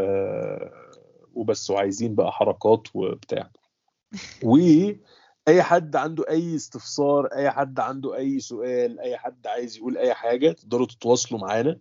وبس 1.35 1.71
وعايزين 1.71 2.15
بقى 2.15 2.33
حركات 2.33 2.83
وبتاع. 2.95 3.51
واي 5.49 5.63
حد 5.63 5.97
عنده 5.97 6.25
أي 6.29 6.57
استفسار 6.57 7.27
أي 7.27 7.51
حد 7.51 7.81
عنده 7.81 8.17
أي 8.17 8.41
سؤال 8.41 9.01
أي 9.01 9.17
حد 9.17 9.47
عايز 9.47 9.77
يقول 9.77 9.99
أي 9.99 10.15
حاجة 10.15 10.53
تقدروا 10.53 10.87
تتواصلوا 10.87 11.41
معانا. 11.41 11.79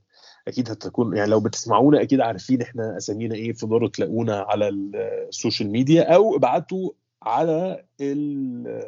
أكيد 0.48 0.70
هتكون 0.70 1.18
يعني 1.18 1.32
لو 1.32 1.40
بتسمعونا 1.40 2.02
أكيد 2.02 2.22
عارفين 2.22 2.62
إحنا 2.62 2.98
أسامينا 2.98 3.36
إيه 3.36 3.54
تقدروا 3.54 3.90
تلاقونا 3.90 4.40
على 4.40 4.70
ال 4.70 4.84
social 4.84 5.70
media 5.70 6.16
أو 6.16 6.36
ابعتوا 6.36 6.92
على 7.22 7.86
ال 8.02 8.84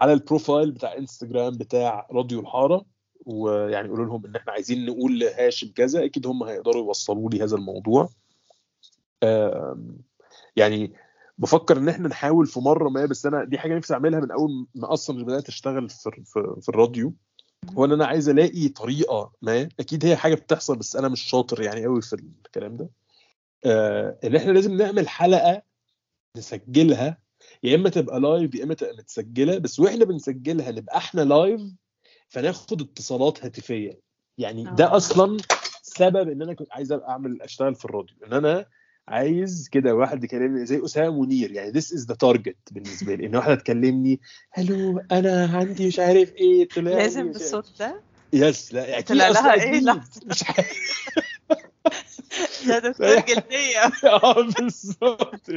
على 0.00 0.12
ال 0.12 0.19
profile 0.19 0.70
بتاع 0.70 0.96
انستجرام 0.96 1.56
بتاع 1.56 2.06
راديو 2.12 2.40
الحارة. 2.40 2.84
ويعني 3.26 3.88
قولوا 3.88 4.06
لهم 4.06 4.26
إن 4.26 4.36
إحنا 4.36 4.52
عايزين 4.52 4.86
نقول 4.86 5.18
لهاشم 5.18 5.72
كذا 5.72 6.04
أكيد 6.04 6.26
هم 6.26 6.42
هيقدروا 6.42 6.84
يوصلوا 6.84 7.30
لي 7.30 7.42
هذا 7.42 7.56
الموضوع. 7.56 8.08
يعني 10.56 10.92
بفكر 11.38 11.76
إن 11.78 11.88
إحنا 11.88 12.08
نحاول 12.08 12.46
في 12.46 12.60
مرة 12.60 12.88
ما 12.88 13.06
بس 13.06 13.26
أنا 13.26 13.44
دي 13.44 13.58
حاجة 13.58 13.76
نفسي 13.76 13.94
أعملها 13.94 14.20
من 14.20 14.30
أول 14.30 14.66
ما 14.74 14.92
أصلا 14.92 15.24
بدأت 15.24 15.48
أشتغل 15.48 15.88
في 15.90 16.10
في, 16.24 16.56
في 16.60 16.68
الراديو 16.68 17.14
هو 17.70 17.84
إن 17.84 17.92
أنا 17.92 18.06
عايز 18.06 18.28
ألاقي 18.28 18.68
طريقة 18.68 19.32
ما 19.42 19.68
أكيد 19.80 20.06
هي 20.06 20.16
حاجة 20.16 20.34
بتحصل 20.34 20.76
بس 20.76 20.96
أنا 20.96 21.08
مش 21.08 21.22
شاطر 21.22 21.62
يعني 21.62 21.84
قوي 21.84 22.02
في 22.02 22.12
الكلام 22.46 22.76
ده. 22.76 22.90
آه 23.66 24.18
إن 24.24 24.36
إحنا 24.36 24.52
لازم 24.52 24.76
نعمل 24.76 25.08
حلقة 25.08 25.62
نسجلها 26.36 27.18
يا 27.62 27.74
إما 27.74 27.88
تبقى 27.88 28.20
live 28.20 28.54
يا 28.54 28.64
إما 28.64 28.74
تبقى 28.74 28.96
متسجلة 28.96 29.58
بس 29.58 29.80
وإحنا 29.80 30.04
بنسجلها 30.04 30.70
نبقى 30.70 30.96
إحنا 30.96 31.20
live 31.20 31.60
فناخد 32.28 32.80
اتصالات 32.80 33.44
هاتفية. 33.44 34.00
يعني 34.38 34.64
ده 34.64 34.84
آه. 34.86 34.96
أصلا 34.96 35.36
سبب 35.82 36.28
إن 36.28 36.42
أنا 36.42 36.54
كنت 36.54 36.72
عايز 36.72 36.92
أعمل 36.92 37.42
أشتغل 37.42 37.74
في 37.74 37.84
الراديو. 37.84 38.16
إن 38.26 38.32
أنا 38.32 38.66
عايز 39.08 39.68
كده 39.72 39.94
واحد 39.94 40.24
يكلمني 40.24 40.66
زي 40.66 40.84
أسامة 40.84 41.22
منير. 41.22 41.52
يعني 41.52 41.70
this 41.70 41.92
is 41.92 42.06
the 42.06 42.14
target 42.14 42.56
بالنسبة 42.70 43.14
لي. 43.14 43.26
إن 43.26 43.36
واحدة 43.36 43.54
تكلمني 43.54 44.20
ألو 44.58 45.02
أنا 45.12 45.50
عندي 45.52 45.86
مش 45.86 45.98
عارف 45.98 46.32
إيه. 46.34 46.68
طلع 46.68 46.90
لازم 46.90 47.32
بالصوت 47.32 47.72
ده؟ 47.78 48.00
yes 48.32 48.74
لا 48.74 48.98
أكيد 48.98 49.16
طلع 49.16 49.28
لها 49.28 49.54
إيه؟ 49.54 49.70
أكيد. 49.70 49.82
لحظة؟ 49.82 50.20
مش 50.26 50.44
عارف. 50.48 51.04
يا 52.68 52.78
دكتور. 52.78 53.20
جلدية. 53.34 53.80
آه 54.22 54.42
بالظبط. 54.42 55.50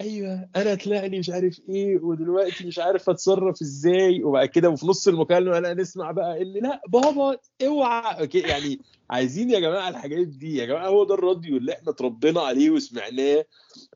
أيوه 0.00 0.48
أنا 0.56 0.74
طلع 0.74 1.04
لي 1.04 1.18
مش 1.18 1.30
عارف 1.30 1.60
إيه 1.68 1.98
ودلوقتي 1.98 2.66
مش 2.66 2.78
عارف 2.78 3.10
أتصرف 3.10 3.62
إزاي 3.62 4.22
وبعد 4.22 4.48
كده 4.48 4.70
وفي 4.70 4.86
نص 4.86 5.08
المكالمة 5.08 5.58
لا 5.58 5.74
نسمع 5.74 6.10
بقى 6.10 6.42
ان 6.42 6.52
لا 6.52 6.80
بابا 6.88 7.36
اوعى. 7.66 8.20
okay، 8.20 8.38
يعني 8.40 8.80
عايزين 9.10 9.50
يا 9.50 9.60
جماعة 9.60 9.88
الحاجات 9.88 10.26
دي 10.26 10.56
يا 10.56 10.66
جماعة 10.66 10.88
هو 10.88 11.04
ده 11.04 11.14
الراديو 11.14 11.56
اللي 11.56 11.72
إحنا 11.72 11.90
اتربينا 11.90 12.40
عليه 12.40 12.70
وسمعناه. 12.70 13.44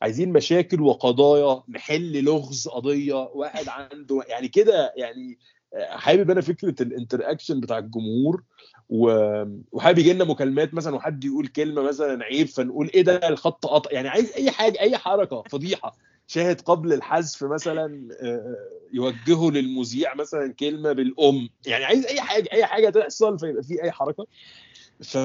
عايزين 0.03 0.33
مشاكل 0.33 0.81
وقضايا 0.83 1.63
نحل 1.69 2.25
لغز 2.25 2.69
قضية 2.69 3.15
واحد 3.15 3.69
عنده 3.69 4.23
يعني 4.29 4.49
كده 4.49 4.93
يعني 4.97 5.39
حابب 5.77 6.31
أنا 6.31 6.41
فكرة 6.41 6.83
ال 6.83 6.89
interaction 6.89 7.61
بتاع 7.61 7.79
الجمهور 7.79 8.43
وحابب 8.89 9.99
يجي 9.99 10.13
لنا 10.13 10.25
مكالمات 10.25 10.75
مثلا 10.75 10.97
وحد 10.97 11.25
يقول 11.25 11.47
كلمة 11.47 11.83
مثلا 11.83 12.25
عيب 12.25 12.47
فنقول 12.47 12.91
إيه 12.95 13.03
ده 13.03 13.29
الخط 13.29 13.67
قطع. 13.67 13.91
يعني 13.93 14.09
عايز 14.09 14.33
أي 14.33 14.51
حاجة 14.51 14.81
أي 14.81 14.99
حركة 14.99 15.43
فضيحة. 15.43 15.97
شاهد 16.27 16.61
قبل 16.61 16.93
الحذف 16.93 17.45
مثلا 17.45 18.09
آه، 18.23 18.57
يوجهه 18.93 19.51
للمذيع 19.51 20.15
مثلا 20.15 20.53
كلمة 20.53 20.93
بالأم. 20.93 21.49
يعني 21.67 21.85
عايز 21.85 22.07
أي 22.07 22.21
حاجة 22.21 22.49
أي 22.53 22.67
حاجة 22.67 22.91
تحصل 22.91 23.39
فيبقى 23.39 23.63
في 23.63 23.83
أي 23.83 23.91
حركة. 23.93 24.27
ف 25.03 25.19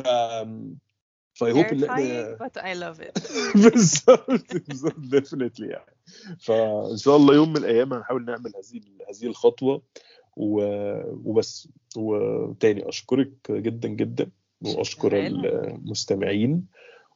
ف 1.33 1.51
I 1.51 1.54
hope 1.54 1.65
إن 1.65 1.83
إحنا 1.83 2.37
but 2.37 2.61
I 2.61 2.73
love 2.73 3.01
it. 3.01 3.31
بالظبط 3.63 4.67
بالظبط 4.67 4.99
definitely 4.99 5.67
يعني. 5.67 5.95
فإن 6.39 6.97
شاء 6.97 7.15
الله 7.15 7.35
يوم 7.35 7.49
من 7.49 7.57
الأيام 7.57 7.93
هنحاول 7.93 8.25
نعمل 8.25 8.51
هذه 8.55 8.81
هذه 9.09 9.27
الخطوة. 9.27 9.81
وبس. 10.35 11.69
وتاني 11.97 12.89
أشكرك 12.89 13.51
جدا 13.51 13.87
جدا 13.87 14.31
وأشكر. 14.61 15.27
المستمعين 15.27 16.67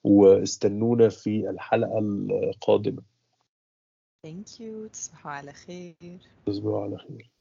واستنونا 0.04 1.10
في 1.10 1.50
الحلقة 1.50 2.00
القادمة. 2.00 3.02
Thank 4.28 4.60
you. 4.60 4.92
تصبحوا 4.94 5.32
على 5.32 5.54
خير. 5.54 6.20
تصبحوا 6.46 6.84
على 6.84 6.98
خير. 6.98 7.32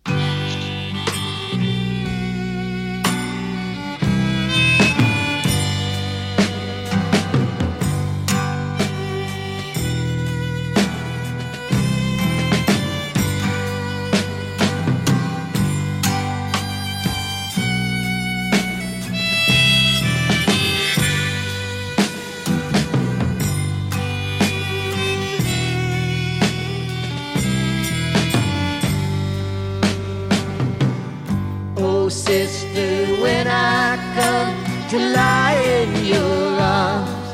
Sister, 32.27 33.23
when 33.23 33.47
I 33.47 33.97
come 34.19 34.55
to 34.91 34.99
lie 34.99 35.63
in 35.79 36.05
your 36.05 36.61
arms, 36.61 37.29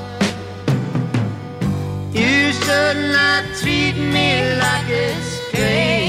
you 2.13 2.53
should 2.53 2.99
not 3.19 3.43
treat 3.61 3.97
me 3.97 4.29
like 4.59 4.89
a 4.91 5.15
stranger. 5.33 6.02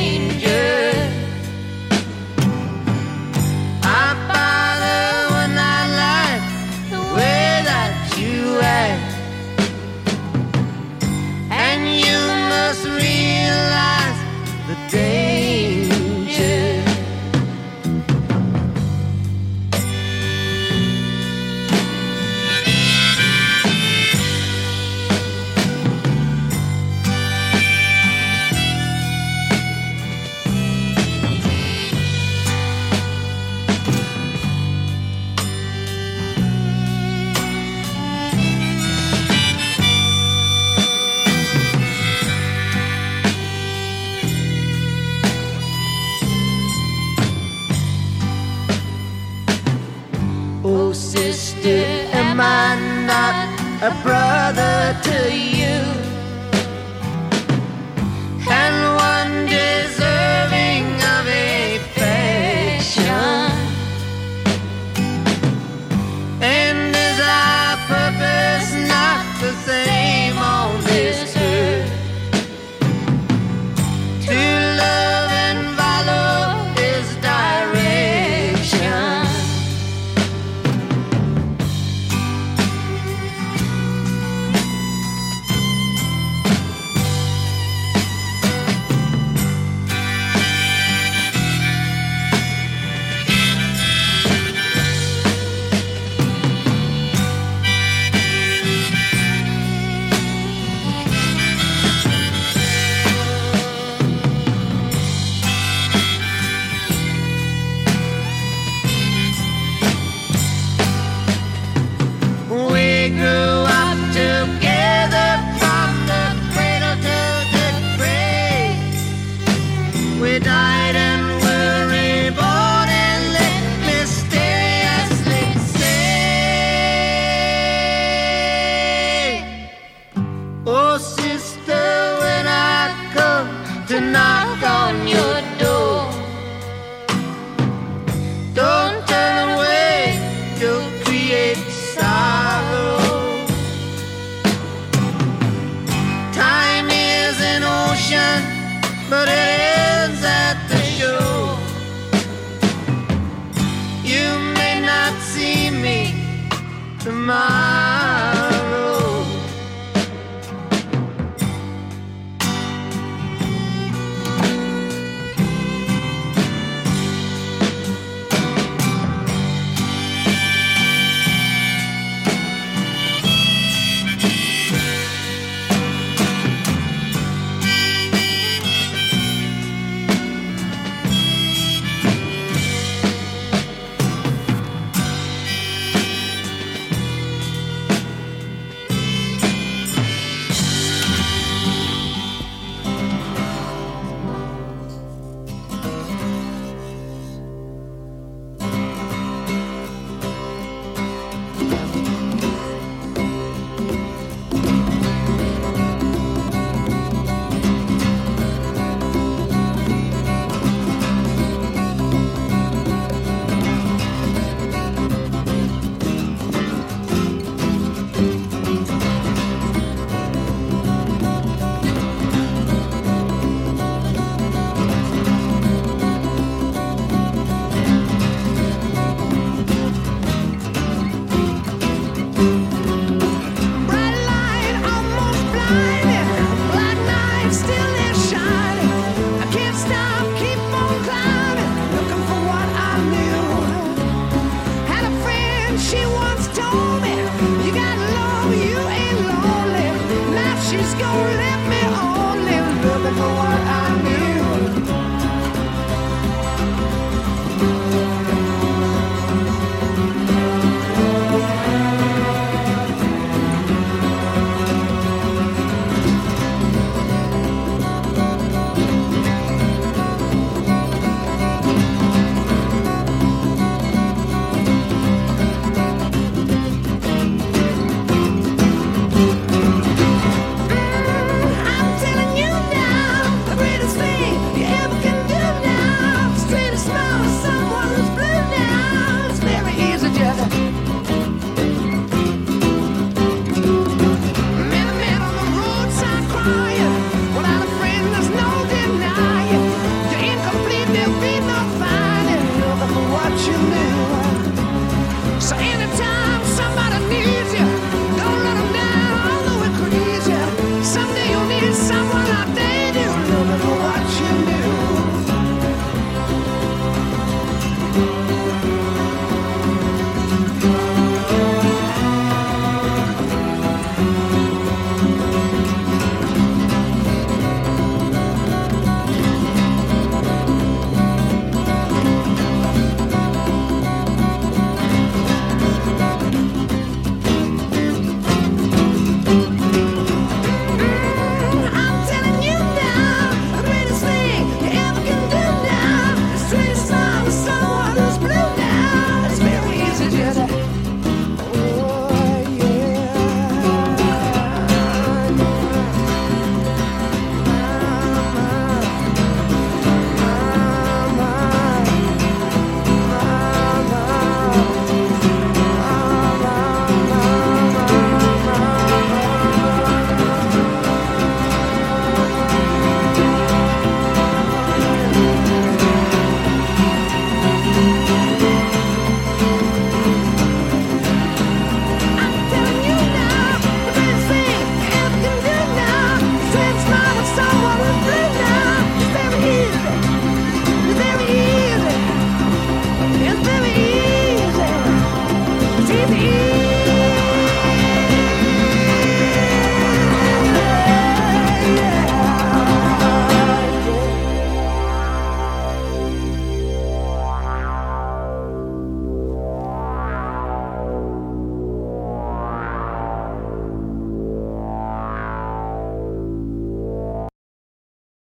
Sister, 51.13 51.83
am 52.11 52.41
I 52.41 52.73
not 53.05 53.35
a 53.83 53.91
brother 54.01 54.97
to 55.03 55.31
you? 55.31 55.62